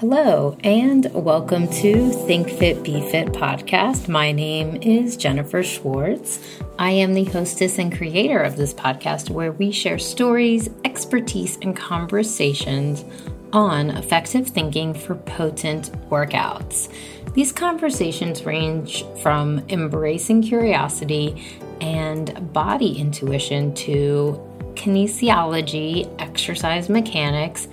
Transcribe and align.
Hello, 0.00 0.58
and 0.62 1.10
welcome 1.14 1.66
to 1.68 2.10
Think 2.26 2.50
Fit 2.50 2.82
Be 2.82 3.00
Fit 3.10 3.28
podcast. 3.28 4.08
My 4.08 4.30
name 4.30 4.76
is 4.82 5.16
Jennifer 5.16 5.62
Schwartz. 5.62 6.60
I 6.78 6.90
am 6.90 7.14
the 7.14 7.24
hostess 7.24 7.78
and 7.78 7.96
creator 7.96 8.42
of 8.42 8.58
this 8.58 8.74
podcast 8.74 9.30
where 9.30 9.52
we 9.52 9.72
share 9.72 9.98
stories, 9.98 10.68
expertise, 10.84 11.56
and 11.62 11.74
conversations 11.74 13.06
on 13.54 13.88
effective 13.88 14.46
thinking 14.48 14.92
for 14.92 15.14
potent 15.14 15.90
workouts. 16.10 16.92
These 17.32 17.52
conversations 17.52 18.44
range 18.44 19.02
from 19.22 19.64
embracing 19.70 20.42
curiosity 20.42 21.42
and 21.80 22.52
body 22.52 22.98
intuition 22.98 23.72
to 23.76 24.38
kinesiology, 24.74 26.14
exercise 26.20 26.90
mechanics, 26.90 27.66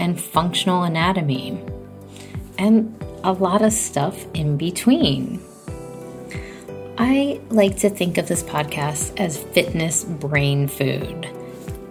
and 0.00 0.20
functional 0.20 0.82
anatomy, 0.82 1.62
and 2.58 2.92
a 3.22 3.32
lot 3.32 3.62
of 3.62 3.72
stuff 3.72 4.26
in 4.34 4.56
between. 4.56 5.40
I 6.98 7.40
like 7.50 7.76
to 7.78 7.90
think 7.90 8.18
of 8.18 8.26
this 8.26 8.42
podcast 8.42 9.18
as 9.20 9.38
fitness 9.38 10.04
brain 10.04 10.68
food, 10.68 11.26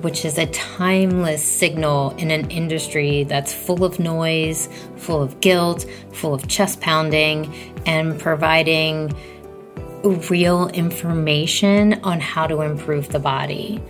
which 0.01 0.25
is 0.25 0.37
a 0.37 0.47
timeless 0.47 1.43
signal 1.43 2.11
in 2.17 2.31
an 2.31 2.49
industry 2.51 3.23
that's 3.23 3.53
full 3.53 3.83
of 3.83 3.99
noise, 3.99 4.67
full 4.97 5.21
of 5.21 5.39
guilt, 5.39 5.85
full 6.11 6.33
of 6.33 6.47
chest 6.47 6.81
pounding, 6.81 7.53
and 7.85 8.19
providing 8.19 9.15
real 10.03 10.67
information 10.69 11.93
on 12.03 12.19
how 12.19 12.47
to 12.47 12.61
improve 12.61 13.09
the 13.09 13.19
body 13.19 13.81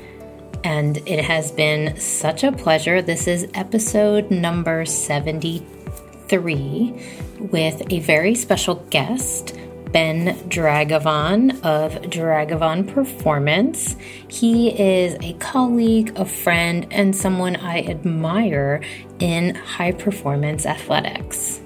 and 0.64 0.98
it 1.06 1.24
has 1.24 1.52
been 1.52 2.00
such 2.00 2.44
a 2.44 2.52
pleasure. 2.52 3.00
This 3.02 3.28
is 3.28 3.48
episode 3.54 4.32
number 4.32 4.86
73 4.86 6.94
with 7.40 7.82
a 7.92 8.00
very 8.00 8.36
special 8.36 8.76
guest. 8.90 9.56
Ben 9.92 10.36
Dragavon 10.50 11.64
of 11.64 11.94
Dragavon 12.04 12.94
Performance. 12.94 13.96
He 14.28 14.70
is 14.70 15.18
a 15.22 15.34
colleague, 15.40 16.14
a 16.16 16.26
friend, 16.26 16.86
and 16.92 17.16
someone 17.16 17.56
I 17.56 17.82
admire 17.82 18.82
in 19.20 19.56
high 19.56 19.94
performance 19.94 20.68
athletics. 20.68 21.62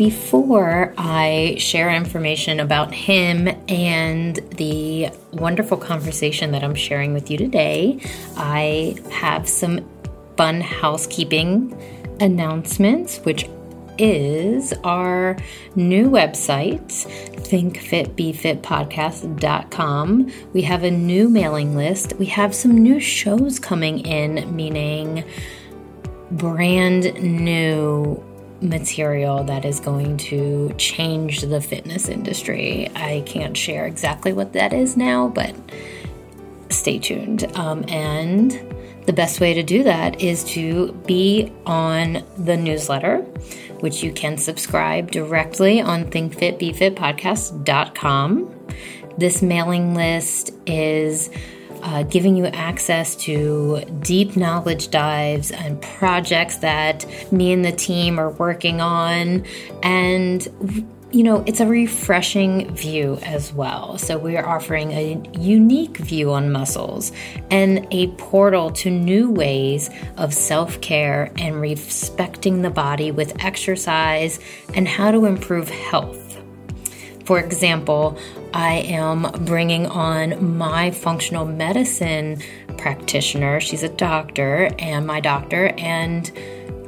Before 0.00 0.94
I 0.96 1.56
share 1.58 1.90
information 1.90 2.58
about 2.58 2.94
him 2.94 3.48
and 3.68 4.36
the 4.56 5.10
wonderful 5.32 5.76
conversation 5.76 6.52
that 6.52 6.64
I'm 6.64 6.74
sharing 6.74 7.12
with 7.12 7.30
you 7.30 7.36
today, 7.36 8.00
I 8.34 8.96
have 9.10 9.46
some 9.46 9.86
fun 10.38 10.62
housekeeping 10.62 11.78
announcements, 12.18 13.18
which 13.18 13.44
is 13.98 14.72
our 14.84 15.36
new 15.76 16.08
website, 16.08 16.80
thinkfitbefitpodcast.com. 17.50 20.32
We 20.54 20.62
have 20.62 20.82
a 20.82 20.90
new 20.90 21.28
mailing 21.28 21.76
list. 21.76 22.14
We 22.14 22.24
have 22.24 22.54
some 22.54 22.72
new 22.72 23.00
shows 23.00 23.58
coming 23.58 23.98
in, 24.06 24.56
meaning 24.56 25.24
brand 26.30 27.22
new 27.22 28.24
material 28.60 29.44
that 29.44 29.64
is 29.64 29.78
going 29.80 30.16
to 30.16 30.72
change 30.76 31.42
the 31.42 31.60
fitness 31.60 32.08
industry. 32.08 32.90
I 32.94 33.22
can't 33.26 33.56
share 33.56 33.86
exactly 33.86 34.32
what 34.32 34.52
that 34.52 34.72
is 34.72 34.96
now, 34.96 35.28
but 35.28 35.54
stay 36.68 36.98
tuned. 36.98 37.44
Um, 37.56 37.84
and 37.88 38.50
the 39.06 39.12
best 39.12 39.40
way 39.40 39.54
to 39.54 39.62
do 39.62 39.84
that 39.84 40.20
is 40.20 40.42
to 40.44 40.92
be 41.06 41.52
on 41.66 42.24
the 42.38 42.56
newsletter, 42.56 43.18
which 43.80 44.02
you 44.02 44.12
can 44.12 44.38
subscribe 44.38 45.10
directly 45.10 45.80
on 45.80 46.04
thinkfitbefitpodcast.com. 46.04 48.56
This 49.18 49.42
mailing 49.42 49.94
list 49.94 50.52
is 50.66 51.30
uh, 51.82 52.02
giving 52.04 52.36
you 52.36 52.46
access 52.46 53.16
to 53.16 53.80
deep 54.00 54.36
knowledge 54.36 54.90
dives 54.90 55.50
and 55.50 55.80
projects 55.80 56.58
that 56.58 57.04
me 57.32 57.52
and 57.52 57.64
the 57.64 57.72
team 57.72 58.18
are 58.18 58.30
working 58.30 58.80
on. 58.80 59.44
And 59.82 60.46
you 61.12 61.24
know, 61.24 61.42
it's 61.46 61.58
a 61.58 61.66
refreshing 61.66 62.72
view 62.72 63.18
as 63.24 63.52
well. 63.52 63.98
So, 63.98 64.16
we 64.16 64.36
are 64.36 64.46
offering 64.46 64.92
a 64.92 65.20
unique 65.36 65.96
view 65.96 66.32
on 66.32 66.52
muscles 66.52 67.10
and 67.50 67.86
a 67.90 68.08
portal 68.12 68.70
to 68.70 68.90
new 68.90 69.30
ways 69.30 69.90
of 70.16 70.32
self 70.32 70.80
care 70.80 71.32
and 71.36 71.60
respecting 71.60 72.62
the 72.62 72.70
body 72.70 73.10
with 73.10 73.44
exercise 73.44 74.38
and 74.74 74.86
how 74.86 75.10
to 75.10 75.24
improve 75.24 75.68
health. 75.68 76.29
For 77.30 77.38
example, 77.38 78.18
I 78.52 78.78
am 78.78 79.22
bringing 79.44 79.86
on 79.86 80.58
my 80.58 80.90
functional 80.90 81.46
medicine 81.46 82.42
practitioner. 82.76 83.60
She's 83.60 83.84
a 83.84 83.88
doctor 83.88 84.68
and 84.80 85.06
my 85.06 85.20
doctor, 85.20 85.68
and 85.78 86.28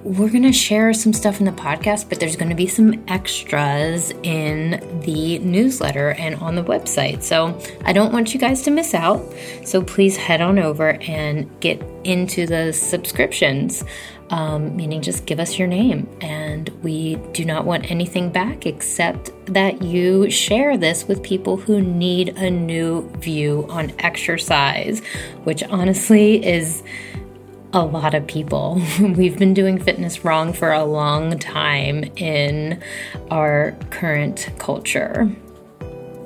we're 0.03 0.31
going 0.31 0.43
to 0.43 0.53
share 0.53 0.93
some 0.95 1.13
stuff 1.13 1.39
in 1.39 1.47
the 1.47 1.53
podcast, 1.53 2.09
but 2.09 2.19
there's 2.19 2.35
going 2.35 2.49
to 2.49 2.57
be 2.57 2.67
some 2.67 3.05
extras 3.07 4.11
in 4.25 5.01
the 5.05 5.39
newsletter 5.39 6.11
and 6.15 6.35
on 6.41 6.57
the 6.57 6.65
website. 6.65 7.23
So 7.23 7.57
I 7.85 7.93
don't 7.93 8.13
want 8.13 8.35
you 8.35 8.41
guys 8.41 8.63
to 8.63 8.73
miss 8.73 8.95
out. 8.95 9.25
So 9.65 9.81
please 9.81 10.17
head 10.17 10.41
on 10.41 10.59
over 10.59 10.95
and 11.03 11.49
get 11.61 11.81
into 12.03 12.49
the 12.49 12.73
subscriptions 12.73 13.85
um, 14.33 14.75
meaning 14.75 15.03
just 15.03 15.27
give 15.27 15.39
us 15.39 15.59
your 15.59 15.69
name. 15.69 16.09
And 16.21 16.71
we 16.83 17.17
do 17.33 17.45
not 17.45 17.67
want 17.67 17.91
anything 17.91 18.31
back 18.31 18.67
except 18.67 19.31
that 19.47 19.83
you 19.83 20.31
share 20.31 20.77
this 20.77 21.07
with 21.07 21.23
people 21.23 21.59
who 21.59 21.81
need 21.81 22.31
a 22.31 22.51
new 22.51 23.09
view 23.19 23.67
on 23.69 23.93
exercise, 23.99 25.01
which 25.45 25.63
honestly 25.65 26.45
is 26.45 26.83
a 27.75 27.85
lot 27.85 28.15
of 28.15 28.27
people. 28.27 28.83
We've 29.01 29.39
been 29.39 29.55
doing 29.55 29.79
fitness 29.79 30.25
wrong 30.25 30.53
for 30.53 30.73
a 30.73 30.85
long 30.85 31.39
time 31.39 32.05
in 32.17 32.83
our 33.31 33.77
current 33.91 34.49
culture 34.59 35.31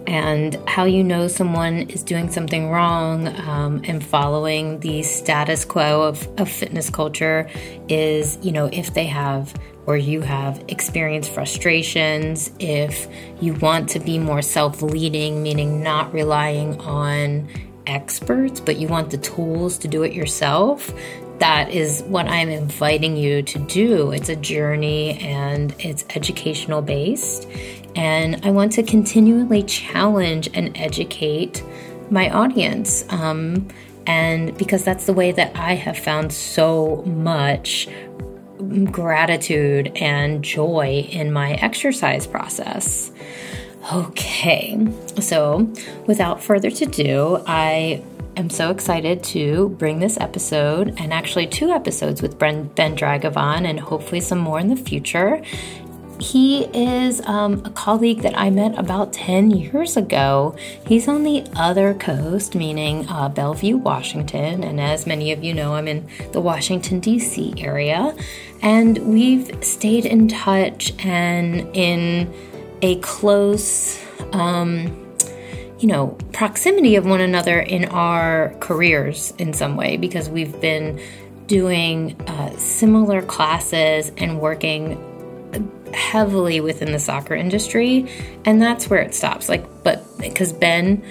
and 0.06 0.56
how 0.69 0.84
you 0.84 1.03
know 1.03 1.28
someone 1.28 1.91
is 1.91 2.03
doing 2.03 2.31
something 2.31 2.71
wrong 2.71 3.28
um, 3.41 3.83
and 3.84 4.05
following 4.05 4.81
the 4.81 5.03
status 5.03 5.65
quo 5.65 6.03
of, 6.03 6.28
of 6.39 6.49
fitness 6.49 6.91
culture 6.91 7.49
is, 7.89 8.39
you 8.43 8.53
know, 8.53 8.69
if 8.72 8.94
they 8.94 9.06
have 9.06 9.55
or 9.87 9.97
you 9.97 10.21
have 10.21 10.62
experienced 10.69 11.33
frustrations, 11.33 12.50
if 12.59 13.06
you 13.41 13.55
want 13.55 13.89
to 13.91 14.00
be 14.00 14.19
more 14.19 14.43
self 14.43 14.83
leading, 14.83 15.43
meaning 15.43 15.83
not 15.83 16.12
relying 16.12 16.81
on 16.81 17.49
experts, 17.87 18.61
but 18.61 18.77
you 18.77 18.88
want 18.88 19.11
the 19.11 19.19
tools 19.19 19.78
to 19.78 19.88
do 19.88 20.03
it 20.03 20.12
yourself, 20.12 20.93
that 21.38 21.71
is 21.71 22.03
what 22.05 22.27
I'm 22.27 22.49
inviting 22.49 23.17
you 23.17 23.43
to 23.43 23.59
do. 23.59 24.11
It's 24.11 24.28
a 24.28 24.37
journey 24.37 25.19
and 25.19 25.75
it's 25.78 26.05
educational 26.15 26.83
based. 26.83 27.47
And 27.97 28.45
I 28.45 28.51
want 28.51 28.73
to 28.73 28.83
continually 28.83 29.62
challenge 29.62 30.49
and 30.55 30.77
educate 30.77 31.65
my 32.11 32.31
audience. 32.31 33.05
Um, 33.09 33.69
and 34.07 34.57
because 34.57 34.84
that's 34.84 35.07
the 35.07 35.12
way 35.12 35.33
that 35.33 35.57
I 35.57 35.75
have 35.75 35.99
found 35.99 36.33
so 36.33 37.03
much 37.06 37.89
gratitude 38.91 39.93
and 39.97 40.43
joy 40.43 41.09
in 41.11 41.33
my 41.33 41.53
exercise 41.55 42.27
process. 42.27 43.11
Okay, 43.93 44.87
so 45.21 45.73
without 46.06 46.43
further 46.43 46.69
ado, 46.69 47.43
I 47.47 48.03
am 48.37 48.51
so 48.51 48.71
excited 48.71 49.23
to 49.23 49.71
bring 49.79 50.01
this 50.01 50.19
episode 50.21 50.95
and 50.99 51.12
actually 51.12 51.47
two 51.47 51.71
episodes 51.71 52.21
with 52.21 52.39
Ben, 52.39 52.65
ben 52.69 52.97
Dragavon 52.97 53.65
and 53.65 53.79
hopefully 53.79 54.21
some 54.21 54.39
more 54.39 54.59
in 54.59 54.69
the 54.69 54.77
future. 54.77 55.41
He 56.19 56.65
is 56.67 57.21
um, 57.27 57.63
a 57.65 57.71
colleague 57.71 58.23
that 58.23 58.37
I 58.39 58.49
met 58.49 58.79
about 58.79 59.13
10 59.13 59.51
years 59.51 59.97
ago. 59.97 60.57
He's 60.87 61.09
on 61.09 61.25
the 61.25 61.45
other 61.57 61.95
coast, 61.95 62.55
meaning 62.55 63.07
uh, 63.09 63.29
Bellevue, 63.29 63.77
Washington. 63.77 64.65
And 64.65 64.81
as 64.81 65.07
many 65.07 65.33
of 65.33 65.45
you 65.45 65.53
know, 65.53 65.75
I'm 65.75 65.87
in 65.87 66.09
the 66.33 66.41
Washington, 66.41 67.01
D.C. 67.01 67.55
area. 67.59 68.17
And 68.63 68.99
we've 68.99 69.63
stayed 69.63 70.07
in 70.07 70.29
touch 70.29 70.93
and 71.05 71.69
in 71.77 72.33
a 72.81 72.97
close, 73.01 74.03
um, 74.33 74.87
you 75.79 75.89
know, 75.89 76.17
proximity 76.33 76.97
of 76.97 77.05
one 77.05 77.21
another 77.21 77.61
in 77.61 77.85
our 77.87 78.55
careers 78.61 79.35
in 79.39 79.53
some 79.53 79.77
way 79.77 79.99
because 79.99 80.31
we've 80.31 80.59
been 80.63 80.99
doing 81.47 82.19
uh, 82.23 82.57
similar 82.57 83.23
classes 83.23 84.11
and 84.17 84.41
working 84.41 85.06
heavily 85.94 86.61
within 86.61 86.93
the 86.93 86.99
soccer 86.99 87.35
industry, 87.35 88.09
and 88.44 88.61
that's 88.61 88.88
where 88.88 89.00
it 89.00 89.15
stops. 89.15 89.49
Like, 89.49 89.65
but 89.85 90.05
because 90.19 90.53
Ben 90.53 91.03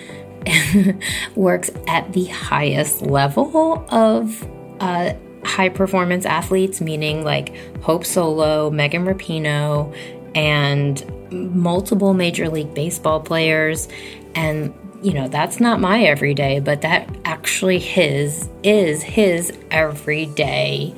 works 1.35 1.69
at 1.87 2.11
the 2.13 2.25
highest 2.25 3.01
level 3.01 3.85
of 3.89 4.47
uh, 4.79 5.13
high 5.43 5.69
performance 5.69 6.25
athletes, 6.25 6.81
meaning 6.81 7.23
like 7.23 7.55
Hope 7.81 8.05
Solo, 8.05 8.69
Megan 8.69 9.05
Rapinoe, 9.05 9.95
and 10.35 11.03
multiple 11.31 12.13
Major 12.13 12.49
League 12.49 12.73
Baseball 12.73 13.19
players. 13.19 13.87
And, 14.33 14.73
you 15.01 15.13
know, 15.13 15.27
that's 15.27 15.59
not 15.59 15.79
my 15.79 16.03
everyday, 16.03 16.59
but 16.59 16.81
that 16.81 17.09
actually 17.25 17.79
his 17.79 18.49
is 18.63 19.01
his 19.01 19.53
everyday, 19.71 20.93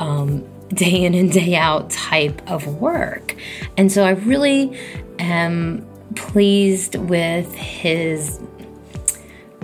um, 0.00 0.46
day 0.68 1.04
in 1.04 1.14
and 1.14 1.32
day 1.32 1.56
out 1.56 1.90
type 1.90 2.40
of 2.50 2.66
work. 2.80 3.34
And 3.76 3.90
so 3.90 4.04
I 4.04 4.10
really 4.10 4.78
am 5.18 5.84
pleased 6.14 6.94
with 6.96 7.52
his 7.54 8.40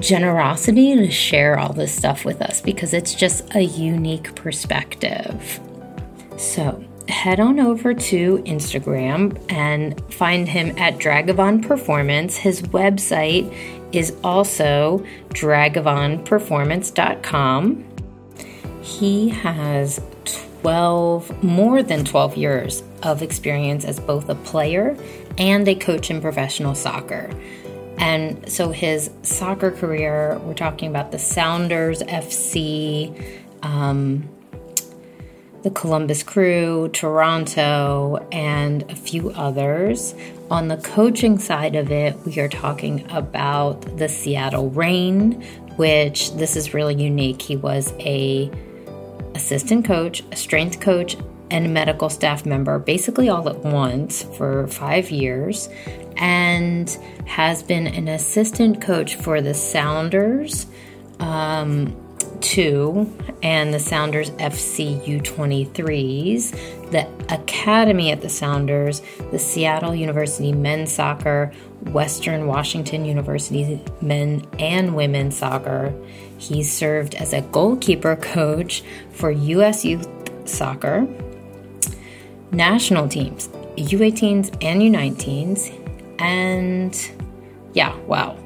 generosity 0.00 0.96
to 0.96 1.10
share 1.10 1.58
all 1.58 1.72
this 1.72 1.94
stuff 1.94 2.24
with 2.24 2.42
us 2.42 2.60
because 2.60 2.92
it's 2.94 3.14
just 3.14 3.54
a 3.54 3.62
unique 3.62 4.34
perspective. 4.34 5.60
So, 6.36 6.84
head 7.08 7.38
on 7.38 7.60
over 7.60 7.94
to 7.94 8.38
Instagram 8.38 9.40
and 9.52 10.02
find 10.12 10.48
him 10.48 10.76
at 10.78 10.98
Dragavon 10.98 11.64
Performance. 11.66 12.36
His 12.36 12.62
website 12.62 13.54
is 13.92 14.16
also 14.24 15.06
dragavonperformance.com. 15.30 17.84
He 18.82 19.28
has 19.30 20.00
12, 20.64 21.44
more 21.44 21.82
than 21.82 22.06
12 22.06 22.38
years 22.38 22.82
of 23.02 23.20
experience 23.20 23.84
as 23.84 24.00
both 24.00 24.30
a 24.30 24.34
player 24.34 24.96
and 25.36 25.68
a 25.68 25.74
coach 25.74 26.10
in 26.10 26.22
professional 26.22 26.74
soccer. 26.74 27.28
And 27.98 28.50
so 28.50 28.70
his 28.70 29.10
soccer 29.20 29.70
career, 29.70 30.38
we're 30.38 30.54
talking 30.54 30.88
about 30.88 31.12
the 31.12 31.18
Sounders 31.18 32.00
FC, 32.04 33.38
um, 33.62 34.26
the 35.62 35.70
Columbus 35.70 36.22
Crew, 36.22 36.88
Toronto, 36.94 38.26
and 38.32 38.90
a 38.90 38.96
few 38.96 39.32
others. 39.32 40.14
On 40.50 40.68
the 40.68 40.78
coaching 40.78 41.38
side 41.38 41.76
of 41.76 41.90
it, 41.90 42.16
we 42.24 42.38
are 42.38 42.48
talking 42.48 43.06
about 43.10 43.98
the 43.98 44.08
Seattle 44.08 44.70
Reign, 44.70 45.42
which 45.76 46.32
this 46.36 46.56
is 46.56 46.72
really 46.72 46.94
unique. 46.94 47.42
He 47.42 47.54
was 47.54 47.92
a 47.98 48.50
assistant 49.34 49.84
coach, 49.84 50.22
a 50.32 50.36
strength 50.36 50.80
coach, 50.80 51.16
and 51.50 51.66
a 51.66 51.68
medical 51.68 52.08
staff 52.08 52.46
member, 52.46 52.78
basically 52.78 53.28
all 53.28 53.48
at 53.48 53.58
once 53.58 54.22
for 54.36 54.66
five 54.68 55.10
years, 55.10 55.68
and 56.16 56.90
has 57.26 57.62
been 57.62 57.86
an 57.86 58.08
assistant 58.08 58.80
coach 58.80 59.16
for 59.16 59.40
the 59.40 59.54
Sounders. 59.54 60.66
Um, 61.20 62.00
2 62.40 63.10
and 63.42 63.72
the 63.72 63.78
Sounders 63.78 64.30
FC 64.32 65.02
U23s, 65.06 66.90
the 66.90 67.08
Academy 67.32 68.12
at 68.12 68.20
the 68.20 68.28
Sounders, 68.28 69.02
the 69.30 69.38
Seattle 69.38 69.94
University 69.94 70.52
men's 70.52 70.92
soccer, 70.92 71.52
Western 71.92 72.46
Washington 72.46 73.04
University 73.04 73.80
men 74.00 74.44
and 74.58 74.94
women's 74.94 75.36
soccer. 75.36 75.94
He 76.38 76.62
served 76.62 77.14
as 77.14 77.32
a 77.32 77.40
goalkeeper 77.42 78.16
coach 78.16 78.82
for 79.10 79.30
U.S. 79.30 79.84
youth 79.84 80.08
soccer, 80.48 81.06
national 82.52 83.08
teams, 83.08 83.48
U18s 83.76 84.56
and 84.62 84.82
U19s, 84.82 86.20
and 86.20 87.10
yeah, 87.72 87.96
wow. 88.00 88.36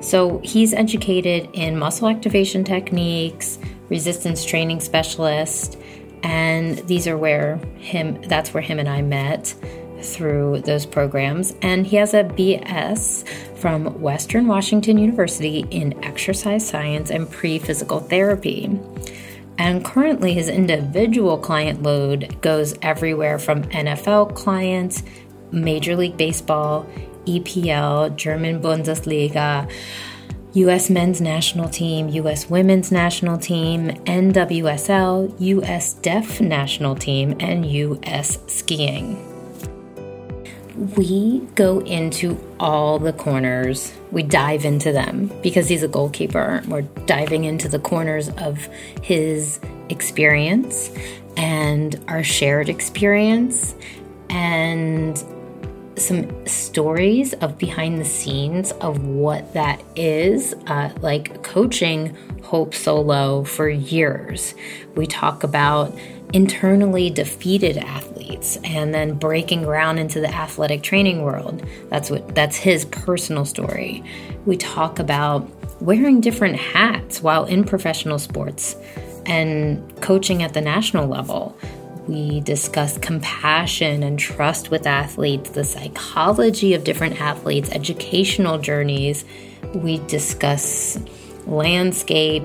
So 0.00 0.40
he's 0.44 0.74
educated 0.74 1.48
in 1.54 1.78
muscle 1.78 2.08
activation 2.08 2.64
techniques, 2.64 3.58
resistance 3.88 4.44
training 4.44 4.80
specialist, 4.80 5.78
and 6.22 6.78
these 6.88 7.06
are 7.06 7.16
where 7.16 7.56
him 7.76 8.20
that's 8.22 8.52
where 8.52 8.62
him 8.62 8.78
and 8.78 8.88
I 8.88 9.02
met 9.02 9.54
through 10.04 10.60
those 10.60 10.86
programs. 10.86 11.54
And 11.62 11.86
he 11.86 11.96
has 11.96 12.14
a 12.14 12.24
BS 12.24 13.26
from 13.56 14.00
Western 14.00 14.46
Washington 14.46 14.98
University 14.98 15.66
in 15.70 16.02
exercise 16.04 16.66
science 16.66 17.10
and 17.10 17.30
pre 17.30 17.58
physical 17.58 18.00
therapy. 18.00 18.78
And 19.56 19.84
currently, 19.84 20.34
his 20.34 20.48
individual 20.48 21.38
client 21.38 21.82
load 21.82 22.40
goes 22.40 22.74
everywhere 22.82 23.38
from 23.38 23.62
NFL 23.64 24.34
clients, 24.34 25.02
Major 25.52 25.96
League 25.96 26.16
Baseball, 26.16 26.86
EPL, 27.26 28.16
German 28.16 28.60
Bundesliga, 28.60 29.70
US 30.54 30.88
men's 30.88 31.20
national 31.20 31.68
team, 31.68 32.08
US 32.10 32.48
women's 32.48 32.92
national 32.92 33.38
team, 33.38 33.88
NWSL, 34.04 35.34
US 35.40 35.94
deaf 35.94 36.40
national 36.40 36.94
team, 36.94 37.36
and 37.40 37.66
US 37.66 38.38
skiing. 38.46 39.33
We 40.76 41.40
go 41.54 41.80
into 41.80 42.38
all 42.58 42.98
the 42.98 43.12
corners. 43.12 43.92
We 44.10 44.22
dive 44.22 44.64
into 44.64 44.92
them 44.92 45.30
because 45.42 45.68
he's 45.68 45.82
a 45.82 45.88
goalkeeper. 45.88 46.62
We're 46.66 46.82
diving 46.82 47.44
into 47.44 47.68
the 47.68 47.78
corners 47.78 48.28
of 48.30 48.58
his 49.02 49.60
experience 49.88 50.90
and 51.36 52.02
our 52.08 52.24
shared 52.24 52.68
experience 52.68 53.74
and 54.30 55.22
some 55.96 56.46
stories 56.46 57.34
of 57.34 57.56
behind 57.56 58.00
the 58.00 58.04
scenes 58.04 58.72
of 58.72 59.04
what 59.06 59.54
that 59.54 59.80
is, 59.94 60.54
uh, 60.66 60.90
like 61.00 61.42
coaching 61.44 62.16
Hope 62.42 62.74
Solo 62.74 63.44
for 63.44 63.68
years. 63.68 64.54
We 64.96 65.06
talk 65.06 65.44
about 65.44 65.96
internally 66.32 67.10
defeated 67.10 67.76
athletes 67.76 68.13
and 68.64 68.94
then 68.94 69.14
breaking 69.14 69.62
ground 69.62 69.98
into 69.98 70.20
the 70.20 70.32
athletic 70.32 70.82
training 70.82 71.22
world. 71.22 71.62
That's 71.90 72.10
what 72.10 72.34
that's 72.34 72.56
his 72.56 72.84
personal 72.86 73.44
story. 73.44 74.02
We 74.46 74.56
talk 74.56 74.98
about 74.98 75.48
wearing 75.80 76.20
different 76.20 76.56
hats 76.56 77.22
while 77.22 77.44
in 77.44 77.64
professional 77.64 78.18
sports 78.18 78.76
and 79.26 80.00
coaching 80.00 80.42
at 80.42 80.54
the 80.54 80.60
national 80.60 81.06
level. 81.06 81.56
We 82.06 82.40
discuss 82.40 82.98
compassion 82.98 84.02
and 84.02 84.18
trust 84.18 84.70
with 84.70 84.86
athletes, 84.86 85.50
the 85.50 85.64
psychology 85.64 86.74
of 86.74 86.84
different 86.84 87.20
athletes, 87.20 87.70
educational 87.70 88.58
journeys. 88.58 89.24
We 89.74 89.98
discuss 90.06 90.98
landscape 91.46 92.44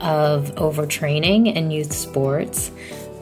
of 0.00 0.54
overtraining 0.56 1.56
and 1.56 1.72
youth 1.72 1.92
sports 1.92 2.70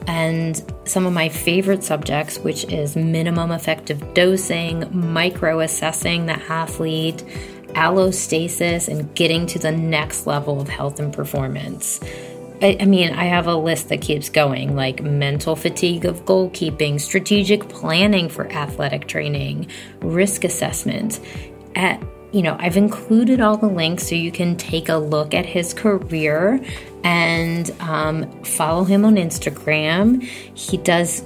and 0.07 0.63
some 0.85 1.07
of 1.07 1.13
my 1.13 1.29
favorite 1.29 1.83
subjects, 1.83 2.39
which 2.39 2.65
is 2.65 2.97
minimum 2.97 3.51
effective 3.51 4.15
dosing, 4.15 4.89
micro 4.93 5.61
assessing 5.61 6.27
the 6.27 6.41
athlete, 6.51 7.25
allostasis, 7.75 8.89
and 8.89 9.15
getting 9.15 9.47
to 9.47 9.59
the 9.59 9.73
next 9.73 10.27
level 10.27 10.61
of 10.61 10.69
health 10.69 11.01
and 11.01 11.13
performance. 11.13 12.01
I, 12.63 12.79
I, 12.81 12.85
mean, 12.87 13.11
I 13.11 13.25
have 13.25 13.47
a 13.49 13.55
list 13.55 13.91
that 13.91 14.01
keeps 14.01 14.31
going 14.31 14.75
like 14.75 15.03
mental 15.03 15.57
fatigue 15.57 16.07
of 16.07 16.25
goalkeeping, 16.25 17.01
strategic 17.01 17.69
planning 17.69 18.29
for 18.29 18.51
athletic 18.51 19.09
training, 19.09 19.69
risk 20.01 20.45
assessment. 20.45 21.21
At, 21.75 22.03
you 22.33 22.43
know, 22.43 22.57
I've 22.59 22.77
included 22.77 23.41
all 23.41 23.57
the 23.57 23.67
links 23.67 24.09
so 24.09 24.15
you 24.15 24.33
can 24.33 24.57
take 24.57 24.89
a 24.89 24.97
look 24.97 25.35
at 25.35 25.47
his 25.47 25.73
career 25.73 26.61
and 27.05 27.71
um, 27.81 28.43
follow 28.43 28.85
him 28.85 29.05
on 29.05 29.17
Instagram. 29.17 30.23
He 30.23 30.77
does 30.77 31.25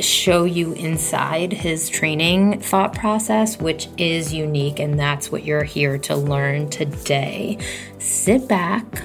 show 0.00 0.44
you 0.44 0.72
inside 0.72 1.52
his 1.52 1.88
training 1.88 2.60
thought 2.60 2.94
process, 2.94 3.58
which 3.58 3.88
is 3.96 4.32
unique, 4.34 4.80
and 4.80 4.98
that's 4.98 5.30
what 5.30 5.44
you're 5.44 5.62
here 5.62 5.98
to 5.98 6.16
learn 6.16 6.68
today. 6.70 7.58
Sit 7.98 8.48
back 8.48 9.04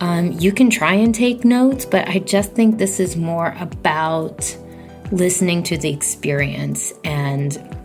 um, 0.00 0.32
you 0.32 0.52
can 0.52 0.68
try 0.68 0.94
and 0.94 1.14
take 1.14 1.44
notes, 1.44 1.84
but 1.84 2.06
I 2.08 2.18
just 2.18 2.52
think 2.52 2.78
this 2.78 3.00
is 3.00 3.16
more 3.16 3.56
about 3.58 4.56
listening 5.10 5.62
to 5.64 5.78
the 5.78 5.90
experience 5.90 6.92
and 7.04 7.76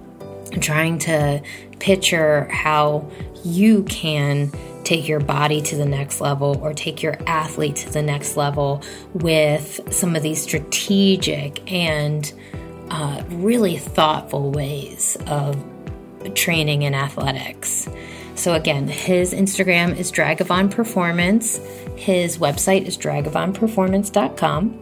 trying 0.60 0.98
to 1.00 1.42
picture 1.82 2.48
how 2.52 3.10
you 3.44 3.84
can 3.84 4.52
take 4.84 5.08
your 5.08 5.20
body 5.20 5.62
to 5.62 5.76
the 5.76 5.86
next 5.86 6.22
level 6.22 6.58
or 6.62 6.74
take 6.74 7.04
your 7.04 7.18
athlete 7.28 7.76
to 7.76 7.90
the 7.92 8.02
next 8.02 8.38
level 8.38 8.82
with 9.14 9.80
some 9.92 10.16
of 10.16 10.24
these 10.24 10.42
strategic 10.42 11.72
and 11.72 12.34
uh, 12.90 13.24
really 13.30 13.78
thoughtful 13.78 14.52
ways 14.52 15.18
of 15.28 15.62
training 16.36 16.84
in 16.84 16.94
athletics. 16.94 17.88
So, 18.36 18.54
again, 18.54 18.88
his 18.88 19.34
Instagram 19.34 19.98
is 19.98 20.12
Dragavon 20.12 20.72
Performance. 20.72 21.58
His 21.96 22.38
website 22.38 22.86
is 22.86 22.98
dragavonperformance.com. 22.98 24.80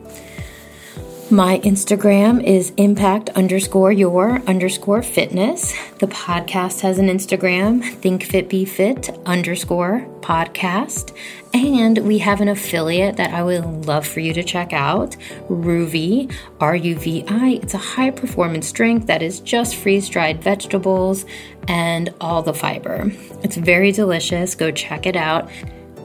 My 1.32 1.60
Instagram 1.60 2.44
is 2.44 2.74
impact 2.78 3.30
underscore 3.30 3.92
your 3.92 4.42
underscore 4.48 5.04
fitness. 5.04 5.76
The 6.00 6.08
podcast 6.08 6.80
has 6.82 6.98
an 6.98 7.06
Instagram, 7.06 7.84
think 7.84 8.24
fit 8.24 8.50
be 8.50 8.66
fit 8.66 9.12
underscore 9.28 10.08
podcast. 10.22 11.16
And 11.54 12.00
we 12.00 12.18
have 12.18 12.42
an 12.42 12.48
affiliate 12.48 13.18
that 13.18 13.32
I 13.32 13.44
would 13.44 13.86
love 13.86 14.08
for 14.08 14.22
you 14.22 14.34
to 14.34 14.44
check 14.44 14.74
out, 14.74 15.18
Ruvi, 15.50 16.34
R 16.60 16.76
U 16.76 16.98
V 16.98 17.24
I. 17.28 17.60
It's 17.62 17.76
a 17.76 17.78
high 17.78 18.10
performance 18.10 18.72
drink 18.72 19.06
that 19.06 19.22
is 19.22 19.40
just 19.40 19.76
freeze 19.76 20.10
dried 20.10 20.42
vegetables 20.42 21.28
and 21.68 22.12
all 22.20 22.42
the 22.42 22.56
fiber. 22.56 23.12
It's 23.44 23.56
very 23.56 23.92
delicious. 23.92 24.56
Go 24.56 24.72
check 24.72 25.06
it 25.06 25.16
out 25.16 25.48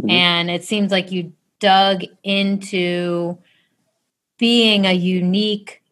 mm-hmm. 0.00 0.10
and 0.10 0.50
it 0.50 0.64
seems 0.64 0.90
like 0.90 1.12
you 1.12 1.32
dug 1.60 2.02
into 2.24 3.38
being 4.38 4.86
a 4.86 4.92
unique 4.92 5.82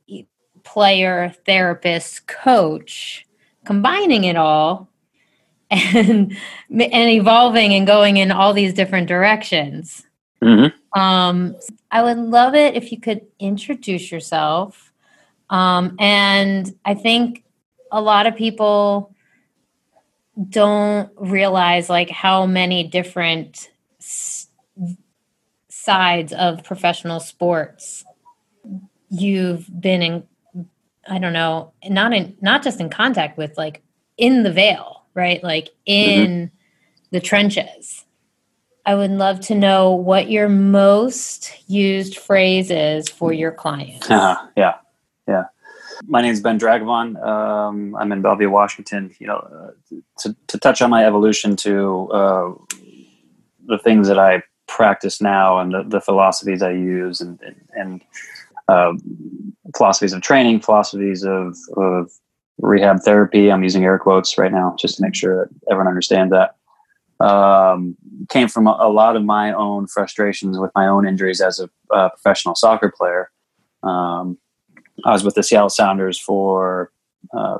player 0.64 1.32
therapist 1.46 2.26
coach 2.26 3.24
combining 3.64 4.24
it 4.24 4.36
all 4.36 4.88
and 5.70 6.36
and 6.70 7.10
evolving 7.10 7.74
and 7.74 7.86
going 7.86 8.16
in 8.16 8.32
all 8.32 8.52
these 8.52 8.72
different 8.72 9.06
directions 9.06 10.07
Mm-hmm. 10.42 11.00
Um, 11.00 11.56
I 11.90 12.02
would 12.02 12.18
love 12.18 12.54
it 12.54 12.74
if 12.74 12.92
you 12.92 13.00
could 13.00 13.26
introduce 13.38 14.10
yourself. 14.12 14.92
Um, 15.50 15.96
and 15.98 16.74
I 16.84 16.94
think 16.94 17.44
a 17.90 18.00
lot 18.00 18.26
of 18.26 18.36
people 18.36 19.14
don't 20.48 21.10
realize 21.16 21.88
like 21.88 22.10
how 22.10 22.46
many 22.46 22.84
different 22.84 23.70
s- 23.98 24.48
sides 25.68 26.32
of 26.32 26.62
professional 26.62 27.18
sports 27.18 28.04
you've 29.10 29.68
been 29.80 30.02
in 30.02 30.22
i 31.08 31.18
don't 31.18 31.32
know 31.32 31.72
not 31.88 32.12
in 32.12 32.36
not 32.40 32.62
just 32.62 32.80
in 32.80 32.90
contact 32.90 33.38
with 33.38 33.56
like 33.56 33.82
in 34.16 34.42
the 34.42 34.52
veil 34.52 35.06
right 35.14 35.42
like 35.42 35.70
in 35.86 36.28
mm-hmm. 36.28 36.56
the 37.10 37.20
trenches 37.20 38.04
I 38.88 38.94
would 38.94 39.10
love 39.10 39.40
to 39.40 39.54
know 39.54 39.90
what 39.90 40.30
your 40.30 40.48
most 40.48 41.52
used 41.68 42.16
phrase 42.16 42.70
is 42.70 43.06
for 43.06 43.34
your 43.34 43.52
clients. 43.52 44.08
Uh, 44.18 44.34
yeah, 44.56 44.76
yeah. 45.28 45.44
My 46.06 46.22
name 46.22 46.32
is 46.32 46.40
Ben 46.40 46.58
Dragavon. 46.58 47.22
Um, 47.22 47.94
I'm 47.96 48.10
in 48.12 48.22
Bellevue, 48.22 48.48
Washington. 48.48 49.14
You 49.18 49.26
know, 49.26 49.36
uh, 49.36 49.96
to, 50.20 50.34
to 50.46 50.58
touch 50.58 50.80
on 50.80 50.88
my 50.88 51.04
evolution 51.04 51.54
to 51.56 52.10
uh, 52.10 52.54
the 53.66 53.78
things 53.78 54.08
that 54.08 54.18
I 54.18 54.42
practice 54.66 55.20
now 55.20 55.58
and 55.58 55.74
the, 55.74 55.82
the 55.82 56.00
philosophies 56.00 56.62
I 56.62 56.70
use 56.70 57.20
and, 57.20 57.38
and, 57.42 57.68
and 57.74 58.04
uh, 58.68 58.94
philosophies 59.76 60.14
of 60.14 60.22
training, 60.22 60.60
philosophies 60.60 61.24
of, 61.24 61.58
of 61.76 62.10
rehab 62.56 63.00
therapy. 63.02 63.52
I'm 63.52 63.62
using 63.62 63.84
air 63.84 63.98
quotes 63.98 64.38
right 64.38 64.50
now 64.50 64.74
just 64.78 64.96
to 64.96 65.02
make 65.02 65.14
sure 65.14 65.44
that 65.44 65.54
everyone 65.70 65.88
understands 65.88 66.32
that 66.32 66.56
um, 67.20 67.96
came 68.28 68.48
from 68.48 68.66
a, 68.66 68.76
a, 68.80 68.88
lot 68.88 69.16
of 69.16 69.24
my 69.24 69.52
own 69.52 69.86
frustrations 69.86 70.58
with 70.58 70.70
my 70.74 70.86
own 70.86 71.06
injuries 71.06 71.40
as 71.40 71.58
a, 71.58 71.68
a 71.94 72.10
professional 72.10 72.54
soccer 72.54 72.92
player. 72.96 73.30
Um, 73.82 74.38
I 75.04 75.12
was 75.12 75.24
with 75.24 75.34
the 75.34 75.42
Seattle 75.42 75.68
Sounders 75.68 76.18
for 76.18 76.92
uh, 77.36 77.58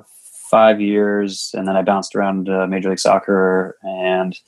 five 0.50 0.80
years, 0.80 1.50
and 1.54 1.66
then 1.66 1.76
I 1.76 1.82
bounced 1.82 2.14
around 2.14 2.48
uh, 2.48 2.66
Major 2.66 2.90
League 2.90 3.00
Soccer 3.00 3.76
and 3.82 4.38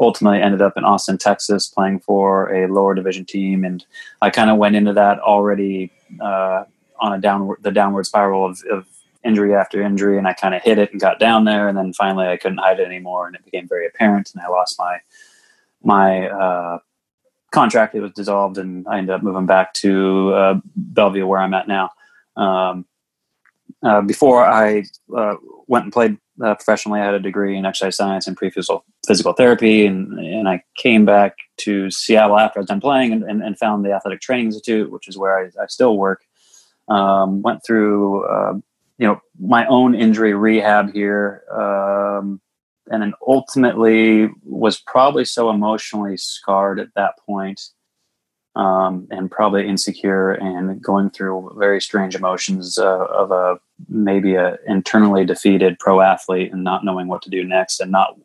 ultimately 0.00 0.40
ended 0.40 0.62
up 0.62 0.74
in 0.76 0.84
Austin, 0.84 1.18
Texas, 1.18 1.66
playing 1.66 2.00
for 2.00 2.52
a 2.54 2.68
lower 2.68 2.94
division 2.94 3.24
team. 3.24 3.64
And 3.64 3.84
I 4.22 4.30
kind 4.30 4.50
of 4.50 4.58
went 4.58 4.76
into 4.76 4.92
that 4.92 5.18
already 5.18 5.90
uh, 6.20 6.64
on 7.00 7.12
a 7.12 7.20
downward 7.20 7.62
the 7.62 7.70
downward 7.70 8.04
spiral 8.04 8.44
of, 8.44 8.62
of 8.70 8.86
injury 9.24 9.54
after 9.54 9.82
injury, 9.82 10.18
and 10.18 10.26
I 10.26 10.32
kind 10.32 10.54
of 10.54 10.62
hit 10.62 10.78
it 10.78 10.92
and 10.92 11.00
got 11.00 11.18
down 11.18 11.44
there, 11.44 11.68
and 11.68 11.76
then 11.76 11.92
finally 11.92 12.26
I 12.26 12.36
couldn't 12.36 12.58
hide 12.58 12.80
it 12.80 12.86
anymore, 12.86 13.26
and 13.26 13.36
it 13.36 13.44
became 13.44 13.68
very 13.68 13.86
apparent, 13.86 14.30
and 14.34 14.42
I 14.42 14.48
lost 14.48 14.78
my 14.78 14.98
my 15.82 16.28
uh, 16.28 16.78
contract. 17.50 17.94
It 17.94 18.00
was 18.00 18.12
dissolved, 18.12 18.58
and 18.58 18.86
I 18.88 18.98
ended 18.98 19.14
up 19.14 19.22
moving 19.22 19.46
back 19.46 19.74
to 19.74 20.32
uh, 20.34 20.60
Bellevue, 20.76 21.26
where 21.26 21.40
I'm 21.40 21.54
at 21.54 21.68
now. 21.68 21.90
Um, 22.36 22.86
uh, 23.82 24.00
before 24.00 24.44
I 24.44 24.84
uh, 25.16 25.34
went 25.66 25.84
and 25.84 25.92
played 25.92 26.18
uh, 26.42 26.54
professionally, 26.54 27.00
I 27.00 27.04
had 27.04 27.14
a 27.14 27.20
degree 27.20 27.56
in 27.56 27.64
exercise 27.64 27.96
science 27.96 28.26
and 28.26 28.36
pre-physical 28.36 28.84
physical 29.06 29.32
therapy, 29.32 29.86
and 29.86 30.18
and 30.18 30.48
I 30.48 30.62
came 30.76 31.04
back 31.04 31.36
to 31.58 31.90
Seattle 31.90 32.38
after 32.38 32.58
I 32.58 32.62
was 32.62 32.68
done 32.68 32.80
playing, 32.80 33.12
and, 33.12 33.22
and, 33.24 33.42
and 33.42 33.58
found 33.58 33.84
the 33.84 33.92
Athletic 33.92 34.20
Training 34.20 34.46
Institute, 34.46 34.90
which 34.90 35.08
is 35.08 35.18
where 35.18 35.38
I, 35.38 35.62
I 35.62 35.66
still 35.66 35.96
work. 35.96 36.22
Um, 36.88 37.42
went 37.42 37.62
through 37.66 38.24
uh, 38.24 38.54
you 38.98 39.06
know 39.06 39.20
my 39.40 39.66
own 39.66 39.94
injury 39.94 40.34
rehab 40.34 40.92
here 40.92 41.44
um, 41.52 42.40
and 42.90 43.02
then 43.02 43.14
ultimately 43.26 44.30
was 44.44 44.78
probably 44.78 45.24
so 45.24 45.50
emotionally 45.50 46.16
scarred 46.16 46.80
at 46.80 46.94
that 46.94 47.18
point, 47.18 47.68
um, 48.56 49.06
and 49.10 49.30
probably 49.30 49.66
insecure 49.68 50.32
and 50.32 50.82
going 50.82 51.10
through 51.10 51.54
very 51.58 51.80
strange 51.80 52.14
emotions 52.14 52.78
uh, 52.78 53.06
of 53.06 53.30
a 53.30 53.58
maybe 53.88 54.34
a 54.34 54.58
internally 54.66 55.24
defeated 55.24 55.78
pro 55.78 56.00
athlete 56.00 56.52
and 56.52 56.64
not 56.64 56.84
knowing 56.84 57.06
what 57.08 57.22
to 57.22 57.30
do 57.30 57.44
next 57.44 57.80
and 57.80 57.92
not 57.92 58.18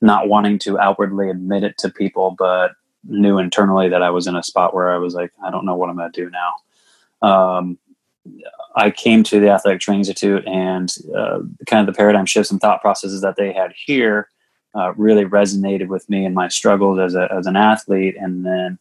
not 0.00 0.28
wanting 0.28 0.58
to 0.58 0.78
outwardly 0.78 1.28
admit 1.30 1.62
it 1.62 1.76
to 1.78 1.90
people 1.90 2.34
but 2.36 2.72
knew 3.04 3.38
internally 3.38 3.88
that 3.88 4.02
I 4.02 4.10
was 4.10 4.26
in 4.26 4.34
a 4.34 4.42
spot 4.42 4.74
where 4.74 4.92
I 4.92 4.98
was 4.98 5.14
like 5.14 5.32
I 5.44 5.50
don't 5.50 5.66
know 5.66 5.76
what 5.76 5.88
I'm 5.88 5.96
going 5.96 6.10
to 6.10 6.24
do 6.24 6.30
now. 6.30 6.54
Um, 7.22 7.78
I 8.76 8.90
came 8.90 9.22
to 9.24 9.40
the 9.40 9.50
Athletic 9.50 9.80
Training 9.80 10.00
Institute, 10.00 10.46
and 10.46 10.94
uh, 11.16 11.40
kind 11.66 11.86
of 11.86 11.92
the 11.92 11.96
paradigm 11.96 12.26
shifts 12.26 12.50
and 12.50 12.60
thought 12.60 12.80
processes 12.80 13.20
that 13.22 13.36
they 13.36 13.52
had 13.52 13.72
here 13.84 14.28
uh, 14.74 14.92
really 14.94 15.24
resonated 15.24 15.88
with 15.88 16.08
me 16.08 16.24
and 16.24 16.34
my 16.34 16.48
struggles 16.48 16.98
as, 16.98 17.14
a, 17.14 17.28
as 17.32 17.46
an 17.46 17.56
athlete. 17.56 18.16
And 18.18 18.46
then, 18.46 18.78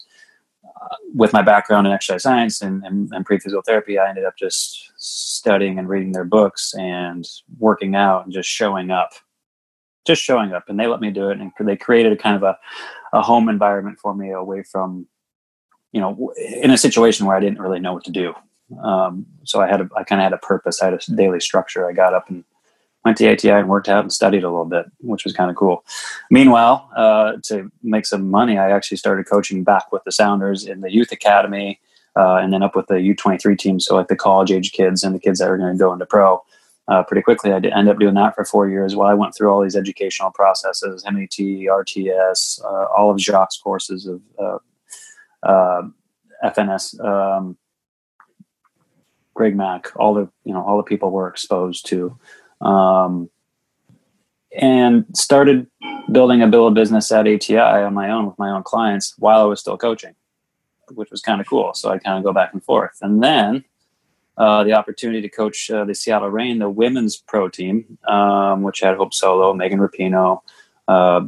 uh, 0.64 0.96
with 1.16 1.34
my 1.34 1.42
background 1.42 1.88
in 1.88 1.94
exercise 1.94 2.24
science 2.24 2.62
and, 2.62 2.84
and, 2.86 3.10
and 3.12 3.26
pre 3.26 3.38
I 3.38 4.10
ended 4.10 4.26
up 4.26 4.38
just 4.38 4.92
studying 4.98 5.80
and 5.80 5.90
reading 5.90 6.12
their 6.12 6.26
books 6.26 6.74
and 6.76 7.28
working 7.58 7.96
out 7.96 8.26
and 8.26 8.34
just 8.34 8.48
showing 8.48 8.92
up, 8.92 9.12
just 10.06 10.22
showing 10.22 10.54
up. 10.54 10.70
And 10.70 10.80
they 10.80 10.88
let 10.88 11.02
me 11.02 11.10
do 11.10 11.30
it, 11.30 11.40
and 11.40 11.52
they 11.60 11.76
created 11.76 12.14
a 12.14 12.18
kind 12.18 12.36
of 12.36 12.44
a, 12.44 12.58
a 13.12 13.22
home 13.22 13.50
environment 13.50 13.98
for 14.00 14.14
me 14.14 14.32
away 14.32 14.62
from, 14.62 15.08
you 15.92 16.00
know, 16.00 16.32
in 16.38 16.70
a 16.70 16.78
situation 16.78 17.26
where 17.26 17.36
I 17.36 17.40
didn't 17.40 17.60
really 17.60 17.80
know 17.80 17.94
what 17.94 18.04
to 18.04 18.12
do 18.12 18.36
um, 18.82 19.26
so 19.44 19.62
I 19.62 19.68
had 19.68 19.82
a, 19.82 19.90
I 19.96 20.04
kind 20.04 20.22
of 20.22 20.24
had 20.24 20.34
a 20.34 20.38
purpose. 20.38 20.82
I 20.82 20.86
had 20.86 20.94
a 20.94 21.16
daily 21.16 21.40
structure. 21.40 21.88
I 21.88 21.94
got 21.94 22.14
up 22.14 22.30
and 22.30 22.44
went 23.06 23.18
to 23.18 23.32
ATI 23.32 23.52
and 23.52 23.70
worked 23.70 23.90
out 23.90 24.04
and 24.04 24.12
studied 24.12 24.44
a 24.44 24.50
little 24.50 24.66
bit, 24.66 24.86
which 25.00 25.24
was 25.24 25.34
kind 25.34 25.50
of 25.50 25.56
cool. 25.56 25.84
Meanwhile, 26.30 26.90
uh, 26.96 27.34
to 27.44 27.72
make 27.82 28.06
some 28.06 28.30
money, 28.30 28.58
I 28.58 28.72
actually 28.72 28.98
started 28.98 29.28
coaching 29.28 29.64
back 29.64 29.92
with 29.92 30.04
the 30.04 30.12
Sounders 30.12 30.66
in 30.66 30.82
the 30.82 30.92
youth 30.92 31.12
academy, 31.12 31.80
uh, 32.16 32.36
and 32.36 32.52
then 32.52 32.64
up 32.64 32.76
with 32.76 32.88
the 32.88 32.96
U23 32.96 33.58
team. 33.58 33.80
So 33.80 33.96
like 33.96 34.08
the 34.08 34.16
college 34.16 34.52
age 34.52 34.72
kids 34.72 35.04
and 35.04 35.16
the 35.16 35.20
kids 35.20 35.40
that 35.40 35.50
are 35.50 35.58
going 35.58 35.74
to 35.74 35.80
go 35.80 35.94
into 35.94 36.06
pro. 36.06 36.44
Uh, 36.88 37.04
pretty 37.04 37.22
quickly, 37.22 37.54
I 37.54 37.60
did 37.60 37.72
end 37.72 37.88
up 37.88 38.00
doing 38.00 38.16
that 38.16 38.34
for 38.34 38.44
four 38.44 38.68
years 38.68 38.96
while 38.96 39.08
I 39.08 39.14
went 39.14 39.36
through 39.36 39.52
all 39.52 39.62
these 39.62 39.76
educational 39.76 40.32
processes, 40.32 41.06
MET, 41.06 41.30
RTS, 41.30 42.64
uh, 42.64 42.86
all 42.98 43.12
of 43.12 43.20
Jacques' 43.20 43.62
courses 43.64 44.08
of 44.08 44.22
uh, 44.40 44.58
uh, 45.44 45.84
FNS, 46.44 47.00
um, 47.06 47.58
Greg 49.40 49.56
Mack, 49.56 49.96
all 49.96 50.14
the 50.14 50.28
you 50.44 50.54
know 50.54 50.62
all 50.62 50.76
the 50.76 50.84
people 50.84 51.12
we're 51.12 51.30
exposed 51.30 51.86
to, 51.86 52.20
um, 52.60 53.30
and 54.52 55.06
started 55.14 55.66
building 56.12 56.42
a 56.42 56.48
bill 56.48 56.68
of 56.68 56.74
business 56.74 57.10
at 57.10 57.26
ATI 57.26 57.58
on 57.58 57.94
my 57.94 58.12
own 58.12 58.26
with 58.26 58.38
my 58.38 58.50
own 58.50 58.64
clients 58.64 59.16
while 59.18 59.40
I 59.40 59.46
was 59.46 59.62
still 59.62 59.78
coaching, 59.78 60.14
which 60.92 61.10
was 61.10 61.22
kind 61.22 61.40
of 61.40 61.48
cool. 61.48 61.74
So 61.74 61.90
I 61.90 62.00
kind 62.00 62.18
of 62.18 62.26
go 62.26 62.34
back 62.34 62.52
and 62.52 62.62
forth, 62.62 62.98
and 63.02 63.24
then 63.24 63.64
uh, 64.36 64.66
the 64.66 64.74
opportunity 64.74 65.22
to 65.22 65.30
coach 65.30 65.72
uh, 65.72 65.86
the 65.86 65.96
Seattle 65.96 66.30
Reign, 66.30 66.60
the 66.60 66.70
women's 66.70 67.16
pro 67.16 67.48
team, 67.48 67.98
um, 68.10 68.64
which 68.64 68.82
had 68.82 68.98
Hope 68.98 69.14
Solo, 69.14 69.54
Megan 69.54 69.80
Rapinoe, 69.80 70.42
uh, 70.90 71.22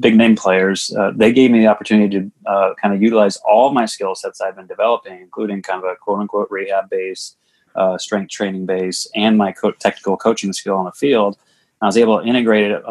big 0.00 0.16
name 0.16 0.36
players. 0.36 0.90
Uh, 0.98 1.12
they 1.14 1.34
gave 1.34 1.50
me 1.50 1.58
the 1.58 1.66
opportunity 1.66 2.18
to 2.18 2.32
uh, 2.46 2.72
kind 2.80 2.94
of 2.94 3.02
utilize 3.02 3.36
all 3.46 3.74
my 3.74 3.84
skill 3.84 4.14
sets 4.14 4.40
I've 4.40 4.56
been 4.56 4.66
developing, 4.66 5.20
including 5.20 5.60
kind 5.60 5.84
of 5.84 5.90
a 5.90 5.96
quote 5.96 6.20
unquote 6.20 6.50
rehab 6.50 6.88
base, 6.88 7.36
uh, 7.74 7.98
strength 7.98 8.30
training 8.30 8.66
base, 8.66 9.06
and 9.14 9.38
my 9.38 9.52
co- 9.52 9.72
technical 9.72 10.16
coaching 10.16 10.52
skill 10.52 10.76
on 10.76 10.84
the 10.84 10.92
field. 10.92 11.36
I 11.80 11.86
was 11.86 11.96
able 11.96 12.20
to 12.20 12.26
integrate 12.26 12.72
it 12.72 12.82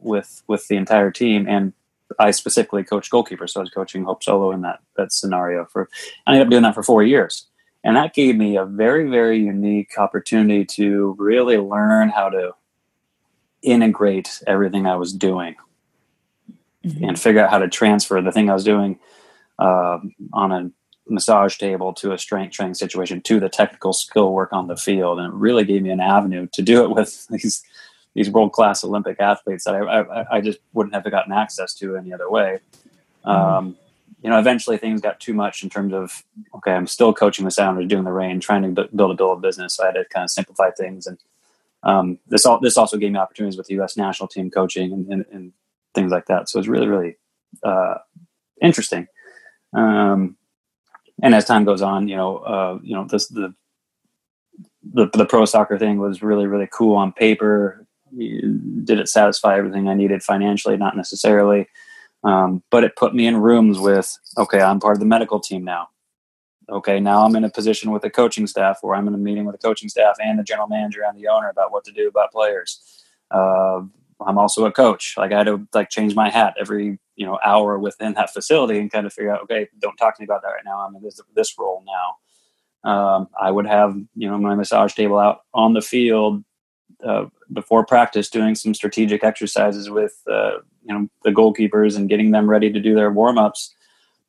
with 0.00 0.42
with 0.46 0.66
the 0.68 0.76
entire 0.76 1.10
team 1.10 1.46
and 1.46 1.74
I 2.18 2.30
specifically 2.30 2.84
coached 2.84 3.10
goalkeepers, 3.10 3.50
so 3.50 3.60
I 3.60 3.62
was 3.62 3.70
coaching 3.70 4.04
Hope 4.04 4.22
Solo 4.22 4.52
in 4.52 4.62
that 4.62 4.80
that 4.96 5.12
scenario 5.12 5.64
for. 5.66 5.88
I 6.26 6.32
ended 6.32 6.46
up 6.46 6.50
doing 6.50 6.62
that 6.62 6.74
for 6.74 6.82
four 6.82 7.02
years, 7.02 7.46
and 7.82 7.96
that 7.96 8.14
gave 8.14 8.36
me 8.36 8.56
a 8.56 8.64
very 8.64 9.08
very 9.08 9.38
unique 9.38 9.98
opportunity 9.98 10.64
to 10.76 11.16
really 11.18 11.56
learn 11.56 12.08
how 12.10 12.28
to 12.28 12.52
integrate 13.62 14.42
everything 14.46 14.86
I 14.86 14.96
was 14.96 15.12
doing 15.12 15.56
mm-hmm. 16.84 17.04
and 17.04 17.18
figure 17.18 17.42
out 17.42 17.50
how 17.50 17.58
to 17.58 17.68
transfer 17.68 18.20
the 18.20 18.32
thing 18.32 18.50
I 18.50 18.54
was 18.54 18.64
doing 18.64 18.98
uh, 19.58 19.98
on 20.32 20.52
a 20.52 20.70
massage 21.08 21.58
table 21.58 21.92
to 21.94 22.12
a 22.12 22.18
strength 22.18 22.52
training 22.52 22.74
situation 22.74 23.20
to 23.22 23.38
the 23.40 23.48
technical 23.48 23.92
skill 23.92 24.32
work 24.32 24.52
on 24.52 24.68
the 24.68 24.76
field, 24.76 25.18
and 25.18 25.32
it 25.32 25.36
really 25.36 25.64
gave 25.64 25.82
me 25.82 25.90
an 25.90 26.00
avenue 26.00 26.46
to 26.52 26.62
do 26.62 26.84
it 26.84 26.90
with 26.90 27.26
these 27.30 27.62
these 28.14 28.30
world 28.30 28.52
class 28.52 28.84
Olympic 28.84 29.18
athletes 29.20 29.64
that 29.64 29.74
I, 29.74 29.80
I, 29.80 30.36
I, 30.36 30.40
just 30.40 30.60
wouldn't 30.72 30.94
have 30.94 31.10
gotten 31.10 31.32
access 31.32 31.74
to 31.74 31.96
any 31.96 32.12
other 32.12 32.30
way. 32.30 32.60
Mm-hmm. 33.26 33.28
Um, 33.28 33.76
you 34.22 34.30
know, 34.30 34.38
eventually 34.38 34.78
things 34.78 35.00
got 35.00 35.18
too 35.18 35.34
much 35.34 35.64
in 35.64 35.68
terms 35.68 35.92
of 35.92 36.24
okay, 36.54 36.72
I'm 36.72 36.86
still 36.86 37.12
coaching 37.12 37.44
the 37.44 37.50
Sounders, 37.50 37.88
doing 37.88 38.04
the 38.04 38.12
Reign, 38.12 38.40
trying 38.40 38.62
to 38.62 38.68
b- 38.68 38.88
build 38.94 39.10
a 39.10 39.14
build 39.14 39.38
a 39.38 39.40
business. 39.40 39.74
So 39.74 39.82
I 39.82 39.86
had 39.86 39.96
to 39.96 40.04
kind 40.06 40.24
of 40.24 40.30
simplify 40.30 40.70
things, 40.70 41.06
and 41.06 41.18
um, 41.82 42.18
this 42.28 42.46
all 42.46 42.58
this 42.60 42.78
also 42.78 42.96
gave 42.96 43.12
me 43.12 43.18
opportunities 43.18 43.58
with 43.58 43.66
the 43.66 43.74
U.S. 43.74 43.96
national 43.96 44.28
team 44.28 44.50
coaching 44.50 44.92
and, 44.92 45.12
and, 45.12 45.24
and 45.30 45.52
things 45.94 46.10
like 46.10 46.26
that. 46.26 46.48
So 46.48 46.58
it's 46.58 46.68
really 46.68 46.88
really 46.88 47.16
uh, 47.62 47.96
interesting. 48.62 49.08
Um, 49.74 50.36
and 51.22 51.34
as 51.34 51.44
time 51.44 51.64
goes 51.64 51.82
on, 51.82 52.08
you 52.08 52.16
know, 52.16 52.38
uh, 52.38 52.78
you 52.82 52.94
know, 52.94 53.06
this 53.06 53.28
the 53.28 53.54
the, 54.92 55.08
the 55.14 55.26
pro 55.26 55.44
soccer 55.44 55.78
thing 55.78 55.98
was 55.98 56.22
really 56.22 56.46
really 56.46 56.68
cool 56.70 56.96
on 56.96 57.12
paper 57.12 57.84
did 58.16 58.98
it 59.00 59.08
satisfy 59.08 59.56
everything 59.56 59.88
I 59.88 59.94
needed 59.94 60.22
financially? 60.22 60.76
Not 60.76 60.96
necessarily. 60.96 61.68
Um, 62.22 62.62
but 62.70 62.84
it 62.84 62.96
put 62.96 63.14
me 63.14 63.26
in 63.26 63.36
rooms 63.36 63.78
with, 63.78 64.18
okay, 64.38 64.60
I'm 64.60 64.80
part 64.80 64.96
of 64.96 65.00
the 65.00 65.06
medical 65.06 65.40
team 65.40 65.64
now. 65.64 65.88
Okay, 66.70 66.98
now 66.98 67.24
I'm 67.24 67.36
in 67.36 67.44
a 67.44 67.50
position 67.50 67.90
with 67.90 68.04
a 68.04 68.10
coaching 68.10 68.46
staff 68.46 68.78
where 68.80 68.94
I'm 68.94 69.06
in 69.06 69.14
a 69.14 69.18
meeting 69.18 69.44
with 69.44 69.54
the 69.54 69.66
coaching 69.66 69.90
staff 69.90 70.16
and 70.18 70.38
the 70.38 70.42
general 70.42 70.66
manager 70.66 71.02
and 71.06 71.18
the 71.18 71.28
owner 71.28 71.50
about 71.50 71.72
what 71.72 71.84
to 71.84 71.92
do 71.92 72.08
about 72.08 72.32
players. 72.32 72.80
Uh, 73.30 73.82
I'm 74.26 74.38
also 74.38 74.64
a 74.66 74.72
coach. 74.72 75.14
Like 75.16 75.32
I 75.32 75.38
had 75.38 75.46
to 75.46 75.66
like 75.72 75.90
change 75.90 76.14
my 76.14 76.30
hat 76.30 76.54
every 76.58 76.98
you 77.16 77.26
know 77.26 77.38
hour 77.44 77.78
within 77.78 78.14
that 78.14 78.32
facility 78.32 78.78
and 78.78 78.90
kind 78.90 79.06
of 79.06 79.12
figure 79.12 79.32
out, 79.32 79.42
okay, 79.42 79.68
don't 79.80 79.96
talk 79.96 80.16
to 80.16 80.22
me 80.22 80.24
about 80.24 80.42
that 80.42 80.48
right 80.48 80.64
now. 80.64 80.80
I'm 80.80 80.96
in 80.96 81.02
this 81.02 81.20
this 81.34 81.54
role 81.58 81.84
now. 81.86 82.90
Um, 82.90 83.28
I 83.40 83.50
would 83.50 83.66
have 83.66 83.96
you 84.14 84.28
know 84.28 84.38
my 84.38 84.54
massage 84.54 84.94
table 84.94 85.18
out 85.18 85.40
on 85.52 85.74
the 85.74 85.82
field 85.82 86.44
uh, 87.04 87.26
before 87.52 87.84
practice 87.84 88.28
doing 88.30 88.54
some 88.54 88.74
strategic 88.74 89.24
exercises 89.24 89.90
with 89.90 90.14
uh, 90.30 90.58
you 90.84 90.94
know 90.94 91.08
the 91.22 91.30
goalkeepers 91.30 91.96
and 91.96 92.08
getting 92.08 92.30
them 92.30 92.48
ready 92.48 92.72
to 92.72 92.80
do 92.80 92.94
their 92.94 93.10
warm 93.10 93.38
ups. 93.38 93.74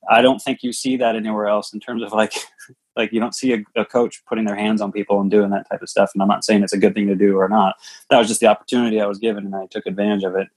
I 0.09 0.21
don't 0.21 0.39
think 0.39 0.63
you 0.63 0.73
see 0.73 0.97
that 0.97 1.15
anywhere 1.15 1.47
else 1.47 1.73
in 1.73 1.79
terms 1.79 2.03
of 2.03 2.11
like 2.11 2.33
like 2.95 3.11
you 3.11 3.19
don't 3.19 3.35
see 3.35 3.53
a, 3.53 3.63
a, 3.75 3.85
coach 3.85 4.23
putting 4.25 4.45
their 4.45 4.55
hands 4.55 4.81
on 4.81 4.91
people 4.91 5.19
and 5.19 5.29
doing 5.29 5.49
that 5.49 5.69
type 5.69 5.81
of 5.81 5.89
stuff. 5.89 6.11
And 6.13 6.21
I'm 6.21 6.29
not 6.29 6.45
saying 6.45 6.63
it's 6.63 6.73
a 6.73 6.77
good 6.77 6.93
thing 6.93 7.07
to 7.07 7.15
do 7.15 7.37
or 7.37 7.49
not. 7.49 7.75
That 8.09 8.19
was 8.19 8.27
just 8.27 8.39
the 8.39 8.47
opportunity 8.47 9.01
I 9.01 9.05
was 9.05 9.19
given, 9.19 9.45
and 9.45 9.55
I 9.55 9.65
took 9.67 9.85
advantage 9.85 10.23
of 10.23 10.35
it. 10.35 10.47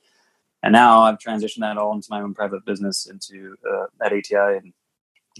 And 0.63 0.73
now 0.73 1.03
I've 1.03 1.19
transitioned 1.19 1.61
that 1.61 1.79
all 1.79 1.93
into 1.93 2.09
my 2.11 2.21
own 2.21 2.35
private 2.35 2.65
business 2.65 3.07
into 3.07 3.57
uh, 3.69 3.87
at 4.05 4.13
ATI 4.13 4.59
and 4.59 4.73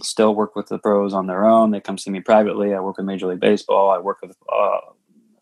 still 0.01 0.33
work 0.33 0.55
with 0.55 0.67
the 0.67 0.79
pros 0.79 1.13
on 1.13 1.27
their 1.27 1.45
own. 1.45 1.71
They 1.71 1.81
come 1.81 1.97
see 1.97 2.11
me 2.11 2.21
privately. 2.21 2.73
I 2.73 2.79
work 2.79 2.97
with 2.97 3.05
Major 3.05 3.27
League 3.27 3.39
Baseball. 3.39 3.91
I 3.91 3.97
work 3.97 4.21
with 4.21 4.35
uh, 4.51 4.79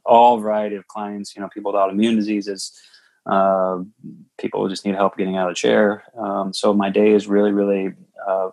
all 0.05 0.39
variety 0.39 0.75
of 0.75 0.87
clients. 0.87 1.35
You 1.35 1.41
know, 1.41 1.49
people 1.49 1.71
with 1.71 1.79
autoimmune 1.79 2.15
diseases, 2.15 2.79
uh, 3.27 3.79
people 4.39 4.63
who 4.63 4.69
just 4.69 4.85
need 4.85 4.95
help 4.95 5.17
getting 5.17 5.37
out 5.37 5.49
of 5.49 5.51
the 5.51 5.59
chair. 5.59 6.03
Um, 6.17 6.53
so 6.53 6.73
my 6.73 6.89
day 6.89 7.11
is 7.11 7.27
really, 7.27 7.51
really. 7.51 7.93
Uh, 8.27 8.49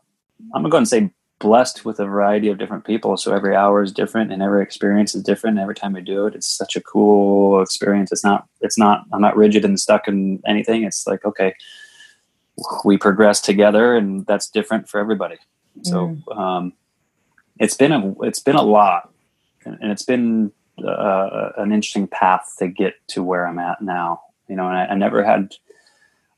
I'm 0.54 0.62
gonna 0.62 0.70
go 0.70 0.78
and 0.78 0.88
say 0.88 1.10
blessed 1.38 1.84
with 1.84 2.00
a 2.00 2.06
variety 2.06 2.48
of 2.48 2.58
different 2.58 2.84
people. 2.84 3.16
So 3.16 3.34
every 3.34 3.54
hour 3.54 3.82
is 3.82 3.92
different, 3.92 4.32
and 4.32 4.42
every 4.42 4.62
experience 4.62 5.14
is 5.14 5.22
different. 5.22 5.58
Every 5.58 5.74
time 5.74 5.96
I 5.96 6.00
do 6.00 6.26
it, 6.26 6.34
it's 6.34 6.48
such 6.48 6.76
a 6.76 6.80
cool 6.80 7.60
experience. 7.60 8.12
It's 8.12 8.24
not. 8.24 8.46
It's 8.60 8.78
not. 8.78 9.04
I'm 9.12 9.20
not 9.20 9.36
rigid 9.36 9.64
and 9.64 9.78
stuck 9.78 10.08
in 10.08 10.42
anything. 10.46 10.84
It's 10.84 11.06
like 11.06 11.24
okay, 11.24 11.54
we 12.84 12.98
progress 12.98 13.40
together, 13.40 13.96
and 13.96 14.26
that's 14.26 14.48
different 14.48 14.88
for 14.88 15.00
everybody. 15.00 15.36
So 15.82 16.16
mm. 16.28 16.38
um, 16.38 16.72
it's 17.58 17.76
been 17.76 17.92
a 17.92 18.14
it's 18.22 18.40
been 18.40 18.56
a 18.56 18.62
lot, 18.62 19.10
and 19.64 19.90
it's 19.90 20.04
been 20.04 20.52
uh, 20.82 21.50
an 21.56 21.72
interesting 21.72 22.08
path 22.08 22.54
to 22.58 22.68
get 22.68 22.94
to 23.08 23.22
where 23.22 23.46
I'm 23.46 23.58
at 23.58 23.80
now. 23.82 24.22
You 24.48 24.56
know, 24.56 24.68
and 24.68 24.76
I, 24.76 24.86
I, 24.86 24.94
never 24.94 25.24
had, 25.24 25.54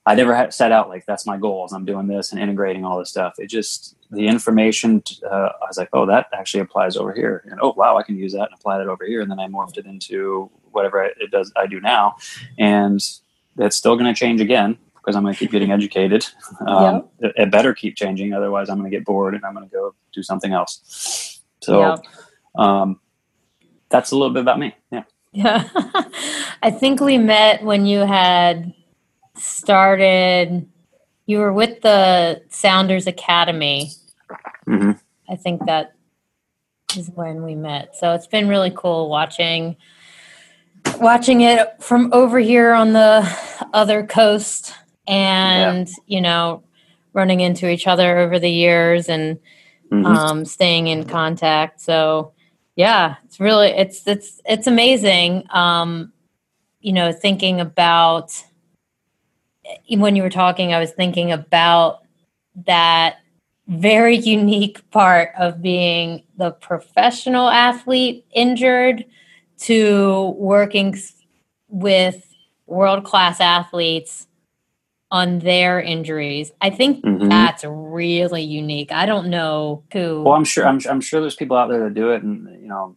I 0.07 0.15
never 0.15 0.35
had 0.35 0.55
set 0.55 0.71
out 0.71 0.89
like 0.89 1.05
that's 1.05 1.27
my 1.27 1.37
goals. 1.37 1.73
I'm 1.73 1.85
doing 1.85 2.07
this 2.07 2.31
and 2.31 2.41
integrating 2.41 2.85
all 2.85 2.99
this 2.99 3.11
stuff. 3.11 3.35
It 3.39 3.49
just 3.49 3.97
the 4.11 4.29
information. 4.29 5.03
Uh, 5.29 5.51
I 5.61 5.67
was 5.67 5.77
like, 5.77 5.89
oh, 5.93 6.07
that 6.07 6.29
actually 6.33 6.61
applies 6.61 6.97
over 6.97 7.13
here, 7.13 7.43
and 7.51 7.59
oh, 7.61 7.75
wow, 7.77 7.97
I 7.97 8.03
can 8.03 8.17
use 8.17 8.33
that 8.33 8.45
and 8.45 8.55
apply 8.55 8.79
that 8.79 8.87
over 8.87 9.05
here. 9.05 9.21
And 9.21 9.31
then 9.31 9.41
I 9.41 9.49
morphed 9.49 9.79
it 9.79 9.87
into 9.87 10.51
whatever 10.71 11.03
it 11.03 11.31
does 11.31 11.53
I 11.57 11.67
do 11.67 11.81
now, 11.81 12.17
and 12.59 13.01
it's 13.59 13.77
still 13.77 13.97
going 13.97 14.13
to 14.13 14.19
change 14.19 14.41
again 14.41 14.79
because 14.95 15.17
I'm 15.17 15.23
going 15.23 15.35
to 15.35 15.39
keep 15.39 15.51
getting 15.51 15.73
educated. 15.73 16.27
Um, 16.67 16.95
yep. 17.21 17.37
it, 17.37 17.43
it, 17.43 17.51
better 17.51 17.75
keep 17.75 17.97
changing, 17.97 18.33
otherwise 18.33 18.71
I'm 18.71 18.79
going 18.79 18.91
to 18.91 18.97
get 18.97 19.05
bored 19.05 19.35
and 19.35 19.45
I'm 19.45 19.55
going 19.55 19.69
to 19.69 19.73
go 19.73 19.95
do 20.13 20.23
something 20.23 20.53
else. 20.53 21.41
So. 21.61 21.81
Yep. 21.81 22.05
Um, 22.57 23.01
that's 23.89 24.11
a 24.11 24.17
little 24.17 24.33
bit 24.33 24.41
about 24.41 24.59
me. 24.59 24.75
Yeah. 24.91 25.05
Yeah. 25.33 25.69
I 26.63 26.71
think 26.71 27.01
we 27.01 27.19
met 27.19 27.63
when 27.63 27.87
you 27.87 28.01
had 28.01 28.75
started, 29.37 30.69
you 31.27 31.39
were 31.39 31.53
with 31.53 31.83
the 31.83 32.43
Sounders 32.49 33.07
Academy. 33.07 33.91
Mm-hmm. 34.67 34.93
I 35.29 35.37
think 35.37 35.67
that 35.67 35.95
is 36.97 37.11
when 37.15 37.43
we 37.43 37.55
met. 37.55 37.97
So 37.97 38.13
it's 38.15 38.27
been 38.27 38.49
really 38.49 38.73
cool 38.75 39.09
watching 39.09 39.77
watching 41.01 41.41
it 41.43 41.83
from 41.83 42.11
over 42.13 42.39
here 42.39 42.73
on 42.73 42.93
the 42.93 43.29
other 43.73 44.07
coast 44.07 44.73
and 45.07 45.89
yeah. 45.89 45.95
you 46.07 46.21
know 46.21 46.63
running 47.13 47.41
into 47.41 47.69
each 47.69 47.87
other 47.87 48.19
over 48.19 48.39
the 48.39 48.51
years 48.51 49.09
and 49.09 49.39
mm-hmm. 49.91 50.07
um, 50.07 50.45
staying 50.45 50.87
in 50.87 51.05
contact 51.05 51.81
so 51.81 52.33
yeah 52.77 53.17
it's 53.25 53.41
really 53.41 53.69
it's 53.69 54.07
it's 54.07 54.41
it's 54.45 54.67
amazing 54.67 55.45
um 55.51 56.13
you 56.81 56.93
know 56.93 57.13
thinking 57.13 57.61
about 57.61 58.43
when 59.91 60.17
you 60.17 60.23
were 60.23 60.31
talking 60.31 60.73
i 60.73 60.79
was 60.79 60.93
thinking 60.93 61.33
about 61.33 62.03
that 62.67 63.19
very 63.69 64.17
unique 64.17 64.89
part 64.91 65.31
of 65.39 65.61
being 65.61 66.23
the 66.37 66.53
professional 66.53 67.49
athlete 67.49 68.25
injured 68.33 69.05
to 69.59 70.35
working 70.39 70.97
with 71.69 72.23
world 72.67 73.05
class 73.05 73.41
athletes 73.41 74.27
on 75.11 75.39
their 75.41 75.81
injuries. 75.81 76.53
I 76.61 76.71
think 76.71 77.05
mm-hmm. 77.05 77.29
that's 77.29 77.65
really 77.65 78.43
unique. 78.43 78.93
I 78.93 79.07
don't 79.07 79.29
know 79.29 79.83
who. 79.93 80.23
Well, 80.23 80.35
I'm 80.35 80.45
sure. 80.45 80.67
I'm, 80.67 80.81
I'm 80.89 81.01
sure 81.01 81.21
there's 81.21 81.37
people 81.37 81.57
out 81.57 81.69
there 81.69 81.85
that 81.85 81.95
do 81.95 82.11
it, 82.11 82.23
and 82.23 82.61
you 82.61 82.69
know, 82.69 82.97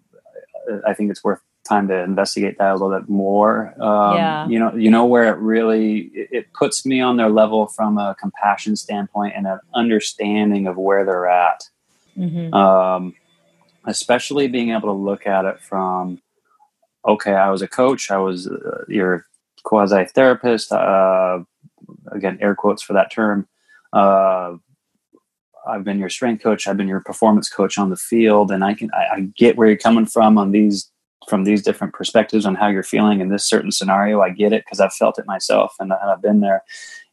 I 0.87 0.93
think 0.93 1.11
it's 1.11 1.23
worth 1.23 1.41
time 1.69 1.87
to 1.87 2.03
investigate 2.03 2.57
that 2.57 2.71
a 2.71 2.73
little 2.73 2.97
bit 2.99 3.07
more. 3.07 3.73
Um, 3.81 4.15
yeah. 4.15 4.47
You 4.47 4.59
know, 4.59 4.75
you 4.75 4.91
know 4.91 5.05
where 5.05 5.33
it 5.33 5.37
really 5.37 6.11
it, 6.13 6.29
it, 6.31 6.53
puts 6.53 6.85
me 6.85 6.99
on 6.99 7.17
their 7.17 7.29
level 7.29 7.67
from 7.67 7.97
a 7.97 8.15
compassion 8.19 8.75
standpoint 8.75 9.33
and 9.35 9.47
an 9.47 9.59
understanding 9.73 10.67
of 10.67 10.75
where 10.77 11.05
they're 11.05 11.29
at. 11.29 11.63
Mm-hmm. 12.17 12.53
Um, 12.53 13.13
especially 13.85 14.47
being 14.47 14.71
able 14.71 14.89
to 14.89 14.91
look 14.91 15.25
at 15.25 15.45
it 15.45 15.61
from, 15.61 16.21
okay, 17.07 17.33
I 17.33 17.49
was 17.49 17.61
a 17.61 17.67
coach, 17.67 18.11
I 18.11 18.17
was 18.17 18.47
uh, 18.47 18.83
your 18.87 19.25
quasi 19.63 20.05
therapist. 20.05 20.71
Uh, 20.71 21.39
again 22.11 22.37
air 22.41 22.55
quotes 22.55 22.81
for 22.81 22.93
that 22.93 23.11
term 23.11 23.47
uh, 23.93 24.53
i've 25.67 25.83
been 25.83 25.99
your 25.99 26.09
strength 26.09 26.41
coach 26.41 26.67
i've 26.67 26.77
been 26.77 26.87
your 26.87 27.01
performance 27.01 27.49
coach 27.49 27.77
on 27.77 27.89
the 27.89 27.95
field 27.95 28.51
and 28.51 28.63
i 28.63 28.73
can 28.73 28.89
I, 28.93 29.15
I, 29.15 29.21
get 29.35 29.57
where 29.57 29.67
you're 29.67 29.77
coming 29.77 30.05
from 30.05 30.37
on 30.37 30.51
these 30.51 30.91
from 31.27 31.43
these 31.43 31.61
different 31.61 31.93
perspectives 31.93 32.45
on 32.45 32.55
how 32.55 32.67
you're 32.67 32.83
feeling 32.83 33.19
in 33.19 33.29
this 33.29 33.45
certain 33.45 33.71
scenario 33.71 34.21
i 34.21 34.29
get 34.29 34.53
it 34.53 34.63
because 34.65 34.79
i've 34.79 34.93
felt 34.93 35.19
it 35.19 35.27
myself 35.27 35.75
and, 35.79 35.91
i've 35.93 36.21
been 36.21 36.39
there 36.39 36.63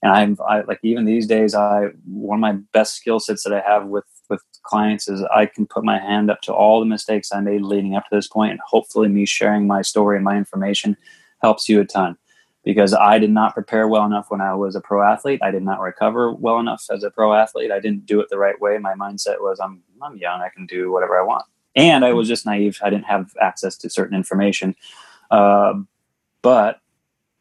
and 0.03 0.13
i'm 0.13 0.37
I, 0.49 0.61
like 0.63 0.81
even 0.83 1.05
these 1.05 1.27
days 1.27 1.55
i 1.55 1.87
one 2.07 2.39
of 2.39 2.41
my 2.41 2.53
best 2.73 2.95
skill 2.95 3.21
sets 3.21 3.43
that 3.45 3.53
i 3.53 3.61
have 3.61 3.87
with 3.87 4.05
with 4.29 4.43
clients 4.63 5.09
is 5.09 5.23
I 5.35 5.47
can 5.47 5.67
put 5.67 5.85
my 5.85 5.99
hand 5.99 6.31
up 6.31 6.41
to 6.43 6.53
all 6.53 6.81
the 6.81 6.87
mistakes 6.87 7.33
I 7.33 7.41
made 7.41 7.63
leading 7.63 7.95
up 7.95 8.05
to 8.05 8.15
this 8.15 8.29
point, 8.29 8.53
and 8.53 8.61
hopefully, 8.61 9.09
me 9.09 9.27
sharing 9.27 9.67
my 9.67 9.83
story 9.83 10.17
and 10.17 10.25
my 10.25 10.37
information 10.37 10.97
helps 11.43 11.69
you 11.69 11.81
a 11.81 11.85
ton. 11.85 12.17
Because 12.65 12.93
I 12.93 13.21
did 13.21 13.31
not 13.31 13.55
prepare 13.55 13.87
well 13.87 14.05
enough 14.05 14.27
when 14.29 14.41
I 14.41 14.53
was 14.55 14.75
a 14.75 14.81
pro 14.81 15.01
athlete. 15.01 15.41
I 15.41 15.53
did 15.53 15.63
not 15.63 15.81
recover 15.81 16.33
well 16.33 16.59
enough 16.59 16.85
as 16.91 17.05
a 17.05 17.11
pro 17.11 17.33
athlete. 17.33 17.71
I 17.71 17.79
didn't 17.79 18.07
do 18.07 18.21
it 18.21 18.29
the 18.29 18.39
right 18.39 18.61
way. 18.61 18.77
My 18.79 18.95
mindset 18.95 19.41
was, 19.41 19.61
I'm 19.61 19.83
I'm 20.03 20.17
young. 20.17 20.41
I 20.41 20.49
can 20.49 20.67
do 20.67 20.91
whatever 20.91 21.19
I 21.19 21.23
want. 21.23 21.45
And 21.77 22.05
I 22.05 22.13
was 22.13 22.27
just 22.27 22.47
naive. 22.47 22.79
I 22.83 22.91
didn't 22.91 23.05
have 23.05 23.31
access 23.41 23.77
to 23.79 23.91
certain 23.91 24.17
information. 24.17 24.75
Uh, 25.31 25.75
but 26.43 26.81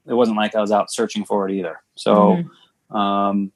it 0.06 0.14
wasn't 0.14 0.38
like 0.38 0.56
I 0.56 0.62
was 0.62 0.72
out 0.72 0.92
searching 0.92 1.26
for 1.26 1.48
it 1.48 1.56
either. 1.56 1.82
So 1.96 2.44
mm-hmm. 2.92 2.96
um, 2.96 3.52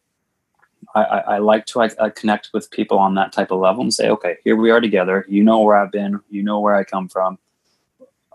I, 0.96 1.04
I, 1.04 1.18
I, 1.20 1.38
like 1.40 1.66
to 1.68 1.82
I, 1.82 1.90
I, 2.00 2.10
connect 2.10 2.50
with 2.54 2.72
people 2.72 2.98
on 2.98 3.16
that 3.16 3.32
type 3.32 3.52
of 3.52 3.60
level 3.60 3.82
and 3.82 3.94
say, 3.94 4.10
okay, 4.10 4.38
here 4.44 4.56
we 4.56 4.72
are 4.72 4.80
together. 4.80 5.26
You 5.28 5.44
know 5.44 5.62
where 5.62 5.76
I've 5.76 5.92
been. 5.92 6.20
You 6.30 6.44
know 6.44 6.60
where 6.60 6.76
I 6.76 6.84
come 6.84 7.10
from. 7.10 7.38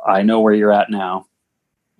I 0.06 0.22
know 0.22 0.40
where 0.40 0.52
you're 0.52 0.72
at 0.72 0.90
now 0.90 1.26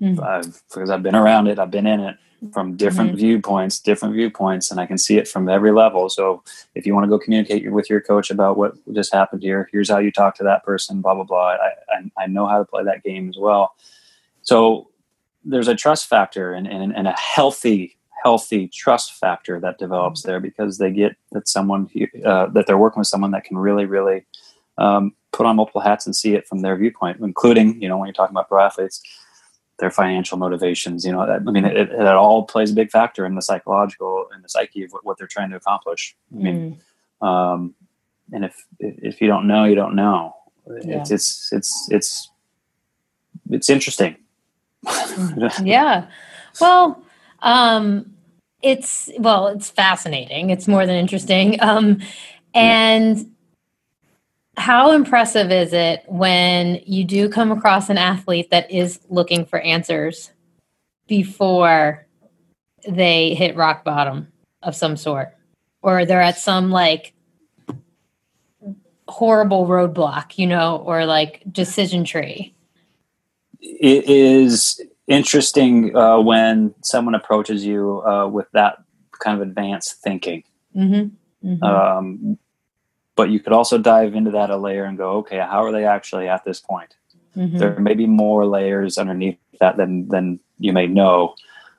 mm-hmm. 0.00 0.22
I've, 0.22 0.62
because 0.68 0.90
I've 0.90 1.02
been 1.02 1.14
around 1.16 1.46
it. 1.48 1.58
I've 1.58 1.70
been 1.70 1.86
in 1.86 2.00
it 2.00 2.16
from 2.52 2.76
different 2.76 3.10
mm-hmm. 3.10 3.18
viewpoints, 3.18 3.78
different 3.80 4.14
viewpoints, 4.14 4.70
and 4.70 4.80
I 4.80 4.86
can 4.86 4.98
see 4.98 5.16
it 5.16 5.28
from 5.28 5.48
every 5.48 5.72
level. 5.72 6.08
So 6.08 6.42
if 6.74 6.86
you 6.86 6.94
want 6.94 7.04
to 7.04 7.08
go 7.08 7.18
communicate 7.18 7.70
with 7.70 7.88
your 7.88 8.00
coach 8.00 8.30
about 8.30 8.56
what 8.56 8.74
just 8.92 9.12
happened 9.12 9.42
here, 9.42 9.68
here's 9.72 9.90
how 9.90 9.98
you 9.98 10.10
talk 10.10 10.36
to 10.36 10.44
that 10.44 10.64
person, 10.64 11.00
blah 11.00 11.14
blah 11.14 11.24
blah. 11.24 11.50
I, 11.52 11.70
I, 11.88 12.24
I 12.24 12.26
know 12.26 12.46
how 12.46 12.58
to 12.58 12.64
play 12.64 12.84
that 12.84 13.02
game 13.02 13.28
as 13.28 13.36
well. 13.38 13.74
So 14.42 14.88
there's 15.44 15.68
a 15.68 15.74
trust 15.74 16.06
factor 16.06 16.52
and, 16.52 16.66
and, 16.66 16.94
and 16.94 17.08
a 17.08 17.12
healthy 17.12 17.96
healthy 18.22 18.68
trust 18.68 19.12
factor 19.12 19.60
that 19.60 19.76
develops 19.78 20.22
there 20.22 20.40
because 20.40 20.78
they 20.78 20.90
get 20.90 21.14
that 21.32 21.46
someone 21.46 21.90
uh, 22.24 22.46
that 22.46 22.66
they're 22.66 22.78
working 22.78 23.00
with 23.00 23.06
someone 23.06 23.30
that 23.32 23.44
can 23.44 23.58
really 23.58 23.84
really 23.84 24.24
um, 24.78 25.14
put 25.32 25.44
on 25.44 25.56
multiple 25.56 25.82
hats 25.82 26.06
and 26.06 26.16
see 26.16 26.34
it 26.34 26.46
from 26.46 26.60
their 26.60 26.74
viewpoint 26.74 27.20
including 27.20 27.80
you 27.82 27.88
know 27.88 27.98
when 27.98 28.06
you're 28.06 28.14
talking 28.14 28.32
about 28.32 28.48
pro 28.48 28.64
athletes 28.64 29.02
their 29.78 29.90
financial 29.90 30.38
motivations 30.38 31.04
you 31.04 31.12
know 31.12 31.20
i 31.20 31.38
mean 31.38 31.64
it, 31.64 31.76
it, 31.76 32.06
all 32.06 32.44
plays 32.44 32.70
a 32.70 32.74
big 32.74 32.90
factor 32.90 33.26
in 33.26 33.34
the 33.34 33.42
psychological 33.42 34.26
and 34.32 34.44
the 34.44 34.48
psyche 34.48 34.84
of 34.84 34.90
what, 34.92 35.04
what 35.04 35.18
they're 35.18 35.26
trying 35.26 35.50
to 35.50 35.56
accomplish 35.56 36.16
i 36.32 36.42
mean 36.42 36.80
mm. 37.22 37.26
um, 37.26 37.74
and 38.32 38.44
if 38.44 38.64
if 38.78 39.20
you 39.20 39.26
don't 39.26 39.46
know 39.46 39.64
you 39.64 39.74
don't 39.74 39.94
know 39.94 40.34
yeah. 40.82 41.00
it's 41.00 41.10
it's 41.10 41.52
it's 41.52 41.88
it's 41.90 42.30
it's 43.50 43.68
interesting 43.68 44.16
yeah. 45.62 46.06
Well, 46.60 47.02
um, 47.40 48.14
it's 48.62 49.10
well, 49.18 49.48
it's 49.48 49.70
fascinating. 49.70 50.50
It's 50.50 50.68
more 50.68 50.86
than 50.86 50.96
interesting. 50.96 51.60
Um, 51.60 52.00
and 52.54 53.33
how 54.56 54.92
impressive 54.92 55.50
is 55.50 55.72
it 55.72 56.04
when 56.06 56.80
you 56.86 57.04
do 57.04 57.28
come 57.28 57.50
across 57.50 57.90
an 57.90 57.98
athlete 57.98 58.50
that 58.50 58.70
is 58.70 59.00
looking 59.08 59.44
for 59.44 59.58
answers 59.60 60.30
before 61.06 62.06
they 62.88 63.34
hit 63.34 63.56
rock 63.56 63.84
bottom 63.84 64.28
of 64.62 64.76
some 64.76 64.96
sort, 64.96 65.34
or 65.82 66.04
they're 66.04 66.22
at 66.22 66.38
some 66.38 66.70
like 66.70 67.12
horrible 69.08 69.66
roadblock, 69.66 70.38
you 70.38 70.46
know, 70.46 70.76
or 70.76 71.04
like 71.04 71.42
decision 71.50 72.04
tree? 72.04 72.54
it 73.64 74.08
is 74.08 74.80
interesting 75.06 75.96
uh, 75.96 76.18
when 76.18 76.74
someone 76.82 77.14
approaches 77.14 77.64
you 77.64 78.02
uh, 78.06 78.28
with 78.28 78.46
that 78.52 78.76
kind 79.22 79.40
of 79.40 79.46
advanced 79.46 80.00
thinking. 80.02 80.42
Mm-hmm. 80.76 81.48
Mm-hmm. 81.48 81.64
Um, 81.64 82.38
but 83.16 83.30
you 83.30 83.40
could 83.40 83.52
also 83.52 83.78
dive 83.78 84.14
into 84.14 84.30
that 84.32 84.50
a 84.50 84.56
layer 84.56 84.84
and 84.84 84.98
go, 84.98 85.12
okay, 85.18 85.38
how 85.38 85.64
are 85.64 85.72
they 85.72 85.84
actually 85.84 86.28
at 86.28 86.44
this 86.44 86.60
point? 86.60 86.96
Mm-hmm. 87.36 87.58
There 87.58 87.78
may 87.78 87.94
be 87.94 88.06
more 88.06 88.46
layers 88.46 88.98
underneath 88.98 89.38
that 89.60 89.76
than 89.76 90.08
than 90.08 90.40
you 90.58 90.72
may 90.72 90.86
know, 90.86 91.34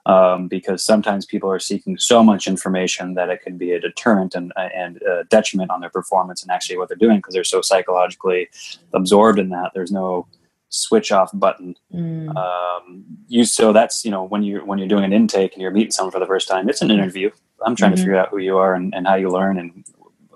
um, 0.06 0.48
because 0.48 0.84
sometimes 0.84 1.26
people 1.26 1.50
are 1.50 1.60
seeking 1.60 1.98
so 1.98 2.24
much 2.24 2.48
information 2.48 3.14
that 3.14 3.30
it 3.30 3.42
can 3.42 3.58
be 3.58 3.72
a 3.72 3.80
deterrent 3.80 4.36
and 4.36 4.52
and 4.58 5.02
a 5.04 5.24
detriment 5.26 5.72
on 5.72 5.80
their 5.80 5.90
performance 5.90 6.42
and 6.42 6.52
actually 6.52 6.78
what 6.78 6.90
they're 6.90 6.98
doing 6.98 7.18
because 7.18 7.34
they're 7.34 7.44
so 7.44 7.62
psychologically 7.62 8.50
absorbed 8.94 9.40
in 9.40 9.50
that. 9.50 9.72
There's 9.74 9.92
no 9.92 10.28
switch 10.70 11.12
off 11.12 11.32
button. 11.34 11.76
Mm. 11.94 12.36
Um, 12.36 13.06
you 13.28 13.46
so 13.46 13.72
that's 13.72 14.04
you 14.04 14.12
know 14.12 14.24
when 14.24 14.44
you 14.44 14.60
when 14.66 14.78
you're 14.78 14.90
doing 14.90 15.06
an 15.06 15.14
intake 15.14 15.54
and 15.54 15.62
you're 15.62 15.72
meeting 15.72 15.92
someone 15.92 16.12
for 16.12 16.20
the 16.20 16.26
first 16.26 16.48
time, 16.48 16.68
it's 16.68 16.82
an 16.82 16.92
interview. 16.92 17.32
I'm 17.66 17.76
trying 17.76 17.92
mm-hmm. 17.92 17.96
to 17.96 18.02
figure 18.02 18.18
out 18.18 18.30
who 18.30 18.40
you 18.40 18.58
are 18.58 18.76
and, 18.76 18.94
and, 18.94 19.08
how 19.08 19.16
you 19.16 19.30
learn 19.30 19.58
and 19.58 19.86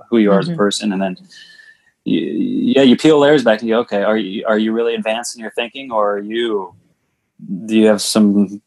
who 0.09 0.17
you 0.17 0.31
are 0.31 0.35
mm-hmm. 0.35 0.41
as 0.41 0.47
a 0.47 0.51
mm-hmm. 0.51 0.57
person, 0.57 0.93
and 0.93 1.01
then 1.01 1.17
you, 2.03 2.19
yeah, 2.21 2.81
you 2.81 2.97
peel 2.97 3.19
layers 3.19 3.43
back 3.43 3.59
and 3.59 3.69
you 3.69 3.75
okay, 3.77 4.03
are 4.03 4.17
you 4.17 4.45
are 4.47 4.57
you 4.57 4.71
really 4.71 4.95
advanced 4.95 5.35
in 5.35 5.41
your 5.41 5.51
thinking, 5.51 5.91
or 5.91 6.15
are 6.15 6.19
you 6.19 6.73
do 7.65 7.77
you 7.77 7.87
have 7.87 8.01
some 8.01 8.61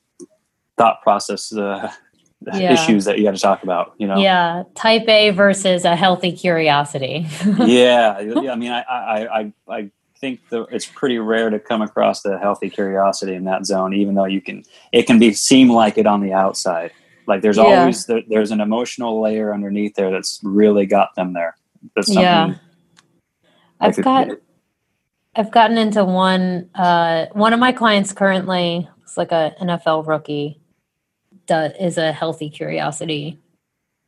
thought 0.76 1.02
process 1.02 1.52
uh, 1.52 1.90
yeah. 2.54 2.72
issues 2.72 3.04
that 3.04 3.18
you 3.18 3.24
got 3.24 3.34
to 3.34 3.40
talk 3.40 3.62
about? 3.62 3.94
You 3.98 4.06
know, 4.06 4.16
yeah, 4.16 4.64
type 4.74 5.08
A 5.08 5.30
versus 5.30 5.84
a 5.84 5.96
healthy 5.96 6.32
curiosity. 6.32 7.26
yeah, 7.58 8.20
yeah, 8.20 8.52
I 8.52 8.56
mean, 8.56 8.72
I 8.72 8.82
I 8.82 9.40
I, 9.40 9.52
I 9.68 9.90
think 10.22 10.48
the, 10.48 10.62
it's 10.70 10.86
pretty 10.86 11.18
rare 11.18 11.50
to 11.50 11.58
come 11.58 11.82
across 11.82 12.22
the 12.22 12.38
healthy 12.38 12.70
curiosity 12.70 13.34
in 13.34 13.44
that 13.44 13.66
zone, 13.66 13.92
even 13.92 14.14
though 14.14 14.24
you 14.24 14.40
can, 14.40 14.62
it 14.92 15.02
can 15.02 15.18
be 15.18 15.32
seem 15.32 15.68
like 15.68 15.98
it 15.98 16.06
on 16.06 16.20
the 16.20 16.32
outside. 16.32 16.92
Like 17.26 17.42
there's 17.42 17.56
yeah. 17.56 17.80
always 17.80 18.06
there, 18.06 18.22
there's 18.28 18.50
an 18.50 18.60
emotional 18.60 19.20
layer 19.20 19.54
underneath 19.54 19.94
there 19.94 20.10
that's 20.10 20.40
really 20.42 20.86
got 20.86 21.14
them 21.14 21.32
there. 21.32 21.56
That's 21.94 22.08
yeah. 22.08 22.54
I've 23.80 23.96
got, 23.96 24.28
I've 25.34 25.50
gotten 25.50 25.76
into 25.78 26.04
one. 26.04 26.70
Uh, 26.74 27.26
one 27.32 27.52
of 27.52 27.60
my 27.60 27.72
clients 27.72 28.12
currently 28.12 28.88
is 29.04 29.16
like 29.16 29.32
a 29.32 29.54
NFL 29.60 30.06
rookie. 30.06 30.58
Does, 31.46 31.72
is 31.80 31.98
a 31.98 32.12
healthy 32.12 32.48
curiosity 32.50 33.40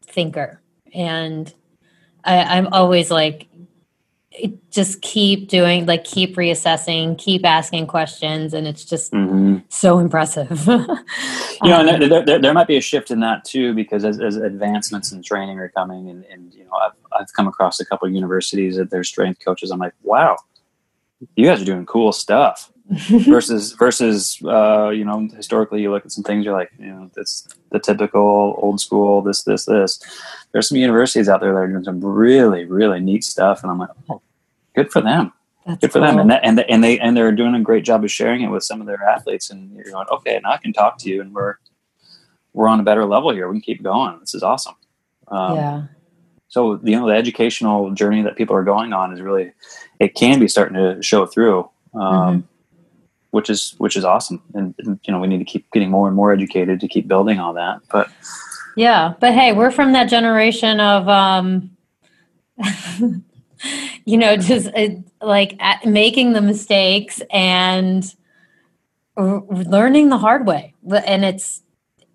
thinker, 0.06 0.60
and 0.92 1.52
I, 2.24 2.38
I'm 2.58 2.68
always 2.68 3.10
like, 3.10 3.48
just 4.70 5.00
keep 5.00 5.48
doing 5.48 5.86
like 5.86 6.04
keep 6.04 6.34
reassessing 6.36 7.16
keep 7.18 7.44
asking 7.44 7.86
questions 7.86 8.52
and 8.52 8.66
it's 8.66 8.84
just 8.84 9.12
mm-hmm. 9.12 9.58
so 9.68 9.98
impressive. 9.98 10.68
You 11.62 11.70
know 11.70 11.80
um, 11.80 11.86
there, 11.86 12.22
there, 12.24 12.38
there, 12.40 12.52
might 12.52 12.66
be 12.66 12.76
a 12.76 12.80
shift 12.80 13.10
in 13.10 13.20
that 13.20 13.44
too 13.44 13.74
because 13.74 14.04
as, 14.04 14.20
as 14.20 14.36
advancements 14.36 15.12
in 15.12 15.22
training 15.22 15.60
are 15.60 15.68
coming 15.68 16.10
and, 16.10 16.24
and 16.24 16.52
you 16.52 16.64
know 16.64 16.72
I've, 16.72 16.92
I've 17.12 17.32
come 17.32 17.46
across 17.46 17.80
a 17.80 17.86
couple 17.86 18.08
of 18.08 18.12
universities 18.12 18.76
that 18.76 18.90
their 18.90 19.04
strength 19.04 19.42
coaches 19.42 19.70
i'm 19.70 19.78
like 19.78 19.94
wow 20.02 20.36
you 21.36 21.46
guys 21.46 21.62
are 21.62 21.64
doing 21.64 21.86
cool 21.86 22.12
stuff. 22.12 22.70
Versus 23.08 23.72
versus 23.72 24.38
uh, 24.44 24.90
you 24.90 25.06
know 25.06 25.26
historically 25.34 25.80
you 25.80 25.90
look 25.90 26.04
at 26.04 26.12
some 26.12 26.22
things 26.22 26.44
you're 26.44 26.52
like 26.52 26.70
you 26.78 26.84
know 26.84 27.10
it's 27.16 27.48
the 27.70 27.78
typical 27.78 28.58
old 28.58 28.78
school 28.78 29.22
this 29.22 29.42
this 29.44 29.64
this. 29.64 29.98
There's 30.52 30.68
some 30.68 30.76
universities 30.76 31.26
out 31.26 31.40
there 31.40 31.54
that 31.54 31.58
are 31.58 31.66
doing 31.66 31.84
some 31.84 32.04
really 32.04 32.66
really 32.66 33.00
neat 33.00 33.24
stuff 33.24 33.62
and 33.62 33.72
i'm 33.72 33.78
like 33.78 33.88
oh 34.10 34.20
good 34.74 34.92
for 34.92 35.00
them. 35.00 35.32
That's 35.66 35.80
good 35.80 35.92
for 35.92 35.98
cool. 36.00 36.08
them 36.08 36.18
and 36.18 36.30
that, 36.30 36.44
and, 36.44 36.58
the, 36.58 36.68
and 36.70 36.84
they 36.84 36.98
and 36.98 37.16
they're 37.16 37.32
doing 37.32 37.54
a 37.54 37.60
great 37.60 37.84
job 37.84 38.04
of 38.04 38.12
sharing 38.12 38.42
it 38.42 38.48
with 38.48 38.62
some 38.62 38.80
of 38.80 38.86
their 38.86 39.02
athletes. 39.02 39.50
And 39.50 39.74
you're 39.74 39.84
going 39.84 40.06
okay 40.10 40.38
now 40.42 40.52
i 40.52 40.56
can 40.58 40.72
talk 40.74 40.98
to 40.98 41.08
you 41.08 41.22
and 41.22 41.32
we're 41.32 41.54
we're 42.52 42.68
on 42.68 42.80
a 42.80 42.82
better 42.82 43.04
level 43.06 43.32
here. 43.32 43.48
We 43.48 43.56
can 43.56 43.62
keep 43.62 43.82
going. 43.82 44.20
This 44.20 44.34
is 44.34 44.42
awesome. 44.42 44.74
Um, 45.28 45.56
yeah. 45.56 45.82
so 46.48 46.78
you 46.84 46.98
know 46.98 47.06
the 47.06 47.14
educational 47.14 47.90
journey 47.92 48.22
that 48.22 48.36
people 48.36 48.54
are 48.54 48.62
going 48.62 48.92
on 48.92 49.12
is 49.14 49.22
really 49.22 49.52
it 50.00 50.14
can 50.14 50.38
be 50.38 50.48
starting 50.48 50.74
to 50.74 51.02
show 51.02 51.24
through 51.24 51.70
um, 51.94 52.02
mm-hmm. 52.02 52.40
which 53.30 53.50
is 53.50 53.74
which 53.78 53.96
is 53.96 54.04
awesome. 54.04 54.42
And, 54.54 54.74
and, 54.78 54.98
you 55.04 55.12
know, 55.12 55.20
we 55.20 55.28
need 55.28 55.38
to 55.38 55.44
keep 55.44 55.70
getting 55.72 55.90
more 55.90 56.08
and 56.08 56.16
more 56.16 56.32
educated 56.32 56.80
to 56.80 56.88
keep 56.88 57.08
building 57.08 57.38
on 57.38 57.54
that. 57.54 57.80
But 57.90 58.10
yeah, 58.76 59.14
but 59.20 59.34
hey, 59.34 59.52
we're 59.52 59.70
from 59.70 59.92
that 59.92 60.08
generation 60.08 60.80
of 60.80 61.08
um, 61.08 61.70
you 64.04 64.18
know, 64.18 64.36
just 64.36 64.68
uh, 64.74 64.88
like 65.20 65.56
at, 65.60 65.84
making 65.86 66.32
the 66.32 66.40
mistakes 66.40 67.22
and 67.30 68.14
r- 69.16 69.42
learning 69.48 70.08
the 70.08 70.18
hard 70.18 70.46
way. 70.46 70.74
And 70.90 71.24
it's 71.24 71.62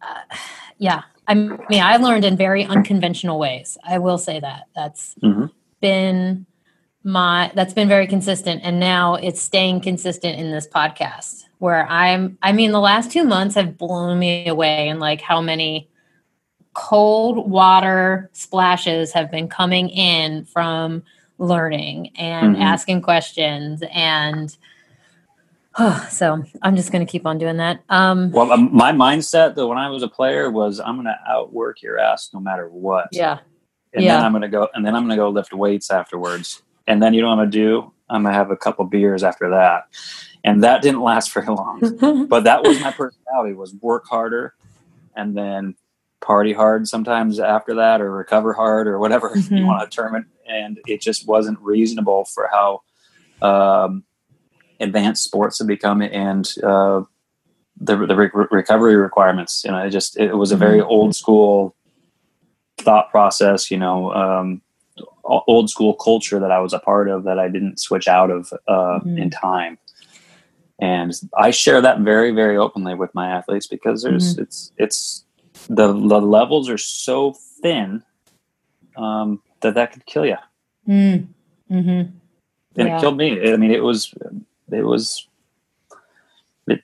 uh, 0.01 0.35
yeah, 0.77 1.03
I 1.27 1.33
mean, 1.33 1.59
I 1.71 1.97
learned 1.97 2.25
in 2.25 2.37
very 2.37 2.63
unconventional 2.63 3.37
ways. 3.37 3.77
I 3.87 3.99
will 3.99 4.17
say 4.17 4.39
that. 4.39 4.63
That's 4.75 5.15
mm-hmm. 5.21 5.45
been 5.81 6.45
my 7.03 7.51
that's 7.55 7.73
been 7.73 7.87
very 7.87 8.07
consistent 8.07 8.61
and 8.63 8.77
now 8.77 9.15
it's 9.15 9.41
staying 9.41 9.79
consistent 9.79 10.37
in 10.37 10.51
this 10.51 10.67
podcast 10.67 11.45
where 11.59 11.87
i'm 11.87 12.37
i 12.41 12.51
mean 12.51 12.73
the 12.73 12.79
last 12.79 13.09
two 13.09 13.23
months 13.23 13.55
have 13.55 13.77
blown 13.77 14.19
me 14.19 14.45
away 14.47 14.89
and 14.89 14.99
like 14.99 15.21
how 15.21 15.39
many 15.39 15.89
cold 16.73 17.49
water 17.49 18.29
splashes 18.33 19.13
have 19.13 19.31
been 19.31 19.47
coming 19.47 19.87
in 19.89 20.43
from 20.43 21.01
learning 21.39 22.11
and 22.15 22.53
mm-hmm. 22.53 22.61
asking 22.61 23.01
questions 23.01 23.81
and 23.91 24.57
oh, 25.77 26.07
so 26.11 26.43
i'm 26.61 26.75
just 26.75 26.91
going 26.91 27.05
to 27.05 27.11
keep 27.11 27.25
on 27.25 27.37
doing 27.37 27.57
that 27.57 27.81
um, 27.89 28.31
well 28.31 28.55
my 28.57 28.91
mindset 28.91 29.55
though 29.55 29.67
when 29.67 29.77
i 29.77 29.89
was 29.89 30.03
a 30.03 30.07
player 30.07 30.51
was 30.51 30.79
i'm 30.79 30.95
going 30.95 31.05
to 31.05 31.17
outwork 31.27 31.81
your 31.81 31.97
ass 31.97 32.29
no 32.33 32.39
matter 32.39 32.69
what 32.69 33.07
yeah 33.11 33.39
and 33.93 34.03
yeah. 34.03 34.17
then 34.17 34.25
I'm 34.25 34.31
going 34.31 34.43
to 34.43 34.49
go, 34.49 34.69
and 34.73 34.85
then 34.85 34.95
I'm 34.95 35.03
going 35.03 35.17
to 35.17 35.21
go 35.21 35.29
lift 35.29 35.53
weights 35.53 35.89
afterwards. 35.89 36.61
And 36.87 37.01
then 37.01 37.13
you 37.13 37.21
know 37.21 37.27
what 37.27 37.33
I'm 37.33 37.39
going 37.39 37.51
to 37.51 37.57
do? 37.57 37.93
I'm 38.09 38.23
going 38.23 38.33
to 38.33 38.37
have 38.37 38.51
a 38.51 38.57
couple 38.57 38.85
beers 38.85 39.23
after 39.23 39.49
that. 39.49 39.87
And 40.43 40.63
that 40.63 40.81
didn't 40.81 41.01
last 41.01 41.31
very 41.33 41.47
long, 41.47 42.27
but 42.29 42.43
that 42.45 42.63
was 42.63 42.79
my 42.81 42.91
personality 42.91 43.53
was 43.53 43.73
work 43.75 44.05
harder 44.07 44.55
and 45.15 45.35
then 45.35 45.75
party 46.21 46.53
hard 46.53 46.87
sometimes 46.87 47.39
after 47.39 47.75
that 47.75 48.01
or 48.01 48.11
recover 48.11 48.53
hard 48.53 48.87
or 48.87 48.99
whatever 48.99 49.29
mm-hmm. 49.35 49.55
you 49.55 49.65
want 49.65 49.89
to 49.89 49.95
term 49.95 50.15
it. 50.15 50.25
And 50.47 50.79
it 50.87 51.01
just 51.01 51.27
wasn't 51.27 51.59
reasonable 51.59 52.25
for 52.25 52.49
how, 52.51 52.81
um, 53.41 54.03
advanced 54.79 55.23
sports 55.23 55.59
have 55.59 55.67
become 55.67 56.01
and, 56.01 56.49
uh, 56.63 57.03
the, 57.81 58.05
the 58.05 58.15
re- 58.15 58.47
recovery 58.51 58.95
requirements. 58.95 59.63
You 59.63 59.71
know, 59.71 59.79
it 59.79 59.91
just, 59.91 60.17
it 60.17 60.35
was 60.35 60.51
a 60.51 60.57
very 60.57 60.79
mm-hmm. 60.79 60.89
old 60.89 61.15
school 61.15 61.75
thought 62.77 63.09
process, 63.11 63.69
you 63.71 63.77
know, 63.77 64.11
um, 64.13 64.61
old 65.23 65.69
school 65.69 65.93
culture 65.93 66.39
that 66.39 66.51
I 66.51 66.59
was 66.59 66.73
a 66.73 66.79
part 66.79 67.09
of 67.09 67.23
that 67.23 67.39
I 67.39 67.47
didn't 67.49 67.79
switch 67.79 68.07
out 68.07 68.31
of 68.31 68.51
uh, 68.67 68.99
mm. 68.99 69.21
in 69.21 69.29
time. 69.29 69.77
And 70.81 71.13
I 71.37 71.51
share 71.51 71.81
that 71.81 71.99
very, 71.99 72.31
very 72.31 72.57
openly 72.57 72.95
with 72.95 73.13
my 73.13 73.29
athletes 73.29 73.67
because 73.67 74.01
there's 74.03 74.35
mm. 74.35 74.43
it's 74.43 74.71
it's 74.77 75.25
the 75.69 75.93
the 75.93 76.19
levels 76.19 76.69
are 76.69 76.77
so 76.77 77.33
thin 77.61 78.03
um, 78.97 79.41
that 79.61 79.75
that 79.75 79.93
could 79.93 80.05
kill 80.05 80.25
you. 80.25 80.37
Mm. 80.87 81.27
Mm-hmm. 81.71 81.89
And 81.89 82.17
yeah. 82.75 82.97
it 82.97 82.99
killed 82.99 83.17
me. 83.17 83.51
I 83.51 83.57
mean, 83.57 83.71
it 83.71 83.83
was 83.83 84.13
it 84.71 84.83
was 84.83 85.27
it 86.67 86.83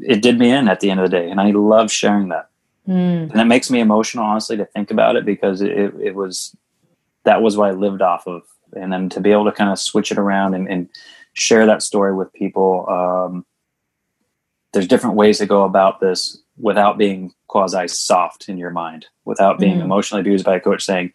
it 0.00 0.22
did 0.22 0.38
me 0.38 0.50
in 0.50 0.68
at 0.68 0.80
the 0.80 0.90
end 0.90 1.00
of 1.00 1.10
the 1.10 1.16
day, 1.16 1.30
and 1.30 1.40
I 1.40 1.50
love 1.50 1.90
sharing 1.90 2.30
that. 2.30 2.48
Mm. 2.88 3.30
And 3.30 3.40
it 3.40 3.44
makes 3.46 3.70
me 3.70 3.80
emotional, 3.80 4.24
honestly, 4.24 4.56
to 4.56 4.66
think 4.66 4.90
about 4.90 5.16
it 5.16 5.24
because 5.24 5.60
it, 5.60 5.94
it 6.00 6.14
was 6.14 6.56
that 7.24 7.42
was 7.42 7.56
what 7.56 7.70
I 7.70 7.72
lived 7.72 8.02
off 8.02 8.26
of. 8.26 8.42
And 8.74 8.92
then 8.92 9.08
to 9.10 9.20
be 9.20 9.30
able 9.30 9.44
to 9.44 9.52
kind 9.52 9.70
of 9.70 9.78
switch 9.78 10.10
it 10.10 10.18
around 10.18 10.54
and, 10.54 10.68
and 10.68 10.88
share 11.32 11.64
that 11.66 11.82
story 11.82 12.14
with 12.14 12.32
people. 12.32 12.86
Um, 12.88 13.46
there's 14.74 14.86
different 14.86 15.16
ways 15.16 15.38
to 15.38 15.46
go 15.46 15.64
about 15.64 16.00
this 16.00 16.38
without 16.58 16.98
being 16.98 17.32
quasi 17.48 17.88
soft 17.88 18.48
in 18.48 18.58
your 18.58 18.70
mind, 18.70 19.06
without 19.24 19.58
being 19.58 19.78
mm. 19.78 19.84
emotionally 19.84 20.20
abused 20.20 20.44
by 20.44 20.56
a 20.56 20.60
coach 20.60 20.84
saying 20.84 21.12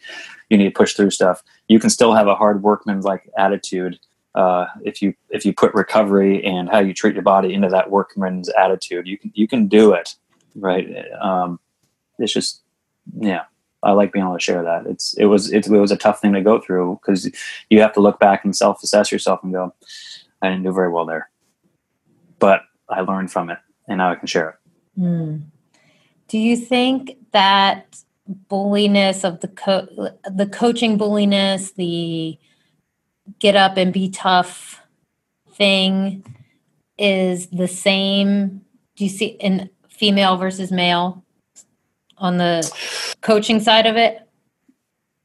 you 0.50 0.58
need 0.58 0.66
to 0.66 0.72
push 0.72 0.96
through 0.96 1.12
stuff. 1.12 1.44
You 1.68 1.80
can 1.80 1.92
still 1.92 2.14
have 2.14 2.28
a 2.28 2.36
hard 2.36 2.64
workman 2.64 3.02
like 3.02 3.30
attitude 3.38 4.00
uh, 4.34 4.66
if 4.84 5.02
you 5.02 5.14
if 5.30 5.46
you 5.46 5.54
put 5.54 5.74
recovery 5.76 6.44
and 6.44 6.70
how 6.70 6.80
you 6.80 6.94
treat 6.94 7.14
your 7.14 7.24
body 7.24 7.54
into 7.54 7.70
that 7.70 7.92
workman's 7.92 8.50
attitude. 8.50 9.08
You 9.08 9.18
can 9.18 9.32
you 9.36 9.48
can 9.48 9.68
do 9.68 9.94
it 9.94 10.16
right? 10.56 10.88
Um, 11.20 11.60
it's 12.18 12.34
just, 12.34 12.62
yeah, 13.20 13.44
I 13.84 13.92
like 13.92 14.12
being 14.12 14.26
able 14.26 14.36
to 14.36 14.44
share 14.44 14.64
that. 14.64 14.86
It's 14.86 15.14
it 15.16 15.26
was 15.26 15.52
it, 15.52 15.68
it 15.68 15.80
was 15.80 15.92
a 15.92 15.98
tough 15.98 16.20
thing 16.20 16.34
to 16.34 16.42
go 16.42 16.60
through 16.60 17.00
because 17.02 17.30
you 17.70 17.82
have 17.82 17.94
to 17.94 18.02
look 18.02 18.20
back 18.20 18.44
and 18.44 18.56
self 18.56 18.84
assess 18.84 19.12
yourself 19.12 19.42
and 19.44 19.54
go, 19.54 19.74
I 20.42 20.50
didn't 20.50 20.64
do 20.64 20.74
very 20.74 20.92
well 20.92 21.06
there, 21.06 21.30
but 22.40 22.62
I 22.90 23.02
learned 23.02 23.32
from 23.32 23.50
it 23.50 23.60
and 23.88 23.98
now 23.98 24.12
I 24.12 24.16
can 24.16 24.28
share 24.28 24.50
it. 24.50 24.56
Mm. 25.00 25.44
Do 26.28 26.38
you 26.38 26.56
think 26.56 27.18
that 27.32 27.98
bulliness 28.28 29.24
of 29.24 29.40
the 29.40 29.48
co- 29.48 29.88
the 30.30 30.48
coaching 30.48 30.98
bulliness, 30.98 31.72
the 31.72 32.38
get 33.40 33.56
up 33.56 33.78
and 33.78 33.94
be 33.94 34.10
tough 34.10 34.82
thing 35.54 36.24
is 36.98 37.48
the 37.48 37.68
same? 37.68 38.62
Do 38.96 39.04
you 39.04 39.10
see 39.10 39.28
in 39.40 39.70
female 39.90 40.38
versus 40.38 40.72
male 40.72 41.24
on 42.18 42.38
the 42.38 42.72
coaching 43.22 43.60
side 43.60 43.86
of 43.86 43.96
it? 43.96 44.22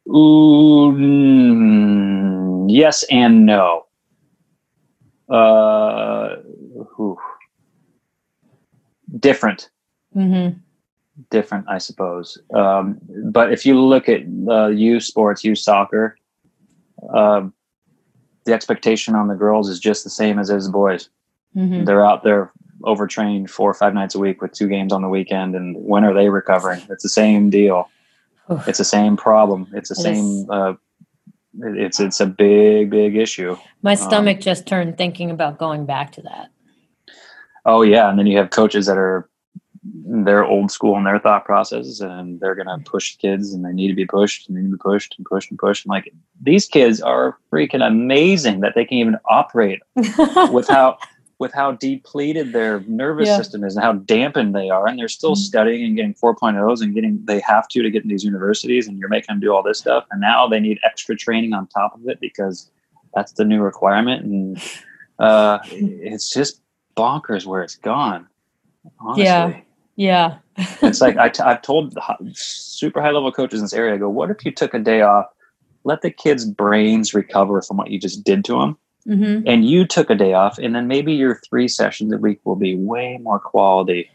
Ooh, 0.08 0.92
mm, 0.92 2.66
yes 2.68 3.04
and 3.10 3.46
no. 3.46 3.86
Uh, 5.28 6.36
different. 9.18 9.70
Mm-hmm. 10.14 10.58
Different, 11.30 11.66
I 11.68 11.78
suppose. 11.78 12.38
Um, 12.52 12.98
but 13.26 13.52
if 13.52 13.64
you 13.64 13.80
look 13.80 14.08
at 14.08 14.22
uh, 14.48 14.68
youth 14.68 15.04
sports, 15.04 15.44
youth 15.44 15.58
soccer, 15.58 16.18
uh, 17.12 17.42
the 18.44 18.52
expectation 18.52 19.14
on 19.14 19.28
the 19.28 19.34
girls 19.34 19.68
is 19.68 19.78
just 19.78 20.04
the 20.04 20.10
same 20.10 20.38
as 20.38 20.50
as 20.50 20.66
the 20.66 20.72
boys. 20.72 21.08
Mm-hmm. 21.56 21.84
They're 21.84 22.04
out 22.04 22.24
there 22.24 22.52
overtrained 22.82 23.50
four 23.50 23.70
or 23.70 23.74
five 23.74 23.94
nights 23.94 24.14
a 24.14 24.18
week 24.18 24.42
with 24.42 24.52
two 24.52 24.68
games 24.68 24.92
on 24.92 25.02
the 25.02 25.08
weekend 25.08 25.54
and 25.54 25.76
when 25.76 26.04
are 26.04 26.12
they 26.12 26.28
recovering 26.28 26.82
it's 26.90 27.02
the 27.02 27.08
same 27.08 27.48
deal 27.48 27.88
it's 28.66 28.78
the 28.78 28.84
same 28.84 29.16
problem 29.16 29.66
it's 29.72 29.88
the 29.88 29.94
it 29.94 30.02
same 30.02 30.50
uh, 30.50 30.74
it's 31.76 32.00
it's 32.00 32.20
a 32.20 32.26
big 32.26 32.90
big 32.90 33.16
issue 33.16 33.56
my 33.82 33.92
um, 33.92 33.96
stomach 33.96 34.38
um, 34.38 34.42
just 34.42 34.66
turned 34.66 34.98
thinking 34.98 35.30
about 35.30 35.58
going 35.58 35.86
back 35.86 36.12
to 36.12 36.22
that 36.22 36.50
oh 37.64 37.82
yeah. 37.82 38.08
And 38.08 38.18
then 38.18 38.26
you 38.26 38.38
have 38.38 38.50
coaches 38.50 38.86
that 38.86 38.98
are 38.98 39.28
they're 40.06 40.44
old 40.44 40.70
school 40.70 40.96
in 40.96 41.04
their 41.04 41.18
thought 41.18 41.44
processes 41.44 42.00
and 42.00 42.40
they're 42.40 42.54
going 42.54 42.66
to 42.66 42.90
push 42.90 43.16
kids 43.16 43.52
and 43.52 43.64
they 43.64 43.72
need 43.72 43.88
to 43.88 43.94
be 43.94 44.06
pushed 44.06 44.48
and 44.48 44.56
they 44.56 44.62
need 44.62 44.70
to 44.70 44.76
be 44.76 44.80
pushed 44.80 45.14
and 45.18 45.26
pushed 45.26 45.50
and 45.50 45.58
pushed. 45.58 45.84
And 45.84 45.90
like 45.90 46.12
these 46.40 46.66
kids 46.66 47.00
are 47.00 47.36
freaking 47.52 47.86
amazing 47.86 48.60
that 48.60 48.74
they 48.74 48.84
can 48.84 48.98
even 48.98 49.16
operate 49.28 49.80
without 50.52 50.98
with 51.38 51.52
how 51.52 51.72
depleted 51.72 52.52
their 52.52 52.80
nervous 52.86 53.26
yeah. 53.26 53.36
system 53.36 53.64
is 53.64 53.76
and 53.76 53.84
how 53.84 53.92
dampened 53.92 54.54
they 54.54 54.70
are. 54.70 54.86
And 54.86 54.98
they're 54.98 55.08
still 55.08 55.32
mm-hmm. 55.32 55.40
studying 55.40 55.84
and 55.84 55.96
getting 55.96 56.14
4.0s 56.14 56.80
and 56.80 56.94
getting 56.94 57.22
they 57.24 57.40
have 57.40 57.68
to 57.68 57.82
to 57.82 57.90
get 57.90 58.04
in 58.04 58.08
these 58.08 58.24
universities 58.24 58.86
and 58.86 58.98
you're 58.98 59.08
making 59.08 59.34
them 59.34 59.40
do 59.40 59.52
all 59.52 59.62
this 59.62 59.78
stuff. 59.78 60.06
And 60.10 60.20
now 60.20 60.46
they 60.48 60.60
need 60.60 60.78
extra 60.84 61.16
training 61.16 61.52
on 61.52 61.66
top 61.66 61.94
of 61.94 62.08
it 62.08 62.20
because 62.20 62.70
that's 63.14 63.32
the 63.32 63.44
new 63.44 63.60
requirement. 63.60 64.24
And 64.24 64.62
uh, 65.18 65.58
it's 65.70 66.30
just 66.30 66.60
bonkers 66.96 67.46
where 67.46 67.62
it's 67.62 67.76
gone 67.76 68.26
honestly. 69.00 69.24
yeah 69.24 69.60
yeah 69.96 70.38
it's 70.82 71.00
like 71.00 71.16
I 71.18 71.28
t- 71.28 71.42
i've 71.42 71.62
told 71.62 71.96
super 72.32 73.00
high 73.00 73.10
level 73.10 73.32
coaches 73.32 73.60
in 73.60 73.64
this 73.64 73.72
area 73.72 73.94
I 73.94 73.98
go 73.98 74.08
what 74.08 74.30
if 74.30 74.44
you 74.44 74.52
took 74.52 74.74
a 74.74 74.78
day 74.78 75.02
off 75.02 75.26
let 75.84 76.02
the 76.02 76.10
kids 76.10 76.44
brains 76.44 77.14
recover 77.14 77.62
from 77.62 77.76
what 77.76 77.90
you 77.90 77.98
just 77.98 78.24
did 78.24 78.44
to 78.46 78.58
them 78.58 78.76
mm-hmm. 79.06 79.46
and 79.46 79.68
you 79.68 79.86
took 79.86 80.10
a 80.10 80.14
day 80.14 80.32
off, 80.32 80.58
and 80.58 80.74
then 80.74 80.86
maybe 80.86 81.12
your 81.12 81.40
three 81.48 81.68
sessions 81.68 82.12
a 82.12 82.18
week 82.18 82.40
will 82.44 82.56
be 82.56 82.76
way 82.76 83.18
more 83.22 83.38
quality 83.38 84.10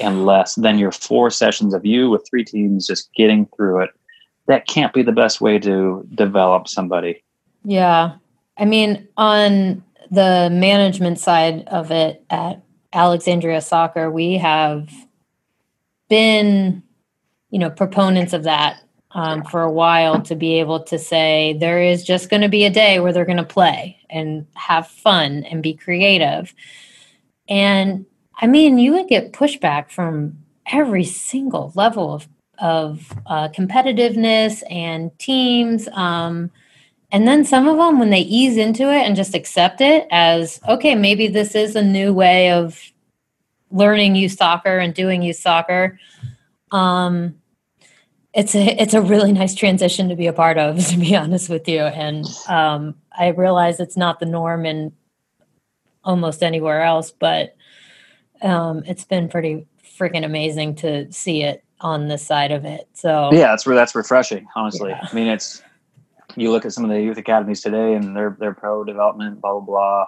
and 0.00 0.26
less 0.26 0.56
than 0.56 0.78
your 0.78 0.92
four 0.92 1.30
sessions 1.30 1.72
of 1.74 1.86
you 1.86 2.10
with 2.10 2.26
three 2.28 2.44
teams 2.44 2.86
just 2.86 3.12
getting 3.14 3.46
through 3.56 3.82
it. 3.82 3.90
That 4.46 4.66
can't 4.66 4.92
be 4.92 5.02
the 5.02 5.12
best 5.12 5.40
way 5.40 5.58
to 5.60 6.06
develop 6.14 6.68
somebody. 6.68 7.22
Yeah. 7.64 8.16
I 8.58 8.64
mean, 8.64 9.06
on 9.16 9.82
the 10.10 10.48
management 10.52 11.18
side 11.18 11.64
of 11.68 11.90
it 11.90 12.24
at 12.30 12.62
Alexandria 12.92 13.60
Soccer, 13.60 14.10
we 14.10 14.34
have 14.34 14.90
been, 16.08 16.82
you 17.50 17.58
know, 17.58 17.70
proponents 17.70 18.32
of 18.32 18.44
that 18.44 18.80
um, 19.12 19.42
for 19.44 19.62
a 19.62 19.70
while 19.70 20.20
to 20.22 20.34
be 20.34 20.58
able 20.60 20.82
to 20.84 20.98
say 20.98 21.56
there 21.58 21.80
is 21.80 22.04
just 22.04 22.28
going 22.28 22.42
to 22.42 22.48
be 22.48 22.64
a 22.64 22.70
day 22.70 23.00
where 23.00 23.12
they're 23.12 23.24
going 23.24 23.36
to 23.36 23.44
play 23.44 23.98
and 24.10 24.46
have 24.54 24.86
fun 24.86 25.44
and 25.44 25.62
be 25.62 25.74
creative. 25.74 26.54
And 27.48 28.06
I 28.38 28.46
mean, 28.46 28.78
you 28.78 28.92
would 28.92 29.08
get 29.08 29.32
pushback 29.32 29.90
from 29.90 30.38
every 30.70 31.04
single 31.04 31.72
level 31.74 32.12
of 32.12 32.28
of 32.58 33.12
uh, 33.26 33.48
competitiveness 33.48 34.62
and 34.70 35.16
teams. 35.18 35.88
Um, 35.88 36.50
and 37.16 37.26
then 37.26 37.46
some 37.46 37.66
of 37.66 37.78
them, 37.78 37.98
when 37.98 38.10
they 38.10 38.20
ease 38.20 38.58
into 38.58 38.92
it 38.92 39.00
and 39.00 39.16
just 39.16 39.34
accept 39.34 39.80
it 39.80 40.06
as 40.10 40.60
okay, 40.68 40.94
maybe 40.94 41.28
this 41.28 41.54
is 41.54 41.74
a 41.74 41.82
new 41.82 42.12
way 42.12 42.52
of 42.52 42.78
learning 43.70 44.16
youth 44.16 44.32
soccer 44.32 44.76
and 44.76 44.92
doing 44.92 45.22
youth 45.22 45.38
soccer. 45.38 45.98
Um, 46.72 47.36
it's 48.34 48.54
a 48.54 48.66
it's 48.78 48.92
a 48.92 49.00
really 49.00 49.32
nice 49.32 49.54
transition 49.54 50.10
to 50.10 50.14
be 50.14 50.26
a 50.26 50.32
part 50.34 50.58
of 50.58 50.86
to 50.88 50.98
be 50.98 51.16
honest 51.16 51.48
with 51.48 51.66
you 51.66 51.80
and 51.80 52.26
um, 52.48 52.94
i 53.18 53.28
realize 53.28 53.80
it's 53.80 53.96
not 53.96 54.20
the 54.20 54.26
norm 54.26 54.66
in 54.66 54.92
almost 56.04 56.42
anywhere 56.42 56.82
else 56.82 57.10
but 57.10 57.56
um, 58.42 58.82
it's 58.84 59.04
been 59.04 59.26
pretty 59.30 59.66
freaking 59.98 60.22
amazing 60.22 60.74
to 60.74 61.10
see 61.10 61.42
it 61.42 61.64
on 61.80 62.08
this 62.08 62.26
side 62.26 62.52
of 62.52 62.66
it 62.66 62.86
so 62.92 63.30
yeah 63.32 63.46
that's 63.46 63.64
that's 63.64 63.94
refreshing 63.94 64.46
honestly 64.54 64.90
yeah. 64.90 65.08
i 65.10 65.14
mean 65.14 65.28
it's 65.28 65.62
you 66.36 66.50
look 66.50 66.64
at 66.64 66.72
some 66.72 66.84
of 66.84 66.90
the 66.90 67.00
youth 67.00 67.18
academies 67.18 67.60
today 67.60 67.94
and 67.94 68.16
their 68.16 68.36
their 68.38 68.54
pro 68.54 68.84
development 68.84 69.40
blah 69.40 69.52
blah 69.52 69.60
blah 69.60 70.06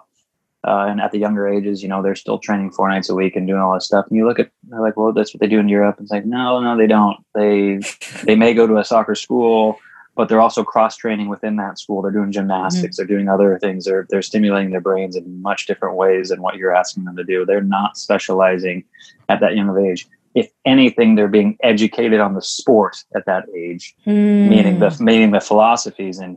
uh, 0.65 0.87
and 0.89 1.01
at 1.01 1.13
the 1.13 1.19
younger 1.19 1.47
ages, 1.47 1.83
you 1.83 1.89
know, 1.89 2.03
they're 2.03 2.17
still 2.17 2.39
training 2.39 2.71
four 2.71 2.89
nights 2.89 3.09
a 3.09 3.15
week 3.15 3.37
and 3.37 3.47
doing 3.47 3.61
all 3.61 3.75
this 3.75 3.87
stuff. 3.87 4.07
And 4.09 4.17
you 4.17 4.27
look 4.27 4.41
at, 4.41 4.51
they're 4.65 4.81
like, 4.81 4.97
well, 4.97 5.13
that's 5.13 5.33
what 5.33 5.41
they 5.41 5.47
do 5.47 5.61
in 5.61 5.69
Europe. 5.69 5.97
And 5.99 6.05
It's 6.05 6.11
like, 6.11 6.27
no, 6.27 6.61
no, 6.61 6.77
they 6.77 6.89
don't. 6.89 7.17
They 7.35 7.81
they 8.25 8.35
may 8.35 8.55
go 8.55 8.67
to 8.67 8.79
a 8.79 8.85
soccer 8.85 9.15
school, 9.15 9.79
but 10.17 10.29
they're 10.29 10.41
also 10.41 10.65
cross 10.65 10.97
training 10.97 11.29
within 11.29 11.57
that 11.57 11.79
school. 11.79 12.03
They're 12.03 12.11
doing 12.11 12.33
gymnastics. 12.33 12.97
Mm-hmm. 12.97 13.07
They're 13.07 13.17
doing 13.17 13.29
other 13.29 13.59
things. 13.61 13.85
They're 13.85 14.07
they're 14.11 14.21
stimulating 14.21 14.73
their 14.73 14.81
brains 14.81 15.15
in 15.15 15.41
much 15.41 15.67
different 15.67 15.97
ways 15.97 16.31
than 16.31 16.43
what 16.43 16.57
you're 16.57 16.75
asking 16.75 17.05
them 17.05 17.17
to 17.17 17.25
do. 17.25 17.47
They're 17.47 17.63
not 17.63 17.97
specializing 17.97 18.85
at 19.29 19.41
that 19.41 19.55
young 19.55 19.69
of 19.69 19.79
age. 19.79 20.09
If 20.41 20.49
anything, 20.65 21.15
they're 21.15 21.29
being 21.41 21.57
educated 21.63 22.21
on 22.21 22.35
the 22.35 22.43
sport 22.43 22.95
at 23.19 23.25
that 23.27 23.45
age, 23.65 23.85
Mm. 24.07 24.49
meaning 24.49 24.79
the 24.79 24.91
meaning 25.01 25.31
the 25.33 25.41
philosophies 25.41 26.19
and 26.25 26.37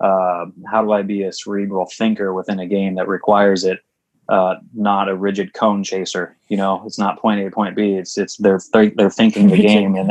uh, 0.00 0.46
how 0.70 0.80
do 0.84 0.92
I 0.92 1.02
be 1.02 1.22
a 1.22 1.32
cerebral 1.32 1.86
thinker 1.98 2.28
within 2.34 2.58
a 2.60 2.66
game 2.66 2.94
that 2.96 3.06
requires 3.08 3.64
it, 3.64 3.78
uh, 4.28 4.54
not 4.74 5.08
a 5.08 5.14
rigid 5.26 5.48
cone 5.54 5.82
chaser. 5.84 6.36
You 6.48 6.56
know, 6.56 6.82
it's 6.86 6.98
not 6.98 7.18
point 7.20 7.40
A, 7.40 7.44
to 7.44 7.50
point 7.50 7.74
B. 7.76 7.94
It's 8.00 8.16
it's 8.18 8.36
they're 8.38 8.60
they're, 8.72 8.90
they're 8.96 9.10
thinking 9.20 9.48
the 9.48 9.62
game, 9.72 9.94
and 9.94 10.10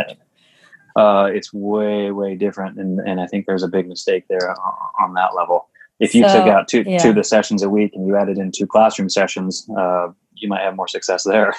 uh, 0.96 1.30
it's 1.38 1.52
way 1.54 2.12
way 2.12 2.36
different. 2.36 2.78
And 2.80 3.00
and 3.08 3.20
I 3.20 3.28
think 3.28 3.46
there's 3.46 3.64
a 3.64 3.68
big 3.78 3.88
mistake 3.88 4.26
there 4.30 4.52
on, 4.52 4.74
on 5.04 5.14
that 5.16 5.36
level. 5.36 5.68
If 6.00 6.14
you 6.16 6.24
So, 6.28 6.34
took 6.40 6.48
out 6.48 6.68
two 6.68 6.84
yeah. 6.86 6.98
two 7.04 7.14
the 7.14 7.24
sessions 7.24 7.62
a 7.64 7.70
week 7.70 7.92
and 7.96 8.06
you 8.08 8.16
added 8.16 8.38
in 8.38 8.52
two 8.52 8.68
classroom 8.68 9.10
sessions, 9.10 9.68
uh, 9.78 10.08
you 10.36 10.48
might 10.50 10.62
have 10.62 10.76
more 10.76 10.88
success 10.88 11.24
there. 11.24 11.54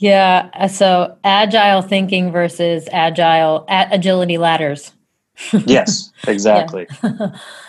Yeah. 0.00 0.48
uh, 0.54 0.66
So 0.68 1.16
agile 1.24 1.82
thinking 1.82 2.32
versus 2.32 2.88
agile 2.90 3.64
a- 3.68 3.88
agility 3.92 4.38
ladders. 4.38 4.92
yes, 5.66 6.10
exactly. 6.26 6.86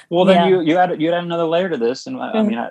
Well, 0.10 0.26
then 0.26 0.36
Yeah. 0.36 0.48
you 0.50 0.62
you 0.62 0.78
add 0.78 1.02
you 1.02 1.10
add 1.14 1.24
another 1.24 1.46
layer 1.46 1.70
to 1.70 1.78
this, 1.78 2.06
and 2.06 2.18
I, 2.20 2.32
I 2.32 2.36
Mhm. 2.36 2.48
mean, 2.48 2.58
I, 2.58 2.68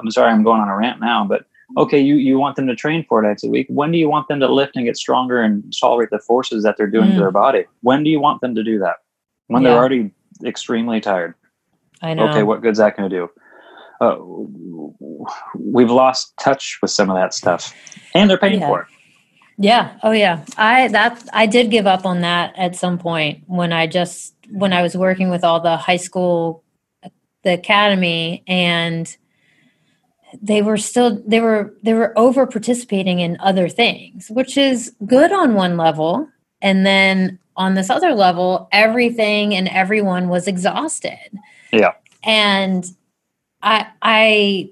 I'm 0.00 0.10
sorry, 0.10 0.32
I'm 0.32 0.42
going 0.42 0.60
on 0.60 0.68
a 0.68 0.76
rant 0.76 0.98
now, 1.00 1.24
but 1.24 1.44
okay, 1.76 2.00
you 2.00 2.16
you 2.16 2.36
want 2.36 2.56
them 2.56 2.66
to 2.66 2.74
train 2.74 3.04
four 3.08 3.22
nights 3.22 3.44
a 3.44 3.48
week. 3.48 3.68
When 3.68 3.92
do 3.92 3.98
you 3.98 4.08
want 4.10 4.26
them 4.26 4.40
to 4.40 4.48
lift 4.52 4.74
and 4.74 4.84
get 4.84 4.96
stronger 4.96 5.40
and 5.40 5.62
tolerate 5.80 6.10
the 6.10 6.18
forces 6.18 6.64
that 6.64 6.76
they're 6.76 6.88
doing 6.90 7.10
Mm. 7.10 7.14
to 7.14 7.18
their 7.20 7.30
body? 7.30 7.64
When 7.82 8.02
do 8.02 8.10
you 8.10 8.18
want 8.18 8.40
them 8.40 8.56
to 8.56 8.64
do 8.64 8.80
that? 8.80 8.96
When 9.46 9.62
Yeah. 9.62 9.68
they're 9.68 9.78
already 9.78 10.10
extremely 10.44 11.00
tired. 11.00 11.34
I 12.02 12.14
know. 12.14 12.26
Okay, 12.30 12.42
what 12.42 12.60
good's 12.60 12.78
that 12.78 12.96
going 12.96 13.08
to 13.08 13.16
do? 13.16 13.30
Uh, 14.00 14.16
we've 15.54 15.92
lost 15.92 16.32
touch 16.40 16.78
with 16.82 16.90
some 16.90 17.08
of 17.08 17.14
that 17.14 17.32
stuff, 17.34 17.72
and 18.16 18.28
they're 18.28 18.36
paying 18.38 18.58
Yeah. 18.60 18.66
for 18.66 18.80
it. 18.82 18.86
Yeah. 19.60 19.92
Oh 20.02 20.12
yeah. 20.12 20.42
I 20.56 20.88
that 20.88 21.28
I 21.34 21.44
did 21.44 21.70
give 21.70 21.86
up 21.86 22.06
on 22.06 22.22
that 22.22 22.54
at 22.56 22.76
some 22.76 22.98
point 22.98 23.44
when 23.46 23.74
I 23.74 23.86
just 23.86 24.34
when 24.50 24.72
I 24.72 24.80
was 24.80 24.96
working 24.96 25.28
with 25.28 25.44
all 25.44 25.60
the 25.60 25.76
high 25.76 25.98
school 25.98 26.64
the 27.42 27.52
academy 27.52 28.42
and 28.46 29.14
they 30.40 30.62
were 30.62 30.78
still 30.78 31.22
they 31.26 31.40
were 31.40 31.74
they 31.82 31.92
were 31.92 32.18
over 32.18 32.46
participating 32.46 33.20
in 33.20 33.36
other 33.40 33.68
things, 33.68 34.30
which 34.30 34.56
is 34.56 34.94
good 35.04 35.30
on 35.30 35.54
one 35.54 35.76
level 35.76 36.26
and 36.62 36.86
then 36.86 37.38
on 37.54 37.74
this 37.74 37.90
other 37.90 38.14
level 38.14 38.66
everything 38.72 39.54
and 39.54 39.68
everyone 39.68 40.30
was 40.30 40.48
exhausted. 40.48 41.38
Yeah. 41.70 41.92
And 42.24 42.86
I 43.62 43.88
I 44.00 44.70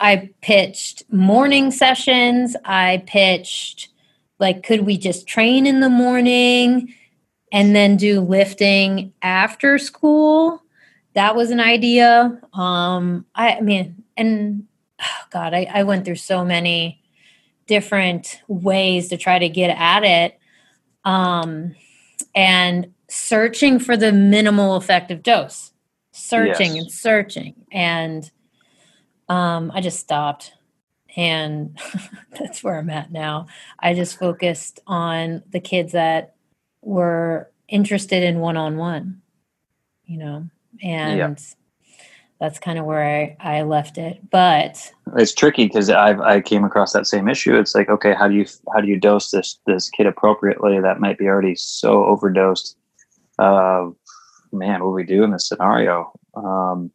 I 0.00 0.30
pitched 0.40 1.02
morning 1.12 1.70
sessions, 1.70 2.56
I 2.64 3.02
pitched 3.06 3.90
like 4.40 4.62
could 4.64 4.80
we 4.80 4.96
just 4.96 5.28
train 5.28 5.66
in 5.66 5.80
the 5.80 5.88
morning 5.90 6.92
and 7.52 7.76
then 7.76 7.96
do 7.96 8.20
lifting 8.20 9.12
after 9.22 9.78
school? 9.78 10.62
That 11.14 11.36
was 11.36 11.50
an 11.50 11.60
idea. 11.60 12.40
Um 12.54 13.26
i, 13.34 13.56
I 13.56 13.60
mean 13.60 14.02
and 14.16 14.66
oh 15.00 15.24
god 15.30 15.54
I, 15.54 15.68
I 15.72 15.82
went 15.84 16.04
through 16.04 16.16
so 16.16 16.44
many 16.44 17.02
different 17.66 18.40
ways 18.48 19.08
to 19.10 19.16
try 19.16 19.38
to 19.38 19.48
get 19.48 19.70
at 19.78 20.02
it. 20.04 20.38
Um 21.04 21.74
and 22.34 22.92
searching 23.08 23.78
for 23.78 23.96
the 23.96 24.12
minimal 24.12 24.76
effective 24.76 25.22
dose. 25.22 25.72
Searching 26.12 26.74
Yes. 26.74 26.82
and 26.82 26.90
searching. 26.92 27.54
And 27.70 28.30
um 29.28 29.70
i 29.74 29.80
just 29.80 30.00
stopped 30.00 30.52
and 31.16 31.78
that's 32.38 32.62
where 32.62 32.78
i'm 32.78 32.90
at 32.90 33.10
now 33.10 33.46
I 33.80 33.94
just 33.94 34.18
focused 34.18 34.80
on 34.86 35.42
the 35.50 35.60
kids 35.60 35.92
that 35.92 36.34
were 36.82 37.50
interested 37.68 38.22
in 38.22 38.40
one 38.40 38.56
on 38.56 38.76
one, 38.76 39.22
you 40.04 40.18
know, 40.18 40.48
and 40.82 41.38
that's 42.38 42.58
kind 42.58 42.78
of 42.78 42.84
where 42.84 43.36
I, 43.40 43.58
I 43.58 43.62
left 43.62 43.98
it. 43.98 44.18
But 44.30 44.92
it's 45.16 45.34
tricky 45.34 45.66
because 45.66 45.88
I 45.90 46.18
I 46.18 46.40
came 46.40 46.64
across 46.64 46.92
that 46.92 47.06
same 47.06 47.28
issue. 47.28 47.56
It's 47.56 47.74
like, 47.74 47.88
okay, 47.88 48.14
how 48.14 48.28
do 48.28 48.34
you 48.34 48.46
how 48.72 48.80
do 48.80 48.88
you 48.88 48.98
dose 48.98 49.30
this 49.30 49.58
this 49.66 49.88
kid 49.88 50.06
appropriately 50.06 50.80
that 50.80 51.00
might 51.00 51.18
be 51.18 51.26
already 51.26 51.54
so 51.54 52.04
overdosed? 52.04 52.76
Uh, 53.38 53.90
man, 54.52 54.80
what 54.82 54.90
do 54.90 54.94
we 54.94 55.04
do 55.04 55.24
in 55.24 55.30
this 55.30 55.48
scenario? 55.48 56.12
Um, 56.34 56.90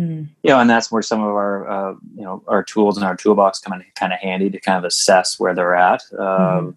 mm, 0.00 0.28
you 0.42 0.50
know, 0.50 0.60
and 0.60 0.70
that's 0.70 0.90
where 0.90 1.02
some 1.02 1.20
of 1.22 1.28
our 1.28 1.68
uh, 1.68 1.94
you 2.16 2.24
know 2.24 2.42
our 2.46 2.62
tools 2.64 2.96
and 2.96 3.06
our 3.06 3.16
toolbox 3.16 3.58
come 3.58 3.74
in 3.74 3.84
kind 3.94 4.12
of 4.12 4.18
handy 4.18 4.50
to 4.50 4.60
kind 4.60 4.78
of 4.78 4.84
assess 4.84 5.38
where 5.38 5.54
they're 5.54 5.74
at. 5.74 6.02
Um, 6.18 6.76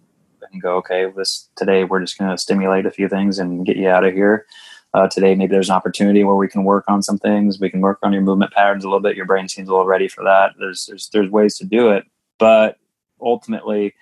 And 0.52 0.62
go, 0.62 0.76
okay, 0.78 1.12
this 1.16 1.50
today 1.56 1.84
we're 1.84 2.02
just 2.02 2.18
going 2.18 2.30
to 2.30 2.38
stimulate 2.38 2.86
a 2.86 2.92
few 2.92 3.10
things 3.10 3.40
and 3.40 3.66
get 3.66 3.78
you 3.78 3.90
out 3.90 4.06
of 4.06 4.14
here. 4.14 4.46
Uh, 4.94 5.08
today, 5.08 5.34
maybe 5.34 5.52
there's 5.52 5.70
an 5.70 5.76
opportunity 5.76 6.24
where 6.24 6.36
we 6.36 6.48
can 6.48 6.64
work 6.64 6.86
on 6.88 7.02
some 7.02 7.18
things. 7.18 7.60
We 7.60 7.72
can 7.72 7.82
work 7.82 7.98
on 8.04 8.14
your 8.14 8.22
movement 8.22 8.52
patterns 8.52 8.84
a 8.84 8.88
little 8.88 9.00
bit. 9.02 9.16
Your 9.16 9.26
brain 9.26 9.48
seems 9.48 9.68
a 9.68 9.72
little 9.72 9.88
ready 9.88 10.08
for 10.08 10.24
that. 10.24 10.52
There's 10.60 10.86
there's 10.86 11.10
there's 11.10 11.32
ways 11.32 11.58
to 11.58 11.66
do 11.66 11.90
it, 11.90 12.04
but 12.38 12.78
ultimately, 13.20 13.96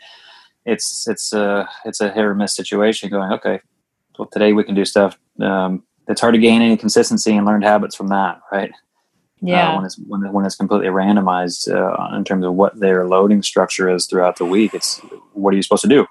it's 0.65 1.07
it's 1.07 1.31
a 1.31 1.69
it's 1.85 2.01
a 2.01 2.11
hit 2.11 2.25
or 2.25 2.35
miss 2.35 2.53
situation. 2.53 3.09
Going, 3.09 3.31
okay, 3.31 3.61
well 4.17 4.27
today 4.27 4.51
we 4.51 4.65
can 4.65 4.75
do 4.75 4.83
stuff. 4.83 5.17
Um, 5.39 5.83
it's 6.09 6.19
hard 6.19 6.33
to 6.33 6.39
gain 6.39 6.61
any 6.61 6.75
consistency 6.75 7.37
and 7.37 7.45
learned 7.45 7.63
habits 7.63 7.95
from 7.95 8.09
that, 8.09 8.41
right? 8.51 8.73
Yeah. 9.41 9.71
Uh, 9.71 9.75
when 9.77 9.85
it's 9.85 9.99
when, 10.07 10.33
when 10.33 10.45
it's 10.45 10.55
completely 10.55 10.87
randomized 10.87 11.73
uh, 11.73 12.15
in 12.15 12.23
terms 12.23 12.45
of 12.45 12.53
what 12.53 12.79
their 12.79 13.07
loading 13.07 13.41
structure 13.41 13.89
is 13.89 14.05
throughout 14.05 14.37
the 14.37 14.45
week. 14.45 14.73
It's 14.73 14.99
what 15.33 15.53
are 15.53 15.57
you 15.57 15.63
supposed 15.63 15.83
to 15.83 15.89
do? 15.89 16.05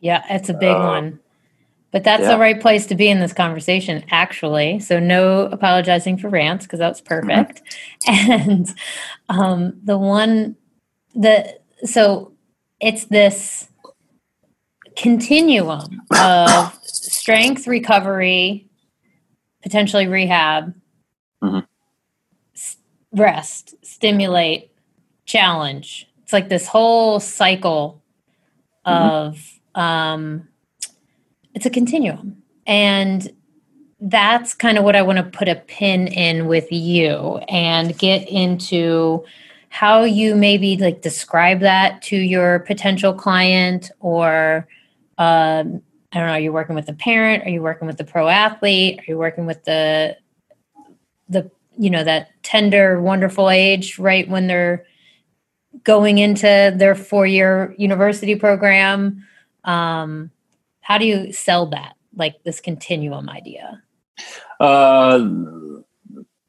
yeah. 0.00 0.24
It's 0.30 0.48
a 0.48 0.54
big 0.54 0.74
uh, 0.74 0.80
one. 0.80 1.20
But 1.92 2.04
that's 2.04 2.22
yeah. 2.22 2.32
the 2.32 2.38
right 2.38 2.60
place 2.60 2.86
to 2.86 2.94
be 2.94 3.08
in 3.08 3.18
this 3.18 3.32
conversation, 3.32 4.04
actually. 4.12 4.78
So, 4.78 5.00
no 5.00 5.46
apologizing 5.46 6.18
for 6.18 6.28
rants 6.28 6.64
because 6.64 6.78
that 6.78 6.88
was 6.88 7.00
perfect. 7.00 7.62
And 8.06 8.72
um, 9.28 9.80
the 9.82 9.98
one, 9.98 10.56
the 11.14 11.58
so 11.84 12.32
it's 12.80 13.06
this 13.06 13.68
continuum 14.96 16.02
of 16.16 16.78
strength 16.84 17.66
recovery, 17.66 18.68
potentially 19.62 20.06
rehab, 20.06 20.74
Mhm. 21.42 21.66
Rest, 23.12 23.74
stimulate, 23.82 24.70
challenge. 25.24 26.08
It's 26.22 26.32
like 26.32 26.48
this 26.48 26.66
whole 26.66 27.20
cycle 27.20 28.02
of 28.84 29.60
um, 29.74 30.48
it's 31.54 31.66
a 31.66 31.70
continuum, 31.70 32.42
and 32.66 33.30
that's 34.00 34.54
kind 34.54 34.78
of 34.78 34.84
what 34.84 34.96
I 34.96 35.02
want 35.02 35.18
to 35.18 35.24
put 35.24 35.48
a 35.48 35.56
pin 35.56 36.06
in 36.08 36.46
with 36.46 36.70
you 36.72 37.38
and 37.48 37.96
get 37.98 38.28
into 38.28 39.24
how 39.68 40.02
you 40.02 40.34
maybe 40.34 40.76
like 40.76 41.02
describe 41.02 41.60
that 41.60 42.02
to 42.02 42.16
your 42.16 42.60
potential 42.60 43.12
client 43.12 43.90
or 44.00 44.66
um, 45.18 45.82
I 46.12 46.18
don't 46.18 46.26
know, 46.26 46.32
are 46.32 46.40
you 46.40 46.52
working 46.52 46.74
with 46.74 46.88
a 46.88 46.92
parent? 46.92 47.44
Are 47.44 47.50
you 47.50 47.62
working 47.62 47.86
with 47.86 47.98
the 47.98 48.04
pro 48.04 48.28
athlete? 48.28 48.98
Are 48.98 49.04
you 49.06 49.18
working 49.18 49.46
with 49.46 49.64
the 49.64 50.16
the 51.28 51.50
you 51.78 51.90
know 51.90 52.04
that 52.04 52.30
tender, 52.42 53.00
wonderful 53.00 53.50
age 53.50 53.98
right 53.98 54.28
when 54.28 54.46
they're 54.46 54.84
going 55.84 56.18
into 56.18 56.74
their 56.76 56.94
four 56.94 57.26
year 57.26 57.74
university 57.78 58.34
program? 58.34 59.24
Um, 59.64 60.30
how 60.80 60.98
do 60.98 61.06
you 61.06 61.32
sell 61.32 61.66
that, 61.66 61.94
like 62.16 62.42
this 62.44 62.60
continuum 62.60 63.28
idea? 63.28 63.82
Uh, 64.58 65.18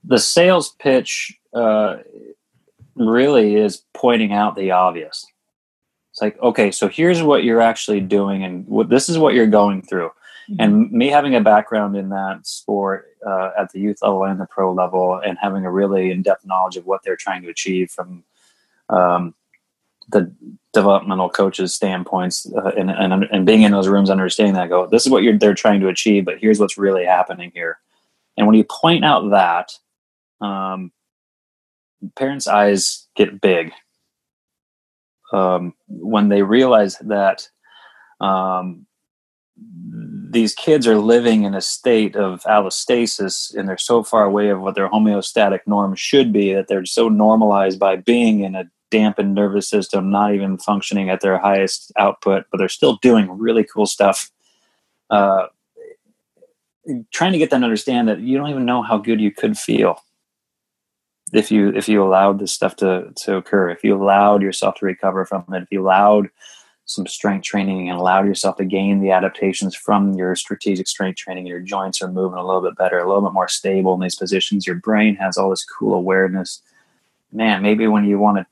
the 0.03 0.17
sales 0.17 0.75
pitch 0.79 1.37
uh, 1.53 1.97
really 2.95 3.55
is 3.55 3.83
pointing 3.93 4.33
out 4.33 4.55
the 4.55 4.71
obvious. 4.71 5.25
It's 6.11 6.21
like, 6.21 6.41
okay, 6.41 6.71
so 6.71 6.89
here's 6.89 7.23
what 7.23 7.43
you're 7.43 7.61
actually 7.61 8.01
doing, 8.01 8.43
and 8.43 8.67
what, 8.67 8.89
this 8.89 9.07
is 9.07 9.17
what 9.17 9.33
you're 9.33 9.47
going 9.47 9.81
through. 9.81 10.11
And 10.59 10.91
me 10.91 11.07
having 11.07 11.33
a 11.35 11.39
background 11.39 11.95
in 11.95 12.09
that 12.09 12.45
sport 12.45 13.10
uh, 13.25 13.51
at 13.57 13.71
the 13.71 13.79
youth 13.79 13.99
level 14.01 14.23
and 14.23 14.39
the 14.39 14.45
pro 14.45 14.73
level, 14.73 15.21
and 15.25 15.37
having 15.41 15.65
a 15.65 15.71
really 15.71 16.11
in-depth 16.11 16.45
knowledge 16.45 16.77
of 16.77 16.85
what 16.85 17.01
they're 17.03 17.15
trying 17.15 17.41
to 17.41 17.49
achieve 17.49 17.91
from 17.91 18.23
um, 18.89 19.33
the 20.09 20.33
developmental 20.73 21.29
coaches' 21.29 21.73
standpoints, 21.73 22.51
uh, 22.55 22.71
and, 22.77 22.89
and 22.91 23.23
and 23.31 23.45
being 23.45 23.61
in 23.61 23.71
those 23.71 23.87
rooms, 23.87 24.09
understanding 24.09 24.55
that, 24.55 24.69
go, 24.69 24.87
this 24.87 25.05
is 25.05 25.11
what 25.11 25.23
they're 25.39 25.53
trying 25.53 25.79
to 25.79 25.87
achieve, 25.87 26.25
but 26.25 26.39
here's 26.39 26.59
what's 26.59 26.77
really 26.77 27.05
happening 27.05 27.51
here. 27.53 27.77
And 28.37 28.47
when 28.47 28.55
you 28.55 28.63
point 28.63 29.05
out 29.05 29.29
that, 29.31 29.73
um, 30.45 30.91
parents' 32.15 32.47
eyes 32.47 33.07
get 33.15 33.41
big 33.41 33.71
um, 35.31 35.73
when 35.87 36.29
they 36.29 36.41
realize 36.41 36.97
that 36.99 37.47
um, 38.19 38.85
these 40.31 40.53
kids 40.53 40.87
are 40.87 40.97
living 40.97 41.43
in 41.43 41.53
a 41.53 41.61
state 41.61 42.15
of 42.15 42.41
allostasis 42.43 43.53
and 43.55 43.67
they're 43.67 43.77
so 43.77 44.01
far 44.01 44.23
away 44.23 44.49
of 44.49 44.61
what 44.61 44.75
their 44.75 44.89
homeostatic 44.89 45.59
norm 45.65 45.93
should 45.95 46.31
be 46.31 46.53
that 46.53 46.67
they're 46.67 46.85
so 46.85 47.09
normalized 47.09 47.79
by 47.79 47.97
being 47.97 48.41
in 48.41 48.55
a 48.55 48.63
dampened 48.89 49.33
nervous 49.33 49.69
system, 49.69 50.09
not 50.09 50.33
even 50.33 50.57
functioning 50.57 51.09
at 51.09 51.21
their 51.21 51.37
highest 51.37 51.91
output, 51.97 52.45
but 52.51 52.57
they're 52.57 52.69
still 52.69 52.97
doing 53.01 53.29
really 53.37 53.63
cool 53.63 53.85
stuff. 53.85 54.31
Uh, 55.09 55.47
trying 57.11 57.33
to 57.33 57.37
get 57.37 57.49
them 57.49 57.61
to 57.61 57.65
understand 57.65 58.07
that 58.07 58.19
you 58.19 58.37
don't 58.37 58.49
even 58.49 58.65
know 58.65 58.81
how 58.81 58.97
good 58.97 59.19
you 59.19 59.31
could 59.31 59.57
feel 59.57 60.01
if 61.33 61.51
you 61.51 61.69
if 61.69 61.87
you 61.87 62.03
allowed 62.03 62.39
this 62.39 62.51
stuff 62.51 62.75
to 62.77 63.11
to 63.15 63.37
occur, 63.37 63.69
if 63.69 63.83
you 63.83 63.95
allowed 63.95 64.41
yourself 64.41 64.75
to 64.75 64.85
recover 64.85 65.25
from 65.25 65.45
it, 65.53 65.63
if 65.63 65.71
you 65.71 65.81
allowed 65.81 66.29
some 66.85 67.07
strength 67.07 67.43
training 67.43 67.89
and 67.89 67.97
allowed 67.97 68.25
yourself 68.25 68.57
to 68.57 68.65
gain 68.65 68.99
the 68.99 69.11
adaptations 69.11 69.75
from 69.75 70.13
your 70.13 70.35
strategic 70.35 70.87
strength 70.87 71.17
training, 71.17 71.45
your 71.45 71.59
joints 71.59 72.01
are 72.01 72.11
moving 72.11 72.37
a 72.37 72.45
little 72.45 72.61
bit 72.61 72.75
better, 72.75 72.99
a 72.99 73.07
little 73.07 73.21
bit 73.21 73.33
more 73.33 73.47
stable 73.47 73.93
in 73.93 74.01
these 74.01 74.15
positions. 74.15 74.67
Your 74.67 74.75
brain 74.75 75.15
has 75.15 75.37
all 75.37 75.49
this 75.49 75.63
cool 75.63 75.93
awareness. 75.93 76.61
Man, 77.31 77.61
maybe 77.61 77.87
when 77.87 78.03
you 78.03 78.19
want 78.19 78.45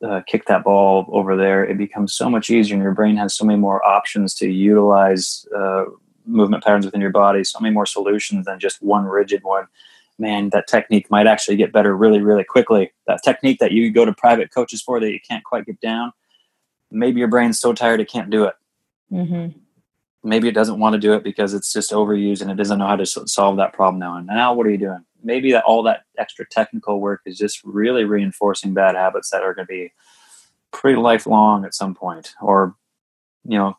to 0.00 0.08
uh, 0.08 0.22
kick 0.22 0.46
that 0.46 0.64
ball 0.64 1.06
over 1.08 1.36
there, 1.36 1.64
it 1.64 1.76
becomes 1.76 2.14
so 2.14 2.30
much 2.30 2.50
easier, 2.50 2.74
and 2.74 2.82
your 2.82 2.94
brain 2.94 3.16
has 3.16 3.34
so 3.34 3.44
many 3.44 3.58
more 3.58 3.84
options 3.84 4.34
to 4.34 4.50
utilize 4.50 5.46
uh, 5.54 5.84
movement 6.24 6.64
patterns 6.64 6.84
within 6.84 7.00
your 7.00 7.10
body, 7.10 7.44
so 7.44 7.60
many 7.60 7.74
more 7.74 7.86
solutions 7.86 8.46
than 8.46 8.58
just 8.58 8.82
one 8.82 9.04
rigid 9.04 9.42
one. 9.44 9.66
Man, 10.18 10.50
that 10.50 10.66
technique 10.66 11.10
might 11.10 11.26
actually 11.26 11.56
get 11.56 11.72
better 11.72 11.96
really, 11.96 12.20
really 12.20 12.44
quickly. 12.44 12.92
That 13.06 13.22
technique 13.22 13.58
that 13.60 13.72
you 13.72 13.90
go 13.90 14.04
to 14.04 14.12
private 14.12 14.52
coaches 14.52 14.82
for 14.82 15.00
that 15.00 15.10
you 15.10 15.20
can't 15.26 15.44
quite 15.44 15.66
get 15.66 15.80
down, 15.80 16.12
maybe 16.92 17.18
your 17.18 17.28
brain's 17.28 17.58
so 17.58 17.72
tired 17.72 18.00
it 18.00 18.10
can't 18.10 18.30
do 18.30 18.44
it. 18.44 18.54
Mm-hmm. 19.10 19.58
Maybe 20.24 20.48
it 20.48 20.54
doesn't 20.54 20.78
want 20.78 20.94
to 20.94 21.00
do 21.00 21.14
it 21.14 21.24
because 21.24 21.52
it's 21.52 21.72
just 21.72 21.90
overused 21.90 22.42
and 22.42 22.50
it 22.50 22.56
doesn't 22.56 22.78
know 22.78 22.86
how 22.86 22.96
to 22.96 23.06
solve 23.06 23.56
that 23.56 23.72
problem 23.72 23.98
now. 23.98 24.16
And 24.16 24.26
now, 24.26 24.54
what 24.54 24.66
are 24.66 24.70
you 24.70 24.78
doing? 24.78 25.04
Maybe 25.24 25.52
that 25.52 25.64
all 25.64 25.82
that 25.84 26.02
extra 26.16 26.46
technical 26.48 27.00
work 27.00 27.22
is 27.26 27.36
just 27.36 27.60
really 27.64 28.04
reinforcing 28.04 28.74
bad 28.74 28.94
habits 28.94 29.30
that 29.30 29.42
are 29.42 29.54
going 29.54 29.66
to 29.66 29.72
be 29.72 29.92
pretty 30.70 30.98
lifelong 30.98 31.64
at 31.64 31.74
some 31.74 31.94
point, 31.94 32.34
or 32.40 32.76
you 33.44 33.58
know, 33.58 33.76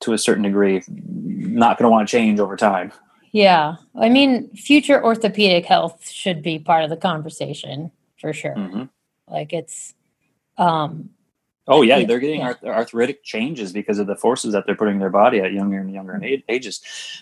to 0.00 0.12
a 0.12 0.18
certain 0.18 0.44
degree, 0.44 0.82
not 0.88 1.78
going 1.78 1.86
to 1.86 1.90
want 1.90 2.08
to 2.08 2.10
change 2.10 2.38
over 2.38 2.56
time. 2.56 2.92
Yeah, 3.32 3.76
I 3.94 4.08
mean, 4.08 4.54
future 4.56 5.02
orthopedic 5.02 5.64
health 5.64 6.08
should 6.08 6.42
be 6.42 6.58
part 6.58 6.84
of 6.84 6.90
the 6.90 6.96
conversation 6.96 7.92
for 8.20 8.32
sure. 8.32 8.54
Mm-hmm. 8.54 8.84
Like 9.28 9.52
it's, 9.52 9.94
um, 10.58 11.10
Oh 11.70 11.82
yeah, 11.82 12.04
they're 12.04 12.18
getting 12.18 12.40
yeah. 12.40 12.54
arthritic 12.64 13.22
changes 13.22 13.72
because 13.72 14.00
of 14.00 14.08
the 14.08 14.16
forces 14.16 14.52
that 14.52 14.66
they're 14.66 14.74
putting 14.74 14.98
their 14.98 15.08
body 15.08 15.38
at 15.38 15.52
younger 15.52 15.78
and 15.78 15.92
younger 15.92 16.20
ages. 16.48 16.80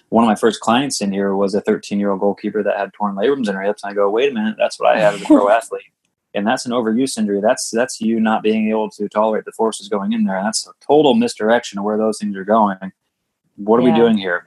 One 0.09 0.24
of 0.24 0.28
my 0.28 0.36
first 0.36 0.61
clients 0.61 1.03
in 1.03 1.12
here 1.12 1.36
was 1.36 1.55
a 1.55 1.61
13 1.61 2.01
year 2.01 2.11
old 2.11 2.20
goalkeeper 2.20 2.62
that 2.62 2.78
had 2.78 2.94
torn 2.94 3.14
labrums 3.14 3.46
in 3.46 3.55
her 3.55 3.62
hips, 3.62 3.84
and 3.84 3.90
I 3.90 3.94
go, 3.94 4.09
"Wait 4.09 4.30
a 4.30 4.34
minute, 4.34 4.57
that's 4.59 4.80
what 4.80 4.88
I 4.88 5.01
have 5.01 5.14
as 5.14 5.22
a 5.22 5.26
pro 5.26 5.51
athlete." 5.51 5.82
And 6.32 6.46
that's 6.46 6.64
an 6.64 6.72
overuse 6.72 7.18
injury. 7.18 7.42
That's 7.42 7.70
that's 7.70 8.01
you 8.01 8.20
not 8.20 8.42
being 8.42 8.70
able 8.70 8.88
to 8.90 9.07
tolerate 9.11 9.44
the 9.44 9.53
forces 9.53 9.90
going 9.90 10.14
in 10.14 10.24
there. 10.24 10.38
And 10.38 10.46
that's 10.46 10.66
a 10.66 10.72
total 10.80 11.12
misdirection 11.12 11.78
of 11.78 11.84
where 11.84 11.99
those 11.99 12.16
things 12.16 12.34
are 12.34 12.44
going. 12.44 12.92
What 13.57 13.80
are 13.80 13.82
yeah. 13.82 13.92
we 13.92 14.01
doing 14.01 14.16
here? 14.16 14.46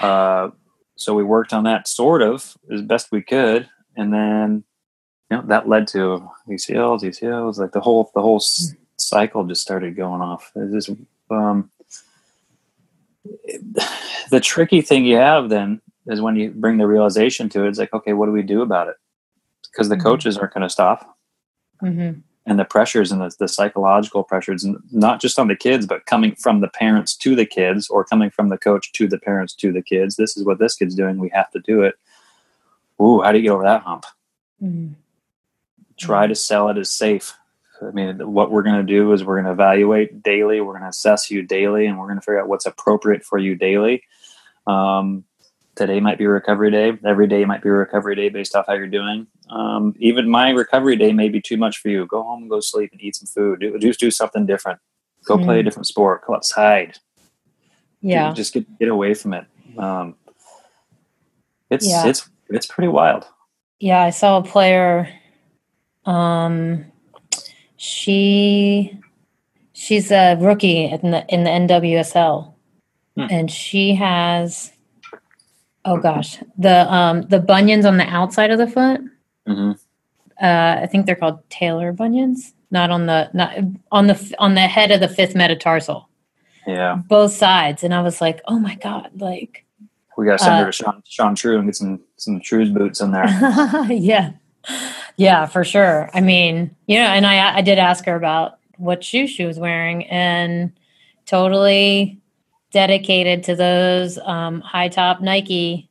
Uh, 0.00 0.48
so 0.96 1.14
we 1.14 1.24
worked 1.24 1.52
on 1.52 1.64
that 1.64 1.88
sort 1.88 2.22
of 2.22 2.56
as 2.70 2.80
best 2.80 3.12
we 3.12 3.20
could, 3.20 3.68
and 3.96 4.14
then 4.14 4.64
you 5.30 5.36
know 5.36 5.42
that 5.48 5.68
led 5.68 5.88
to 5.88 6.26
ACLs, 6.48 7.02
ACLs, 7.02 7.58
like 7.58 7.72
the 7.72 7.80
whole 7.80 8.10
the 8.14 8.22
whole 8.22 8.40
mm 8.40 8.76
cycle 9.12 9.44
just 9.44 9.60
started 9.60 9.94
going 9.94 10.22
off. 10.22 10.50
This, 10.54 10.88
um, 11.28 11.70
the 14.30 14.40
tricky 14.40 14.80
thing 14.80 15.04
you 15.04 15.16
have 15.16 15.50
then 15.50 15.82
is 16.06 16.22
when 16.22 16.34
you 16.36 16.50
bring 16.50 16.78
the 16.78 16.86
realization 16.86 17.50
to 17.50 17.64
it. 17.64 17.68
It's 17.68 17.78
like, 17.78 17.92
okay, 17.92 18.14
what 18.14 18.26
do 18.26 18.32
we 18.32 18.42
do 18.42 18.62
about 18.62 18.88
it? 18.88 18.96
Because 19.70 19.90
the 19.90 19.96
mm-hmm. 19.96 20.04
coaches 20.04 20.38
aren't 20.38 20.54
going 20.54 20.62
to 20.62 20.70
stop, 20.70 21.18
mm-hmm. 21.82 22.20
and 22.46 22.58
the 22.58 22.64
pressures 22.64 23.12
and 23.12 23.20
the, 23.20 23.30
the 23.38 23.48
psychological 23.48 24.24
pressures, 24.24 24.66
not 24.90 25.20
just 25.20 25.38
on 25.38 25.48
the 25.48 25.56
kids, 25.56 25.84
but 25.86 26.06
coming 26.06 26.34
from 26.36 26.60
the 26.62 26.68
parents 26.68 27.14
to 27.18 27.36
the 27.36 27.46
kids, 27.46 27.88
or 27.90 28.04
coming 28.04 28.30
from 28.30 28.48
the 28.48 28.58
coach 28.58 28.92
to 28.92 29.06
the 29.06 29.18
parents 29.18 29.54
to 29.56 29.72
the 29.72 29.82
kids. 29.82 30.16
This 30.16 30.38
is 30.38 30.44
what 30.44 30.58
this 30.58 30.74
kid's 30.74 30.94
doing. 30.94 31.18
We 31.18 31.30
have 31.34 31.50
to 31.50 31.60
do 31.60 31.82
it. 31.82 31.96
Ooh, 33.00 33.20
how 33.20 33.30
do 33.30 33.38
you 33.38 33.44
get 33.44 33.50
over 33.50 33.64
that 33.64 33.82
hump? 33.82 34.06
Mm-hmm. 34.62 34.94
Try 35.98 36.26
to 36.26 36.34
sell 36.34 36.70
it 36.70 36.78
as 36.78 36.90
safe 36.90 37.34
I 37.86 37.90
mean, 37.90 38.32
what 38.32 38.50
we're 38.50 38.62
going 38.62 38.76
to 38.76 38.82
do 38.82 39.12
is 39.12 39.24
we're 39.24 39.36
going 39.36 39.46
to 39.46 39.52
evaluate 39.52 40.22
daily, 40.22 40.60
we're 40.60 40.72
going 40.72 40.82
to 40.82 40.88
assess 40.88 41.30
you 41.30 41.42
daily, 41.42 41.86
and 41.86 41.98
we're 41.98 42.06
going 42.06 42.18
to 42.18 42.22
figure 42.22 42.40
out 42.40 42.48
what's 42.48 42.66
appropriate 42.66 43.24
for 43.24 43.38
you 43.38 43.54
daily. 43.54 44.02
Um, 44.66 45.24
today 45.74 46.00
might 46.00 46.18
be 46.18 46.24
a 46.24 46.28
recovery 46.28 46.70
day. 46.70 46.98
Every 47.04 47.26
day 47.26 47.44
might 47.44 47.62
be 47.62 47.68
a 47.68 47.72
recovery 47.72 48.14
day 48.14 48.28
based 48.28 48.54
off 48.54 48.66
how 48.66 48.74
you're 48.74 48.86
doing. 48.86 49.26
Um, 49.50 49.94
even 49.98 50.28
my 50.28 50.50
recovery 50.50 50.96
day 50.96 51.12
may 51.12 51.28
be 51.28 51.40
too 51.40 51.56
much 51.56 51.78
for 51.78 51.88
you. 51.88 52.06
Go 52.06 52.22
home 52.22 52.42
and 52.42 52.50
go 52.50 52.60
sleep 52.60 52.92
and 52.92 53.02
eat 53.02 53.16
some 53.16 53.26
food. 53.26 53.60
Do, 53.60 53.78
just 53.78 54.00
do 54.00 54.10
something 54.10 54.46
different. 54.46 54.78
Go 55.24 55.36
mm. 55.36 55.44
play 55.44 55.56
a 55.56 55.58
mm-hmm. 55.58 55.66
different 55.66 55.86
sport. 55.86 56.26
Go 56.26 56.34
outside. 56.34 56.98
Yeah. 58.00 58.32
Just 58.32 58.52
get 58.52 58.78
get 58.78 58.88
away 58.88 59.14
from 59.14 59.34
it. 59.34 59.46
Um, 59.78 60.16
it's 61.70 61.88
yeah. 61.88 62.06
it's 62.06 62.28
it's 62.48 62.66
pretty 62.66 62.88
wild. 62.88 63.24
Yeah, 63.78 64.02
I 64.02 64.10
saw 64.10 64.38
a 64.38 64.42
player 64.42 65.08
um 66.04 66.91
she 67.82 68.96
she's 69.72 70.12
a 70.12 70.36
rookie 70.36 70.84
in 70.84 71.10
the 71.10 71.26
in 71.28 71.42
the 71.42 71.50
NWSL, 71.50 72.54
hmm. 73.16 73.26
and 73.28 73.50
she 73.50 73.92
has 73.96 74.72
oh 75.84 75.98
gosh 75.98 76.38
the 76.56 76.90
um 76.92 77.22
the 77.22 77.40
bunions 77.40 77.84
on 77.84 77.96
the 77.96 78.04
outside 78.04 78.52
of 78.52 78.58
the 78.58 78.68
foot. 78.68 79.00
Mm-hmm. 79.48 79.72
Uh, 80.40 80.80
I 80.82 80.86
think 80.86 81.06
they're 81.06 81.16
called 81.16 81.40
tailor 81.50 81.92
bunions, 81.92 82.54
not 82.70 82.90
on 82.90 83.06
the 83.06 83.28
not 83.34 83.58
on 83.90 84.06
the 84.06 84.34
on 84.38 84.54
the 84.54 84.68
head 84.68 84.92
of 84.92 85.00
the 85.00 85.08
fifth 85.08 85.34
metatarsal. 85.34 86.08
Yeah, 86.68 87.00
both 87.08 87.32
sides, 87.32 87.82
and 87.82 87.92
I 87.92 88.00
was 88.02 88.20
like, 88.20 88.42
oh 88.46 88.60
my 88.60 88.76
god, 88.76 89.10
like 89.16 89.66
we 90.16 90.26
got 90.26 90.38
to 90.38 90.44
send 90.44 90.54
uh, 90.54 90.58
her 90.58 90.66
to 90.66 90.72
Sean, 90.72 91.02
Sean 91.04 91.34
True 91.34 91.58
and 91.58 91.66
get 91.66 91.74
some 91.74 92.00
some 92.16 92.40
True's 92.40 92.70
boots 92.70 93.00
in 93.00 93.10
there. 93.10 93.26
yeah, 93.90 94.34
yeah, 95.16 95.46
for 95.46 95.64
sure. 95.64 96.10
I 96.14 96.20
mean, 96.20 96.74
you 96.86 96.98
know, 96.98 97.06
and 97.06 97.26
I 97.26 97.56
I 97.56 97.62
did 97.62 97.78
ask 97.78 98.04
her 98.06 98.16
about 98.16 98.58
what 98.76 99.04
shoes 99.04 99.30
she 99.30 99.44
was 99.44 99.58
wearing, 99.58 100.06
and 100.06 100.72
totally 101.26 102.20
dedicated 102.72 103.44
to 103.44 103.54
those 103.54 104.18
um, 104.18 104.60
high 104.60 104.88
top 104.88 105.20
Nike, 105.20 105.88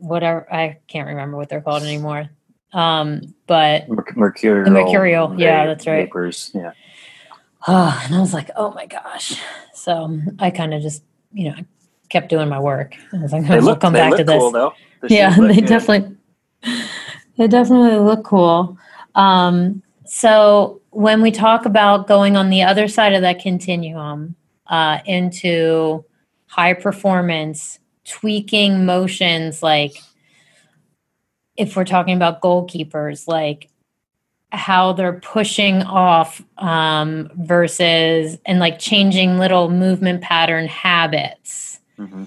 whatever 0.00 0.52
I 0.52 0.78
can't 0.88 1.08
remember 1.08 1.36
what 1.36 1.48
they're 1.48 1.60
called 1.60 1.82
anymore. 1.82 2.30
Um, 2.72 3.34
but 3.46 3.88
Mercurial, 4.16 4.64
the 4.64 4.70
Mercurial, 4.70 5.34
yeah, 5.38 5.66
that's 5.66 5.86
right. 5.86 6.06
Vapors, 6.06 6.50
yeah. 6.54 6.72
Oh, 7.68 8.00
and 8.04 8.14
I 8.14 8.20
was 8.20 8.32
like, 8.32 8.50
oh 8.56 8.72
my 8.72 8.86
gosh. 8.86 9.40
So 9.74 10.18
I 10.38 10.50
kind 10.50 10.74
of 10.74 10.82
just, 10.82 11.02
you 11.32 11.50
know, 11.50 11.56
kept 12.08 12.28
doing 12.28 12.48
my 12.48 12.58
work. 12.58 12.94
I 13.12 13.18
was 13.18 13.32
like, 13.32 13.44
I'll 13.44 13.76
come 13.76 13.92
back 13.92 14.16
to 14.16 14.24
this. 14.24 14.38
Cool, 14.38 14.50
the 14.50 14.72
yeah, 15.08 15.36
they 15.38 15.60
definitely 15.60 16.16
they 17.36 17.48
definitely 17.48 17.98
look 17.98 18.24
cool. 18.24 18.76
Um, 19.14 19.82
so 20.04 20.80
when 20.90 21.22
we 21.22 21.30
talk 21.30 21.64
about 21.64 22.06
going 22.06 22.36
on 22.36 22.50
the 22.50 22.62
other 22.62 22.88
side 22.88 23.14
of 23.14 23.22
that 23.22 23.40
continuum 23.40 24.34
uh, 24.66 24.98
into 25.06 26.04
high 26.46 26.74
performance, 26.74 27.78
tweaking 28.04 28.84
motions, 28.84 29.62
like 29.62 29.94
if 31.56 31.76
we're 31.76 31.84
talking 31.84 32.14
about 32.14 32.42
goalkeepers, 32.42 33.26
like 33.26 33.70
how 34.50 34.92
they're 34.92 35.20
pushing 35.20 35.82
off 35.82 36.42
um, 36.58 37.30
versus 37.36 38.38
and 38.44 38.58
like 38.58 38.78
changing 38.78 39.38
little 39.38 39.70
movement 39.70 40.20
pattern 40.20 40.66
habits. 40.66 41.80
Mm-hmm. 41.98 42.24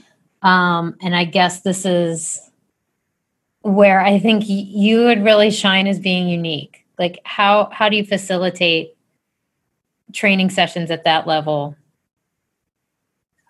Um, 0.47 0.95
and 1.01 1.15
I 1.15 1.25
guess 1.25 1.61
this 1.61 1.85
is 1.85 2.49
where 3.65 3.99
I 3.99 4.19
think 4.19 4.43
you 4.47 5.05
would 5.05 5.23
really 5.23 5.49
shine 5.49 5.87
as 5.87 5.99
being 5.99 6.29
unique. 6.29 6.85
Like 6.99 7.19
how 7.25 7.67
how 7.71 7.89
do 7.89 7.97
you 7.97 8.05
facilitate 8.05 8.95
training 10.13 10.51
sessions 10.51 10.91
at 10.91 11.03
that 11.05 11.25
level? 11.25 11.75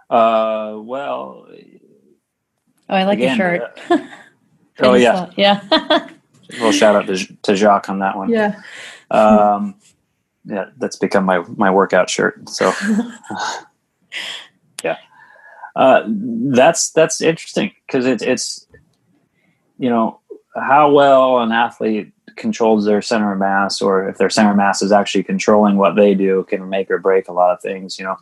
Uh, 0.10 0.76
well. 0.78 1.46
Oh, 2.88 2.96
I 2.96 3.04
like 3.04 3.18
again, 3.18 3.38
your 3.38 3.60
shirt. 3.60 3.82
Uh, 3.90 3.98
oh 4.80 4.94
yeah, 4.94 5.30
yeah. 5.36 6.08
little 6.50 6.72
shout 6.72 6.96
out 6.96 7.08
to, 7.08 7.18
to 7.44 7.56
Jacques 7.58 7.90
on 7.90 8.00
that 8.00 8.16
one. 8.16 8.30
Yeah. 8.30 8.62
Um, 9.12 9.76
yeah, 10.46 10.70
that's 10.78 10.96
become 10.96 11.26
my 11.26 11.40
my 11.58 11.70
workout 11.70 12.10
shirt. 12.10 12.48
So. 12.48 12.72
yeah. 14.84 14.98
Uh, 15.76 16.04
that's 16.08 16.92
that's 16.92 17.20
interesting 17.20 17.74
because 17.86 18.06
it's 18.06 18.24
it's 18.24 18.65
you 19.78 19.90
know 19.90 20.20
how 20.56 20.92
well 20.92 21.40
an 21.40 21.52
athlete 21.52 22.12
controls 22.38 22.86
their 22.86 23.02
center 23.02 23.32
of 23.32 23.40
mass 23.40 23.82
or 23.82 24.10
if 24.10 24.18
their 24.18 24.30
center 24.30 24.52
of 24.52 24.58
mass 24.58 24.82
is 24.82 24.92
actually 24.92 25.24
controlling 25.24 25.78
what 25.78 25.96
they 25.96 26.14
do 26.14 26.46
can 26.50 26.68
make 26.68 26.90
or 26.92 26.98
break 26.98 27.28
a 27.28 27.34
lot 27.34 27.52
of 27.52 27.62
things 27.62 27.98
you 28.00 28.06
know. 28.06 28.16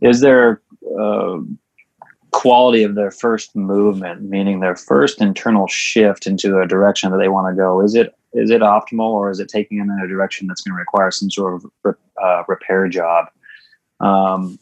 Is 0.00 0.20
there 0.20 0.62
uh, 1.00 1.38
quality 2.30 2.84
of 2.84 2.94
their 2.94 3.10
first 3.10 3.56
movement 3.56 4.22
meaning 4.22 4.60
their 4.60 4.76
first 4.76 5.20
internal 5.20 5.66
shift 5.66 6.26
into 6.26 6.60
a 6.60 6.66
direction 6.66 7.10
that 7.10 7.18
they 7.18 7.28
want 7.28 7.50
to 7.50 7.56
go 7.56 7.80
is 7.82 7.94
it 7.94 8.14
is 8.32 8.50
it 8.50 8.60
optimal 8.60 9.10
or 9.10 9.30
is 9.30 9.40
it 9.40 9.48
taking 9.48 9.78
them 9.78 9.90
in 9.90 10.04
a 10.04 10.08
direction 10.08 10.46
that's 10.46 10.60
going 10.60 10.74
to 10.74 10.78
require 10.78 11.10
some 11.10 11.30
sort 11.30 11.62
of 11.84 11.96
uh, 12.22 12.42
repair 12.46 12.88
job? 12.88 13.26
Um, 14.00 14.58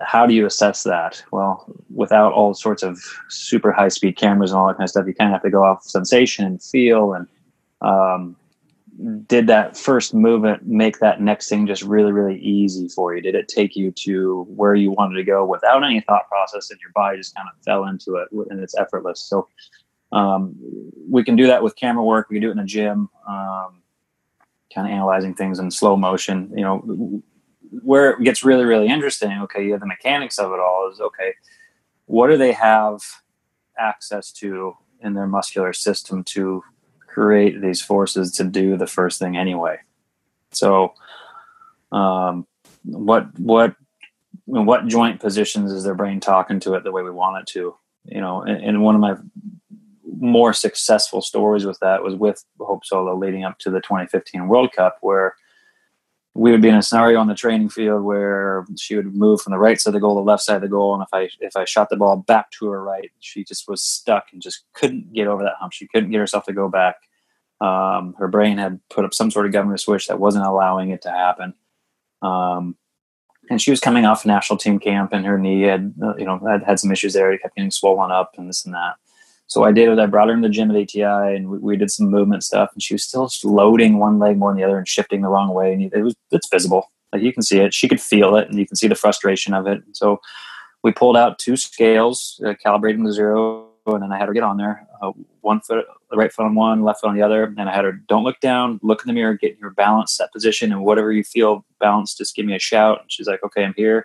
how 0.00 0.26
do 0.26 0.34
you 0.34 0.46
assess 0.46 0.82
that? 0.84 1.22
Well 1.30 1.64
without 1.94 2.32
all 2.32 2.54
sorts 2.54 2.82
of 2.82 3.00
super 3.28 3.72
high 3.72 3.88
speed 3.88 4.16
cameras 4.16 4.50
and 4.50 4.58
all 4.58 4.66
that 4.66 4.74
kind 4.74 4.84
of 4.84 4.90
stuff 4.90 5.06
you 5.06 5.14
kind 5.14 5.30
of 5.30 5.34
have 5.34 5.42
to 5.42 5.50
go 5.50 5.62
off 5.62 5.82
sensation 5.84 6.44
and 6.44 6.62
feel 6.62 7.12
and 7.12 7.28
um, 7.80 8.36
did 9.26 9.46
that 9.48 9.76
first 9.76 10.14
movement 10.14 10.66
make 10.66 11.00
that 11.00 11.20
next 11.20 11.48
thing 11.48 11.66
just 11.66 11.82
really 11.82 12.12
really 12.12 12.38
easy 12.38 12.88
for 12.88 13.14
you? 13.14 13.20
Did 13.20 13.34
it 13.34 13.48
take 13.48 13.76
you 13.76 13.90
to 13.92 14.44
where 14.48 14.74
you 14.74 14.90
wanted 14.90 15.16
to 15.16 15.24
go 15.24 15.44
without 15.44 15.84
any 15.84 16.00
thought 16.00 16.28
process 16.28 16.70
and 16.70 16.80
your 16.80 16.92
body 16.94 17.18
just 17.18 17.34
kind 17.34 17.48
of 17.52 17.62
fell 17.64 17.86
into 17.86 18.16
it 18.16 18.28
and 18.50 18.60
it's 18.60 18.76
effortless? 18.76 19.20
So 19.20 19.48
um, 20.12 20.54
we 21.10 21.24
can 21.24 21.34
do 21.34 21.46
that 21.48 21.62
with 21.62 21.74
camera 21.76 22.04
work. 22.04 22.28
We 22.30 22.36
can 22.36 22.42
do 22.42 22.48
it 22.48 22.52
in 22.52 22.58
the 22.58 22.64
gym 22.64 23.08
um, 23.28 23.82
kind 24.72 24.86
of 24.86 24.92
analyzing 24.92 25.34
things 25.34 25.58
in 25.58 25.70
slow 25.70 25.96
motion 25.96 26.52
you 26.56 26.62
know 26.62 27.22
where 27.82 28.10
it 28.10 28.22
gets 28.22 28.44
really 28.44 28.64
really 28.64 28.88
interesting 28.88 29.32
okay 29.40 29.64
you 29.64 29.72
have 29.72 29.80
the 29.80 29.86
mechanics 29.86 30.38
of 30.38 30.52
it 30.52 30.60
all 30.60 30.88
is 30.92 31.00
okay 31.00 31.34
what 32.06 32.28
do 32.28 32.36
they 32.36 32.52
have 32.52 33.00
access 33.78 34.30
to 34.30 34.76
in 35.00 35.14
their 35.14 35.26
muscular 35.26 35.72
system 35.72 36.24
to 36.24 36.62
create 37.06 37.60
these 37.60 37.80
forces 37.80 38.32
to 38.32 38.44
do 38.44 38.76
the 38.76 38.86
first 38.86 39.20
thing 39.20 39.36
anyway. 39.36 39.78
So, 40.50 40.94
um, 41.92 42.46
what 42.84 43.38
what 43.38 43.76
what 44.46 44.86
joint 44.88 45.20
positions 45.20 45.72
is 45.72 45.84
their 45.84 45.94
brain 45.94 46.20
talking 46.20 46.60
to 46.60 46.74
it 46.74 46.84
the 46.84 46.92
way 46.92 47.02
we 47.02 47.10
want 47.10 47.40
it 47.40 47.46
to? 47.52 47.76
You 48.04 48.20
know, 48.20 48.42
and, 48.42 48.62
and 48.62 48.82
one 48.82 48.94
of 48.94 49.00
my 49.00 49.14
more 50.18 50.52
successful 50.52 51.22
stories 51.22 51.64
with 51.64 51.78
that 51.80 52.02
was 52.02 52.14
with 52.14 52.44
Hope 52.58 52.84
Solo 52.84 53.16
leading 53.16 53.44
up 53.44 53.58
to 53.60 53.70
the 53.70 53.80
2015 53.80 54.48
World 54.48 54.72
Cup, 54.72 54.98
where 55.00 55.36
we 56.34 56.50
would 56.50 56.62
be 56.62 56.68
in 56.68 56.74
a 56.74 56.82
scenario 56.82 57.20
on 57.20 57.28
the 57.28 57.34
training 57.34 57.68
field 57.68 58.02
where 58.02 58.66
she 58.76 58.96
would 58.96 59.14
move 59.14 59.40
from 59.40 59.52
the 59.52 59.58
right 59.58 59.80
side 59.80 59.90
of 59.90 59.94
the 59.94 60.00
goal 60.00 60.16
to 60.16 60.20
the 60.20 60.24
left 60.24 60.42
side 60.42 60.56
of 60.56 60.62
the 60.62 60.68
goal, 60.68 60.92
and 60.92 61.02
if 61.02 61.08
I 61.12 61.28
if 61.40 61.56
I 61.56 61.64
shot 61.64 61.90
the 61.90 61.96
ball 61.96 62.16
back 62.16 62.50
to 62.52 62.66
her 62.66 62.82
right, 62.82 63.10
she 63.20 63.44
just 63.44 63.68
was 63.68 63.80
stuck 63.80 64.26
and 64.32 64.42
just 64.42 64.64
couldn't 64.72 65.12
get 65.12 65.28
over 65.28 65.44
that 65.44 65.54
hump. 65.60 65.72
She 65.72 65.86
couldn't 65.86 66.10
get 66.10 66.18
herself 66.18 66.44
to 66.46 66.52
go 66.52 66.68
back. 66.68 66.96
Um, 67.60 68.14
her 68.18 68.26
brain 68.26 68.58
had 68.58 68.80
put 68.90 69.04
up 69.04 69.14
some 69.14 69.30
sort 69.30 69.46
of 69.46 69.52
governor 69.52 69.76
switch 69.76 70.08
that 70.08 70.18
wasn't 70.18 70.44
allowing 70.44 70.90
it 70.90 71.02
to 71.02 71.10
happen. 71.10 71.54
Um, 72.20 72.76
and 73.48 73.60
she 73.62 73.70
was 73.70 73.80
coming 73.80 74.04
off 74.04 74.26
national 74.26 74.58
team 74.58 74.80
camp, 74.80 75.12
and 75.12 75.24
her 75.24 75.38
knee 75.38 75.62
had 75.62 75.94
you 76.18 76.24
know 76.24 76.40
had 76.46 76.64
had 76.64 76.80
some 76.80 76.90
issues 76.90 77.12
there. 77.12 77.32
It 77.32 77.42
kept 77.42 77.54
getting 77.54 77.70
swollen 77.70 78.10
up 78.10 78.32
and 78.36 78.48
this 78.48 78.64
and 78.64 78.74
that. 78.74 78.96
So 79.46 79.64
I 79.64 79.72
did 79.72 79.88
it. 79.88 79.98
I 79.98 80.06
brought 80.06 80.28
her 80.28 80.34
in 80.34 80.40
the 80.40 80.48
gym 80.48 80.70
at 80.70 80.76
ATI, 80.76 81.36
and 81.36 81.48
we, 81.48 81.58
we, 81.58 81.76
did 81.76 81.90
some 81.90 82.10
movement 82.10 82.42
stuff. 82.42 82.70
And 82.72 82.82
she 82.82 82.94
was 82.94 83.04
still 83.04 83.28
loading 83.44 83.98
one 83.98 84.18
leg 84.18 84.38
more 84.38 84.50
than 84.50 84.58
the 84.58 84.64
other 84.64 84.78
and 84.78 84.88
shifting 84.88 85.22
the 85.22 85.28
wrong 85.28 85.52
way. 85.52 85.72
And 85.72 85.82
it 85.82 86.02
was 86.02 86.14
it's 86.30 86.48
visible, 86.48 86.90
like 87.12 87.22
you 87.22 87.32
can 87.32 87.42
see 87.42 87.58
it. 87.58 87.74
She 87.74 87.88
could 87.88 88.00
feel 88.00 88.36
it, 88.36 88.48
and 88.48 88.58
you 88.58 88.66
can 88.66 88.76
see 88.76 88.88
the 88.88 88.94
frustration 88.94 89.54
of 89.54 89.66
it. 89.66 89.82
So 89.92 90.20
we 90.82 90.92
pulled 90.92 91.16
out 91.16 91.38
two 91.38 91.56
scales, 91.56 92.40
uh, 92.46 92.54
calibrated 92.62 92.98
them 92.98 93.06
to 93.06 93.12
zero, 93.12 93.68
and 93.86 94.02
then 94.02 94.12
I 94.12 94.18
had 94.18 94.28
her 94.28 94.34
get 94.34 94.42
on 94.42 94.56
there, 94.56 94.86
uh, 95.02 95.12
one 95.42 95.60
foot, 95.60 95.84
the 96.10 96.16
right 96.16 96.32
foot 96.32 96.46
on 96.46 96.54
one, 96.54 96.82
left 96.82 97.00
foot 97.00 97.08
on 97.08 97.16
the 97.16 97.22
other, 97.22 97.44
and 97.44 97.68
I 97.68 97.74
had 97.74 97.84
her 97.84 97.92
don't 97.92 98.24
look 98.24 98.40
down, 98.40 98.80
look 98.82 99.02
in 99.02 99.08
the 99.08 99.12
mirror, 99.12 99.34
get 99.34 99.58
your 99.58 99.70
balance, 99.70 100.16
set 100.16 100.32
position, 100.32 100.72
and 100.72 100.84
whatever 100.84 101.12
you 101.12 101.22
feel 101.22 101.66
balanced, 101.80 102.16
just 102.16 102.34
give 102.34 102.46
me 102.46 102.54
a 102.54 102.58
shout. 102.58 103.02
And 103.02 103.12
she's 103.12 103.26
like, 103.26 103.42
okay, 103.44 103.64
I'm 103.64 103.74
here 103.76 104.04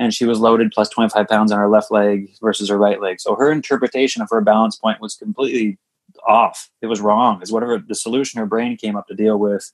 and 0.00 0.14
she 0.14 0.24
was 0.24 0.40
loaded 0.40 0.72
plus 0.72 0.88
25 0.88 1.28
pounds 1.28 1.52
on 1.52 1.58
her 1.58 1.68
left 1.68 1.90
leg 1.90 2.32
versus 2.40 2.70
her 2.70 2.78
right 2.78 3.02
leg. 3.02 3.20
So 3.20 3.36
her 3.36 3.52
interpretation 3.52 4.22
of 4.22 4.30
her 4.30 4.40
balance 4.40 4.74
point 4.74 4.98
was 4.98 5.14
completely 5.14 5.78
off. 6.26 6.70
It 6.80 6.86
was 6.86 7.02
wrong. 7.02 7.42
Is 7.42 7.52
whatever 7.52 7.78
the 7.78 7.94
solution 7.94 8.40
her 8.40 8.46
brain 8.46 8.78
came 8.78 8.96
up 8.96 9.06
to 9.08 9.14
deal 9.14 9.38
with, 9.38 9.70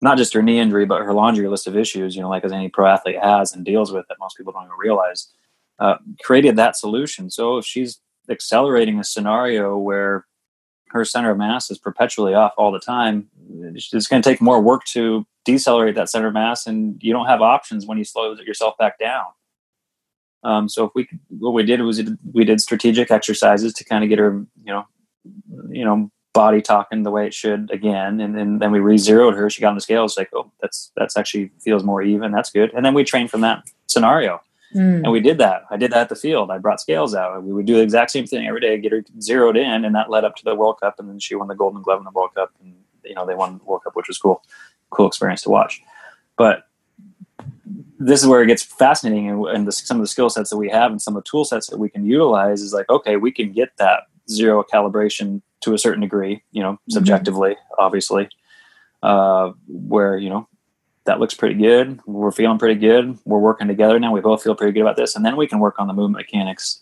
not 0.00 0.18
just 0.18 0.34
her 0.34 0.42
knee 0.42 0.60
injury, 0.60 0.86
but 0.86 1.02
her 1.02 1.12
laundry 1.12 1.48
list 1.48 1.66
of 1.66 1.76
issues, 1.76 2.14
you 2.14 2.22
know, 2.22 2.28
like 2.28 2.44
as 2.44 2.52
any 2.52 2.68
pro 2.68 2.86
athlete 2.86 3.18
has 3.20 3.52
and 3.52 3.64
deals 3.64 3.92
with 3.92 4.06
that 4.08 4.18
most 4.20 4.36
people 4.36 4.52
don't 4.52 4.66
even 4.66 4.78
realize, 4.78 5.32
uh, 5.80 5.96
created 6.22 6.54
that 6.54 6.76
solution. 6.76 7.28
So 7.28 7.58
if 7.58 7.66
she's 7.66 8.00
accelerating 8.30 9.00
a 9.00 9.04
scenario 9.04 9.76
where 9.76 10.26
her 10.90 11.04
center 11.04 11.32
of 11.32 11.38
mass 11.38 11.72
is 11.72 11.78
perpetually 11.78 12.34
off 12.34 12.52
all 12.56 12.70
the 12.70 12.78
time, 12.78 13.28
it's 13.50 14.06
going 14.06 14.22
to 14.22 14.28
take 14.28 14.40
more 14.40 14.62
work 14.62 14.84
to 14.84 15.26
decelerate 15.44 15.94
that 15.94 16.08
center 16.08 16.28
of 16.28 16.34
mass, 16.34 16.66
and 16.66 17.00
you 17.02 17.12
don't 17.12 17.26
have 17.26 17.40
options 17.40 17.86
when 17.86 17.98
you 17.98 18.04
slow 18.04 18.34
yourself 18.34 18.76
back 18.78 18.98
down. 18.98 19.26
Um, 20.42 20.68
so 20.68 20.84
if 20.84 20.92
we 20.94 21.08
what 21.28 21.54
we 21.54 21.62
did 21.62 21.80
was 21.80 22.02
we 22.32 22.44
did 22.44 22.60
strategic 22.60 23.10
exercises 23.10 23.72
to 23.74 23.84
kind 23.84 24.04
of 24.04 24.10
get 24.10 24.18
her, 24.18 24.44
you 24.62 24.72
know, 24.72 24.86
you 25.70 25.84
know, 25.84 26.10
body 26.34 26.60
talking 26.60 27.02
the 27.02 27.10
way 27.10 27.26
it 27.26 27.32
should 27.32 27.70
again, 27.72 28.20
and, 28.20 28.36
and 28.38 28.60
then 28.60 28.70
we 28.70 28.80
re-zeroed 28.80 29.34
her. 29.34 29.48
She 29.48 29.62
got 29.62 29.70
on 29.70 29.74
the 29.74 29.80
scale. 29.80 30.04
It's 30.04 30.18
like, 30.18 30.30
oh, 30.34 30.50
that's 30.60 30.92
that's 30.96 31.16
actually 31.16 31.50
feels 31.60 31.82
more 31.82 32.02
even. 32.02 32.32
That's 32.32 32.50
good. 32.50 32.72
And 32.74 32.84
then 32.84 32.94
we 32.94 33.04
trained 33.04 33.30
from 33.30 33.40
that 33.40 33.64
scenario. 33.86 34.40
Mm. 34.74 35.04
And 35.04 35.12
we 35.12 35.20
did 35.20 35.38
that. 35.38 35.62
I 35.70 35.76
did 35.76 35.92
that 35.92 36.00
at 36.00 36.08
the 36.08 36.16
field. 36.16 36.50
I 36.50 36.58
brought 36.58 36.80
scales 36.80 37.14
out. 37.14 37.40
We 37.44 37.52
would 37.52 37.64
do 37.64 37.74
the 37.74 37.82
exact 37.82 38.10
same 38.10 38.26
thing 38.26 38.48
every 38.48 38.60
day, 38.60 38.76
get 38.76 38.90
her 38.90 39.04
zeroed 39.20 39.56
in, 39.56 39.84
and 39.84 39.94
that 39.94 40.10
led 40.10 40.24
up 40.24 40.34
to 40.36 40.44
the 40.44 40.56
World 40.56 40.80
Cup. 40.80 40.98
And 40.98 41.08
then 41.08 41.20
she 41.20 41.36
won 41.36 41.46
the 41.46 41.54
Golden 41.54 41.80
Glove 41.80 41.98
in 41.98 42.04
the 42.04 42.10
World 42.10 42.34
Cup, 42.34 42.50
and 42.60 42.74
you 43.04 43.14
know 43.14 43.24
they 43.24 43.36
won 43.36 43.58
the 43.58 43.64
World 43.64 43.84
Cup, 43.84 43.94
which 43.94 44.08
was 44.08 44.18
cool, 44.18 44.42
cool 44.94 45.06
experience 45.06 45.42
to 45.42 45.50
watch. 45.50 45.82
But 46.36 46.66
this 47.98 48.22
is 48.22 48.28
where 48.28 48.42
it 48.42 48.46
gets 48.46 48.62
fascinating, 48.62 49.28
and, 49.28 49.44
and 49.46 49.66
the, 49.66 49.72
some 49.72 49.96
of 49.96 50.02
the 50.02 50.08
skill 50.08 50.30
sets 50.30 50.50
that 50.50 50.56
we 50.56 50.68
have, 50.68 50.90
and 50.90 51.00
some 51.00 51.16
of 51.16 51.24
the 51.24 51.28
tool 51.28 51.44
sets 51.44 51.68
that 51.68 51.78
we 51.78 51.88
can 51.88 52.04
utilize 52.04 52.60
is 52.60 52.72
like, 52.72 52.88
okay, 52.90 53.16
we 53.16 53.32
can 53.32 53.52
get 53.52 53.76
that 53.78 54.04
zero 54.28 54.64
calibration 54.64 55.42
to 55.60 55.74
a 55.74 55.78
certain 55.78 56.00
degree, 56.00 56.42
you 56.52 56.62
know, 56.62 56.72
mm-hmm. 56.72 56.92
subjectively, 56.92 57.50
mm-hmm. 57.50 57.84
obviously, 57.84 58.28
uh, 59.02 59.52
where 59.68 60.16
you 60.16 60.28
know 60.28 60.48
that 61.04 61.20
looks 61.20 61.34
pretty 61.34 61.54
good. 61.54 62.00
We're 62.06 62.30
feeling 62.30 62.58
pretty 62.58 62.80
good. 62.80 63.18
We're 63.24 63.38
working 63.38 63.68
together 63.68 63.98
now. 63.98 64.12
We 64.12 64.20
both 64.20 64.42
feel 64.42 64.54
pretty 64.54 64.72
good 64.72 64.80
about 64.80 64.96
this. 64.96 65.14
And 65.14 65.24
then 65.24 65.36
we 65.36 65.46
can 65.46 65.58
work 65.58 65.78
on 65.78 65.86
the 65.86 65.92
movement 65.92 66.26
mechanics. 66.26 66.80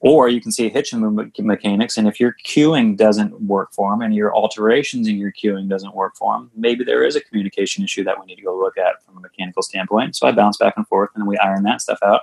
Or 0.00 0.28
you 0.28 0.40
can 0.40 0.52
see 0.52 0.66
a 0.66 0.70
hitch 0.70 0.92
in 0.92 1.00
movement 1.00 1.36
mechanics. 1.40 1.96
And 1.96 2.06
if 2.06 2.20
your 2.20 2.36
cueing 2.44 2.96
doesn't 2.96 3.40
work 3.42 3.72
for 3.72 3.90
them 3.90 4.00
and 4.00 4.14
your 4.14 4.34
alterations 4.34 5.08
in 5.08 5.16
your 5.16 5.32
cueing 5.32 5.68
doesn't 5.68 5.94
work 5.94 6.14
for 6.16 6.34
them, 6.34 6.52
maybe 6.54 6.84
there 6.84 7.04
is 7.04 7.16
a 7.16 7.20
communication 7.20 7.82
issue 7.82 8.04
that 8.04 8.18
we 8.18 8.26
need 8.26 8.36
to 8.36 8.42
go 8.42 8.56
look 8.56 8.78
at 8.78 9.02
from 9.04 9.16
a 9.16 9.20
mechanical 9.20 9.62
standpoint. 9.62 10.14
So 10.14 10.28
I 10.28 10.32
bounce 10.32 10.56
back 10.56 10.74
and 10.76 10.86
forth 10.86 11.10
and 11.16 11.26
we 11.26 11.36
iron 11.38 11.64
that 11.64 11.80
stuff 11.80 11.98
out. 12.02 12.22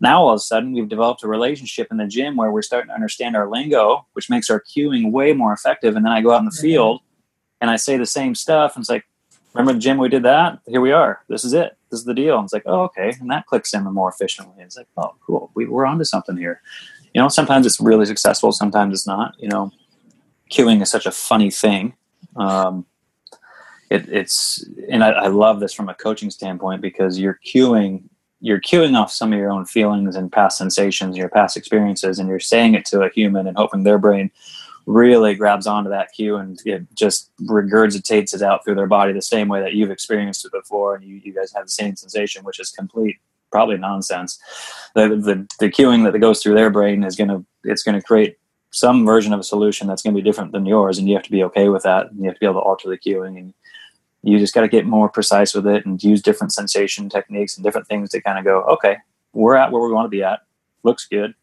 Now 0.00 0.22
all 0.22 0.30
of 0.30 0.36
a 0.36 0.40
sudden 0.40 0.72
we've 0.72 0.88
developed 0.88 1.22
a 1.22 1.28
relationship 1.28 1.88
in 1.92 1.98
the 1.98 2.06
gym 2.06 2.36
where 2.36 2.50
we're 2.50 2.62
starting 2.62 2.88
to 2.88 2.94
understand 2.94 3.36
our 3.36 3.48
lingo, 3.48 4.06
which 4.14 4.28
makes 4.28 4.50
our 4.50 4.60
cueing 4.60 5.12
way 5.12 5.32
more 5.32 5.52
effective. 5.52 5.94
And 5.94 6.04
then 6.04 6.12
I 6.12 6.20
go 6.20 6.32
out 6.32 6.40
in 6.40 6.46
the 6.46 6.50
mm-hmm. 6.50 6.62
field 6.62 7.00
and 7.60 7.70
I 7.70 7.76
say 7.76 7.96
the 7.96 8.06
same 8.06 8.34
stuff. 8.34 8.74
And 8.74 8.82
it's 8.82 8.90
like, 8.90 9.04
remember 9.54 9.72
the 9.72 9.78
gym 9.78 9.98
we 9.98 10.08
did 10.08 10.24
that? 10.24 10.58
Here 10.66 10.80
we 10.80 10.90
are. 10.90 11.20
This 11.28 11.44
is 11.44 11.52
it. 11.52 11.77
This 11.90 12.00
is 12.00 12.06
the 12.06 12.14
deal. 12.14 12.36
And 12.36 12.44
it's 12.44 12.52
like, 12.52 12.64
oh, 12.66 12.82
okay. 12.82 13.14
And 13.20 13.30
that 13.30 13.46
clicks 13.46 13.74
in 13.74 13.84
more 13.84 14.08
efficiently. 14.08 14.62
It's 14.62 14.76
like, 14.76 14.88
oh, 14.96 15.14
cool. 15.24 15.50
We, 15.54 15.66
we're 15.66 15.86
onto 15.86 16.04
something 16.04 16.36
here. 16.36 16.60
You 17.14 17.22
know, 17.22 17.28
sometimes 17.28 17.66
it's 17.66 17.80
really 17.80 18.06
successful. 18.06 18.52
Sometimes 18.52 18.94
it's 18.94 19.06
not. 19.06 19.34
You 19.38 19.48
know, 19.48 19.72
cueing 20.50 20.82
is 20.82 20.90
such 20.90 21.06
a 21.06 21.10
funny 21.10 21.50
thing. 21.50 21.94
Um, 22.36 22.84
it, 23.90 24.08
it's, 24.08 24.68
and 24.90 25.02
I, 25.02 25.10
I 25.10 25.26
love 25.28 25.60
this 25.60 25.72
from 25.72 25.88
a 25.88 25.94
coaching 25.94 26.30
standpoint 26.30 26.82
because 26.82 27.18
you're 27.18 27.40
cueing 27.44 28.04
you're 28.40 28.60
cueing 28.60 28.96
off 28.96 29.10
some 29.10 29.32
of 29.32 29.38
your 29.38 29.50
own 29.50 29.64
feelings 29.64 30.14
and 30.14 30.30
past 30.30 30.58
sensations, 30.58 31.16
your 31.16 31.28
past 31.28 31.56
experiences, 31.56 32.18
and 32.18 32.28
you're 32.28 32.38
saying 32.38 32.74
it 32.74 32.84
to 32.86 33.02
a 33.02 33.10
human 33.10 33.46
and 33.46 33.56
hoping 33.56 33.82
their 33.82 33.98
brain 33.98 34.30
really 34.88 35.34
grabs 35.34 35.66
onto 35.66 35.90
that 35.90 36.08
cue 36.14 36.36
and 36.36 36.58
it 36.64 36.82
just 36.94 37.30
regurgitates 37.42 38.34
it 38.34 38.40
out 38.40 38.64
through 38.64 38.74
their 38.74 38.86
body 38.86 39.12
the 39.12 39.20
same 39.20 39.46
way 39.46 39.60
that 39.60 39.74
you've 39.74 39.90
experienced 39.90 40.46
it 40.46 40.52
before 40.52 40.94
and 40.94 41.04
you, 41.04 41.16
you 41.16 41.34
guys 41.34 41.52
have 41.52 41.66
the 41.66 41.70
same 41.70 41.94
sensation 41.94 42.42
which 42.42 42.58
is 42.58 42.70
complete 42.70 43.16
probably 43.50 43.76
nonsense. 43.76 44.38
The, 44.94 45.08
the 45.08 45.46
the 45.58 45.70
cueing 45.70 46.10
that 46.10 46.18
goes 46.18 46.42
through 46.42 46.54
their 46.54 46.70
brain 46.70 47.04
is 47.04 47.16
going 47.16 47.28
to 47.28 47.44
it's 47.64 47.82
going 47.82 48.00
to 48.00 48.06
create 48.06 48.38
some 48.70 49.04
version 49.04 49.34
of 49.34 49.40
a 49.40 49.44
solution 49.44 49.86
that's 49.86 50.02
going 50.02 50.14
to 50.14 50.20
be 50.20 50.24
different 50.24 50.52
than 50.52 50.64
yours 50.64 50.98
and 50.98 51.06
you 51.06 51.14
have 51.14 51.24
to 51.24 51.30
be 51.30 51.44
okay 51.44 51.68
with 51.68 51.82
that 51.82 52.10
and 52.10 52.20
you 52.20 52.24
have 52.24 52.34
to 52.34 52.40
be 52.40 52.46
able 52.46 52.60
to 52.60 52.66
alter 52.66 52.88
the 52.88 52.98
cueing 52.98 53.36
and 53.36 53.54
you 54.22 54.38
just 54.38 54.54
got 54.54 54.62
to 54.62 54.68
get 54.68 54.86
more 54.86 55.08
precise 55.08 55.54
with 55.54 55.66
it 55.66 55.84
and 55.84 56.02
use 56.02 56.22
different 56.22 56.52
sensation 56.52 57.08
techniques 57.08 57.56
and 57.56 57.64
different 57.64 57.86
things 57.86 58.10
to 58.10 58.20
kind 58.22 58.38
of 58.38 58.44
go 58.44 58.62
okay 58.62 58.96
we're 59.32 59.56
at 59.56 59.70
where 59.70 59.82
we 59.82 59.92
want 59.92 60.06
to 60.06 60.10
be 60.10 60.22
at. 60.22 60.40
Looks 60.82 61.06
good. 61.06 61.34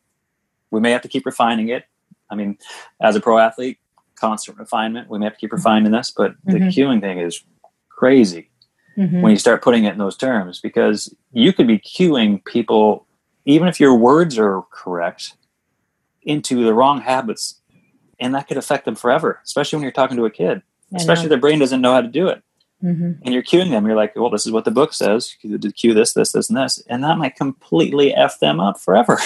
We 0.71 0.79
may 0.79 0.91
have 0.91 1.03
to 1.03 1.07
keep 1.07 1.25
refining 1.25 1.69
it 1.69 1.85
I 2.29 2.35
mean, 2.35 2.57
as 3.01 3.15
a 3.15 3.21
pro 3.21 3.37
athlete, 3.37 3.77
constant 4.15 4.57
refinement. 4.57 5.09
We 5.09 5.19
may 5.19 5.25
have 5.25 5.33
to 5.33 5.39
keep 5.39 5.51
refining 5.51 5.91
this, 5.91 6.11
but 6.11 6.31
mm-hmm. 6.31 6.51
the 6.51 6.59
cueing 6.59 7.01
thing 7.01 7.19
is 7.19 7.43
crazy 7.89 8.49
mm-hmm. 8.97 9.21
when 9.21 9.31
you 9.31 9.37
start 9.37 9.61
putting 9.61 9.85
it 9.85 9.93
in 9.93 9.97
those 9.99 10.17
terms 10.17 10.59
because 10.59 11.13
you 11.31 11.53
could 11.53 11.67
be 11.67 11.79
cueing 11.79 12.43
people, 12.45 13.05
even 13.45 13.67
if 13.67 13.79
your 13.79 13.95
words 13.95 14.37
are 14.37 14.63
correct, 14.71 15.35
into 16.23 16.63
the 16.63 16.73
wrong 16.73 17.01
habits, 17.01 17.61
and 18.19 18.33
that 18.33 18.47
could 18.47 18.57
affect 18.57 18.85
them 18.85 18.95
forever, 18.95 19.39
especially 19.43 19.77
when 19.77 19.83
you're 19.83 19.91
talking 19.91 20.17
to 20.17 20.25
a 20.25 20.31
kid, 20.31 20.63
especially 20.95 21.25
if 21.25 21.29
their 21.29 21.37
brain 21.37 21.59
doesn't 21.59 21.81
know 21.81 21.93
how 21.93 22.01
to 22.01 22.07
do 22.07 22.27
it. 22.27 22.41
Mm-hmm. 22.83 23.11
And 23.23 23.33
you're 23.33 23.43
cueing 23.43 23.69
them. 23.69 23.85
You're 23.85 23.95
like, 23.95 24.15
well, 24.15 24.29
this 24.29 24.45
is 24.45 24.51
what 24.51 24.65
the 24.65 24.71
book 24.71 24.93
says. 24.93 25.35
Cue 25.41 25.93
this, 25.93 26.13
this, 26.13 26.31
this, 26.31 26.49
and 26.49 26.57
this, 26.57 26.83
and 26.87 27.03
that 27.03 27.17
might 27.17 27.35
completely 27.35 28.13
f 28.13 28.39
them 28.39 28.59
up 28.59 28.79
forever. 28.79 29.19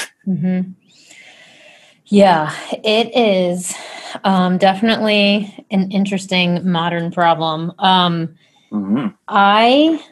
Yeah, 2.09 2.55
it 2.83 3.15
is 3.15 3.75
um, 4.23 4.57
definitely 4.57 5.65
an 5.69 5.91
interesting 5.91 6.69
modern 6.69 7.11
problem. 7.11 7.71
Um, 7.77 8.35
mm-hmm. 8.71 9.07
I 9.27 10.03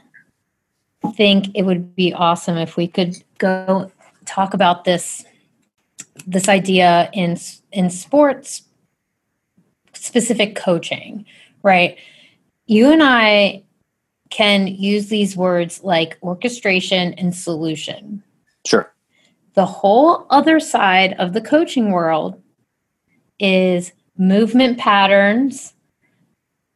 think 1.15 1.55
it 1.55 1.63
would 1.63 1.95
be 1.95 2.13
awesome 2.13 2.57
if 2.57 2.77
we 2.77 2.87
could 2.87 3.15
go 3.39 3.91
talk 4.25 4.53
about 4.53 4.83
this 4.83 5.25
this 6.27 6.47
idea 6.49 7.09
in 7.13 7.37
in 7.71 7.89
sports 7.89 8.63
specific 9.93 10.55
coaching, 10.55 11.25
right? 11.63 11.97
You 12.67 12.91
and 12.91 13.01
I 13.01 13.63
can 14.29 14.67
use 14.67 15.07
these 15.07 15.35
words 15.35 15.83
like 15.83 16.17
orchestration 16.21 17.13
and 17.13 17.35
solution. 17.35 18.23
Sure. 18.65 18.93
The 19.57 19.65
whole 19.65 20.27
other 20.29 20.59
side 20.59 21.15
of 21.17 21.33
the 21.33 21.41
coaching 21.41 21.89
world 21.91 22.39
is 23.39 23.91
movement 24.15 24.77
patterns. 24.77 25.73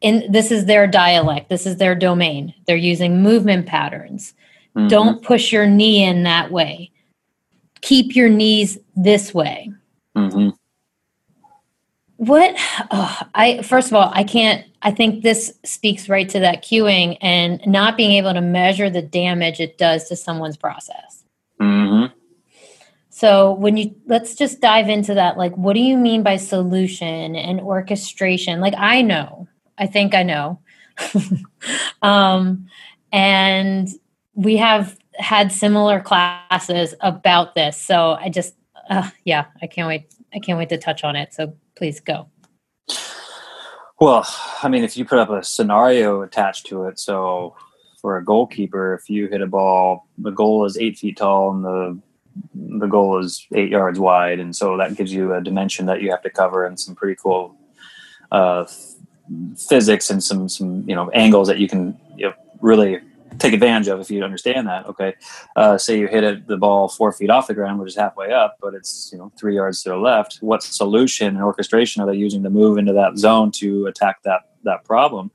And 0.02 0.24
this 0.34 0.50
is 0.50 0.66
their 0.66 0.88
dialect, 0.88 1.48
this 1.48 1.64
is 1.64 1.76
their 1.76 1.94
domain. 1.94 2.52
They're 2.66 2.74
using 2.74 3.22
movement 3.22 3.66
patterns. 3.66 4.34
Mm-hmm. 4.76 4.88
Don't 4.88 5.22
push 5.22 5.52
your 5.52 5.64
knee 5.64 6.02
in 6.02 6.24
that 6.24 6.50
way. 6.50 6.90
Keep 7.82 8.16
your 8.16 8.28
knees 8.28 8.78
this 8.96 9.32
way. 9.32 9.70
Mm-hmm. 10.16 10.48
What 12.16 12.56
oh, 12.90 13.20
I 13.36 13.62
first 13.62 13.92
of 13.92 13.94
all, 13.94 14.10
I 14.12 14.24
can't 14.24 14.66
I 14.82 14.90
think 14.90 15.22
this 15.22 15.56
speaks 15.64 16.08
right 16.08 16.28
to 16.30 16.40
that 16.40 16.64
cueing 16.64 17.16
and 17.20 17.64
not 17.64 17.96
being 17.96 18.10
able 18.10 18.34
to 18.34 18.40
measure 18.40 18.90
the 18.90 19.02
damage 19.02 19.60
it 19.60 19.78
does 19.78 20.08
to 20.08 20.16
someone's 20.16 20.56
process. 20.56 21.22
Mm-hmm. 21.60 22.18
So 23.22 23.52
when 23.52 23.76
you 23.76 23.94
let's 24.06 24.34
just 24.34 24.60
dive 24.60 24.88
into 24.88 25.14
that. 25.14 25.38
Like, 25.38 25.56
what 25.56 25.74
do 25.74 25.80
you 25.80 25.96
mean 25.96 26.24
by 26.24 26.38
solution 26.38 27.36
and 27.36 27.60
orchestration? 27.60 28.58
Like, 28.58 28.74
I 28.76 29.00
know, 29.00 29.46
I 29.78 29.86
think 29.86 30.12
I 30.12 30.24
know, 30.24 30.58
um, 32.02 32.66
and 33.12 33.88
we 34.34 34.56
have 34.56 34.98
had 35.14 35.52
similar 35.52 36.00
classes 36.00 36.96
about 37.00 37.54
this. 37.54 37.80
So 37.80 38.14
I 38.14 38.28
just, 38.28 38.56
uh, 38.90 39.08
yeah, 39.24 39.44
I 39.62 39.68
can't 39.68 39.86
wait. 39.86 40.12
I 40.34 40.40
can't 40.40 40.58
wait 40.58 40.70
to 40.70 40.78
touch 40.78 41.04
on 41.04 41.14
it. 41.14 41.32
So 41.32 41.54
please 41.76 42.00
go. 42.00 42.26
Well, 44.00 44.26
I 44.64 44.68
mean, 44.68 44.82
if 44.82 44.96
you 44.96 45.04
put 45.04 45.20
up 45.20 45.30
a 45.30 45.44
scenario 45.44 46.22
attached 46.22 46.66
to 46.66 46.86
it, 46.86 46.98
so 46.98 47.54
for 48.00 48.16
a 48.16 48.24
goalkeeper, 48.24 48.94
if 48.94 49.08
you 49.08 49.28
hit 49.28 49.42
a 49.42 49.46
ball, 49.46 50.08
the 50.18 50.32
goal 50.32 50.64
is 50.64 50.76
eight 50.76 50.98
feet 50.98 51.18
tall 51.18 51.52
and 51.52 51.64
the 51.64 52.02
the 52.54 52.86
goal 52.86 53.18
is 53.18 53.46
eight 53.54 53.70
yards 53.70 53.98
wide, 53.98 54.40
and 54.40 54.54
so 54.54 54.76
that 54.76 54.96
gives 54.96 55.12
you 55.12 55.34
a 55.34 55.40
dimension 55.40 55.86
that 55.86 56.02
you 56.02 56.10
have 56.10 56.22
to 56.22 56.30
cover 56.30 56.64
and 56.64 56.78
some 56.78 56.94
pretty 56.94 57.16
cool 57.20 57.56
uh, 58.30 58.66
physics 59.56 60.10
and 60.10 60.22
some 60.22 60.48
some 60.48 60.88
you 60.88 60.94
know 60.94 61.10
angles 61.10 61.48
that 61.48 61.58
you 61.58 61.68
can 61.68 61.98
you 62.16 62.26
know, 62.26 62.34
really 62.60 63.00
take 63.38 63.54
advantage 63.54 63.88
of 63.88 64.00
if 64.00 64.10
you 64.10 64.22
understand 64.22 64.66
that. 64.66 64.86
Okay, 64.86 65.14
uh, 65.56 65.78
say 65.78 65.98
you 65.98 66.06
hit 66.06 66.24
it, 66.24 66.46
the 66.46 66.56
ball 66.56 66.88
four 66.88 67.12
feet 67.12 67.30
off 67.30 67.46
the 67.46 67.54
ground, 67.54 67.78
which 67.80 67.90
is 67.90 67.96
halfway 67.96 68.32
up, 68.32 68.56
but 68.60 68.74
it's 68.74 69.10
you 69.12 69.18
know 69.18 69.32
three 69.38 69.54
yards 69.54 69.82
to 69.82 69.90
the 69.90 69.96
left. 69.96 70.38
What 70.40 70.62
solution 70.62 71.28
and 71.28 71.42
orchestration 71.42 72.02
are 72.02 72.06
they 72.06 72.16
using 72.16 72.42
to 72.42 72.50
move 72.50 72.78
into 72.78 72.92
that 72.94 73.18
zone 73.18 73.50
to 73.52 73.86
attack 73.86 74.22
that 74.24 74.50
that 74.64 74.84
problem? 74.84 75.30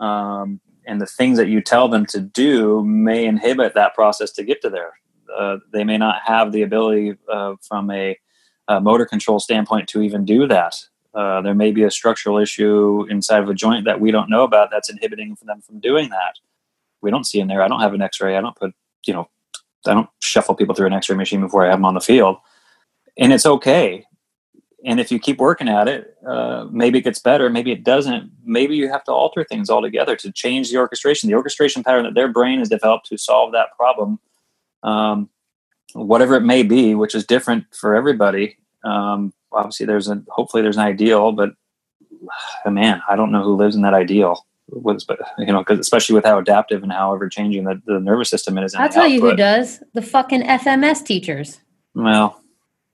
Um, 0.00 0.60
and 0.86 1.00
the 1.00 1.06
things 1.06 1.36
that 1.38 1.48
you 1.48 1.60
tell 1.60 1.88
them 1.88 2.06
to 2.06 2.20
do 2.20 2.82
may 2.82 3.26
inhibit 3.26 3.74
that 3.74 3.94
process 3.94 4.30
to 4.32 4.44
get 4.44 4.62
to 4.62 4.70
there. 4.70 4.92
Uh, 5.36 5.58
they 5.72 5.84
may 5.84 5.98
not 5.98 6.22
have 6.24 6.52
the 6.52 6.62
ability 6.62 7.14
uh, 7.30 7.54
from 7.60 7.90
a, 7.90 8.18
a, 8.68 8.80
motor 8.80 9.06
control 9.06 9.40
standpoint 9.40 9.88
to 9.88 10.02
even 10.02 10.24
do 10.24 10.46
that. 10.46 10.76
Uh, 11.14 11.40
there 11.40 11.54
may 11.54 11.70
be 11.72 11.82
a 11.82 11.90
structural 11.90 12.38
issue 12.38 13.06
inside 13.10 13.42
of 13.42 13.48
a 13.48 13.54
joint 13.54 13.84
that 13.84 14.00
we 14.00 14.10
don't 14.10 14.30
know 14.30 14.42
about 14.42 14.70
that's 14.70 14.90
inhibiting 14.90 15.36
them 15.44 15.60
from 15.60 15.80
doing 15.80 16.10
that 16.10 16.34
we 17.00 17.10
don't 17.10 17.26
see 17.26 17.40
in 17.40 17.48
there. 17.48 17.62
I 17.62 17.68
don't 17.68 17.80
have 17.80 17.94
an 17.94 18.02
X-ray. 18.02 18.36
I 18.36 18.40
don't 18.40 18.56
put 18.56 18.74
you 19.06 19.14
know 19.14 19.28
I 19.86 19.94
don't 19.94 20.08
shuffle 20.20 20.54
people 20.54 20.74
through 20.74 20.88
an 20.88 20.92
X-ray 20.92 21.16
machine 21.16 21.40
before 21.40 21.64
I 21.64 21.68
have 21.68 21.78
them 21.78 21.84
on 21.84 21.94
the 21.94 22.00
field, 22.00 22.36
and 23.16 23.32
it's 23.32 23.46
okay. 23.46 24.04
And 24.84 25.00
if 25.00 25.10
you 25.10 25.18
keep 25.18 25.38
working 25.38 25.68
at 25.68 25.88
it, 25.88 26.16
uh, 26.24 26.66
maybe 26.70 26.98
it 26.98 27.02
gets 27.02 27.18
better. 27.18 27.50
Maybe 27.50 27.72
it 27.72 27.82
doesn't. 27.82 28.30
Maybe 28.44 28.76
you 28.76 28.88
have 28.88 29.02
to 29.04 29.12
alter 29.12 29.44
things 29.44 29.70
altogether 29.70 30.14
to 30.16 30.30
change 30.32 30.70
the 30.70 30.76
orchestration, 30.76 31.28
the 31.28 31.34
orchestration 31.34 31.82
pattern 31.82 32.04
that 32.04 32.14
their 32.14 32.28
brain 32.28 32.60
has 32.60 32.68
developed 32.68 33.06
to 33.06 33.18
solve 33.18 33.52
that 33.52 33.76
problem, 33.76 34.20
um, 34.82 35.28
whatever 35.94 36.34
it 36.36 36.42
may 36.42 36.62
be, 36.62 36.94
which 36.94 37.14
is 37.14 37.26
different 37.26 37.64
for 37.74 37.94
everybody. 37.94 38.56
Um, 38.84 39.32
obviously, 39.52 39.86
there's 39.86 40.08
a 40.08 40.22
hopefully 40.28 40.62
there's 40.62 40.76
an 40.76 40.84
ideal, 40.84 41.32
but 41.32 41.50
man, 42.66 43.02
I 43.08 43.16
don't 43.16 43.32
know 43.32 43.42
who 43.42 43.56
lives 43.56 43.76
in 43.76 43.82
that 43.82 43.94
ideal. 43.94 44.44
With 44.70 45.02
you 45.38 45.46
know 45.46 45.60
because 45.60 45.78
especially 45.78 46.14
with 46.14 46.26
how 46.26 46.38
adaptive 46.38 46.82
and 46.82 46.92
how 46.92 47.14
ever 47.14 47.26
changing 47.30 47.64
the, 47.64 47.80
the 47.86 47.98
nervous 47.98 48.28
system 48.28 48.58
is 48.58 48.74
i'll 48.74 48.86
tell 48.90 49.04
output. 49.04 49.14
you 49.14 49.22
who 49.22 49.34
does. 49.34 49.82
The 49.94 50.02
fucking 50.02 50.42
fms 50.42 51.06
teachers. 51.06 51.58
Well. 51.94 52.42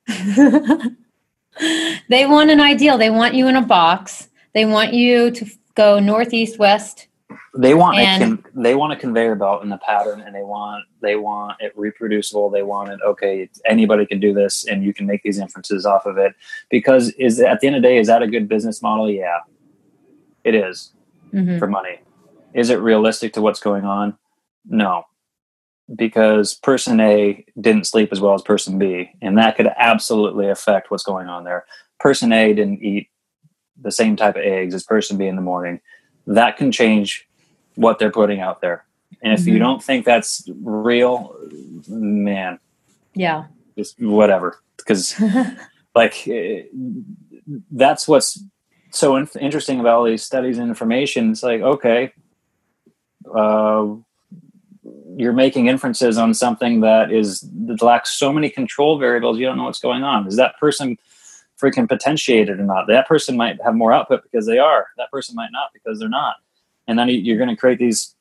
They 2.09 2.27
want 2.27 2.51
an 2.51 2.61
ideal. 2.61 2.99
They 2.99 3.11
want 3.11 3.35
you 3.35 3.49
in 3.49 3.57
a 3.57 3.63
box. 3.63 4.29
They 4.55 4.65
want 4.65 4.93
you 4.93 5.31
to 5.31 5.47
go 5.75 5.99
northeast 5.99 6.59
west 6.59 7.09
they 7.57 7.75
want 7.75 7.97
and, 7.97 8.23
a 8.23 8.27
con- 8.27 8.45
they 8.55 8.75
want 8.75 8.93
a 8.93 8.97
conveyor 8.97 9.35
belt 9.35 9.63
in 9.63 9.71
the 9.71 9.79
pattern 9.79 10.21
and 10.21 10.35
they 10.35 10.43
want 10.43 10.85
they 11.01 11.17
want 11.17 11.57
it 11.61 11.73
reproducible 11.75 12.51
they 12.51 12.63
want 12.63 12.91
it 12.91 13.01
okay 13.05 13.49
anybody 13.65 14.05
can 14.05 14.21
do 14.21 14.35
this 14.35 14.67
and 14.67 14.85
you 14.85 14.93
can 14.93 15.07
make 15.07 15.23
these 15.23 15.39
inferences 15.39 15.87
off 15.87 16.05
of 16.05 16.19
it 16.19 16.35
because 16.69 17.11
is 17.13 17.41
at 17.41 17.61
the 17.61 17.67
end 17.67 17.77
of 17.77 17.83
the 17.83 17.89
day 17.89 17.97
is 17.97 18.09
that 18.09 18.23
a 18.23 18.27
good 18.27 18.47
business 18.47 18.83
model 18.83 19.11
yeah 19.11 19.39
it 20.45 20.55
is 20.55 20.93
mm-hmm. 21.35 21.59
for 21.59 21.67
money. 21.67 22.01
Is 22.53 22.71
it 22.71 22.77
realistic 22.77 23.33
to 23.33 23.43
what's 23.43 23.61
going 23.61 23.85
on? 23.85 24.17
No, 24.67 25.05
because 25.95 26.55
person 26.55 27.01
A 27.01 27.45
didn't 27.61 27.87
sleep 27.87 28.11
as 28.13 28.21
well 28.21 28.35
as 28.35 28.43
person 28.43 28.79
B, 28.79 29.11
and 29.21 29.37
that 29.39 29.57
could 29.57 29.69
absolutely 29.77 30.49
affect 30.49 30.91
what's 30.91 31.03
going 31.03 31.27
on 31.27 31.45
there. 31.45 31.65
Person 31.99 32.33
A 32.33 32.53
didn't 32.53 32.83
eat 32.83 33.09
the 33.81 33.91
same 33.91 34.15
type 34.15 34.37
of 34.37 34.43
eggs 34.43 34.75
as 34.75 34.85
person 34.85 35.17
B 35.17 35.27
in 35.27 35.37
the 35.37 35.43
morning. 35.43 35.81
That 36.27 36.57
can 36.57 36.73
change 36.73 37.29
what 37.75 37.99
they're 37.99 38.11
putting 38.11 38.41
out 38.41 38.61
there. 38.61 38.85
And 39.23 39.33
if 39.33 39.41
mm-hmm. 39.41 39.51
you 39.51 39.59
don't 39.59 39.83
think 39.83 40.05
that's 40.05 40.49
real, 40.63 41.37
man, 41.89 42.59
yeah, 43.15 43.45
just 43.77 44.01
whatever. 44.01 44.61
Because 44.77 45.21
like 45.95 46.27
eh, 46.29 46.65
that's 47.71 48.09
what's 48.09 48.43
so 48.91 49.17
in- 49.17 49.29
interesting 49.41 49.81
about 49.81 49.99
all 49.99 50.05
these 50.05 50.23
studies 50.23 50.59
and 50.59 50.69
information. 50.69 51.31
It's 51.31 51.43
like, 51.43 51.61
okay, 51.61 52.13
uh, 53.35 53.87
you're 55.17 55.33
making 55.33 55.69
inferences 55.69 56.19
on 56.19 56.35
something 56.35 56.81
that 56.81 57.13
is 57.13 57.49
that 57.67 57.83
lacks 57.83 58.11
so 58.19 58.33
many 58.33 58.51
control 58.51 58.99
variables. 58.99 59.39
You 59.39 59.47
don't 59.47 59.57
know 59.57 59.65
what's 59.65 59.81
going 59.81 60.03
on. 60.03 60.27
Is 60.27 60.37
that 60.37 60.59
person 60.59 60.99
freaking 61.61 61.89
potentiated 61.89 62.61
or 62.61 62.65
not? 62.65 62.87
That 62.89 63.09
person 63.09 63.37
might 63.37 63.61
have 63.63 63.75
more 63.75 63.93
output 63.93 64.23
because 64.23 64.47
they 64.47 64.59
are. 64.59 64.89
That 64.97 65.11
person 65.11 65.35
might 65.35 65.53
not 65.53 65.71
because 65.73 65.99
they're 65.99 66.09
not. 66.09 66.37
And 66.87 66.99
then 66.99 67.09
you're 67.09 67.39
going 67.39 67.51
to 67.51 67.57
create 67.57 67.79
these 67.79 68.15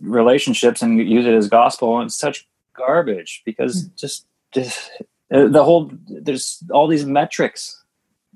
relationships 0.00 0.82
and 0.82 0.98
use 0.98 1.26
it 1.26 1.34
as 1.34 1.48
gospel. 1.48 1.98
And 1.98 2.06
it's 2.06 2.16
such 2.16 2.48
garbage 2.74 3.42
because 3.44 3.84
mm-hmm. 3.84 3.96
just, 3.96 4.26
just 4.52 4.90
uh, 5.32 5.46
the 5.48 5.64
whole 5.64 5.90
there's 6.06 6.62
all 6.70 6.86
these 6.86 7.04
metrics. 7.04 7.84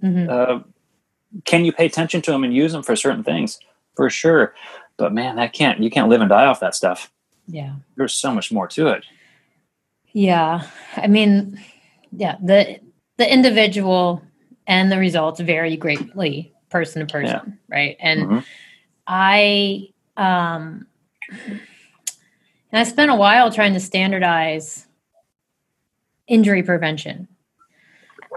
Mm-hmm. 0.02 0.28
Uh, 0.30 0.60
can 1.44 1.64
you 1.64 1.72
pay 1.72 1.86
attention 1.86 2.20
to 2.22 2.30
them 2.30 2.44
and 2.44 2.54
use 2.54 2.72
them 2.72 2.82
for 2.82 2.96
certain 2.96 3.24
things? 3.24 3.58
For 3.96 4.10
sure. 4.10 4.54
But 4.96 5.12
man, 5.12 5.36
that 5.36 5.52
can't 5.52 5.82
you 5.82 5.90
can't 5.90 6.08
live 6.08 6.20
and 6.20 6.28
die 6.28 6.46
off 6.46 6.60
that 6.60 6.74
stuff. 6.74 7.10
Yeah. 7.46 7.74
There's 7.96 8.14
so 8.14 8.32
much 8.34 8.52
more 8.52 8.68
to 8.68 8.88
it. 8.88 9.04
Yeah. 10.12 10.66
I 10.96 11.06
mean, 11.06 11.58
yeah, 12.12 12.36
the 12.42 12.78
the 13.16 13.32
individual 13.32 14.22
and 14.72 14.90
the 14.90 14.98
results 14.98 15.38
vary 15.38 15.76
greatly 15.76 16.54
person 16.70 17.06
to 17.06 17.12
person, 17.12 17.58
yeah. 17.68 17.76
right? 17.76 17.96
And 18.00 18.22
mm-hmm. 18.22 18.38
I 19.06 19.88
um 20.16 20.86
and 21.46 21.60
I 22.72 22.84
spent 22.84 23.10
a 23.10 23.14
while 23.14 23.52
trying 23.52 23.74
to 23.74 23.80
standardize 23.80 24.86
injury 26.26 26.62
prevention 26.62 27.28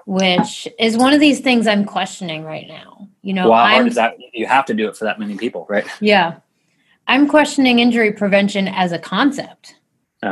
which 0.06 0.68
is 0.78 0.98
one 0.98 1.14
of 1.14 1.20
these 1.20 1.40
things 1.40 1.66
I'm 1.66 1.86
questioning 1.86 2.44
right 2.44 2.68
now. 2.68 3.08
You 3.22 3.34
know, 3.34 3.50
wow, 3.50 3.84
is 3.84 3.96
that? 3.96 4.18
You 4.34 4.46
have 4.46 4.66
to 4.66 4.74
do 4.74 4.88
it 4.88 4.96
for 4.96 5.06
that 5.06 5.20
many 5.20 5.36
people, 5.36 5.66
right? 5.68 5.88
Yeah, 6.00 6.40
I'm 7.08 7.28
questioning 7.28 7.80
injury 7.80 8.12
prevention 8.12 8.68
as 8.68 8.92
a 8.92 9.00
concept. 9.00 9.76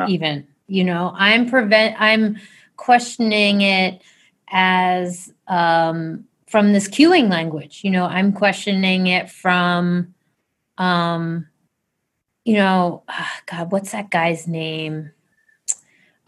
Even 0.08 0.48
you 0.68 0.84
know, 0.84 1.14
I'm 1.16 1.50
prevent. 1.50 2.00
I'm 2.00 2.38
questioning 2.78 3.62
it 3.62 4.02
as 4.50 5.34
um, 5.54 6.26
from 6.48 6.74
this 6.74 6.88
cueing 6.88 7.30
language. 7.30 7.82
You 7.84 7.92
know, 7.92 8.06
I'm 8.06 8.34
questioning 8.34 9.08
it 9.08 9.30
from, 9.30 10.14
um, 10.80 11.48
you 12.44 12.56
know, 12.56 13.04
oh 13.08 13.32
God, 13.46 13.72
what's 13.72 13.92
that 13.92 14.10
guy's 14.10 14.48
name? 14.48 15.12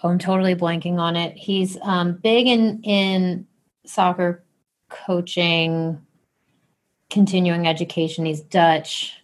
Oh, 0.03 0.09
I'm 0.09 0.19
totally 0.19 0.55
blanking 0.55 0.99
on 0.99 1.15
it. 1.15 1.35
He's 1.35 1.77
um, 1.81 2.13
big 2.13 2.45
in 2.47 2.81
in 2.83 3.47
soccer 3.85 4.43
coaching, 4.89 5.99
continuing 7.09 7.67
education. 7.67 8.25
He's 8.25 8.41
Dutch. 8.41 9.19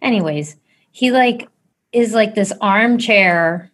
Anyways, 0.00 0.56
he 0.92 1.10
like 1.10 1.48
is 1.92 2.14
like 2.14 2.36
this 2.36 2.52
armchair 2.60 3.72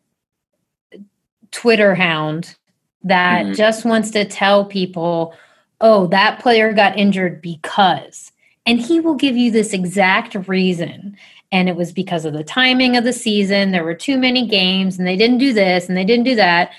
Twitter 1.50 1.94
hound 1.94 2.56
that 3.04 3.44
mm-hmm. 3.44 3.54
just 3.54 3.84
wants 3.84 4.10
to 4.12 4.24
tell 4.24 4.64
people, 4.64 5.34
oh, 5.80 6.06
that 6.08 6.40
player 6.40 6.72
got 6.72 6.98
injured 6.98 7.42
because. 7.42 8.32
And 8.64 8.80
he 8.80 9.00
will 9.00 9.14
give 9.14 9.36
you 9.36 9.50
this 9.50 9.72
exact 9.72 10.48
reason. 10.48 11.16
And 11.52 11.68
it 11.68 11.76
was 11.76 11.92
because 11.92 12.24
of 12.24 12.32
the 12.32 12.44
timing 12.44 12.96
of 12.96 13.04
the 13.04 13.12
season. 13.12 13.70
There 13.70 13.84
were 13.84 13.94
too 13.94 14.18
many 14.18 14.46
games 14.46 14.98
and 14.98 15.06
they 15.06 15.16
didn't 15.16 15.38
do 15.38 15.52
this 15.52 15.88
and 15.88 15.96
they 15.96 16.04
didn't 16.04 16.24
do 16.24 16.34
that. 16.34 16.72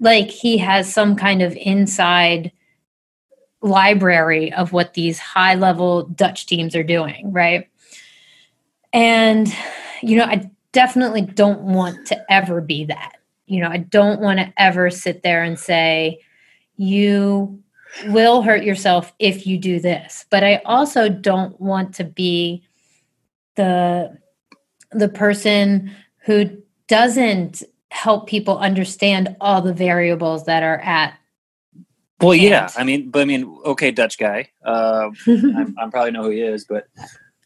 Like 0.00 0.30
he 0.30 0.58
has 0.58 0.92
some 0.92 1.14
kind 1.14 1.42
of 1.42 1.54
inside 1.56 2.50
library 3.60 4.52
of 4.52 4.72
what 4.72 4.94
these 4.94 5.18
high 5.18 5.54
level 5.54 6.04
Dutch 6.04 6.46
teams 6.46 6.74
are 6.74 6.82
doing, 6.82 7.32
right? 7.32 7.68
And, 8.92 9.52
you 10.02 10.16
know, 10.16 10.24
I 10.24 10.50
definitely 10.72 11.22
don't 11.22 11.60
want 11.62 12.06
to 12.08 12.32
ever 12.32 12.60
be 12.60 12.84
that. 12.86 13.16
You 13.46 13.62
know, 13.62 13.68
I 13.68 13.78
don't 13.78 14.20
want 14.20 14.38
to 14.40 14.52
ever 14.56 14.90
sit 14.90 15.22
there 15.22 15.42
and 15.42 15.58
say, 15.58 16.20
you 16.76 17.62
will 18.06 18.42
hurt 18.42 18.64
yourself 18.64 19.12
if 19.18 19.46
you 19.46 19.58
do 19.58 19.80
this. 19.80 20.26
But 20.30 20.44
I 20.44 20.56
also 20.64 21.08
don't 21.08 21.58
want 21.60 21.94
to 21.96 22.04
be 22.04 22.62
the 23.56 24.16
the 24.92 25.08
person 25.08 25.94
who 26.24 26.62
doesn't 26.86 27.62
help 27.90 28.26
people 28.26 28.58
understand 28.58 29.36
all 29.40 29.60
the 29.62 29.74
variables 29.74 30.44
that 30.44 30.62
are 30.62 30.78
at 30.78 31.18
well, 32.20 32.34
yeah. 32.34 32.68
I 32.76 32.82
mean, 32.82 33.10
but 33.10 33.22
I 33.22 33.24
mean, 33.26 33.58
okay, 33.64 33.92
Dutch 33.92 34.18
guy. 34.18 34.50
Uh, 34.64 35.10
I'm, 35.26 35.76
I'm, 35.78 35.90
probably 35.90 36.10
know 36.10 36.24
who 36.24 36.30
he 36.30 36.40
is, 36.40 36.64
but 36.64 36.88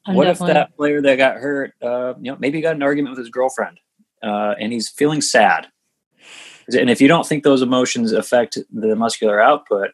I'm 0.06 0.14
what 0.14 0.28
if 0.28 0.38
that 0.38 0.74
player 0.76 1.02
that 1.02 1.16
got 1.16 1.36
hurt, 1.36 1.74
uh, 1.82 2.14
you 2.20 2.32
know, 2.32 2.38
maybe 2.40 2.58
he 2.58 2.62
got 2.62 2.74
an 2.74 2.82
argument 2.82 3.12
with 3.12 3.18
his 3.18 3.28
girlfriend, 3.28 3.78
uh, 4.22 4.54
and 4.58 4.72
he's 4.72 4.88
feeling 4.88 5.20
sad. 5.20 5.66
And 6.68 6.88
if 6.88 7.00
you 7.00 7.08
don't 7.08 7.26
think 7.26 7.44
those 7.44 7.60
emotions 7.60 8.12
affect 8.12 8.56
the 8.72 8.96
muscular 8.96 9.42
output, 9.42 9.90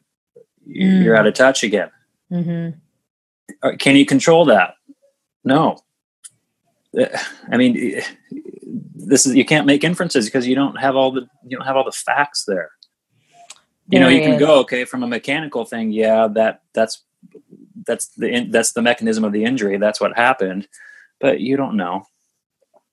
mm. 0.68 1.02
you're 1.02 1.16
out 1.16 1.26
of 1.26 1.34
touch 1.34 1.62
again. 1.62 1.90
Mm-hmm. 2.30 2.78
Uh, 3.62 3.72
can 3.78 3.96
you 3.96 4.04
control 4.04 4.44
that? 4.46 4.74
No. 5.44 5.78
Uh, 6.98 7.06
I 7.50 7.56
mean, 7.56 8.02
this 9.08 9.26
is 9.26 9.34
you 9.34 9.44
can't 9.44 9.66
make 9.66 9.84
inferences 9.84 10.26
because 10.26 10.46
you 10.46 10.54
don't 10.54 10.76
have 10.78 10.94
all 10.96 11.10
the 11.10 11.26
you 11.46 11.56
don't 11.56 11.66
have 11.66 11.76
all 11.76 11.84
the 11.84 11.92
facts 11.92 12.44
there 12.44 12.70
you 13.88 13.98
know 13.98 14.08
you 14.08 14.20
can 14.20 14.38
go 14.38 14.58
okay 14.60 14.84
from 14.84 15.02
a 15.02 15.06
mechanical 15.06 15.64
thing 15.64 15.90
yeah 15.90 16.28
that 16.28 16.62
that's 16.74 17.04
that's 17.86 18.08
the 18.08 18.46
that's 18.50 18.72
the 18.72 18.82
mechanism 18.82 19.24
of 19.24 19.32
the 19.32 19.44
injury 19.44 19.78
that's 19.78 20.00
what 20.00 20.16
happened 20.16 20.68
but 21.20 21.40
you 21.40 21.56
don't 21.56 21.76
know 21.76 22.04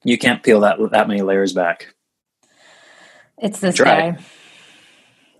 you 0.04 0.18
can't 0.18 0.42
peel 0.42 0.62
that 0.62 0.78
that 0.92 1.08
many 1.08 1.22
layers 1.22 1.54
back 1.54 1.94
it's 3.38 3.60
this 3.60 3.76
Try. 3.76 4.12
guy 4.12 4.20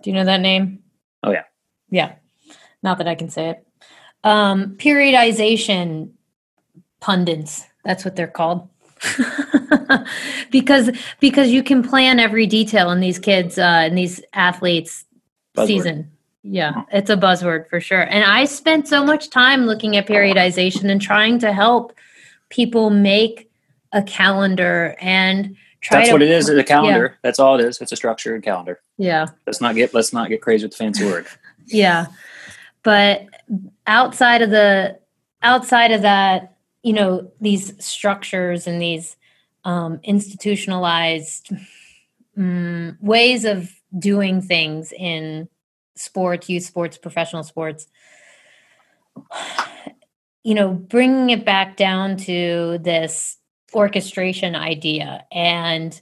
do 0.02 0.10
you 0.10 0.16
know 0.16 0.24
that 0.24 0.40
name 0.40 0.82
oh 1.22 1.30
yeah 1.30 1.44
yeah 1.90 2.14
not 2.86 2.96
that 2.98 3.08
i 3.08 3.14
can 3.14 3.28
say 3.28 3.50
it 3.50 3.66
um 4.24 4.76
periodization 4.76 6.10
pundits 7.00 7.64
that's 7.84 8.04
what 8.04 8.16
they're 8.16 8.26
called 8.26 8.68
because 10.50 10.90
because 11.20 11.50
you 11.50 11.62
can 11.62 11.82
plan 11.82 12.18
every 12.18 12.46
detail 12.46 12.90
in 12.90 13.00
these 13.00 13.18
kids 13.18 13.58
uh 13.58 13.84
and 13.84 13.98
these 13.98 14.22
athletes 14.32 15.04
buzzword. 15.56 15.66
season. 15.66 16.10
Yeah, 16.42 16.82
it's 16.92 17.10
a 17.10 17.16
buzzword 17.16 17.68
for 17.68 17.80
sure. 17.80 18.02
And 18.02 18.22
I 18.22 18.44
spent 18.44 18.86
so 18.86 19.04
much 19.04 19.30
time 19.30 19.66
looking 19.66 19.96
at 19.96 20.06
periodization 20.06 20.90
and 20.90 21.02
trying 21.02 21.40
to 21.40 21.52
help 21.52 21.92
people 22.50 22.90
make 22.90 23.50
a 23.90 24.00
calendar 24.02 24.94
and 25.00 25.56
try 25.80 25.96
to. 25.96 25.98
That's 25.98 26.08
to, 26.10 26.12
what 26.12 26.22
it 26.22 26.30
is, 26.30 26.48
a 26.48 26.62
calendar. 26.62 27.06
Yeah. 27.12 27.18
That's 27.22 27.40
all 27.40 27.58
it 27.58 27.64
is. 27.64 27.80
It's 27.80 27.90
a 27.90 27.96
structured 27.96 28.44
calendar. 28.44 28.78
Yeah. 28.96 29.26
Let's 29.44 29.60
not 29.60 29.74
get 29.74 29.92
let's 29.92 30.12
not 30.12 30.28
get 30.28 30.40
crazy 30.40 30.64
with 30.64 30.72
the 30.72 30.76
fancy 30.76 31.04
word. 31.04 31.26
yeah. 31.66 32.06
But 32.86 33.26
outside 33.88 34.42
of 34.42 34.50
the 34.50 35.00
outside 35.42 35.90
of 35.90 36.02
that, 36.02 36.56
you 36.84 36.92
know, 36.92 37.32
these 37.40 37.74
structures 37.84 38.68
and 38.68 38.80
these 38.80 39.16
um, 39.64 39.98
institutionalized 40.04 41.50
um, 42.36 42.96
ways 43.00 43.44
of 43.44 43.72
doing 43.98 44.40
things 44.40 44.92
in 44.92 45.48
sports, 45.96 46.48
youth 46.48 46.62
sports, 46.62 46.96
professional 46.96 47.42
sports, 47.42 47.88
you 50.44 50.54
know, 50.54 50.72
bringing 50.72 51.30
it 51.30 51.44
back 51.44 51.76
down 51.76 52.16
to 52.18 52.78
this 52.82 53.36
orchestration 53.74 54.54
idea 54.54 55.24
and 55.32 56.00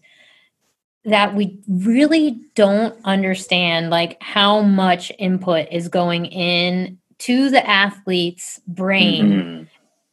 that 1.04 1.34
we 1.34 1.58
really 1.68 2.40
don't 2.54 2.98
understand 3.04 3.90
like 3.90 4.16
how 4.22 4.62
much 4.62 5.12
input 5.18 5.68
is 5.70 5.88
going 5.88 6.26
in 6.26 6.98
to 7.18 7.50
the 7.50 7.68
athlete's 7.68 8.60
brain 8.66 9.26
mm-hmm. 9.26 9.62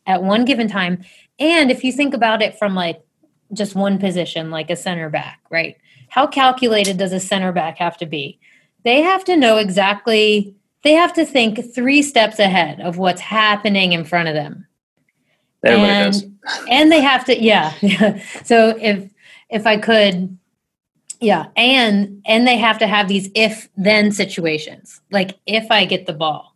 at 0.06 0.22
one 0.22 0.46
given 0.46 0.68
time 0.68 1.04
and 1.40 1.72
if 1.72 1.84
you 1.84 1.92
think 1.92 2.14
about 2.14 2.42
it 2.42 2.58
from 2.60 2.76
like 2.76 3.02
just 3.54 3.76
one 3.76 3.98
position 3.98 4.52
like 4.52 4.70
a 4.70 4.76
center 4.76 5.10
back 5.10 5.40
right 5.50 5.78
how 6.12 6.28
calculated 6.28 6.98
does 6.98 7.14
a 7.14 7.22
center 7.22 7.54
back 7.54 7.78
have 7.78 7.96
to 7.98 8.06
be? 8.06 8.38
They 8.84 9.02
have 9.02 9.24
to 9.26 9.38
know 9.38 9.58
exactly, 9.58 10.54
they 10.84 10.92
have 10.92 11.14
to 11.14 11.26
think 11.26 11.74
three 11.74 12.02
steps 12.02 12.38
ahead 12.38 12.82
of 12.82 12.98
what's 12.98 13.22
happening 13.22 13.94
in 13.94 14.04
front 14.04 14.28
of 14.28 14.36
them. 14.36 14.68
Everybody 15.64 15.90
and, 15.90 16.14
does. 16.14 16.66
and 16.70 16.92
they 16.92 17.00
have 17.00 17.24
to, 17.26 17.42
yeah. 17.42 17.72
so 18.44 18.76
if, 18.82 19.10
if 19.50 19.66
I 19.66 19.78
could, 19.78 20.38
yeah. 21.22 21.48
And, 21.56 22.22
and 22.26 22.48
they 22.48 22.58
have 22.58 22.78
to 22.80 22.88
have 22.88 23.08
these 23.08 23.30
if 23.36 23.70
then 23.78 24.12
situations. 24.12 25.00
Like 25.12 25.38
if 25.46 25.70
I 25.72 25.86
get 25.86 26.06
the 26.08 26.14
ball, 26.14 26.56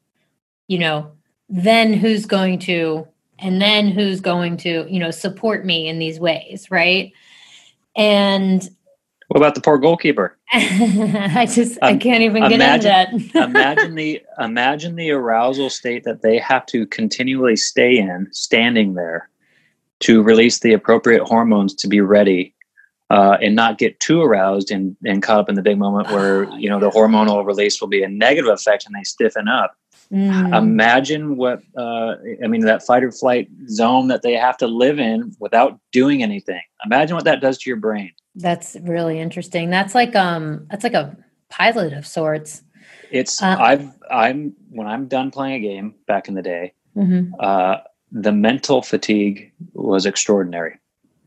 you 0.67 0.79
know, 0.79 1.11
then 1.47 1.93
who's 1.93 2.25
going 2.25 2.59
to, 2.59 3.07
and 3.37 3.61
then 3.61 3.89
who's 3.89 4.21
going 4.21 4.57
to, 4.57 4.87
you 4.89 4.99
know, 4.99 5.11
support 5.11 5.65
me 5.65 5.87
in 5.87 5.99
these 5.99 6.19
ways. 6.19 6.67
Right. 6.71 7.13
And 7.95 8.67
what 9.27 9.37
about 9.37 9.55
the 9.55 9.61
poor 9.61 9.77
goalkeeper? 9.77 10.37
I 10.53 11.47
just 11.49 11.79
um, 11.81 11.95
I 11.95 11.97
can't 11.97 12.21
even 12.21 12.43
get 12.43 12.53
imagine, 12.53 13.15
into 13.15 13.33
that. 13.33 13.49
imagine 13.49 13.95
the 13.95 14.21
imagine 14.39 14.95
the 14.95 15.11
arousal 15.11 15.69
state 15.69 16.03
that 16.03 16.21
they 16.21 16.37
have 16.37 16.65
to 16.67 16.85
continually 16.87 17.55
stay 17.55 17.97
in, 17.97 18.27
standing 18.31 18.93
there, 18.93 19.29
to 20.01 20.21
release 20.21 20.59
the 20.59 20.73
appropriate 20.73 21.23
hormones 21.23 21.73
to 21.75 21.87
be 21.87 22.01
ready, 22.01 22.53
uh, 23.09 23.37
and 23.41 23.55
not 23.55 23.77
get 23.77 23.99
too 23.99 24.21
aroused 24.21 24.71
and, 24.71 24.95
and 25.05 25.21
caught 25.21 25.39
up 25.39 25.49
in 25.49 25.55
the 25.55 25.61
big 25.61 25.77
moment 25.77 26.09
where 26.11 26.49
you 26.57 26.69
know 26.69 26.79
the 26.79 26.89
hormonal 26.89 27.45
release 27.45 27.79
will 27.79 27.87
be 27.87 28.03
a 28.03 28.09
negative 28.09 28.51
effect 28.51 28.85
and 28.85 28.95
they 28.95 29.03
stiffen 29.03 29.47
up. 29.47 29.75
Mm. 30.11 30.55
Imagine 30.55 31.35
what 31.37 31.61
uh, 31.77 32.15
I 32.43 32.47
mean 32.47 32.61
that 32.61 32.85
fight 32.85 33.03
or 33.03 33.11
flight 33.11 33.47
zone 33.67 34.07
that 34.07 34.21
they 34.21 34.33
have 34.33 34.57
to 34.57 34.67
live 34.67 34.99
in 34.99 35.35
without 35.39 35.79
doing 35.91 36.23
anything. 36.23 36.61
Imagine 36.85 37.15
what 37.15 37.25
that 37.25 37.41
does 37.41 37.57
to 37.59 37.69
your 37.69 37.77
brain. 37.77 38.11
That's 38.35 38.75
really 38.81 39.19
interesting. 39.19 39.69
That's 39.69 39.95
like 39.95 40.15
um 40.15 40.67
that's 40.69 40.83
like 40.83 40.93
a 40.93 41.15
pilot 41.49 41.93
of 41.93 42.05
sorts. 42.05 42.63
It's 43.11 43.41
uh, 43.41 43.55
I've 43.59 43.89
I'm 44.09 44.55
when 44.69 44.87
I'm 44.87 45.07
done 45.07 45.31
playing 45.31 45.55
a 45.55 45.59
game 45.59 45.95
back 46.07 46.27
in 46.27 46.33
the 46.33 46.41
day, 46.41 46.73
mm-hmm. 46.95 47.33
uh, 47.39 47.77
the 48.11 48.31
mental 48.31 48.81
fatigue 48.81 49.51
was 49.73 50.05
extraordinary. 50.05 50.77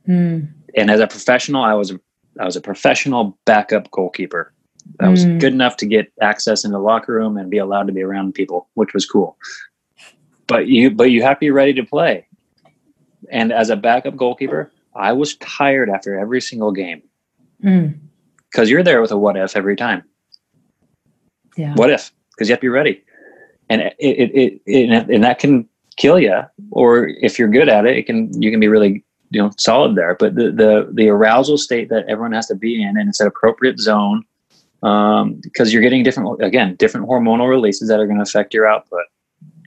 Mm. 0.07 0.53
And 0.77 0.91
as 0.91 1.01
a 1.01 1.07
professional, 1.07 1.63
I 1.63 1.75
was 1.75 1.93
I 2.39 2.45
was 2.45 2.57
a 2.57 2.61
professional 2.61 3.39
backup 3.45 3.91
goalkeeper. 3.91 4.53
I 5.01 5.09
was 5.09 5.25
mm. 5.25 5.39
good 5.39 5.53
enough 5.53 5.77
to 5.79 5.87
get 5.87 6.11
access 6.23 6.65
in 6.65 6.73
the 6.73 6.79
locker 6.79 7.13
room 7.13 7.37
and 7.37 7.51
be 7.51 7.59
allowed 7.59 7.89
to 7.89 7.93
be 7.93 8.03
around 8.03 8.35
people, 8.35 8.69
which 8.75 8.95
was 8.95 9.05
cool. 9.05 9.37
But 10.47 10.69
you 10.69 10.91
but 10.91 11.11
you 11.11 11.23
have 11.23 11.37
to 11.37 11.41
be 11.41 11.51
ready 11.51 11.75
to 11.75 11.85
play. 11.85 12.27
And 13.31 13.53
as 13.53 13.69
a 13.69 13.77
backup 13.77 14.17
goalkeeper, 14.17 14.73
I 14.95 15.13
was 15.13 15.37
tired 15.37 15.91
after 15.91 16.19
every 16.19 16.41
single 16.41 16.73
game 16.73 17.03
because 17.61 18.69
mm. 18.69 18.71
you're 18.71 18.83
there 18.83 19.03
with 19.03 19.11
a 19.11 19.19
what 19.19 19.37
if 19.37 19.57
every 19.57 19.77
time. 19.77 20.05
Yeah. 21.57 21.75
What 21.75 21.91
if? 21.91 22.13
Because 22.31 22.49
you 22.49 22.53
have 22.53 22.61
to 22.61 22.65
be 22.65 22.69
ready, 22.69 23.03
and 23.69 23.83
it, 23.83 23.97
it, 23.99 24.31
it, 24.35 24.61
it, 24.65 25.11
and 25.11 25.25
that 25.25 25.41
can 25.41 25.69
kill 25.97 26.19
you. 26.19 26.43
Or 26.71 27.09
if 27.09 27.39
you're 27.39 27.49
good 27.49 27.69
at 27.69 27.85
it, 27.85 27.97
it 27.97 28.07
can 28.07 28.41
you 28.41 28.51
can 28.51 28.61
be 28.61 28.69
really 28.69 29.05
you 29.31 29.43
know 29.43 29.51
solid 29.59 29.97
there. 29.97 30.17
But 30.19 30.35
the 30.35 30.51
the 30.51 30.89
the 30.93 31.09
arousal 31.09 31.59
state 31.59 31.89
that 31.91 32.07
everyone 32.09 32.33
has 32.33 32.47
to 32.49 32.55
be 32.55 32.83
in, 32.83 32.97
and 32.97 33.09
it's 33.09 33.21
an 33.21 33.27
appropriate 33.27 33.79
zone 33.79 34.25
um, 34.83 35.41
because 35.43 35.73
you're 35.73 35.83
getting 35.83 36.03
different 36.03 36.43
again 36.43 36.77
different 36.77 37.09
hormonal 37.09 37.49
releases 37.49 37.89
that 37.89 38.01
are 38.01 38.07
going 38.07 38.19
to 38.19 38.23
affect 38.23 38.55
your 38.55 38.67
output 38.67 39.05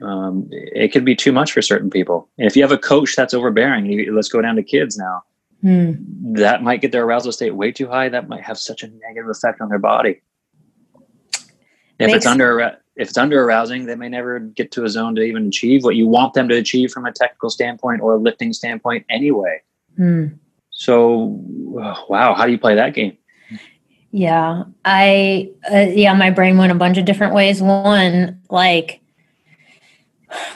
um, 0.02 0.48
it 0.52 0.92
could 0.92 1.06
be 1.06 1.16
too 1.16 1.32
much 1.32 1.52
for 1.52 1.62
certain 1.62 1.90
people. 1.90 2.28
And 2.38 2.48
if 2.48 2.56
you 2.56 2.64
have 2.64 2.72
a 2.72 2.78
coach 2.78 3.16
that's 3.16 3.34
overbearing, 3.34 3.86
you, 3.86 4.14
let's 4.16 4.30
go 4.30 4.42
down 4.42 4.56
to 4.56 4.64
kids 4.64 4.98
now. 4.98 5.24
Hmm. 5.62 5.94
That 6.34 6.64
might 6.64 6.82
get 6.82 6.92
their 6.92 7.04
arousal 7.04 7.32
state 7.32 7.52
way 7.52 7.72
too 7.72 7.88
high. 7.88 8.10
That 8.10 8.28
might 8.28 8.44
have 8.44 8.58
such 8.58 8.82
a 8.82 8.88
negative 8.88 9.30
effect 9.30 9.62
on 9.62 9.70
their 9.70 9.80
body. 9.80 10.22
If 12.00 12.08
Makes, 12.08 12.14
it's 12.14 12.26
under 12.26 12.81
if 12.96 13.10
it's 13.10 13.18
under 13.18 13.44
arousing, 13.44 13.86
they 13.86 13.96
may 13.96 14.10
never 14.10 14.40
get 14.40 14.72
to 14.74 14.84
a 14.84 14.90
zone 14.90 15.16
to 15.16 15.22
even 15.22 15.48
achieve 15.48 15.84
what 15.84 15.96
you 15.96 16.08
want 16.08 16.34
them 16.34 16.50
to 16.50 16.56
achieve 16.56 16.92
from 16.92 17.06
a 17.06 17.12
technical 17.12 17.50
standpoint 17.50 18.02
or 18.02 18.16
a 18.16 18.18
lifting 18.18 18.54
standpoint 18.54 19.06
anyway. 19.10 19.62
Mm. 19.98 20.38
So, 20.72 21.38
wow, 22.10 22.34
how 22.34 22.46
do 22.46 22.52
you 22.52 22.58
play 22.58 22.76
that 22.76 22.94
game? 22.94 23.18
Yeah, 24.12 24.64
I 24.84 25.52
uh, 25.72 25.88
yeah, 25.94 26.14
my 26.14 26.32
brain 26.32 26.58
went 26.58 26.72
a 26.72 26.76
bunch 26.76 26.98
of 26.98 27.06
different 27.06 27.34
ways. 27.34 27.62
One, 27.62 28.42
like 28.50 29.00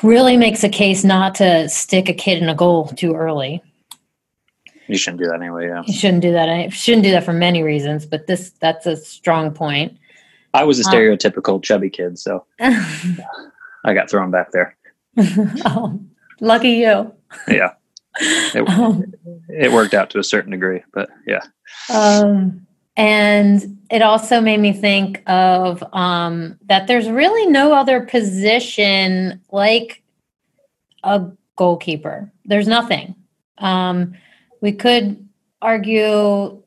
really 0.03 0.35
makes 0.35 0.63
a 0.63 0.69
case 0.69 1.03
not 1.03 1.35
to 1.35 1.69
stick 1.69 2.09
a 2.09 2.13
kid 2.13 2.41
in 2.41 2.49
a 2.49 2.55
goal 2.55 2.87
too 2.87 3.13
early. 3.13 3.61
You 4.87 4.97
shouldn't 4.97 5.21
do 5.21 5.27
that 5.29 5.35
anyway. 5.35 5.67
Yeah, 5.67 5.83
you 5.85 5.93
shouldn't 5.93 6.21
do 6.21 6.33
that. 6.33 6.49
I 6.49 6.67
shouldn't 6.67 7.03
do 7.03 7.11
that 7.11 7.23
for 7.23 7.33
many 7.33 7.63
reasons, 7.63 8.05
but 8.05 8.27
this 8.27 8.51
that's 8.59 8.85
a 8.85 8.97
strong 8.97 9.51
point. 9.51 9.97
I 10.55 10.63
was 10.63 10.79
a 10.79 10.83
stereotypical 10.83 11.61
chubby 11.61 11.89
kid, 11.89 12.17
so 12.17 12.45
I 12.59 13.93
got 13.93 14.09
thrown 14.09 14.31
back 14.31 14.51
there. 14.51 14.77
oh, 15.17 15.99
lucky 16.39 16.71
you. 16.71 17.13
Yeah, 17.47 17.73
it, 18.19 18.67
um, 18.69 19.13
it 19.49 19.71
worked 19.71 19.93
out 19.93 20.09
to 20.11 20.19
a 20.19 20.23
certain 20.23 20.51
degree, 20.51 20.83
but 20.93 21.09
yeah. 21.27 21.41
Um, 21.93 22.65
and 22.97 23.77
it 23.91 24.01
also 24.01 24.39
made 24.39 24.59
me 24.59 24.71
think 24.71 25.21
of 25.27 25.83
um, 25.93 26.57
that 26.65 26.87
there's 26.87 27.09
really 27.09 27.51
no 27.51 27.73
other 27.73 28.01
position 28.01 29.41
like 29.51 30.01
a 31.03 31.29
goalkeeper. 31.57 32.31
There's 32.45 32.67
nothing. 32.67 33.15
Um, 33.57 34.15
we 34.61 34.71
could 34.71 35.27
argue. 35.61 36.61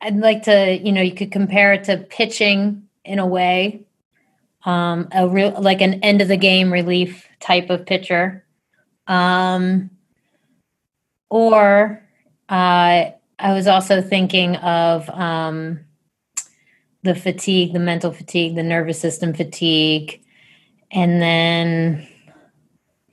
I'd 0.00 0.18
like 0.18 0.42
to, 0.44 0.78
you 0.78 0.92
know, 0.92 1.00
you 1.00 1.14
could 1.14 1.32
compare 1.32 1.72
it 1.72 1.84
to 1.84 1.98
pitching 1.98 2.86
in 3.04 3.18
a 3.18 3.26
way, 3.26 3.82
um, 4.64 5.08
a 5.12 5.28
real 5.28 5.54
like 5.60 5.80
an 5.80 5.94
end 6.02 6.20
of 6.20 6.28
the 6.28 6.36
game 6.36 6.72
relief 6.72 7.26
type 7.40 7.70
of 7.70 7.86
pitcher, 7.86 8.44
um, 9.06 9.90
or 11.30 12.02
uh, 12.48 13.10
I 13.38 13.52
was 13.52 13.66
also 13.66 14.02
thinking 14.02 14.56
of 14.56 15.08
um, 15.10 15.80
the 17.02 17.14
fatigue, 17.14 17.72
the 17.72 17.78
mental 17.78 18.12
fatigue, 18.12 18.56
the 18.56 18.62
nervous 18.62 19.00
system 19.00 19.32
fatigue, 19.32 20.22
and 20.90 21.22
then 21.22 22.06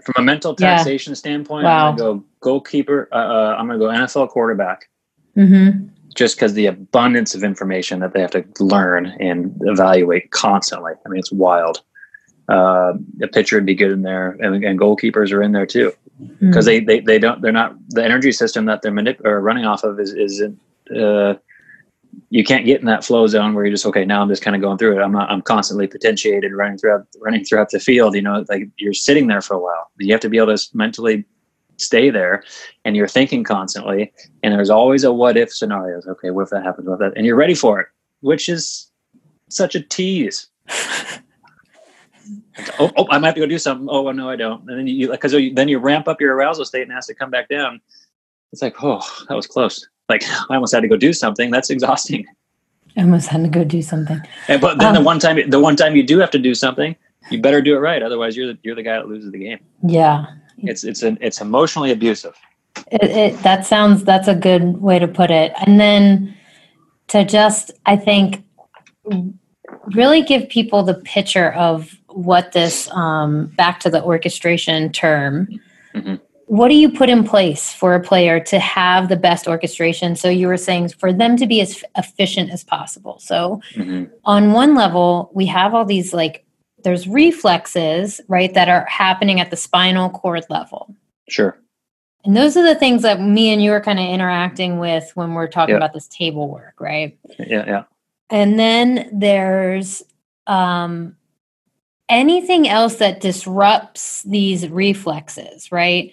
from 0.03 0.15
a 0.17 0.21
mental 0.21 0.55
taxation 0.55 1.11
yeah. 1.11 1.15
standpoint, 1.15 1.65
wow. 1.65 1.89
I'm 1.89 1.95
gonna 1.95 2.19
go 2.19 2.25
goalkeeper. 2.41 3.07
Uh, 3.11 3.15
uh 3.15 3.55
I'm 3.57 3.67
gonna 3.67 3.79
go 3.79 3.85
NFL 3.85 4.29
quarterback. 4.29 4.89
Mm-hmm. 5.35 5.87
Just 6.17 6.35
because 6.35 6.53
the 6.53 6.65
abundance 6.65 7.35
of 7.35 7.43
information 7.43 7.99
that 7.99 8.13
they 8.13 8.21
have 8.21 8.31
to 8.31 8.43
learn 8.59 9.05
and 9.19 9.55
evaluate 9.61 10.31
constantly. 10.31 10.93
I 11.05 11.09
mean, 11.09 11.19
it's 11.19 11.31
wild. 11.31 11.81
Uh, 12.49 12.93
a 13.21 13.27
pitcher 13.27 13.57
would 13.57 13.65
be 13.65 13.75
good 13.75 13.91
in 13.91 14.01
there, 14.01 14.31
and, 14.41 14.63
and 14.63 14.79
goalkeepers 14.79 15.31
are 15.31 15.43
in 15.43 15.51
there 15.51 15.65
too 15.65 15.93
because 16.39 16.65
mm. 16.65 16.67
they, 16.67 16.79
they 16.79 16.99
they 16.99 17.19
don't 17.19 17.41
they're 17.41 17.51
not 17.51 17.75
the 17.89 18.03
energy 18.03 18.31
system 18.31 18.65
that 18.65 18.81
they're 18.81 18.91
manip- 18.91 19.23
or 19.23 19.41
running 19.41 19.65
off 19.65 19.83
of 19.83 19.99
is 19.99 20.13
is 20.13 20.41
uh, 20.95 21.35
you 22.29 22.43
can't 22.43 22.65
get 22.65 22.79
in 22.79 22.87
that 22.87 23.03
flow 23.03 23.27
zone 23.27 23.53
where 23.53 23.65
you're 23.65 23.73
just 23.73 23.85
okay 23.85 24.05
now 24.05 24.21
I'm 24.21 24.29
just 24.29 24.41
kind 24.41 24.55
of 24.55 24.61
going 24.61 24.77
through 24.77 24.97
it 24.97 25.03
I'm 25.03 25.11
not 25.11 25.29
I'm 25.29 25.41
constantly 25.41 25.87
potentiated 25.87 26.53
running 26.53 26.77
throughout 26.77 27.05
running 27.19 27.45
throughout 27.45 27.69
the 27.69 27.79
field 27.79 28.15
you 28.15 28.21
know 28.21 28.43
like 28.49 28.67
you're 28.77 28.93
sitting 28.93 29.27
there 29.27 29.41
for 29.41 29.55
a 29.55 29.59
while 29.59 29.91
you 29.99 30.11
have 30.13 30.21
to 30.21 30.29
be 30.29 30.37
able 30.37 30.55
to 30.55 30.67
mentally 30.73 31.25
stay 31.77 32.09
there 32.09 32.43
and 32.85 32.95
you're 32.95 33.07
thinking 33.07 33.43
constantly 33.43 34.11
and 34.43 34.53
there's 34.53 34.69
always 34.69 35.03
a 35.03 35.11
what 35.11 35.37
if 35.37 35.53
scenarios 35.53 36.07
okay 36.07 36.31
what 36.31 36.43
if 36.43 36.49
that 36.49 36.63
happens 36.63 36.87
what 36.87 36.95
if 36.95 36.99
that 36.99 37.13
and 37.15 37.25
you're 37.25 37.35
ready 37.35 37.55
for 37.55 37.79
it 37.79 37.87
which 38.21 38.49
is 38.49 38.91
such 39.49 39.75
a 39.75 39.81
tease 39.81 40.49
oh, 42.79 42.91
oh, 42.97 43.07
I 43.09 43.17
might 43.17 43.27
have 43.27 43.35
to 43.35 43.41
go 43.41 43.47
do 43.47 43.59
something. 43.59 43.87
Oh, 43.89 44.11
no, 44.11 44.29
I 44.29 44.35
don't. 44.35 44.67
And 44.69 44.79
then 44.79 44.87
you, 44.87 45.09
because 45.09 45.31
then 45.31 45.67
you 45.67 45.79
ramp 45.79 46.07
up 46.07 46.19
your 46.19 46.35
arousal 46.35 46.65
state 46.65 46.83
and 46.83 46.91
has 46.91 47.07
to 47.07 47.13
come 47.13 47.29
back 47.29 47.49
down. 47.49 47.81
It's 48.51 48.61
like, 48.61 48.83
oh, 48.83 49.01
that 49.27 49.35
was 49.35 49.47
close. 49.47 49.87
Like 50.09 50.23
I 50.49 50.55
almost 50.55 50.73
had 50.73 50.81
to 50.81 50.87
go 50.87 50.97
do 50.97 51.13
something. 51.13 51.51
That's 51.51 51.69
exhausting. 51.69 52.25
I 52.95 53.01
almost 53.01 53.27
had 53.27 53.43
to 53.43 53.49
go 53.49 53.63
do 53.63 53.81
something. 53.81 54.19
And, 54.47 54.61
but 54.61 54.79
then 54.79 54.89
um, 54.89 54.95
the 54.95 55.01
one 55.01 55.19
time, 55.19 55.49
the 55.49 55.59
one 55.59 55.75
time 55.75 55.95
you 55.95 56.03
do 56.03 56.17
have 56.19 56.31
to 56.31 56.39
do 56.39 56.55
something, 56.55 56.95
you 57.29 57.41
better 57.41 57.61
do 57.61 57.75
it 57.75 57.79
right. 57.79 58.01
Otherwise, 58.01 58.37
you're 58.37 58.47
the, 58.47 58.59
you're 58.63 58.75
the 58.75 58.83
guy 58.83 58.93
that 58.93 59.07
loses 59.07 59.31
the 59.31 59.37
game. 59.37 59.59
Yeah. 59.83 60.25
It's, 60.63 60.83
it's 60.83 61.03
an, 61.03 61.19
it's 61.21 61.39
emotionally 61.39 61.91
abusive. 61.91 62.35
It, 62.91 63.03
it, 63.03 63.43
that 63.43 63.65
sounds, 63.65 64.03
that's 64.03 64.27
a 64.27 64.33
good 64.33 64.81
way 64.81 64.97
to 64.97 65.07
put 65.07 65.29
it. 65.29 65.53
And 65.65 65.79
then 65.79 66.35
to 67.09 67.23
just, 67.23 67.71
I 67.85 67.95
think, 67.95 68.43
really 69.93 70.21
give 70.21 70.49
people 70.49 70.83
the 70.83 70.95
picture 70.95 71.51
of 71.53 71.97
what 72.07 72.51
this 72.51 72.89
um, 72.91 73.47
back 73.57 73.79
to 73.81 73.89
the 73.89 74.03
orchestration 74.03 74.91
term 74.91 75.47
mm-hmm. 75.93 76.15
what 76.45 76.67
do 76.69 76.75
you 76.75 76.89
put 76.89 77.09
in 77.09 77.23
place 77.23 77.71
for 77.71 77.93
a 77.93 78.01
player 78.01 78.39
to 78.39 78.59
have 78.59 79.07
the 79.09 79.15
best 79.15 79.47
orchestration 79.47 80.15
so 80.15 80.29
you 80.29 80.47
were 80.47 80.57
saying 80.57 80.89
for 80.89 81.13
them 81.13 81.37
to 81.37 81.45
be 81.45 81.61
as 81.61 81.83
efficient 81.95 82.49
as 82.49 82.63
possible 82.63 83.19
so 83.19 83.61
mm-hmm. 83.75 84.11
on 84.25 84.51
one 84.51 84.73
level 84.75 85.29
we 85.33 85.45
have 85.45 85.73
all 85.73 85.85
these 85.85 86.13
like 86.13 86.43
there's 86.83 87.07
reflexes 87.07 88.21
right 88.27 88.53
that 88.53 88.69
are 88.69 88.85
happening 88.85 89.39
at 89.39 89.49
the 89.49 89.57
spinal 89.57 90.09
cord 90.09 90.43
level 90.49 90.93
sure 91.27 91.57
and 92.23 92.35
those 92.35 92.57
are 92.57 92.63
the 92.63 92.75
things 92.75 93.03
that 93.03 93.21
me 93.21 93.51
and 93.51 93.63
you 93.63 93.71
are 93.71 93.81
kind 93.81 93.99
of 93.99 94.05
interacting 94.05 94.79
with 94.79 95.11
when 95.15 95.33
we're 95.33 95.47
talking 95.47 95.75
about 95.75 95.93
this 95.93 96.07
table 96.07 96.49
work 96.49 96.75
right 96.79 97.17
yeah 97.39 97.65
yeah 97.65 97.83
and 98.29 98.59
then 98.59 99.09
there's 99.11 100.03
um 100.47 101.15
anything 102.09 102.67
else 102.67 102.95
that 102.95 103.21
disrupts 103.21 104.23
these 104.23 104.67
reflexes, 104.67 105.71
right? 105.71 106.11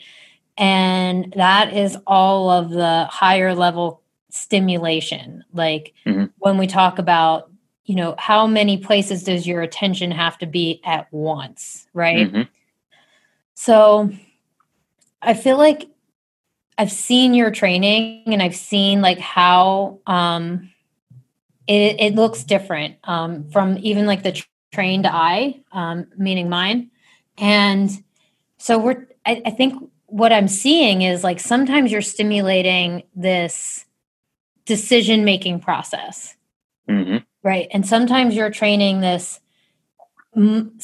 And 0.57 1.33
that 1.37 1.73
is 1.75 1.97
all 2.07 2.51
of 2.51 2.71
the 2.71 3.07
higher 3.07 3.55
level 3.55 4.03
stimulation. 4.31 5.45
Like 5.53 5.95
mm-hmm. 6.07 6.27
when 6.39 6.59
we 6.59 6.67
talk 6.67 6.99
about, 6.99 7.51
you 7.85 7.95
know, 7.95 8.15
how 8.19 8.47
many 8.47 8.79
places 8.79 9.25
does 9.25 9.47
your 9.47 9.63
attention 9.63 10.11
have 10.11 10.39
to 10.39 10.47
be 10.47 10.81
at 10.85 11.13
once, 11.13 11.87
right? 11.93 12.31
Mm-hmm. 12.31 12.43
So 13.55 14.11
I 15.21 15.35
feel 15.35 15.59
like 15.59 15.89
I've 16.77 16.93
seen 16.93 17.35
your 17.35 17.51
training 17.51 18.25
and 18.27 18.43
I've 18.43 18.57
seen 18.57 19.01
like 19.01 19.19
how 19.19 20.01
um 20.07 20.71
it, 21.67 22.01
it 22.01 22.15
looks 22.15 22.45
different 22.45 22.97
um, 23.05 23.49
from 23.51 23.79
even 23.81 24.07
like 24.07 24.23
the 24.23 24.43
trained 24.73 25.07
eye, 25.07 25.61
um, 25.73 26.07
meaning 26.17 26.49
mine. 26.49 26.91
And 27.39 27.91
so 28.59 28.79
we're, 28.79 29.07
I, 29.25 29.43
I 29.47 29.51
think 29.51 29.91
what 30.07 30.33
I'm 30.33 30.49
seeing 30.49 31.03
is 31.03 31.25
like 31.25 31.41
sometimes 31.41 31.91
you're 31.91 32.03
stimulating 32.03 33.05
this 33.15 33.87
decision 34.67 35.25
making 35.25 35.61
process. 35.61 36.37
Mm-hmm. 36.89 37.19
Right. 37.45 37.69
And 37.73 37.87
sometimes 37.87 38.35
you're 38.35 38.51
training 38.51 39.01
this 39.01 39.39
m- 40.35 40.79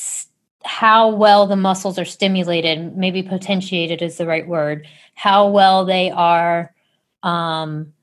how 0.62 1.08
well 1.08 1.46
the 1.46 1.56
muscles 1.56 1.98
are 1.98 2.04
stimulated, 2.04 2.96
maybe 2.96 3.22
potentiated 3.22 4.02
is 4.02 4.18
the 4.18 4.26
right 4.26 4.46
word, 4.46 4.86
how 5.14 5.48
well 5.48 5.86
they 5.86 6.10
are 6.10 6.74
um, 7.22 7.94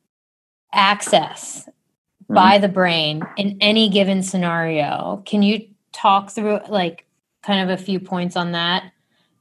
access 0.73 1.65
mm-hmm. 1.65 2.33
by 2.33 2.57
the 2.57 2.67
brain 2.67 3.21
in 3.37 3.57
any 3.61 3.89
given 3.89 4.23
scenario. 4.23 5.21
Can 5.25 5.43
you 5.43 5.67
talk 5.91 6.31
through 6.31 6.59
like 6.67 7.05
kind 7.43 7.69
of 7.69 7.79
a 7.79 7.81
few 7.81 7.99
points 7.99 8.35
on 8.35 8.53
that? 8.53 8.91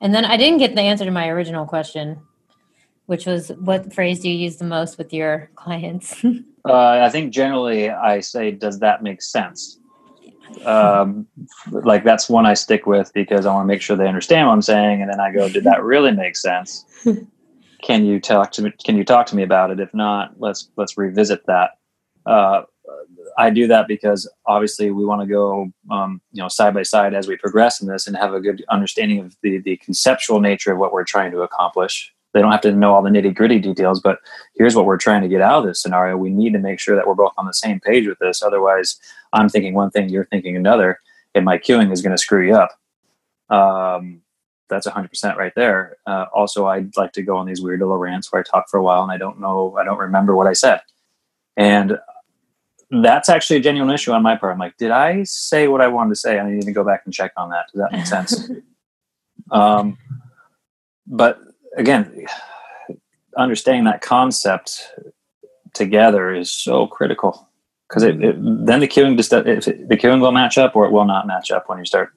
And 0.02 0.14
then 0.14 0.26
I 0.26 0.36
didn't 0.36 0.58
get 0.58 0.74
the 0.74 0.82
answer 0.82 1.06
to 1.06 1.10
my 1.10 1.28
original 1.28 1.64
question, 1.64 2.20
which 3.06 3.24
was 3.24 3.48
what 3.48 3.94
phrase 3.94 4.20
do 4.20 4.28
you 4.28 4.36
use 4.36 4.56
the 4.56 4.66
most 4.66 4.98
with 4.98 5.14
your 5.14 5.50
clients? 5.54 6.22
uh, 6.68 7.00
I 7.04 7.08
think 7.10 7.32
generally 7.32 7.90
I 7.90 8.20
say, 8.20 8.50
does 8.50 8.78
that 8.80 9.02
make 9.02 9.22
sense? 9.22 9.78
Um, 10.64 11.26
like 11.70 12.04
that's 12.04 12.28
one 12.28 12.46
I 12.46 12.54
stick 12.54 12.86
with 12.86 13.12
because 13.12 13.46
I 13.46 13.52
want 13.52 13.64
to 13.64 13.68
make 13.68 13.82
sure 13.82 13.96
they 13.96 14.08
understand 14.08 14.46
what 14.46 14.54
I'm 14.54 14.62
saying. 14.62 15.02
And 15.02 15.10
then 15.10 15.20
I 15.20 15.32
go, 15.32 15.48
did 15.48 15.64
that 15.64 15.82
really 15.82 16.12
make 16.12 16.36
sense? 16.36 16.84
can 17.82 18.04
you 18.04 18.20
talk 18.20 18.52
to 18.52 18.62
me? 18.62 18.72
Can 18.84 18.96
you 18.96 19.04
talk 19.04 19.26
to 19.26 19.36
me 19.36 19.42
about 19.42 19.70
it? 19.70 19.80
If 19.80 19.92
not, 19.92 20.34
let's, 20.38 20.70
let's 20.76 20.96
revisit 20.96 21.44
that. 21.46 21.72
Uh, 22.24 22.62
I 23.38 23.50
do 23.50 23.66
that 23.66 23.86
because 23.88 24.30
obviously 24.46 24.90
we 24.90 25.04
want 25.04 25.20
to 25.20 25.26
go, 25.26 25.70
um, 25.90 26.20
you 26.32 26.42
know, 26.42 26.48
side 26.48 26.74
by 26.74 26.82
side 26.82 27.14
as 27.14 27.28
we 27.28 27.36
progress 27.36 27.80
in 27.80 27.88
this 27.88 28.06
and 28.06 28.16
have 28.16 28.34
a 28.34 28.40
good 28.40 28.64
understanding 28.70 29.20
of 29.20 29.36
the 29.42 29.58
the 29.58 29.76
conceptual 29.78 30.40
nature 30.40 30.72
of 30.72 30.78
what 30.78 30.92
we're 30.92 31.04
trying 31.04 31.30
to 31.32 31.42
accomplish. 31.42 32.12
They 32.36 32.42
don't 32.42 32.52
have 32.52 32.60
to 32.60 32.72
know 32.72 32.94
all 32.94 33.00
the 33.00 33.08
nitty 33.08 33.34
gritty 33.34 33.58
details, 33.58 33.98
but 33.98 34.18
here's 34.56 34.76
what 34.76 34.84
we're 34.84 34.98
trying 34.98 35.22
to 35.22 35.28
get 35.28 35.40
out 35.40 35.60
of 35.60 35.64
this 35.64 35.80
scenario. 35.80 36.18
We 36.18 36.28
need 36.28 36.52
to 36.52 36.58
make 36.58 36.78
sure 36.78 36.94
that 36.94 37.06
we're 37.06 37.14
both 37.14 37.32
on 37.38 37.46
the 37.46 37.54
same 37.54 37.80
page 37.80 38.06
with 38.06 38.18
this. 38.18 38.42
Otherwise, 38.42 39.00
I'm 39.32 39.48
thinking 39.48 39.72
one 39.72 39.90
thing, 39.90 40.10
you're 40.10 40.26
thinking 40.26 40.54
another, 40.54 41.00
and 41.34 41.46
my 41.46 41.56
cueing 41.56 41.90
is 41.90 42.02
going 42.02 42.14
to 42.14 42.20
screw 42.20 42.46
you 42.46 42.54
up. 42.54 42.78
Um, 43.48 44.20
that's 44.68 44.86
100% 44.86 45.36
right 45.36 45.54
there. 45.56 45.96
Uh, 46.06 46.26
also, 46.34 46.66
I'd 46.66 46.94
like 46.98 47.12
to 47.12 47.22
go 47.22 47.38
on 47.38 47.46
these 47.46 47.62
weird 47.62 47.80
little 47.80 47.96
rants 47.96 48.30
where 48.30 48.40
I 48.40 48.42
talk 48.42 48.68
for 48.68 48.76
a 48.76 48.82
while 48.82 49.02
and 49.02 49.10
I 49.10 49.16
don't 49.16 49.40
know, 49.40 49.74
I 49.80 49.84
don't 49.84 49.98
remember 49.98 50.36
what 50.36 50.46
I 50.46 50.52
said. 50.52 50.82
And 51.56 51.98
that's 52.90 53.30
actually 53.30 53.56
a 53.56 53.60
genuine 53.60 53.94
issue 53.94 54.12
on 54.12 54.22
my 54.22 54.36
part. 54.36 54.52
I'm 54.52 54.58
like, 54.58 54.76
did 54.76 54.90
I 54.90 55.22
say 55.22 55.68
what 55.68 55.80
I 55.80 55.88
wanted 55.88 56.10
to 56.10 56.16
say? 56.16 56.38
I 56.38 56.50
need 56.50 56.66
to 56.66 56.72
go 56.72 56.84
back 56.84 57.00
and 57.06 57.14
check 57.14 57.32
on 57.38 57.48
that. 57.48 57.68
Does 57.72 57.80
that 57.80 57.92
make 57.92 58.04
sense? 58.04 58.50
um, 59.50 59.96
but 61.06 61.40
again, 61.76 62.26
understanding 63.36 63.84
that 63.84 64.00
concept 64.00 64.92
together 65.74 66.34
is 66.34 66.50
so 66.50 66.86
critical 66.86 67.48
because 67.88 68.02
then 68.02 68.80
the 68.80 68.88
cueing 68.88 69.16
just 69.16 69.32
it, 69.32 69.88
the 69.88 69.96
cueing 69.96 70.20
will 70.20 70.32
match 70.32 70.58
up 70.58 70.74
or 70.74 70.86
it 70.86 70.90
will 70.90 71.04
not 71.04 71.26
match 71.26 71.50
up 71.50 71.68
when 71.68 71.78
you 71.78 71.84
start 71.84 72.12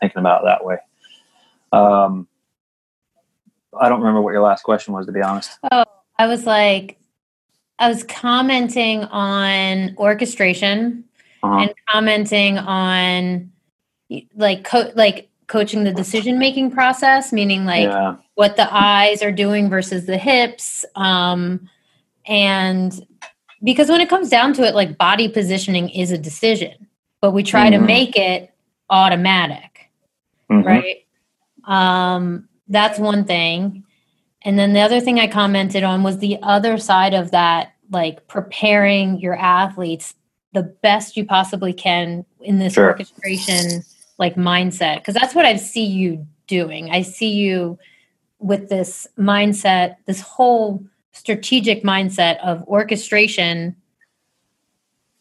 thinking 0.00 0.18
about 0.18 0.42
it 0.42 0.44
that 0.46 0.64
way. 0.64 0.76
Um, 1.72 2.28
I 3.78 3.88
don't 3.88 4.00
remember 4.00 4.20
what 4.20 4.32
your 4.32 4.42
last 4.42 4.62
question 4.62 4.94
was, 4.94 5.06
to 5.06 5.12
be 5.12 5.22
honest. 5.22 5.58
Oh, 5.72 5.84
I 6.18 6.26
was 6.26 6.46
like, 6.46 6.98
I 7.78 7.88
was 7.88 8.04
commenting 8.04 9.04
on 9.04 9.94
orchestration 9.98 11.04
uh-huh. 11.42 11.58
and 11.58 11.74
commenting 11.90 12.58
on 12.58 13.52
like 14.34 14.64
co- 14.64 14.92
like 14.94 15.28
coaching 15.46 15.84
the 15.84 15.92
decision 15.92 16.38
making 16.38 16.70
process, 16.70 17.32
meaning 17.32 17.64
like 17.64 17.88
yeah. 17.88 18.16
what 18.34 18.56
the 18.56 18.72
eyes 18.74 19.22
are 19.22 19.32
doing 19.32 19.70
versus 19.70 20.06
the 20.06 20.18
hips. 20.18 20.84
Um, 20.94 21.68
and 22.26 23.06
because 23.62 23.88
when 23.88 24.00
it 24.00 24.08
comes 24.08 24.28
down 24.28 24.52
to 24.54 24.62
it, 24.62 24.74
like 24.74 24.98
body 24.98 25.28
positioning 25.28 25.88
is 25.90 26.10
a 26.10 26.18
decision, 26.18 26.88
but 27.20 27.30
we 27.30 27.42
try 27.42 27.70
mm-hmm. 27.70 27.80
to 27.80 27.86
make 27.86 28.16
it 28.16 28.52
automatic, 28.90 29.90
mm-hmm. 30.50 30.66
right? 30.66 31.06
Um, 31.64 32.48
that's 32.68 32.98
one 32.98 33.24
thing. 33.24 33.84
And 34.42 34.58
then 34.58 34.72
the 34.72 34.80
other 34.80 35.00
thing 35.00 35.18
I 35.18 35.26
commented 35.26 35.82
on 35.82 36.02
was 36.02 36.18
the 36.18 36.38
other 36.42 36.78
side 36.78 37.14
of 37.14 37.30
that, 37.32 37.72
like 37.90 38.28
preparing 38.28 39.20
your 39.20 39.36
athletes 39.36 40.14
the 40.52 40.62
best 40.62 41.16
you 41.16 41.24
possibly 41.24 41.72
can 41.72 42.24
in 42.40 42.58
this 42.58 42.74
sure. 42.74 42.86
orchestration 42.86 43.84
like 44.18 44.36
mindset. 44.36 45.04
Cause 45.04 45.14
that's 45.14 45.34
what 45.34 45.44
I 45.44 45.56
see 45.56 45.84
you 45.84 46.26
doing. 46.46 46.90
I 46.90 47.02
see 47.02 47.32
you 47.32 47.78
with 48.38 48.68
this 48.68 49.06
mindset, 49.18 49.96
this 50.06 50.20
whole 50.20 50.84
strategic 51.12 51.82
mindset 51.82 52.38
of 52.44 52.62
orchestration 52.68 53.76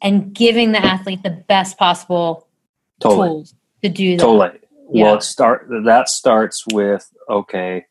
and 0.01 0.33
giving 0.33 0.71
the 0.71 0.83
athlete 0.83 1.23
the 1.23 1.29
best 1.29 1.77
possible 1.77 2.47
totally. 2.99 3.27
tools 3.27 3.55
to 3.81 3.89
do 3.89 4.17
that. 4.17 4.23
Totally. 4.23 4.59
Yeah. 4.91 5.05
Well, 5.05 5.15
it 5.15 5.23
start 5.23 5.67
that 5.85 6.09
starts 6.09 6.63
with 6.71 7.09
okay, 7.29 7.85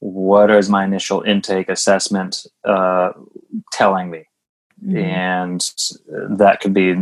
what 0.00 0.50
is 0.50 0.68
my 0.68 0.84
initial 0.84 1.22
intake 1.22 1.68
assessment 1.68 2.46
uh, 2.64 3.12
telling 3.72 4.10
me? 4.10 4.26
Mm-hmm. 4.84 4.98
And 4.98 5.66
that 6.38 6.60
could 6.60 6.74
be 6.74 6.96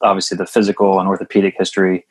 obviously 0.00 0.36
the 0.36 0.46
physical 0.46 1.00
and 1.00 1.08
orthopedic 1.08 1.56
history. 1.58 2.06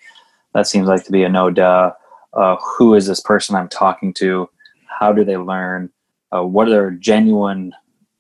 That 0.54 0.68
seems 0.68 0.88
like 0.88 1.04
to 1.06 1.12
be 1.12 1.24
a 1.24 1.30
no 1.30 1.50
duh. 1.50 1.94
Uh, 2.34 2.56
who 2.58 2.96
is 2.96 3.08
this 3.08 3.20
person 3.20 3.56
I'm 3.56 3.70
talking 3.70 4.14
to? 4.16 4.50
How 4.88 5.12
do 5.12 5.24
they 5.24 5.38
learn? 5.38 5.92
Uh, 6.32 6.44
what 6.44 6.68
are 6.68 6.72
their 6.72 6.92
genuine 6.92 7.74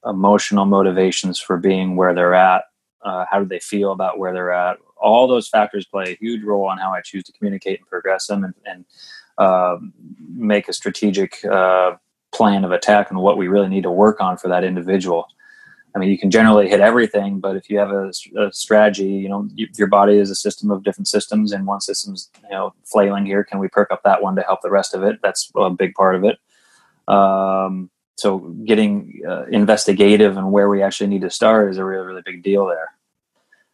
emotional 0.05 0.65
motivations 0.65 1.39
for 1.39 1.57
being 1.57 1.95
where 1.95 2.13
they're 2.13 2.35
at? 2.35 2.65
Uh, 3.01 3.25
how 3.29 3.39
do 3.39 3.45
they 3.45 3.59
feel 3.59 3.91
about 3.91 4.19
where 4.19 4.33
they're 4.33 4.51
at? 4.51 4.77
All 4.97 5.27
those 5.27 5.49
factors 5.49 5.85
play 5.85 6.05
a 6.11 6.15
huge 6.15 6.43
role 6.43 6.65
on 6.65 6.77
how 6.77 6.91
I 6.91 7.01
choose 7.01 7.23
to 7.25 7.33
communicate 7.33 7.79
and 7.79 7.87
progress 7.89 8.27
them 8.27 8.43
and, 8.43 8.53
and 8.65 8.85
uh, 9.37 9.77
make 10.29 10.69
a 10.69 10.73
strategic 10.73 11.43
uh, 11.45 11.95
plan 12.33 12.63
of 12.63 12.71
attack 12.71 13.09
and 13.09 13.19
what 13.19 13.37
we 13.37 13.47
really 13.47 13.67
need 13.67 13.83
to 13.83 13.91
work 13.91 14.21
on 14.21 14.37
for 14.37 14.47
that 14.47 14.63
individual. 14.63 15.27
I 15.95 15.99
mean, 15.99 16.09
you 16.09 16.17
can 16.17 16.31
generally 16.31 16.67
hit 16.67 16.79
everything, 16.79 17.39
but 17.39 17.55
if 17.55 17.69
you 17.69 17.77
have 17.77 17.91
a, 17.91 18.11
a 18.37 18.51
strategy, 18.51 19.05
you 19.05 19.29
know, 19.29 19.47
you, 19.53 19.67
your 19.77 19.87
body 19.87 20.17
is 20.17 20.31
a 20.31 20.35
system 20.35 20.71
of 20.71 20.83
different 20.83 21.07
systems, 21.07 21.51
and 21.51 21.67
one 21.67 21.81
system's 21.81 22.29
you 22.43 22.49
know 22.49 22.73
flailing 22.83 23.25
here. 23.25 23.43
Can 23.43 23.59
we 23.59 23.67
perk 23.67 23.91
up 23.91 24.01
that 24.03 24.21
one 24.21 24.35
to 24.35 24.41
help 24.41 24.61
the 24.61 24.71
rest 24.71 24.93
of 24.93 25.03
it? 25.03 25.19
That's 25.21 25.51
a 25.55 25.69
big 25.69 25.93
part 25.93 26.15
of 26.15 26.23
it. 26.23 26.39
Um, 27.07 27.91
so, 28.15 28.39
getting 28.39 29.21
uh, 29.27 29.45
investigative 29.45 30.35
and 30.37 30.51
where 30.51 30.69
we 30.69 30.81
actually 30.81 31.07
need 31.07 31.21
to 31.21 31.29
start 31.29 31.69
is 31.69 31.77
a 31.77 31.85
really, 31.85 32.05
really 32.05 32.21
big 32.25 32.43
deal 32.43 32.65
there. 32.65 32.89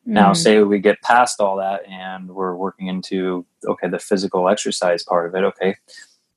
Mm-hmm. 0.04 0.14
Now, 0.14 0.34
say 0.34 0.62
we 0.62 0.80
get 0.80 1.02
past 1.02 1.40
all 1.40 1.58
that 1.58 1.88
and 1.88 2.30
we're 2.30 2.56
working 2.56 2.88
into 2.88 3.46
okay 3.66 3.88
the 3.88 4.00
physical 4.00 4.50
exercise 4.50 5.04
part 5.04 5.30
of 5.30 5.36
it. 5.36 5.46
Okay, 5.46 5.76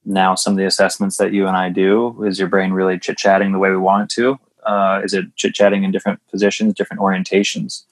now 0.04 0.34
some 0.34 0.52
of 0.52 0.56
the 0.58 0.66
assessments 0.66 1.16
that 1.16 1.32
you 1.32 1.46
and 1.46 1.56
I 1.56 1.70
do 1.70 2.22
is 2.24 2.38
your 2.38 2.48
brain 2.48 2.72
really 2.72 2.98
chit 2.98 3.16
chatting 3.16 3.52
the 3.52 3.58
way 3.58 3.70
we 3.70 3.76
want 3.76 4.04
it 4.04 4.14
to? 4.16 4.38
Uh, 4.64 5.00
is 5.04 5.14
it 5.14 5.26
chit 5.36 5.54
chatting 5.54 5.84
in 5.84 5.90
different 5.90 6.20
positions, 6.30 6.74
different 6.74 7.00
orientations? 7.00 7.84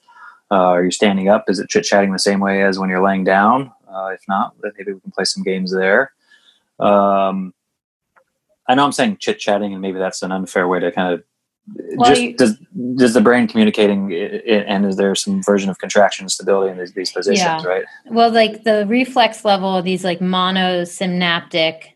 Uh, 0.49 0.55
are 0.55 0.83
you 0.83 0.91
standing 0.91 1.29
up? 1.29 1.45
Is 1.47 1.59
it 1.59 1.69
chit 1.69 1.83
chatting 1.83 2.11
the 2.11 2.19
same 2.19 2.39
way 2.39 2.63
as 2.63 2.77
when 2.77 2.89
you're 2.89 3.03
laying 3.03 3.23
down? 3.23 3.71
Uh, 3.87 4.07
if 4.07 4.21
not, 4.27 4.53
then 4.61 4.71
maybe 4.77 4.93
we 4.93 4.99
can 4.99 5.11
play 5.11 5.25
some 5.25 5.43
games 5.43 5.73
there. 5.73 6.13
Um, 6.79 7.53
I 8.67 8.75
know 8.75 8.85
I'm 8.85 8.91
saying 8.91 9.17
chit 9.17 9.39
chatting, 9.39 9.73
and 9.73 9.81
maybe 9.81 9.99
that's 9.99 10.21
an 10.21 10.31
unfair 10.31 10.67
way 10.67 10.79
to 10.79 10.91
kind 10.91 11.13
of 11.13 11.23
well, 11.95 12.09
just 12.09 12.21
you, 12.21 12.35
does 12.35 12.57
does 12.95 13.13
the 13.13 13.21
brain 13.21 13.47
communicating 13.47 14.11
and 14.11 14.85
is 14.85 14.97
there 14.97 15.13
some 15.13 15.43
version 15.43 15.69
of 15.69 15.77
contraction 15.77 16.27
stability 16.27 16.71
in 16.71 16.79
these, 16.79 16.91
these 16.93 17.11
positions 17.11 17.39
yeah. 17.39 17.63
right 17.63 17.85
well 18.07 18.31
like 18.31 18.63
the 18.63 18.85
reflex 18.87 19.45
level 19.45 19.77
of 19.77 19.85
these 19.85 20.03
like 20.03 20.19
monosynaptic 20.19 21.91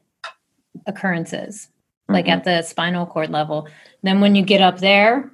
occurrences, 0.87 1.69
mm-hmm. 2.15 2.27
like 2.27 2.29
at 2.29 2.43
the 2.43 2.61
spinal 2.61 3.05
cord 3.05 3.29
level. 3.29 3.67
Then 4.03 4.21
when 4.21 4.35
you 4.35 4.43
get 4.43 4.61
up 4.61 4.79
there, 4.79 5.31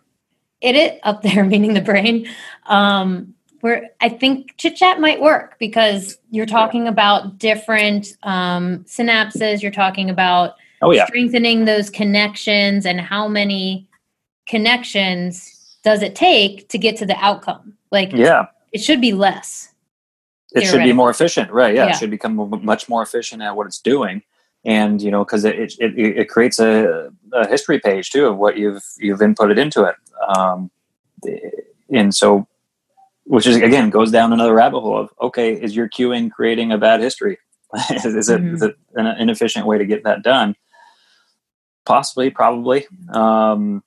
it 0.62 0.76
it 0.76 1.00
up 1.04 1.22
there, 1.24 1.44
meaning 1.44 1.74
the 1.74 1.82
brain, 1.82 2.28
um, 2.68 3.34
where 3.62 3.90
I 4.00 4.10
think 4.10 4.56
chit 4.58 4.76
chat 4.76 5.00
might 5.00 5.22
work 5.22 5.58
because 5.60 6.18
you're 6.30 6.46
talking 6.46 6.88
about 6.88 7.38
different 7.38 8.14
um, 8.24 8.84
synapses. 8.86 9.62
You're 9.62 9.72
talking 9.72 10.10
about 10.10 10.56
oh, 10.82 10.92
yeah. 10.92 11.06
strengthening 11.06 11.66
those 11.66 11.90
connections 11.90 12.86
and 12.86 13.00
how 13.00 13.28
many 13.28 13.88
connections 14.48 15.78
does 15.84 16.02
it 16.02 16.16
take 16.16 16.70
to 16.70 16.78
get 16.78 16.98
to 16.98 17.06
the 17.06 17.16
outcome? 17.18 17.74
Like, 17.92 18.12
yeah, 18.14 18.48
it 18.72 18.80
should 18.80 19.02
be 19.02 19.14
less. 19.14 19.70
It 20.54 20.66
should 20.66 20.84
be 20.84 20.92
more 20.92 21.10
efficient, 21.10 21.50
right? 21.52 21.74
Yeah, 21.74 21.86
yeah, 21.86 21.92
it 21.92 21.98
should 21.98 22.10
become 22.10 22.36
much 22.62 22.90
more 22.90 23.02
efficient 23.02 23.42
at 23.42 23.56
what 23.56 23.68
it's 23.68 23.80
doing 23.80 24.22
and 24.66 25.02
you 25.02 25.10
know 25.10 25.24
because 25.26 25.44
it, 25.44 25.56
it, 25.80 25.98
it 25.98 26.30
creates 26.30 26.60
a, 26.60 27.12
a, 27.34 27.48
history 27.48 27.80
page 27.80 28.12
too 28.12 28.28
of 28.28 28.38
what 28.38 28.58
you've 28.58 28.84
you've 28.98 29.20
inputted 29.20 29.58
into 29.58 29.84
it. 29.84 29.96
Um, 30.36 30.70
and 31.90 32.14
so 32.14 32.48
which 33.26 33.48
is 33.48 33.58
again 33.58 33.90
goes 33.90 34.12
down 34.12 34.34
another 34.34 34.54
rabbit 34.54 34.82
hole 34.82 34.98
of 34.98 35.10
okay 35.22 35.54
is 35.54 35.76
your 35.76 35.90
cueing 35.90 36.32
creating 36.32 36.72
a 36.72 36.78
bad 36.78 37.00
history? 37.00 37.38
Is, 37.92 38.04
it, 38.06 38.42
mm-hmm. 38.42 38.56
is, 38.56 38.62
it, 38.64 38.76
an 38.96 39.06
inefficient 39.18 39.66
way 39.66 39.78
to 39.78 39.86
get 39.86 40.04
that 40.04 40.24
done? 40.24 40.58
Possibly 41.86 42.30
probably. 42.30 42.86
Um, 43.14 43.82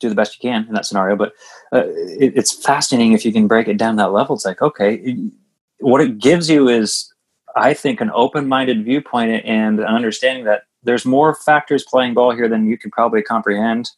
do 0.00 0.10
the 0.10 0.14
best 0.14 0.36
you 0.36 0.50
can 0.50 0.66
in 0.68 0.74
that 0.74 0.84
scenario 0.84 1.16
but 1.16 1.32
uh, 1.72 1.84
it, 1.86 2.36
it's 2.36 2.52
fascinating 2.52 3.14
if 3.14 3.24
you 3.24 3.32
can 3.32 3.46
break 3.46 3.68
it 3.68 3.78
down 3.78 3.96
that 3.96 4.12
level. 4.12 4.36
It's 4.36 4.44
like 4.44 4.60
okay 4.60 5.30
what 5.78 6.00
it 6.00 6.18
gives 6.18 6.50
you 6.50 6.68
is 6.68 7.13
I 7.56 7.74
think, 7.74 8.00
an 8.00 8.10
open 8.14 8.48
minded 8.48 8.84
viewpoint 8.84 9.44
and 9.44 9.80
an 9.80 9.86
understanding 9.86 10.44
that 10.44 10.62
there's 10.82 11.04
more 11.04 11.34
factors 11.34 11.84
playing 11.84 12.14
ball 12.14 12.34
here 12.34 12.48
than 12.48 12.66
you 12.66 12.76
can 12.76 12.90
probably 12.90 13.22
comprehend. 13.22 13.90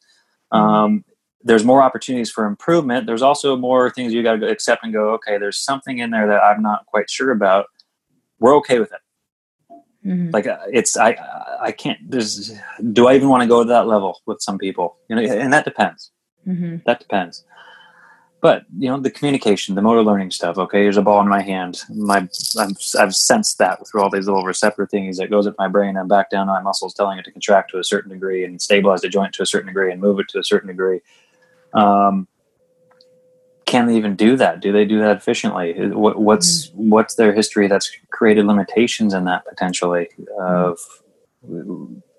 Um, 0.52 1.04
there's 1.42 1.64
more 1.64 1.82
opportunities 1.82 2.30
for 2.30 2.44
improvement. 2.46 3.06
There's 3.06 3.22
also 3.22 3.56
more 3.56 3.90
things 3.90 4.12
you 4.12 4.22
got 4.22 4.36
to 4.36 4.48
accept 4.48 4.84
and 4.84 4.92
go, 4.92 5.10
okay, 5.14 5.38
there's 5.38 5.58
something 5.58 5.98
in 5.98 6.10
there 6.10 6.26
that 6.26 6.42
I'm 6.42 6.62
not 6.62 6.86
quite 6.86 7.08
sure 7.08 7.30
about. 7.30 7.66
We're 8.38 8.56
okay 8.56 8.78
with 8.78 8.92
it. 8.92 9.00
Mm-hmm. 10.06 10.30
Like 10.32 10.46
uh, 10.46 10.58
it's, 10.72 10.96
I, 10.96 11.16
I 11.60 11.72
can't, 11.72 11.98
there's, 12.08 12.52
do 12.92 13.08
I 13.08 13.14
even 13.14 13.28
want 13.28 13.42
to 13.42 13.48
go 13.48 13.62
to 13.62 13.68
that 13.68 13.86
level 13.86 14.20
with 14.26 14.40
some 14.40 14.58
people? 14.58 14.96
You 15.08 15.16
know, 15.16 15.22
and 15.22 15.52
that 15.52 15.64
depends. 15.64 16.12
Mm-hmm. 16.46 16.78
That 16.86 17.00
depends 17.00 17.44
but 18.40 18.64
you 18.78 18.88
know 18.88 18.98
the 18.98 19.10
communication 19.10 19.74
the 19.74 19.82
motor 19.82 20.02
learning 20.02 20.30
stuff 20.30 20.58
okay 20.58 20.82
there's 20.82 20.96
a 20.96 21.02
ball 21.02 21.20
in 21.20 21.28
my 21.28 21.42
hand. 21.42 21.80
My 21.88 22.28
i 22.58 22.66
have 23.00 23.14
sensed 23.14 23.58
that 23.58 23.86
through 23.88 24.02
all 24.02 24.10
these 24.10 24.26
little 24.26 24.44
receptor 24.44 24.86
things 24.86 25.18
that 25.18 25.30
goes 25.30 25.46
up 25.46 25.54
my 25.58 25.68
brain 25.68 25.96
and 25.96 26.08
back 26.08 26.30
down 26.30 26.46
my 26.46 26.60
muscles 26.60 26.94
telling 26.94 27.18
it 27.18 27.24
to 27.24 27.32
contract 27.32 27.70
to 27.70 27.78
a 27.78 27.84
certain 27.84 28.10
degree 28.10 28.44
and 28.44 28.60
stabilize 28.60 29.00
the 29.00 29.08
joint 29.08 29.32
to 29.34 29.42
a 29.42 29.46
certain 29.46 29.68
degree 29.68 29.90
and 29.90 30.00
move 30.00 30.18
it 30.18 30.28
to 30.28 30.38
a 30.38 30.44
certain 30.44 30.68
degree. 30.68 31.00
Um, 31.72 32.28
can 33.66 33.86
they 33.86 33.96
even 33.96 34.14
do 34.14 34.36
that? 34.36 34.60
Do 34.60 34.72
they 34.72 34.84
do 34.84 35.00
that 35.00 35.16
efficiently? 35.16 35.88
What, 35.88 36.20
what's 36.20 36.68
mm-hmm. 36.68 36.90
what's 36.90 37.16
their 37.16 37.34
history 37.34 37.66
that's 37.66 37.90
created 38.10 38.46
limitations 38.46 39.12
in 39.12 39.24
that 39.24 39.44
potentially 39.44 40.08
of 40.38 40.78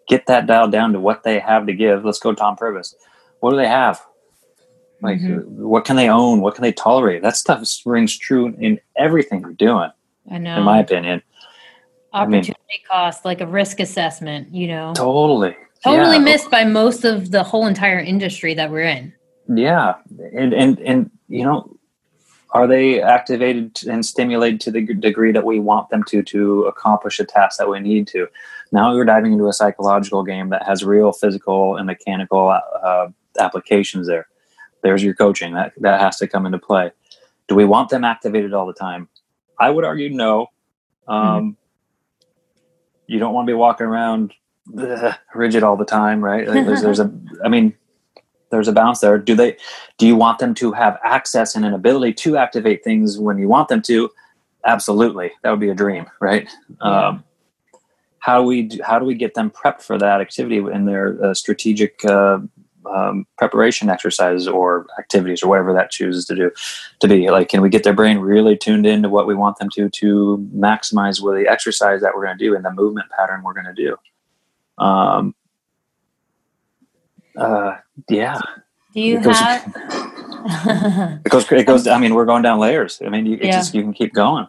get 0.07 0.25
that 0.27 0.47
dialed 0.47 0.71
down 0.71 0.93
to 0.93 0.99
what 0.99 1.23
they 1.23 1.39
have 1.39 1.65
to 1.67 1.73
give. 1.73 2.05
Let's 2.05 2.19
go 2.19 2.33
tom 2.33 2.55
purvis. 2.55 2.95
What 3.39 3.51
do 3.51 3.57
they 3.57 3.67
have 3.67 4.05
like, 5.01 5.19
mm-hmm. 5.19 5.63
what 5.63 5.85
can 5.85 5.95
they 5.95 6.09
own? 6.09 6.41
What 6.41 6.55
can 6.55 6.63
they 6.63 6.71
tolerate? 6.71 7.21
That 7.21 7.35
stuff 7.35 7.67
rings 7.85 8.17
true 8.17 8.55
in 8.59 8.79
everything 8.97 9.41
you're 9.41 9.53
doing. 9.53 9.91
I 10.29 10.37
know. 10.39 10.57
In 10.57 10.63
my 10.63 10.79
opinion, 10.79 11.21
opportunity 12.13 12.53
I 12.53 12.73
mean, 12.73 12.81
cost, 12.89 13.25
like 13.25 13.41
a 13.41 13.47
risk 13.47 13.79
assessment. 13.79 14.53
You 14.53 14.67
know, 14.67 14.93
totally, 14.95 15.55
totally 15.83 16.17
yeah. 16.17 16.23
missed 16.23 16.49
by 16.49 16.63
most 16.63 17.05
of 17.05 17.31
the 17.31 17.43
whole 17.43 17.67
entire 17.67 17.99
industry 17.99 18.53
that 18.55 18.71
we're 18.71 18.81
in. 18.81 19.13
Yeah, 19.47 19.95
and 20.33 20.53
and 20.53 20.79
and 20.79 21.11
you 21.29 21.43
know, 21.43 21.77
are 22.51 22.67
they 22.67 23.01
activated 23.01 23.79
and 23.87 24.05
stimulated 24.05 24.59
to 24.61 24.71
the 24.71 24.81
degree 24.81 25.31
that 25.31 25.45
we 25.45 25.59
want 25.59 25.89
them 25.89 26.03
to 26.05 26.23
to 26.23 26.63
accomplish 26.63 27.19
a 27.19 27.25
task 27.25 27.59
that 27.59 27.69
we 27.69 27.79
need 27.79 28.07
to 28.07 28.27
now 28.71 28.93
we're 28.93 29.05
diving 29.05 29.33
into 29.33 29.47
a 29.47 29.53
psychological 29.53 30.23
game 30.23 30.49
that 30.49 30.63
has 30.65 30.83
real 30.83 31.11
physical 31.11 31.77
and 31.77 31.87
mechanical 31.87 32.49
uh, 32.49 33.07
applications 33.39 34.07
there 34.07 34.27
there's 34.83 35.03
your 35.03 35.13
coaching 35.13 35.53
that 35.53 35.73
that 35.77 35.99
has 35.99 36.17
to 36.17 36.27
come 36.27 36.45
into 36.45 36.59
play 36.59 36.91
do 37.47 37.55
we 37.55 37.65
want 37.65 37.89
them 37.89 38.03
activated 38.03 38.53
all 38.53 38.65
the 38.65 38.73
time 38.73 39.07
i 39.59 39.69
would 39.69 39.85
argue 39.85 40.09
no 40.09 40.47
um, 41.07 41.17
mm-hmm. 41.17 41.49
you 43.07 43.19
don't 43.19 43.33
want 43.33 43.47
to 43.47 43.51
be 43.51 43.55
walking 43.55 43.87
around 43.87 44.33
ugh, 44.77 45.15
rigid 45.33 45.63
all 45.63 45.77
the 45.77 45.85
time 45.85 46.23
right 46.23 46.47
like 46.47 46.65
there's, 46.65 46.81
there's 46.81 46.99
a 46.99 47.11
i 47.45 47.49
mean 47.49 47.73
there's 48.49 48.67
a 48.67 48.73
balance 48.73 48.99
there. 48.99 49.17
Do 49.17 49.35
they? 49.35 49.57
Do 49.97 50.07
you 50.07 50.15
want 50.15 50.39
them 50.39 50.53
to 50.55 50.71
have 50.71 50.97
access 51.03 51.55
and 51.55 51.65
an 51.65 51.73
ability 51.73 52.13
to 52.13 52.37
activate 52.37 52.83
things 52.83 53.19
when 53.19 53.37
you 53.37 53.47
want 53.47 53.67
them 53.67 53.81
to? 53.83 54.09
Absolutely, 54.65 55.31
that 55.43 55.51
would 55.51 55.59
be 55.59 55.69
a 55.69 55.75
dream, 55.75 56.05
right? 56.19 56.47
Yeah. 56.81 57.07
Um, 57.07 57.23
how 58.19 58.41
do 58.41 58.47
we 58.47 58.63
do, 58.63 58.79
how 58.83 58.99
do 58.99 59.05
we 59.05 59.15
get 59.15 59.35
them 59.35 59.49
prepped 59.49 59.81
for 59.81 59.97
that 59.97 60.19
activity 60.19 60.57
in 60.57 60.85
their 60.85 61.23
uh, 61.23 61.33
strategic 61.33 62.03
uh, 62.03 62.39
um, 62.95 63.25
preparation 63.37 63.89
exercises 63.89 64.47
or 64.47 64.85
activities 64.99 65.43
or 65.43 65.47
whatever 65.47 65.73
that 65.73 65.91
chooses 65.91 66.25
to 66.25 66.35
do 66.35 66.51
to 66.99 67.07
be 67.07 67.29
like 67.29 67.49
can 67.49 67.61
we 67.61 67.69
get 67.69 67.83
their 67.83 67.93
brain 67.93 68.19
really 68.19 68.57
tuned 68.57 68.85
into 68.85 69.09
what 69.09 69.27
we 69.27 69.35
want 69.35 69.57
them 69.57 69.69
to 69.69 69.89
to 69.89 70.49
maximize 70.55 71.21
with 71.21 71.35
the 71.35 71.47
exercise 71.47 72.01
that 72.01 72.13
we're 72.15 72.25
going 72.25 72.37
to 72.37 72.43
do 72.43 72.55
and 72.55 72.65
the 72.65 72.71
movement 72.71 73.07
pattern 73.17 73.41
we're 73.43 73.53
going 73.53 73.65
to 73.65 73.73
do 73.73 73.95
um, 74.77 75.33
uh, 77.37 77.77
yeah. 78.09 78.39
Do 78.93 79.01
you 79.01 79.19
have? 79.19 79.73
it 81.25 81.29
goes. 81.29 81.51
It 81.51 81.65
goes. 81.65 81.87
I 81.87 81.99
mean, 81.99 82.15
we're 82.15 82.25
going 82.25 82.41
down 82.41 82.59
layers. 82.59 83.01
I 83.05 83.09
mean, 83.09 83.25
you 83.25 83.37
yeah. 83.41 83.51
just 83.51 83.73
you 83.73 83.83
can 83.83 83.93
keep 83.93 84.13
going. 84.13 84.47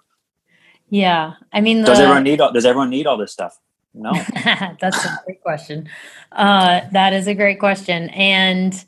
Yeah, 0.91 1.34
I 1.53 1.61
mean, 1.61 1.82
the, 1.82 1.89
does 1.89 2.01
everyone 2.01 2.24
need? 2.24 2.41
All, 2.41 2.53
does 2.53 2.64
everyone 2.64 2.89
need 2.89 3.07
all 3.07 3.18
this 3.18 3.32
stuff? 3.32 3.59
No. 3.95 4.12
That's 4.80 5.05
a 5.05 5.20
great 5.24 5.43
question. 5.43 5.89
Uh, 6.32 6.82
that 6.93 7.12
is 7.12 7.26
a 7.26 7.34
great 7.34 7.59
question, 7.59 8.11
and 8.11 8.84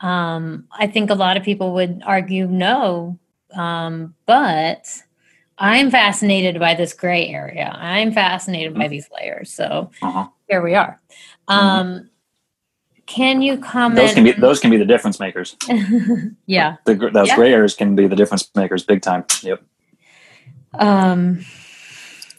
um, 0.00 0.66
I 0.72 0.86
think 0.86 1.10
a 1.10 1.14
lot 1.14 1.36
of 1.36 1.42
people 1.42 1.74
would 1.74 2.02
argue 2.04 2.46
no. 2.46 3.18
Um, 3.54 4.14
but 4.26 4.88
I'm 5.58 5.90
fascinated 5.90 6.58
by 6.58 6.74
this 6.74 6.92
gray 6.92 7.28
area. 7.28 7.70
I'm 7.78 8.12
fascinated 8.12 8.72
mm-hmm. 8.72 8.82
by 8.82 8.88
these 8.88 9.08
layers. 9.14 9.52
So 9.52 9.90
uh-huh. 10.02 10.28
here 10.48 10.62
we 10.62 10.74
are. 10.74 11.00
Mm-hmm. 11.48 11.52
Um, 11.52 11.86
mm-hmm. 11.86 12.06
Can 13.06 13.42
you 13.42 13.58
comment? 13.58 13.96
Those 13.96 14.14
can 14.14 14.24
be 14.24 14.32
those 14.32 14.60
can 14.60 14.70
be 14.70 14.78
the 14.78 14.86
difference 14.86 15.20
makers. 15.20 15.56
yeah, 16.46 16.76
the, 16.86 16.94
those 17.12 17.28
yeah. 17.28 17.36
gray 17.36 17.52
areas 17.52 17.74
can 17.74 17.94
be 17.94 18.06
the 18.06 18.16
difference 18.16 18.50
makers, 18.54 18.82
big 18.82 19.02
time. 19.02 19.26
Yep. 19.42 19.62
Um. 20.72 21.44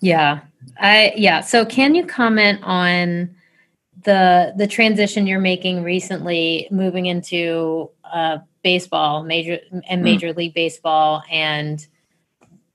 Yeah. 0.01 0.41
I 0.77 1.13
yeah. 1.15 1.41
So 1.41 1.65
can 1.65 1.95
you 1.95 2.05
comment 2.05 2.59
on 2.63 3.35
the 4.03 4.53
the 4.57 4.67
transition 4.67 5.27
you're 5.27 5.39
making 5.39 5.83
recently, 5.83 6.67
moving 6.71 7.05
into 7.05 7.89
uh, 8.03 8.39
baseball, 8.63 9.23
major 9.23 9.59
and 9.87 9.99
hmm. 9.99 10.03
major 10.03 10.27
mm. 10.27 10.37
league 10.37 10.53
baseball, 10.53 11.23
and 11.29 11.85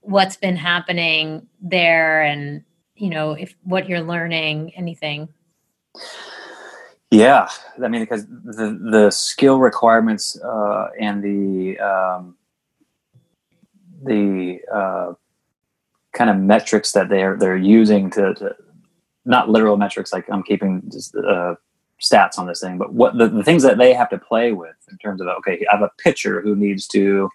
what's 0.00 0.36
been 0.36 0.56
happening 0.56 1.46
there, 1.60 2.22
and 2.22 2.64
you 2.96 3.10
know 3.10 3.32
if 3.32 3.54
what 3.64 3.88
you're 3.88 4.02
learning, 4.02 4.74
anything. 4.76 5.28
Yeah, 7.10 7.48
I 7.82 7.88
mean, 7.88 8.02
because 8.02 8.26
the 8.26 8.78
the 8.90 9.10
skill 9.10 9.58
requirements 9.58 10.40
uh, 10.40 10.88
and 10.98 11.22
the 11.22 11.78
um, 11.80 12.36
the 14.02 14.60
uh, 14.72 15.12
kind 16.12 16.30
of 16.30 16.36
metrics 16.36 16.92
that 16.92 17.08
they're 17.08 17.36
they're 17.36 17.56
using 17.56 18.10
to, 18.10 18.34
to, 18.34 18.56
not 19.24 19.48
literal 19.48 19.76
metrics 19.76 20.12
like 20.12 20.28
I'm 20.30 20.42
keeping 20.42 20.82
just, 20.90 21.14
uh, 21.14 21.54
stats 22.00 22.38
on 22.38 22.46
this 22.46 22.60
thing, 22.60 22.78
but 22.78 22.94
what 22.94 23.16
the, 23.18 23.28
the 23.28 23.44
things 23.44 23.62
that 23.62 23.78
they 23.78 23.92
have 23.92 24.08
to 24.08 24.18
play 24.18 24.52
with 24.52 24.76
in 24.90 24.98
terms 24.98 25.20
of 25.20 25.28
okay, 25.28 25.64
I 25.70 25.76
have 25.76 25.82
a 25.82 25.90
pitcher 25.98 26.40
who 26.40 26.56
needs 26.56 26.86
to 26.88 27.30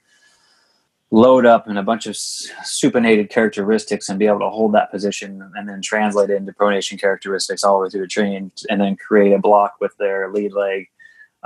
load 1.11 1.45
up 1.45 1.67
in 1.67 1.77
a 1.77 1.83
bunch 1.83 2.07
of 2.07 2.15
supinated 2.15 3.29
characteristics 3.29 4.09
and 4.09 4.17
be 4.19 4.25
able 4.25 4.39
to 4.39 4.49
hold 4.49 4.73
that 4.73 4.91
position 4.91 5.49
and 5.55 5.69
then 5.69 5.81
translate 5.81 6.29
it 6.29 6.35
into 6.35 6.51
pronation 6.51 6.99
characteristics 6.99 7.63
all 7.63 7.77
the 7.77 7.83
way 7.83 7.89
through 7.89 8.01
the 8.01 8.07
chain 8.07 8.51
and 8.69 8.81
then 8.81 8.95
create 8.95 9.31
a 9.31 9.37
block 9.37 9.75
with 9.79 9.95
their 9.97 10.31
lead 10.31 10.51
leg 10.51 10.89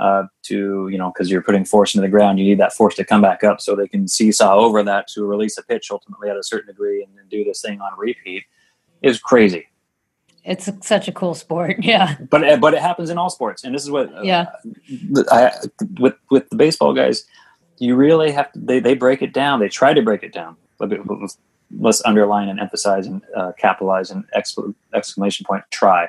uh, 0.00 0.24
to 0.42 0.88
you 0.88 0.98
know 0.98 1.12
because 1.12 1.30
you're 1.30 1.42
putting 1.42 1.64
force 1.64 1.94
into 1.94 2.02
the 2.02 2.10
ground 2.10 2.38
you 2.38 2.44
need 2.44 2.58
that 2.58 2.72
force 2.72 2.94
to 2.94 3.04
come 3.04 3.22
back 3.22 3.44
up 3.44 3.60
so 3.60 3.76
they 3.76 3.86
can 3.86 4.08
seesaw 4.08 4.56
over 4.56 4.82
that 4.82 5.06
to 5.06 5.24
release 5.24 5.56
a 5.58 5.62
pitch 5.62 5.90
ultimately 5.90 6.28
at 6.28 6.36
a 6.36 6.42
certain 6.42 6.66
degree 6.66 7.02
and 7.02 7.16
then 7.16 7.24
do 7.28 7.44
this 7.44 7.60
thing 7.60 7.80
on 7.80 7.92
repeat 7.98 8.44
is 9.02 9.20
crazy 9.20 9.66
it's 10.42 10.68
such 10.80 11.06
a 11.06 11.12
cool 11.12 11.34
sport 11.34 11.76
yeah 11.80 12.16
but 12.30 12.60
but 12.60 12.74
it 12.74 12.80
happens 12.80 13.10
in 13.10 13.18
all 13.18 13.30
sports 13.30 13.62
and 13.62 13.74
this 13.74 13.82
is 13.82 13.90
what 13.90 14.24
yeah 14.24 14.46
uh, 15.16 15.22
I, 15.30 15.52
with 15.98 16.14
with 16.30 16.48
the 16.50 16.56
baseball 16.56 16.94
guys 16.94 17.26
you 17.80 17.96
really 17.96 18.30
have 18.30 18.52
to, 18.52 18.58
they, 18.60 18.78
they 18.78 18.94
break 18.94 19.22
it 19.22 19.32
down. 19.32 19.58
They 19.58 19.68
try 19.68 19.94
to 19.94 20.02
break 20.02 20.22
it 20.22 20.32
down. 20.32 20.56
Let's 21.78 22.04
underline 22.04 22.48
and 22.48 22.60
emphasize 22.60 23.06
and 23.06 23.22
uh, 23.34 23.52
capitalize 23.58 24.10
and 24.10 24.24
exclamation 24.94 25.46
point 25.46 25.64
try 25.70 26.08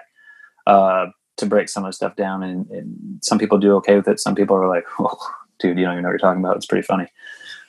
uh, 0.68 1.08
to 1.38 1.46
break 1.46 1.70
some 1.70 1.84
of 1.84 1.90
the 1.90 1.94
stuff 1.94 2.16
down. 2.16 2.44
And, 2.44 2.70
and, 2.70 3.20
some 3.22 3.38
people 3.38 3.58
do 3.58 3.76
okay 3.76 3.96
with 3.96 4.08
it. 4.08 4.20
Some 4.20 4.36
people 4.36 4.56
are 4.56 4.68
like, 4.68 4.86
oh, 5.00 5.18
dude, 5.60 5.78
you 5.78 5.86
don't 5.86 5.94
even 5.94 6.04
know 6.04 6.10
what 6.10 6.14
you're 6.14 6.20
talking 6.20 6.44
about. 6.44 6.58
It's 6.58 6.66
pretty 6.66 6.86
funny. 6.86 7.08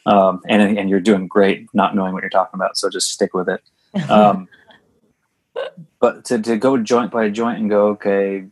Um, 0.06 0.40
and, 0.48 0.78
and 0.78 0.90
you're 0.90 1.00
doing 1.00 1.28
great 1.28 1.68
not 1.72 1.94
knowing 1.94 2.12
what 2.12 2.22
you're 2.22 2.30
talking 2.30 2.58
about. 2.58 2.76
So 2.76 2.90
just 2.90 3.10
stick 3.10 3.34
with 3.34 3.48
it. 3.48 3.62
Um, 4.08 4.48
but 6.00 6.24
to, 6.24 6.40
to 6.40 6.56
go 6.56 6.78
joint 6.78 7.12
by 7.12 7.28
joint 7.28 7.58
and 7.58 7.68
go, 7.68 7.88
okay, 7.88 8.46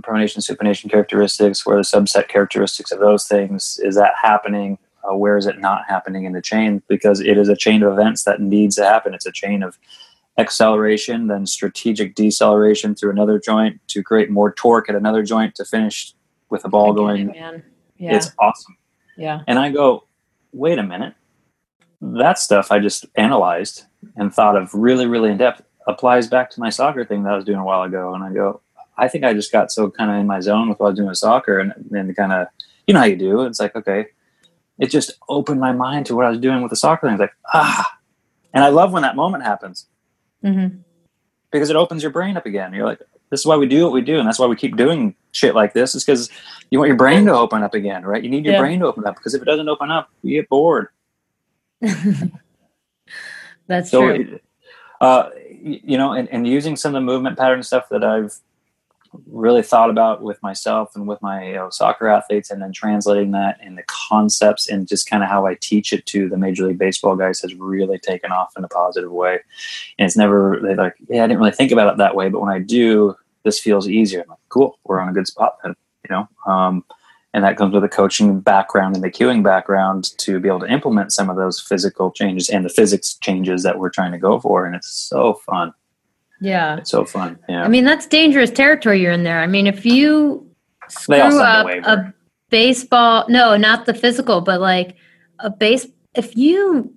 pronation 0.00 0.38
supination 0.38 0.90
characteristics 0.90 1.66
where 1.66 1.76
the 1.76 1.82
subset 1.82 2.28
characteristics 2.28 2.92
of 2.92 2.98
those 2.98 3.26
things 3.26 3.78
is 3.82 3.94
that 3.96 4.12
happening 4.20 4.78
uh, 5.04 5.14
where 5.14 5.36
is 5.36 5.46
it 5.46 5.58
not 5.58 5.82
happening 5.88 6.24
in 6.24 6.32
the 6.32 6.40
chain 6.40 6.82
because 6.88 7.20
it 7.20 7.36
is 7.36 7.48
a 7.48 7.56
chain 7.56 7.82
of 7.82 7.92
events 7.92 8.24
that 8.24 8.40
needs 8.40 8.76
to 8.76 8.84
happen 8.84 9.12
it's 9.12 9.26
a 9.26 9.32
chain 9.32 9.62
of 9.62 9.78
acceleration 10.38 11.26
then 11.26 11.46
strategic 11.46 12.14
deceleration 12.14 12.94
through 12.94 13.10
another 13.10 13.38
joint 13.38 13.80
to 13.86 14.02
create 14.02 14.30
more 14.30 14.52
torque 14.52 14.88
at 14.88 14.94
another 14.94 15.22
joint 15.22 15.54
to 15.54 15.64
finish 15.64 16.14
with 16.48 16.62
the 16.62 16.68
ball 16.68 16.92
going. 16.92 17.30
it, 17.30 17.64
yeah. 17.98 18.16
it's 18.16 18.32
awesome. 18.38 18.76
Yeah. 19.16 19.40
And 19.46 19.58
i 19.58 19.70
go 19.70 20.04
wait 20.52 20.78
a 20.78 20.82
minute. 20.82 21.14
That 22.00 22.38
stuff 22.38 22.72
i 22.72 22.78
just 22.78 23.06
analyzed 23.14 23.84
and 24.16 24.32
thought 24.32 24.56
of 24.56 24.72
really 24.74 25.06
really 25.06 25.30
in 25.30 25.36
depth 25.36 25.62
applies 25.86 26.28
back 26.28 26.48
to 26.50 26.60
my 26.60 26.70
soccer 26.70 27.04
thing 27.04 27.24
that 27.24 27.32
i 27.32 27.36
was 27.36 27.44
doing 27.44 27.58
a 27.58 27.64
while 27.64 27.82
ago. 27.82 28.14
And 28.14 28.24
i 28.24 28.32
go 28.32 28.60
I 28.96 29.08
think 29.08 29.24
I 29.24 29.32
just 29.32 29.52
got 29.52 29.72
so 29.72 29.90
kind 29.90 30.10
of 30.10 30.18
in 30.18 30.26
my 30.26 30.40
zone 30.40 30.68
with 30.68 30.78
what 30.78 30.86
I 30.86 30.90
was 30.90 30.96
doing 30.96 31.08
with 31.08 31.18
soccer 31.18 31.58
and 31.58 31.72
then 31.90 32.12
kind 32.14 32.32
of, 32.32 32.46
you 32.86 32.94
know 32.94 33.00
how 33.00 33.06
you 33.06 33.16
do. 33.16 33.42
It's 33.42 33.58
like, 33.58 33.74
okay, 33.74 34.06
it 34.78 34.90
just 34.90 35.12
opened 35.28 35.60
my 35.60 35.72
mind 35.72 36.06
to 36.06 36.16
what 36.16 36.26
I 36.26 36.30
was 36.30 36.38
doing 36.38 36.62
with 36.62 36.70
the 36.70 36.76
soccer 36.76 37.06
thing. 37.06 37.14
It's 37.14 37.20
like, 37.20 37.34
ah, 37.54 37.98
and 38.52 38.62
I 38.62 38.68
love 38.68 38.92
when 38.92 39.02
that 39.02 39.16
moment 39.16 39.44
happens 39.44 39.86
mm-hmm. 40.44 40.78
because 41.50 41.70
it 41.70 41.76
opens 41.76 42.02
your 42.02 42.12
brain 42.12 42.36
up 42.36 42.46
again. 42.46 42.72
You're 42.72 42.86
like, 42.86 43.00
this 43.30 43.40
is 43.40 43.46
why 43.46 43.56
we 43.56 43.66
do 43.66 43.84
what 43.84 43.92
we 43.92 44.02
do. 44.02 44.18
And 44.18 44.28
that's 44.28 44.38
why 44.38 44.46
we 44.46 44.56
keep 44.56 44.76
doing 44.76 45.14
shit 45.32 45.54
like 45.54 45.72
this 45.72 45.94
is 45.94 46.04
because 46.04 46.28
you 46.70 46.78
want 46.78 46.88
your 46.88 46.96
brain 46.96 47.24
to 47.26 47.32
open 47.32 47.62
up 47.62 47.74
again, 47.74 48.04
right? 48.04 48.22
You 48.22 48.28
need 48.28 48.44
your 48.44 48.54
yeah. 48.54 48.60
brain 48.60 48.80
to 48.80 48.86
open 48.86 49.06
up 49.06 49.16
because 49.16 49.34
if 49.34 49.40
it 49.40 49.46
doesn't 49.46 49.68
open 49.68 49.90
up, 49.90 50.10
you 50.22 50.38
get 50.38 50.48
bored. 50.48 50.88
that's 53.66 53.90
so, 53.90 54.06
true. 54.06 54.38
Uh, 55.00 55.30
you 55.62 55.96
know, 55.96 56.12
and, 56.12 56.28
and 56.28 56.46
using 56.46 56.76
some 56.76 56.90
of 56.90 57.00
the 57.00 57.04
movement 57.04 57.38
pattern 57.38 57.62
stuff 57.62 57.88
that 57.88 58.04
I've 58.04 58.38
really 59.26 59.62
thought 59.62 59.90
about 59.90 60.22
with 60.22 60.42
myself 60.42 60.94
and 60.94 61.06
with 61.06 61.20
my 61.22 61.46
you 61.46 61.54
know, 61.54 61.70
soccer 61.70 62.08
athletes 62.08 62.50
and 62.50 62.62
then 62.62 62.72
translating 62.72 63.32
that 63.32 63.58
in 63.62 63.74
the 63.74 63.82
concepts 63.86 64.68
and 64.68 64.88
just 64.88 65.08
kind 65.08 65.22
of 65.22 65.28
how 65.28 65.46
I 65.46 65.54
teach 65.54 65.92
it 65.92 66.06
to 66.06 66.28
the 66.28 66.36
major 66.36 66.66
league 66.66 66.78
baseball 66.78 67.16
guys 67.16 67.40
has 67.40 67.54
really 67.54 67.98
taken 67.98 68.32
off 68.32 68.54
in 68.56 68.64
a 68.64 68.68
positive 68.68 69.12
way. 69.12 69.40
And 69.98 70.06
it's 70.06 70.16
never 70.16 70.58
they're 70.62 70.76
like, 70.76 70.96
yeah, 71.08 71.24
I 71.24 71.26
didn't 71.26 71.40
really 71.40 71.52
think 71.52 71.72
about 71.72 71.92
it 71.92 71.98
that 71.98 72.14
way, 72.14 72.28
but 72.28 72.40
when 72.40 72.52
I 72.52 72.58
do, 72.58 73.14
this 73.44 73.58
feels 73.58 73.88
easier. 73.88 74.22
I'm 74.22 74.28
like, 74.28 74.38
cool, 74.48 74.78
we're 74.84 75.00
on 75.00 75.08
a 75.08 75.12
good 75.12 75.26
spot 75.26 75.58
then, 75.62 75.74
you 76.08 76.14
know. 76.14 76.28
Um, 76.46 76.84
and 77.34 77.44
that 77.44 77.56
comes 77.56 77.74
with 77.74 77.84
a 77.84 77.88
coaching 77.88 78.40
background 78.40 78.94
and 78.94 79.02
the 79.02 79.10
cueing 79.10 79.42
background 79.42 80.16
to 80.18 80.38
be 80.38 80.48
able 80.48 80.60
to 80.60 80.70
implement 80.70 81.12
some 81.12 81.30
of 81.30 81.36
those 81.36 81.60
physical 81.60 82.10
changes 82.10 82.50
and 82.50 82.64
the 82.64 82.68
physics 82.68 83.14
changes 83.22 83.62
that 83.62 83.78
we're 83.78 83.90
trying 83.90 84.12
to 84.12 84.18
go 84.18 84.38
for. 84.38 84.66
And 84.66 84.76
it's 84.76 84.88
so 84.88 85.34
fun. 85.34 85.72
Yeah. 86.42 86.78
It's 86.78 86.90
so 86.90 87.04
fun. 87.04 87.38
Yeah. 87.48 87.62
I 87.62 87.68
mean, 87.68 87.84
that's 87.84 88.06
dangerous 88.06 88.50
territory 88.50 89.00
you're 89.00 89.12
in 89.12 89.22
there. 89.22 89.40
I 89.40 89.46
mean, 89.46 89.66
if 89.68 89.86
you 89.86 90.46
screw 90.88 91.16
up 91.40 91.66
a 91.68 92.12
baseball, 92.50 93.24
no, 93.28 93.56
not 93.56 93.86
the 93.86 93.94
physical, 93.94 94.40
but 94.40 94.60
like 94.60 94.96
a 95.38 95.50
base, 95.50 95.86
if 96.14 96.36
you 96.36 96.92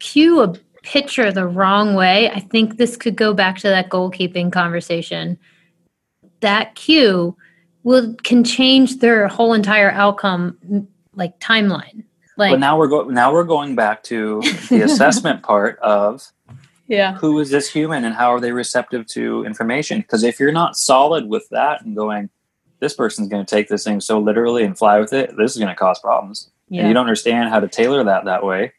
cue 0.00 0.42
a 0.42 0.54
pitcher 0.82 1.30
the 1.30 1.46
wrong 1.46 1.94
way, 1.94 2.30
I 2.30 2.40
think 2.40 2.78
this 2.78 2.96
could 2.96 3.14
go 3.14 3.32
back 3.32 3.58
to 3.58 3.68
that 3.68 3.90
goalkeeping 3.90 4.50
conversation. 4.50 5.38
That 6.40 6.74
cue 6.74 7.36
will 7.84 8.14
can 8.24 8.42
change 8.42 8.98
their 8.98 9.28
whole 9.28 9.54
entire 9.54 9.90
outcome 9.90 10.88
like 11.14 11.38
timeline. 11.38 12.04
Like, 12.36 12.52
but 12.52 12.60
now 12.60 12.76
we're 12.76 12.88
going 12.88 13.14
now 13.14 13.32
we're 13.32 13.44
going 13.44 13.76
back 13.76 14.02
to 14.04 14.42
the 14.68 14.82
assessment 14.84 15.42
part 15.42 15.78
of 15.80 16.32
yeah, 16.88 17.14
who 17.14 17.38
is 17.38 17.50
this 17.50 17.70
human 17.70 18.04
and 18.04 18.14
how 18.14 18.32
are 18.32 18.40
they 18.40 18.52
receptive 18.52 19.06
to 19.08 19.44
information? 19.44 20.00
Because 20.00 20.24
if 20.24 20.40
you're 20.40 20.52
not 20.52 20.76
solid 20.76 21.28
with 21.28 21.48
that 21.50 21.84
and 21.84 21.94
going, 21.94 22.30
this 22.80 22.94
person's 22.94 23.28
going 23.28 23.44
to 23.44 23.54
take 23.54 23.68
this 23.68 23.84
thing 23.84 24.00
so 24.00 24.18
literally 24.18 24.64
and 24.64 24.76
fly 24.76 24.98
with 24.98 25.12
it, 25.12 25.36
this 25.36 25.52
is 25.52 25.58
going 25.58 25.68
to 25.68 25.74
cause 25.74 25.98
problems. 26.00 26.50
yeah, 26.68 26.80
And 26.80 26.88
you 26.88 26.94
don't 26.94 27.04
understand 27.04 27.50
how 27.50 27.60
to 27.60 27.68
tailor 27.68 28.02
that 28.04 28.24
that 28.24 28.44
way. 28.44 28.72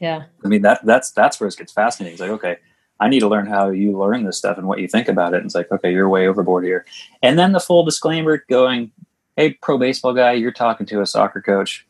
yeah, 0.00 0.24
I 0.44 0.48
mean 0.48 0.62
that 0.62 0.84
that's 0.84 1.12
that's 1.12 1.38
where 1.38 1.48
it 1.48 1.56
gets 1.56 1.72
fascinating. 1.72 2.14
It's 2.14 2.20
like 2.20 2.30
okay, 2.30 2.56
I 2.98 3.08
need 3.08 3.20
to 3.20 3.28
learn 3.28 3.46
how 3.46 3.68
you 3.70 3.98
learn 3.98 4.24
this 4.24 4.38
stuff 4.38 4.58
and 4.58 4.66
what 4.66 4.78
you 4.80 4.88
think 4.88 5.08
about 5.08 5.34
it. 5.34 5.38
And 5.38 5.46
it's 5.46 5.54
like 5.54 5.70
okay, 5.70 5.92
you're 5.92 6.08
way 6.08 6.26
overboard 6.26 6.64
here. 6.64 6.86
And 7.22 7.38
then 7.38 7.52
the 7.52 7.60
full 7.60 7.84
disclaimer 7.84 8.44
going, 8.48 8.92
hey, 9.36 9.52
pro 9.60 9.76
baseball 9.76 10.14
guy, 10.14 10.32
you're 10.32 10.52
talking 10.52 10.86
to 10.86 11.02
a 11.02 11.06
soccer 11.06 11.40
coach. 11.42 11.86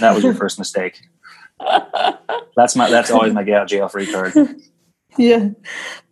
That 0.00 0.14
was 0.14 0.24
your 0.24 0.34
first 0.42 0.58
mistake. 0.58 1.00
That's 2.56 2.74
my 2.74 2.90
that's 2.90 3.10
always 3.10 3.32
my 3.32 3.44
get 3.44 3.60
out 3.60 3.68
jail 3.68 3.88
free 3.88 4.10
card. 4.10 4.32
yeah. 5.16 5.50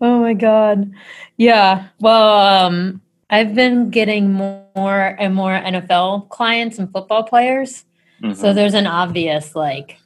Oh 0.00 0.20
my 0.20 0.34
god. 0.34 0.90
Yeah. 1.36 1.88
Well, 2.00 2.38
um, 2.38 3.00
I've 3.30 3.54
been 3.54 3.90
getting 3.90 4.32
more 4.32 5.16
and 5.18 5.34
more 5.34 5.50
NFL 5.52 6.28
clients 6.28 6.78
and 6.78 6.90
football 6.92 7.24
players. 7.24 7.84
So 8.20 8.26
Mhm. 8.28 8.54
there's 8.54 8.74
an 8.74 8.86
obvious 8.86 9.54
like 9.54 9.98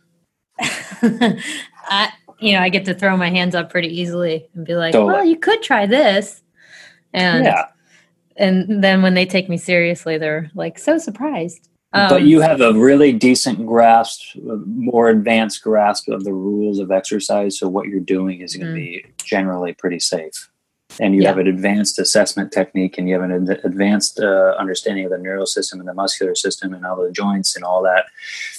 I 0.60 2.10
you 2.40 2.54
know, 2.54 2.60
I 2.60 2.70
get 2.70 2.84
to 2.86 2.94
throw 2.94 3.16
my 3.16 3.28
hands 3.30 3.54
up 3.54 3.70
pretty 3.70 3.88
easily 4.00 4.48
and 4.54 4.64
be 4.64 4.74
like, 4.74 4.92
Totally. 4.92 5.12
"Well, 5.12 5.24
you 5.24 5.36
could 5.38 5.62
try 5.62 5.84
this." 5.86 6.42
And 7.12 7.44
yeah, 7.44 7.66
and 8.36 8.82
then 8.82 9.02
when 9.02 9.12
they 9.14 9.26
take 9.26 9.48
me 9.48 9.58
seriously, 9.58 10.16
they're 10.18 10.50
like 10.54 10.78
so 10.78 10.96
surprised. 10.98 11.68
But 11.92 12.20
Um, 12.20 12.26
you 12.26 12.40
have 12.40 12.60
a 12.60 12.72
really 12.72 13.12
decent 13.12 13.66
grasp, 13.66 14.36
more 14.66 15.08
advanced 15.08 15.62
grasp 15.62 16.08
of 16.08 16.24
the 16.24 16.32
rules 16.32 16.78
of 16.78 16.90
exercise. 16.90 17.58
So 17.58 17.68
what 17.68 17.88
you're 17.88 18.00
doing 18.00 18.40
is 18.40 18.54
going 18.54 18.66
to 18.66 18.72
Mm. 18.72 18.84
be 18.84 19.04
generally 19.24 19.72
pretty 19.74 19.98
safe. 19.98 20.48
And 20.98 21.14
you 21.14 21.22
Yeah. 21.22 21.28
have 21.28 21.38
an 21.38 21.46
advanced 21.46 21.98
assessment 21.98 22.52
technique, 22.52 22.98
and 22.98 23.08
you 23.08 23.14
have 23.14 23.22
an 23.22 23.50
ad- 23.50 23.60
advanced 23.64 24.20
uh, 24.20 24.54
understanding 24.58 25.04
of 25.04 25.12
the 25.12 25.18
neural 25.18 25.46
system 25.46 25.78
and 25.80 25.88
the 25.88 25.94
muscular 25.94 26.34
system 26.34 26.74
and 26.74 26.84
all 26.84 26.96
the 26.96 27.12
joints 27.12 27.54
and 27.56 27.64
all 27.64 27.82
that. 27.82 28.06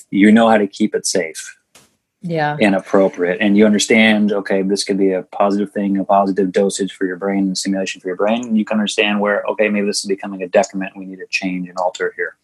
You 0.09 0.31
know 0.31 0.47
how 0.49 0.57
to 0.57 0.67
keep 0.67 0.95
it 0.95 1.05
safe 1.05 1.57
yeah. 2.21 2.57
and 2.61 2.73
appropriate, 2.73 3.39
and 3.41 3.57
you 3.57 3.65
understand. 3.65 4.31
Okay, 4.31 4.61
this 4.61 4.83
could 4.85 4.97
be 4.97 5.11
a 5.11 5.23
positive 5.23 5.71
thing, 5.71 5.97
a 5.97 6.05
positive 6.05 6.51
dosage 6.51 6.93
for 6.93 7.05
your 7.05 7.17
brain, 7.17 7.47
and 7.47 7.57
stimulation 7.57 7.99
for 8.01 8.07
your 8.07 8.17
brain. 8.17 8.45
And 8.47 8.57
you 8.57 8.65
can 8.65 8.77
understand 8.77 9.19
where 9.19 9.43
okay, 9.47 9.67
maybe 9.69 9.87
this 9.87 9.99
is 9.99 10.05
becoming 10.05 10.41
a 10.41 10.47
decrement. 10.47 10.95
We 10.95 11.05
need 11.05 11.19
to 11.19 11.27
change 11.29 11.67
and 11.69 11.77
alter 11.77 12.13
here. 12.15 12.35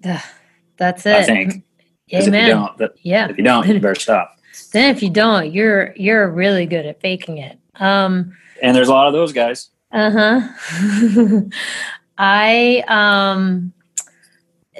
That's 0.00 1.06
it. 1.06 1.14
I 1.16 1.22
think. 1.24 1.64
'Cause 2.10 2.26
if 2.26 2.34
you 2.34 2.46
don't, 2.46 2.78
that, 2.78 2.92
Yeah. 3.02 3.28
if 3.28 3.36
you 3.36 3.44
don't, 3.44 3.66
you 3.68 3.80
better 3.80 3.94
stop. 3.94 4.34
Then 4.72 4.94
if 4.94 5.02
you 5.02 5.10
don't, 5.10 5.52
you're 5.52 5.92
you're 5.96 6.28
really 6.30 6.66
good 6.66 6.84
at 6.86 7.00
faking 7.00 7.38
it. 7.38 7.58
Um 7.76 8.32
And 8.62 8.74
there's 8.74 8.88
a 8.88 8.92
lot 8.92 9.06
of 9.06 9.12
those 9.12 9.32
guys. 9.32 9.68
uh-huh. 9.92 10.40
I 12.18 12.84
um 12.88 13.72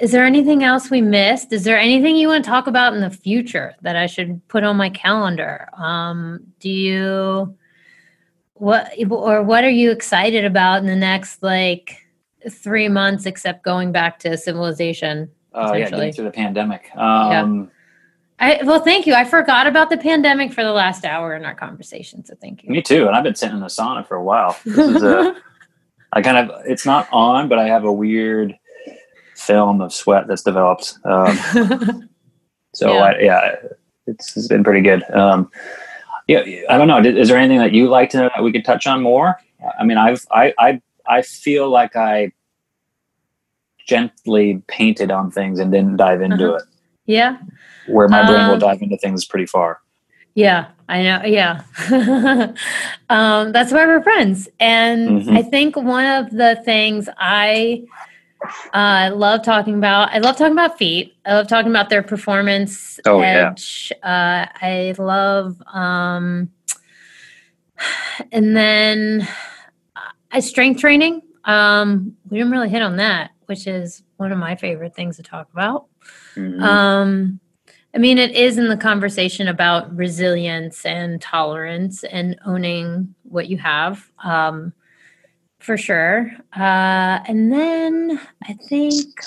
is 0.01 0.11
there 0.11 0.25
anything 0.25 0.63
else 0.63 0.89
we 0.89 1.01
missed? 1.01 1.51
Is 1.51 1.65
there 1.65 1.77
anything 1.77 2.15
you 2.15 2.29
want 2.29 2.43
to 2.45 2.49
talk 2.49 2.67
about 2.67 2.93
in 2.93 3.01
the 3.01 3.09
future 3.09 3.73
that 3.81 3.97
I 3.97 4.05
should 4.05 4.45
put 4.47 4.63
on 4.63 4.75
my 4.77 4.89
calendar? 4.89 5.69
Um 5.77 6.41
do 6.59 6.69
you 6.69 7.55
what 8.53 8.91
or 9.09 9.43
what 9.43 9.63
are 9.63 9.69
you 9.69 9.91
excited 9.91 10.45
about 10.45 10.79
in 10.81 10.87
the 10.87 10.95
next 10.95 11.41
like 11.43 12.05
3 12.49 12.89
months 12.89 13.25
except 13.25 13.63
going 13.63 13.91
back 13.91 14.19
to 14.19 14.37
civilization? 14.37 15.29
Uh, 15.53 15.73
yeah, 15.75 15.89
getting 15.89 16.13
through 16.13 16.25
the 16.25 16.31
pandemic. 16.31 16.95
Um, 16.95 17.71
I 18.39 18.61
well, 18.63 18.79
thank 18.79 19.05
you. 19.05 19.13
I 19.13 19.25
forgot 19.25 19.67
about 19.67 19.89
the 19.89 19.97
pandemic 19.97 20.53
for 20.53 20.63
the 20.63 20.71
last 20.71 21.03
hour 21.03 21.35
in 21.35 21.43
our 21.43 21.55
conversation, 21.55 22.23
so 22.23 22.35
thank 22.39 22.63
you. 22.63 22.69
Me 22.69 22.81
too. 22.81 23.07
And 23.07 23.15
I've 23.15 23.23
been 23.23 23.35
sitting 23.35 23.55
in 23.55 23.61
the 23.61 23.67
sauna 23.67 24.07
for 24.07 24.15
a 24.15 24.23
while. 24.23 24.57
This 24.63 24.77
is 24.77 25.03
a, 25.03 25.35
I 26.13 26.21
kind 26.21 26.37
of, 26.37 26.61
it's 26.65 26.85
not 26.85 27.07
on, 27.11 27.49
but 27.49 27.59
I 27.59 27.67
have 27.67 27.83
a 27.83 27.91
weird 27.91 28.57
film 29.35 29.81
of 29.81 29.93
sweat 29.93 30.27
that's 30.27 30.43
developed. 30.43 30.97
Um, 31.03 31.37
so 32.73 32.93
Yeah. 32.93 32.99
I, 32.99 33.19
yeah, 33.19 33.55
it's, 34.07 34.37
it's 34.37 34.47
been 34.47 34.63
pretty 34.63 34.81
good. 34.81 35.03
Um, 35.11 35.51
yeah, 36.27 36.43
I 36.69 36.77
don't 36.77 36.87
know. 36.87 36.99
Is 36.99 37.27
there 37.27 37.37
anything 37.37 37.57
that 37.57 37.73
you 37.73 37.89
like 37.89 38.11
to 38.11 38.17
know 38.17 38.29
that 38.35 38.43
we 38.43 38.51
could 38.51 38.63
touch 38.63 38.85
on 38.85 39.01
more? 39.01 39.37
I 39.79 39.83
mean, 39.83 39.97
I've 39.97 40.25
I 40.31 40.53
I 40.59 40.79
I 41.09 41.21
feel 41.23 41.69
like 41.69 41.95
I 41.95 42.31
gently 43.85 44.61
painted 44.67 45.09
on 45.11 45.31
things 45.31 45.59
and 45.59 45.71
didn't 45.71 45.97
dive 45.97 46.21
into 46.21 46.45
Uh-huh. 46.49 46.57
it. 46.57 46.63
yeah, 47.05 47.37
Where 47.85 48.07
my 48.07 48.21
brain 48.21 48.45
will 48.45 48.53
Um, 48.53 48.59
dive 48.59 48.81
into 48.83 48.97
things 48.97 49.25
pretty 49.25 49.47
far. 49.47 49.79
yeah, 50.35 50.67
I 50.87 51.01
know. 51.01 51.21
Yeah, 51.25 51.61
um, 53.09 53.51
that's 53.51 53.71
why 53.73 53.85
we're 53.87 54.03
friends. 54.03 54.47
And 54.59 55.21
Mhm. 55.23 55.35
I 55.37 55.41
think 55.41 55.75
one 55.75 56.05
of 56.05 56.29
the 56.29 56.55
things 56.63 57.09
I 57.17 57.83
uh, 58.73 59.09
love 59.13 59.41
talking 59.43 59.75
about, 59.75 60.13
I 60.13 60.19
love 60.19 60.37
talking 60.37 60.53
about 60.53 60.77
feet. 60.77 61.15
I 61.25 61.33
love 61.33 61.47
talking 61.47 61.71
about 61.71 61.89
their 61.89 62.03
performance 62.03 62.99
Oh, 63.05 63.21
yeah. 63.21 63.53
Uh, 64.03 64.45
I 64.61 64.93
love, 64.97 65.61
um, 65.73 66.49
and 68.31 68.55
then 68.55 69.27
I 70.31 70.39
strength 70.39 70.79
training. 70.79 71.21
Um, 71.45 72.15
we 72.29 72.37
didn't 72.37 72.51
really 72.51 72.69
hit 72.69 72.81
on 72.81 72.97
that, 72.97 73.31
which 73.45 73.67
is 73.67 74.03
one 74.17 74.31
of 74.31 74.37
my 74.37 74.55
favorite 74.55 74.95
things 74.95 75.17
to 75.17 75.23
talk 75.23 75.47
about. 75.51 75.85
Mhm. 76.35 76.61
Um, 76.61 77.39
I 77.95 77.97
mean, 77.97 78.19
it 78.19 78.35
is 78.35 78.57
in 78.57 78.67
the 78.67 78.77
conversation 78.77 79.47
about 79.47 79.95
resilience 79.95 80.85
and 80.85 81.19
tolerance 81.19 82.03
and 82.03 82.37
owning 82.45 83.15
what 83.23 83.49
you 83.49 83.57
have, 83.57 84.11
um, 84.23 84.73
for 85.59 85.75
sure. 85.75 86.31
Uh, 86.55 87.19
and 87.27 87.51
then 87.51 88.21
I 88.43 88.53
think 88.53 89.19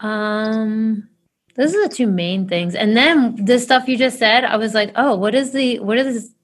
um, 0.00 1.08
those 1.56 1.74
are 1.74 1.88
the 1.88 1.94
two 1.94 2.06
main 2.06 2.46
things. 2.48 2.74
And 2.74 2.96
then 2.96 3.44
the 3.44 3.58
stuff 3.58 3.88
you 3.88 3.96
just 3.96 4.18
said, 4.18 4.44
I 4.44 4.56
was 4.56 4.74
like, 4.74 4.92
oh, 4.94 5.16
what 5.16 5.34
is 5.34 5.52
the 5.52 5.80
what 5.80 5.98
is 5.98 6.34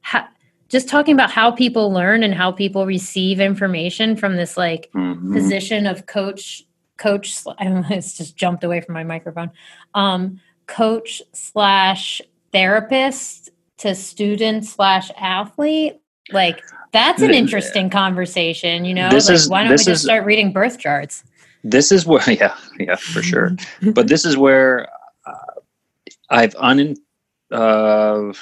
how, 0.00 0.26
just 0.68 0.88
talking 0.88 1.14
about 1.14 1.30
how 1.30 1.50
people 1.50 1.90
learn 1.92 2.22
and 2.22 2.34
how 2.34 2.52
people 2.52 2.84
receive 2.86 3.40
information 3.40 4.16
from 4.16 4.36
this 4.36 4.56
like 4.56 4.90
Mhm. 4.94 5.32
position 5.32 5.86
of 5.86 6.06
coach 6.06 6.62
coach 6.98 7.36
I 7.58 7.64
don't 7.64 7.82
know, 7.82 7.96
it's 7.96 8.16
just 8.16 8.36
jumped 8.36 8.64
away 8.64 8.80
from 8.80 8.94
my 8.94 9.04
microphone. 9.04 9.50
Um 9.94 10.40
coach 10.66 11.22
slash 11.32 12.20
therapist 12.52 13.50
to 13.78 13.94
student 13.94 14.64
slash 14.66 15.10
athlete 15.18 16.00
like 16.32 16.60
that's 16.92 17.22
an 17.22 17.32
interesting 17.32 17.88
conversation 17.90 18.84
you 18.84 18.94
know? 18.94 19.08
This 19.10 19.28
like 19.28 19.34
is- 19.36 19.48
why 19.48 19.62
don't 19.62 19.70
we 19.72 19.76
just 19.76 19.88
is- 19.88 20.02
start 20.02 20.24
reading 20.26 20.52
birth 20.52 20.78
charts? 20.78 21.24
This 21.64 21.90
is 21.92 22.04
where 22.06 22.22
yeah 22.30 22.54
yeah 22.78 22.96
for 22.96 23.22
sure. 23.22 23.56
But 23.94 24.08
this 24.08 24.24
is 24.24 24.36
where 24.36 24.88
uh, 25.26 25.60
i've 26.30 26.54
un, 26.56 26.94
uh, 27.50 28.32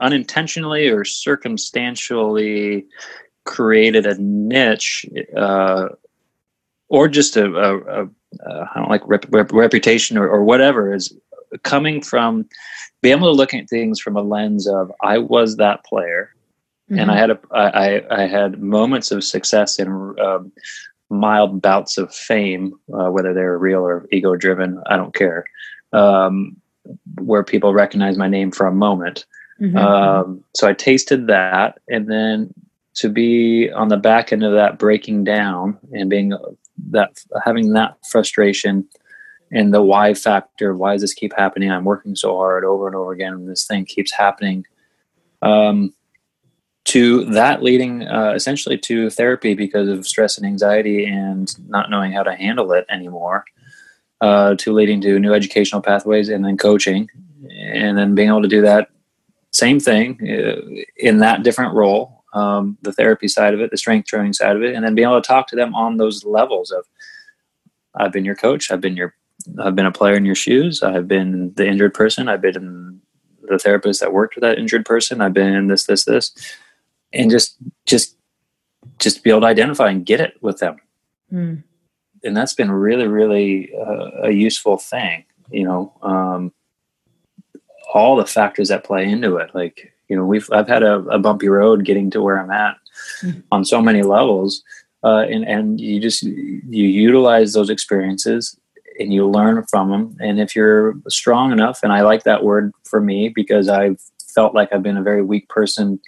unintentionally 0.00 0.88
or 0.88 1.04
circumstantially 1.04 2.84
created 3.44 4.06
a 4.06 4.16
niche 4.20 5.06
uh, 5.36 5.88
or 6.88 7.08
just 7.08 7.36
a, 7.36 7.46
a, 7.46 7.78
a, 7.78 8.04
a 8.04 8.70
I 8.74 8.78
don't 8.78 8.90
like 8.90 9.06
rep, 9.06 9.26
rep, 9.30 9.52
reputation 9.52 10.18
or, 10.18 10.28
or 10.28 10.44
whatever 10.44 10.94
is 10.94 11.16
coming 11.62 12.02
from 12.02 12.46
being 13.02 13.16
able 13.16 13.30
to 13.30 13.36
look 13.36 13.54
at 13.54 13.68
things 13.68 14.00
from 14.00 14.16
a 14.16 14.22
lens 14.22 14.66
of 14.66 14.92
I 15.02 15.18
was 15.18 15.56
that 15.56 15.84
player 15.84 16.34
and 16.90 17.10
I 17.10 17.16
had 17.16 17.30
a 17.30 17.38
I, 17.52 17.68
I 17.68 18.22
I 18.22 18.26
had 18.26 18.62
moments 18.62 19.10
of 19.10 19.24
success 19.24 19.78
and 19.78 20.18
um, 20.20 20.52
mild 21.10 21.60
bouts 21.60 21.98
of 21.98 22.14
fame, 22.14 22.74
uh, 22.94 23.10
whether 23.10 23.34
they're 23.34 23.58
real 23.58 23.80
or 23.80 24.06
ego 24.12 24.36
driven. 24.36 24.80
I 24.86 24.96
don't 24.96 25.14
care. 25.14 25.44
Um, 25.92 26.56
where 27.20 27.42
people 27.42 27.72
recognize 27.72 28.16
my 28.16 28.28
name 28.28 28.52
for 28.52 28.66
a 28.66 28.72
moment. 28.72 29.24
Mhm. 29.60 29.76
Um, 29.76 30.44
so 30.54 30.68
I 30.68 30.74
tasted 30.74 31.26
that, 31.28 31.78
and 31.88 32.10
then 32.10 32.52
to 32.94 33.08
be 33.08 33.70
on 33.70 33.88
the 33.88 33.96
back 33.96 34.32
end 34.32 34.44
of 34.44 34.52
that, 34.52 34.78
breaking 34.78 35.24
down 35.24 35.78
and 35.92 36.10
being 36.10 36.32
that 36.90 37.22
having 37.44 37.72
that 37.72 37.96
frustration 38.10 38.86
and 39.52 39.72
the 39.72 39.82
why 39.82 40.14
factor. 40.14 40.74
Why 40.76 40.92
does 40.92 41.02
this 41.02 41.14
keep 41.14 41.32
happening? 41.34 41.70
I'm 41.70 41.84
working 41.84 42.16
so 42.16 42.36
hard 42.36 42.64
over 42.64 42.86
and 42.86 42.96
over 42.96 43.12
again, 43.12 43.32
and 43.32 43.48
this 43.48 43.66
thing 43.66 43.84
keeps 43.84 44.12
happening. 44.12 44.66
Um, 45.42 45.94
to 46.84 47.24
that 47.26 47.62
leading 47.62 48.06
uh, 48.06 48.32
essentially 48.34 48.78
to 48.78 49.10
therapy 49.10 49.54
because 49.54 49.88
of 49.88 50.06
stress 50.06 50.38
and 50.38 50.46
anxiety 50.46 51.04
and 51.04 51.52
not 51.68 51.90
knowing 51.90 52.12
how 52.12 52.22
to 52.22 52.34
handle 52.34 52.72
it 52.72 52.86
anymore. 52.90 53.44
Uh, 54.22 54.54
to 54.54 54.72
leading 54.72 54.98
to 55.02 55.18
new 55.18 55.34
educational 55.34 55.82
pathways 55.82 56.30
and 56.30 56.42
then 56.42 56.56
coaching, 56.56 57.06
and 57.50 57.98
then 57.98 58.14
being 58.14 58.28
able 58.28 58.40
to 58.40 58.48
do 58.48 58.62
that 58.62 58.88
same 59.56 59.80
thing 59.80 60.18
uh, 60.22 60.60
in 60.96 61.18
that 61.18 61.42
different 61.42 61.74
role 61.74 62.24
um, 62.34 62.76
the 62.82 62.92
therapy 62.92 63.28
side 63.28 63.54
of 63.54 63.60
it 63.60 63.70
the 63.70 63.76
strength 63.76 64.06
training 64.06 64.32
side 64.32 64.56
of 64.56 64.62
it 64.62 64.74
and 64.74 64.84
then 64.84 64.94
being 64.94 65.08
able 65.08 65.20
to 65.20 65.26
talk 65.26 65.46
to 65.46 65.56
them 65.56 65.74
on 65.74 65.96
those 65.96 66.24
levels 66.24 66.70
of 66.70 66.84
i've 67.94 68.12
been 68.12 68.24
your 68.24 68.34
coach 68.34 68.70
i've 68.70 68.80
been 68.80 68.96
your 68.96 69.14
I've 69.58 69.76
been 69.76 69.86
a 69.86 69.92
player 69.92 70.14
in 70.14 70.24
your 70.24 70.34
shoes. 70.34 70.82
I've 70.82 71.08
been 71.08 71.52
the 71.54 71.66
injured 71.66 71.94
person. 71.94 72.28
I've 72.28 72.40
been 72.40 73.00
the 73.42 73.58
therapist 73.58 74.00
that 74.00 74.12
worked 74.12 74.34
with 74.34 74.42
that 74.42 74.58
injured 74.58 74.84
person. 74.84 75.20
I've 75.20 75.32
been 75.32 75.68
this, 75.68 75.84
this, 75.84 76.04
this, 76.04 76.32
and 77.12 77.30
just, 77.30 77.56
just, 77.84 78.16
just 78.98 79.22
be 79.22 79.30
able 79.30 79.42
to 79.42 79.46
identify 79.46 79.90
and 79.90 80.06
get 80.06 80.20
it 80.20 80.34
with 80.40 80.58
them. 80.58 80.76
Mm. 81.32 81.62
And 82.24 82.36
that's 82.36 82.54
been 82.54 82.70
really, 82.70 83.06
really 83.06 83.70
uh, 83.74 84.22
a 84.24 84.30
useful 84.30 84.78
thing. 84.78 85.24
You 85.50 85.64
know, 85.64 85.92
um, 86.02 86.52
all 87.96 88.14
the 88.14 88.26
factors 88.26 88.68
that 88.68 88.84
play 88.84 89.08
into 89.08 89.36
it. 89.36 89.50
Like, 89.54 89.94
you 90.08 90.16
know, 90.16 90.24
we've 90.24 90.48
I've 90.52 90.68
had 90.68 90.82
a, 90.82 90.96
a 91.08 91.18
bumpy 91.18 91.48
road 91.48 91.84
getting 91.84 92.10
to 92.10 92.20
where 92.22 92.38
I'm 92.38 92.50
at 92.50 92.76
mm. 93.22 93.42
on 93.50 93.64
so 93.64 93.80
many 93.80 94.02
levels, 94.02 94.62
uh, 95.02 95.24
and 95.30 95.48
and 95.48 95.80
you 95.80 95.98
just 95.98 96.22
you 96.22 96.84
utilize 96.84 97.54
those 97.54 97.70
experiences 97.70 98.58
and 99.00 99.12
you 99.12 99.28
learn 99.28 99.64
from 99.70 99.90
them. 99.90 100.16
And 100.20 100.38
if 100.40 100.54
you're 100.54 100.94
strong 101.08 101.52
enough, 101.52 101.80
and 101.82 101.92
I 101.92 102.02
like 102.02 102.24
that 102.24 102.44
word 102.44 102.72
for 102.84 103.00
me 103.00 103.30
because 103.30 103.68
I've 103.68 104.00
felt 104.34 104.54
like 104.54 104.72
I've 104.72 104.82
been 104.82 104.98
a 104.98 105.02
very 105.02 105.22
weak 105.22 105.48
person 105.48 105.98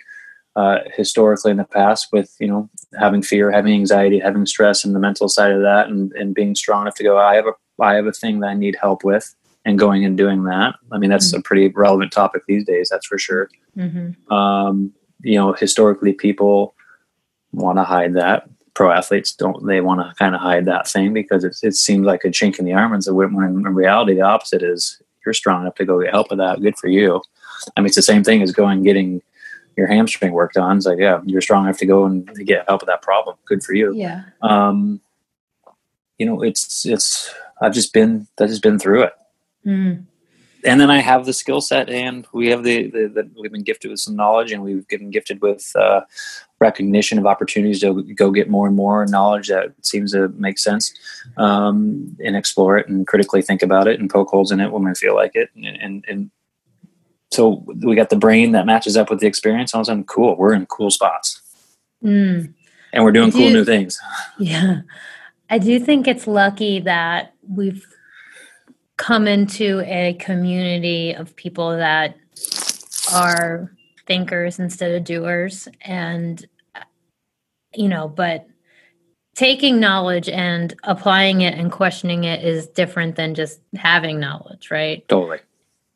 uh, 0.56 0.81
historically 0.94 1.52
in 1.52 1.56
the 1.56 1.65
past 1.65 2.09
with 2.12 2.36
you 2.39 2.48
know 2.48 2.69
having 3.01 3.23
fear, 3.23 3.51
having 3.51 3.73
anxiety, 3.73 4.19
having 4.19 4.44
stress, 4.44 4.85
and 4.85 4.94
the 4.94 5.01
mental 5.01 5.28
side 5.31 5.52
of 5.52 5.62
that, 5.62 5.89
and, 5.89 6.12
and 6.12 6.35
being 6.35 6.55
strong 6.55 6.82
enough 6.82 6.97
to 6.97 7.05
go. 7.05 7.16
I 7.16 7.35
have 7.36 7.47
a 7.47 7.52
I 7.82 7.94
have 7.94 8.06
a 8.06 8.12
thing 8.12 8.40
that 8.40 8.48
I 8.48 8.55
need 8.55 8.77
help 8.78 9.05
with, 9.05 9.35
and 9.68 9.78
going 9.78 10.02
and 10.02 10.16
doing 10.16 10.44
that. 10.44 10.76
I 10.90 10.96
mean, 10.96 11.10
that's 11.10 11.28
mm-hmm. 11.28 11.40
a 11.40 11.42
pretty 11.42 11.68
relevant 11.68 12.10
topic 12.10 12.42
these 12.48 12.64
days. 12.64 12.88
That's 12.88 13.06
for 13.06 13.18
sure. 13.18 13.50
Mm-hmm. 13.76 14.32
Um, 14.32 14.94
you 15.20 15.34
know, 15.34 15.52
historically, 15.52 16.14
people 16.14 16.74
want 17.52 17.76
to 17.76 17.84
hide 17.84 18.14
that 18.14 18.48
pro 18.74 18.92
athletes 18.92 19.32
don't 19.32 19.66
they 19.66 19.80
want 19.80 20.00
to 20.00 20.14
kind 20.14 20.36
of 20.36 20.40
hide 20.40 20.64
that 20.66 20.86
thing 20.86 21.12
because 21.12 21.42
it, 21.42 21.56
it 21.64 21.74
seems 21.74 22.06
like 22.06 22.22
a 22.24 22.28
chink 22.28 22.60
in 22.60 22.64
the 22.64 22.72
armor 22.72 22.94
and 22.94 23.02
so 23.02 23.12
when 23.12 23.32
in 23.34 23.62
reality 23.74 24.14
the 24.14 24.20
opposite 24.20 24.62
is 24.62 25.02
you're 25.24 25.32
strong 25.32 25.62
enough 25.62 25.74
to 25.74 25.84
go 25.84 26.00
get 26.00 26.12
help 26.12 26.30
with 26.30 26.38
that 26.38 26.60
good 26.60 26.78
for 26.78 26.86
you 26.86 27.20
i 27.76 27.80
mean 27.80 27.86
it's 27.86 27.96
the 27.96 28.02
same 28.02 28.22
thing 28.22 28.40
as 28.40 28.52
going 28.52 28.84
getting 28.84 29.20
your 29.76 29.88
hamstring 29.88 30.30
worked 30.32 30.56
on 30.56 30.76
it's 30.76 30.86
like 30.86 30.98
yeah 30.98 31.20
you're 31.24 31.40
strong 31.40 31.64
enough 31.64 31.78
to 31.78 31.86
go 31.86 32.04
and 32.04 32.32
get 32.46 32.68
help 32.68 32.82
with 32.82 32.86
that 32.86 33.02
problem 33.02 33.34
good 33.46 33.64
for 33.64 33.72
you 33.72 33.92
yeah 33.94 34.22
um 34.42 35.00
you 36.18 36.26
know 36.26 36.40
it's 36.42 36.86
it's 36.86 37.34
i've 37.60 37.74
just 37.74 37.92
been 37.92 38.28
i've 38.38 38.48
just 38.48 38.62
been 38.62 38.78
through 38.78 39.02
it 39.02 39.14
mm 39.68 40.06
and 40.64 40.80
then 40.80 40.90
I 40.90 41.00
have 41.00 41.24
the 41.24 41.32
skill 41.32 41.60
set, 41.60 41.88
and 41.88 42.26
we 42.32 42.48
have 42.48 42.64
the, 42.64 42.88
the, 42.90 43.08
the, 43.08 43.30
we've 43.40 43.52
been 43.52 43.62
gifted 43.62 43.90
with 43.90 44.00
some 44.00 44.16
knowledge, 44.16 44.50
and 44.50 44.62
we've 44.62 44.86
been 44.88 45.10
gifted 45.10 45.40
with 45.40 45.70
uh, 45.76 46.00
recognition 46.58 47.18
of 47.18 47.26
opportunities 47.26 47.80
to 47.80 48.02
go 48.14 48.30
get 48.30 48.50
more 48.50 48.66
and 48.66 48.74
more 48.74 49.06
knowledge 49.06 49.48
that 49.48 49.72
seems 49.82 50.12
to 50.12 50.28
make 50.30 50.58
sense, 50.58 50.92
um, 51.36 52.16
and 52.24 52.36
explore 52.36 52.76
it, 52.76 52.88
and 52.88 53.06
critically 53.06 53.40
think 53.40 53.62
about 53.62 53.86
it, 53.86 54.00
and 54.00 54.10
poke 54.10 54.28
holes 54.28 54.50
in 54.50 54.60
it 54.60 54.72
when 54.72 54.84
we 54.84 54.94
feel 54.94 55.14
like 55.14 55.32
it, 55.34 55.50
and, 55.54 55.66
and, 55.66 56.04
and 56.08 56.30
so 57.30 57.64
we 57.82 57.94
got 57.94 58.10
the 58.10 58.16
brain 58.16 58.52
that 58.52 58.66
matches 58.66 58.96
up 58.96 59.10
with 59.10 59.20
the 59.20 59.26
experience. 59.26 59.74
All 59.74 59.80
of 59.80 59.84
a 59.84 59.86
sudden, 59.86 60.04
cool, 60.04 60.36
we're 60.36 60.54
in 60.54 60.66
cool 60.66 60.90
spots, 60.90 61.40
mm. 62.02 62.52
and 62.92 63.04
we're 63.04 63.12
doing 63.12 63.30
cool 63.30 63.50
new 63.50 63.64
things. 63.64 63.98
Yeah, 64.40 64.82
I 65.50 65.58
do 65.58 65.78
think 65.78 66.08
it's 66.08 66.26
lucky 66.26 66.80
that 66.80 67.34
we've 67.48 67.86
come 68.98 69.26
into 69.26 69.80
a 69.86 70.14
community 70.14 71.12
of 71.12 71.34
people 71.36 71.76
that 71.76 72.16
are 73.14 73.72
thinkers 74.06 74.58
instead 74.58 74.92
of 74.92 75.04
doers 75.04 75.68
and 75.82 76.46
you 77.74 77.88
know 77.88 78.08
but 78.08 78.46
taking 79.34 79.78
knowledge 79.78 80.28
and 80.28 80.74
applying 80.82 81.42
it 81.42 81.54
and 81.54 81.70
questioning 81.70 82.24
it 82.24 82.44
is 82.44 82.66
different 82.66 83.14
than 83.14 83.34
just 83.34 83.60
having 83.76 84.18
knowledge 84.18 84.70
right? 84.70 85.08
Totally. 85.08 85.38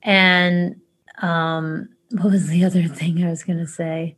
And 0.03 0.81
um 1.19 1.89
what 2.13 2.31
was 2.31 2.49
the 2.49 2.65
other 2.65 2.87
thing 2.87 3.25
i 3.25 3.31
was 3.31 3.43
going 3.43 3.59
to 3.59 3.67
say? 3.67 4.17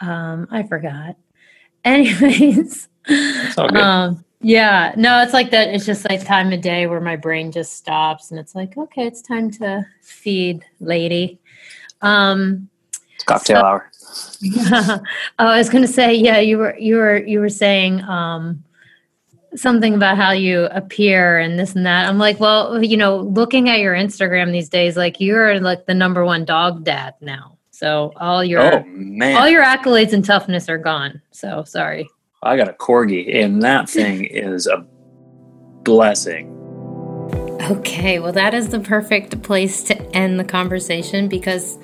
Um 0.00 0.48
i 0.50 0.64
forgot. 0.64 1.16
Anyways 1.84 2.88
um 3.08 4.24
yeah, 4.40 4.94
no, 4.96 5.22
it's 5.22 5.34
like 5.34 5.50
that. 5.50 5.68
It's 5.68 5.84
just 5.84 6.08
like 6.08 6.24
time 6.24 6.52
of 6.52 6.62
day 6.62 6.86
where 6.86 7.00
my 7.00 7.16
brain 7.16 7.52
just 7.52 7.74
stops 7.74 8.30
and 8.30 8.40
it's 8.40 8.54
like, 8.54 8.76
okay, 8.76 9.06
it's 9.06 9.20
time 9.20 9.50
to 9.52 9.86
feed, 10.00 10.64
lady. 10.80 11.38
Um, 12.00 12.68
it's 13.14 13.24
cocktail 13.24 13.60
so, 13.60 13.66
hour. 13.66 13.90
Yeah. 14.40 14.98
Oh, 15.38 15.46
I 15.46 15.58
was 15.58 15.68
going 15.68 15.82
to 15.82 15.92
say, 15.92 16.14
yeah, 16.14 16.38
you 16.38 16.58
were 16.58 16.76
you 16.78 16.96
were 16.96 17.18
you 17.18 17.40
were 17.40 17.50
saying 17.50 18.02
um, 18.02 18.64
something 19.54 19.94
about 19.94 20.16
how 20.16 20.32
you 20.32 20.64
appear 20.66 21.38
and 21.38 21.58
this 21.58 21.74
and 21.74 21.84
that. 21.84 22.08
I'm 22.08 22.18
like, 22.18 22.40
well, 22.40 22.82
you 22.82 22.96
know, 22.96 23.18
looking 23.18 23.68
at 23.68 23.80
your 23.80 23.94
Instagram 23.94 24.52
these 24.52 24.68
days, 24.70 24.96
like 24.96 25.20
you're 25.20 25.60
like 25.60 25.86
the 25.86 25.94
number 25.94 26.24
one 26.24 26.46
dog 26.46 26.84
dad 26.84 27.14
now. 27.20 27.58
So 27.70 28.12
all 28.16 28.42
your 28.42 28.60
oh, 28.60 29.36
all 29.36 29.48
your 29.48 29.64
accolades 29.64 30.12
and 30.12 30.24
toughness 30.24 30.68
are 30.68 30.78
gone. 30.78 31.20
So 31.30 31.64
sorry. 31.64 32.08
I 32.42 32.56
got 32.56 32.68
a 32.68 32.72
corgi, 32.72 33.42
and 33.42 33.62
that 33.62 33.88
thing 33.96 34.24
is 34.24 34.66
a 34.66 34.84
blessing. 35.82 36.56
Okay, 37.70 38.18
well, 38.18 38.32
that 38.32 38.54
is 38.54 38.70
the 38.70 38.80
perfect 38.80 39.42
place 39.42 39.84
to 39.84 40.00
end 40.16 40.40
the 40.40 40.44
conversation 40.44 41.28
because 41.28 41.78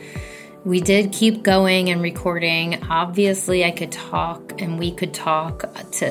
we 0.64 0.80
did 0.80 1.12
keep 1.12 1.42
going 1.42 1.90
and 1.90 2.02
recording. 2.02 2.82
Obviously, 2.84 3.64
I 3.64 3.70
could 3.70 3.92
talk 3.92 4.60
and 4.60 4.78
we 4.78 4.90
could 4.90 5.14
talk 5.14 5.64
to 5.92 6.10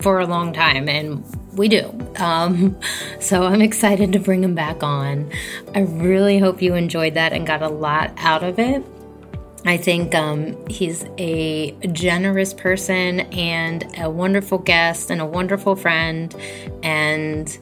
for 0.00 0.20
a 0.20 0.26
long 0.26 0.52
time, 0.52 0.88
and 0.88 1.24
we 1.54 1.68
do. 1.68 1.92
Um, 2.16 2.78
so 3.20 3.42
I'm 3.42 3.60
excited 3.60 4.12
to 4.12 4.20
bring 4.20 4.44
him 4.44 4.54
back 4.54 4.82
on. 4.82 5.30
I 5.74 5.80
really 5.80 6.38
hope 6.38 6.62
you 6.62 6.74
enjoyed 6.74 7.14
that 7.14 7.32
and 7.32 7.46
got 7.46 7.62
a 7.62 7.68
lot 7.68 8.12
out 8.18 8.44
of 8.44 8.58
it. 8.58 8.84
I 9.66 9.76
think 9.78 10.14
um, 10.14 10.56
he's 10.68 11.06
a 11.16 11.72
generous 11.92 12.52
person 12.52 13.20
and 13.20 13.84
a 13.98 14.10
wonderful 14.10 14.58
guest 14.58 15.10
and 15.10 15.20
a 15.20 15.26
wonderful 15.26 15.74
friend. 15.74 16.34
And 16.82 17.56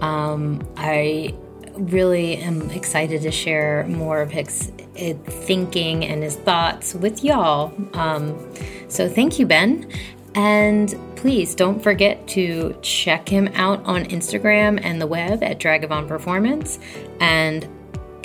um, 0.00 0.66
I 0.76 1.34
really 1.74 2.36
am 2.36 2.70
excited 2.70 3.22
to 3.22 3.32
share 3.32 3.86
more 3.88 4.20
of 4.20 4.30
his, 4.30 4.72
his 4.94 5.16
thinking 5.26 6.04
and 6.04 6.22
his 6.22 6.36
thoughts 6.36 6.94
with 6.94 7.24
y'all. 7.24 7.72
Um, 7.94 8.54
so 8.88 9.08
thank 9.08 9.38
you, 9.38 9.46
Ben. 9.46 9.90
And 10.34 10.94
please 11.16 11.56
don't 11.56 11.82
forget 11.82 12.28
to 12.28 12.76
check 12.82 13.28
him 13.28 13.48
out 13.54 13.84
on 13.84 14.04
Instagram 14.04 14.78
and 14.82 15.00
the 15.00 15.06
web 15.06 15.42
at 15.42 15.58
Dragavon 15.58 16.06
Performance. 16.06 16.78
And 17.18 17.68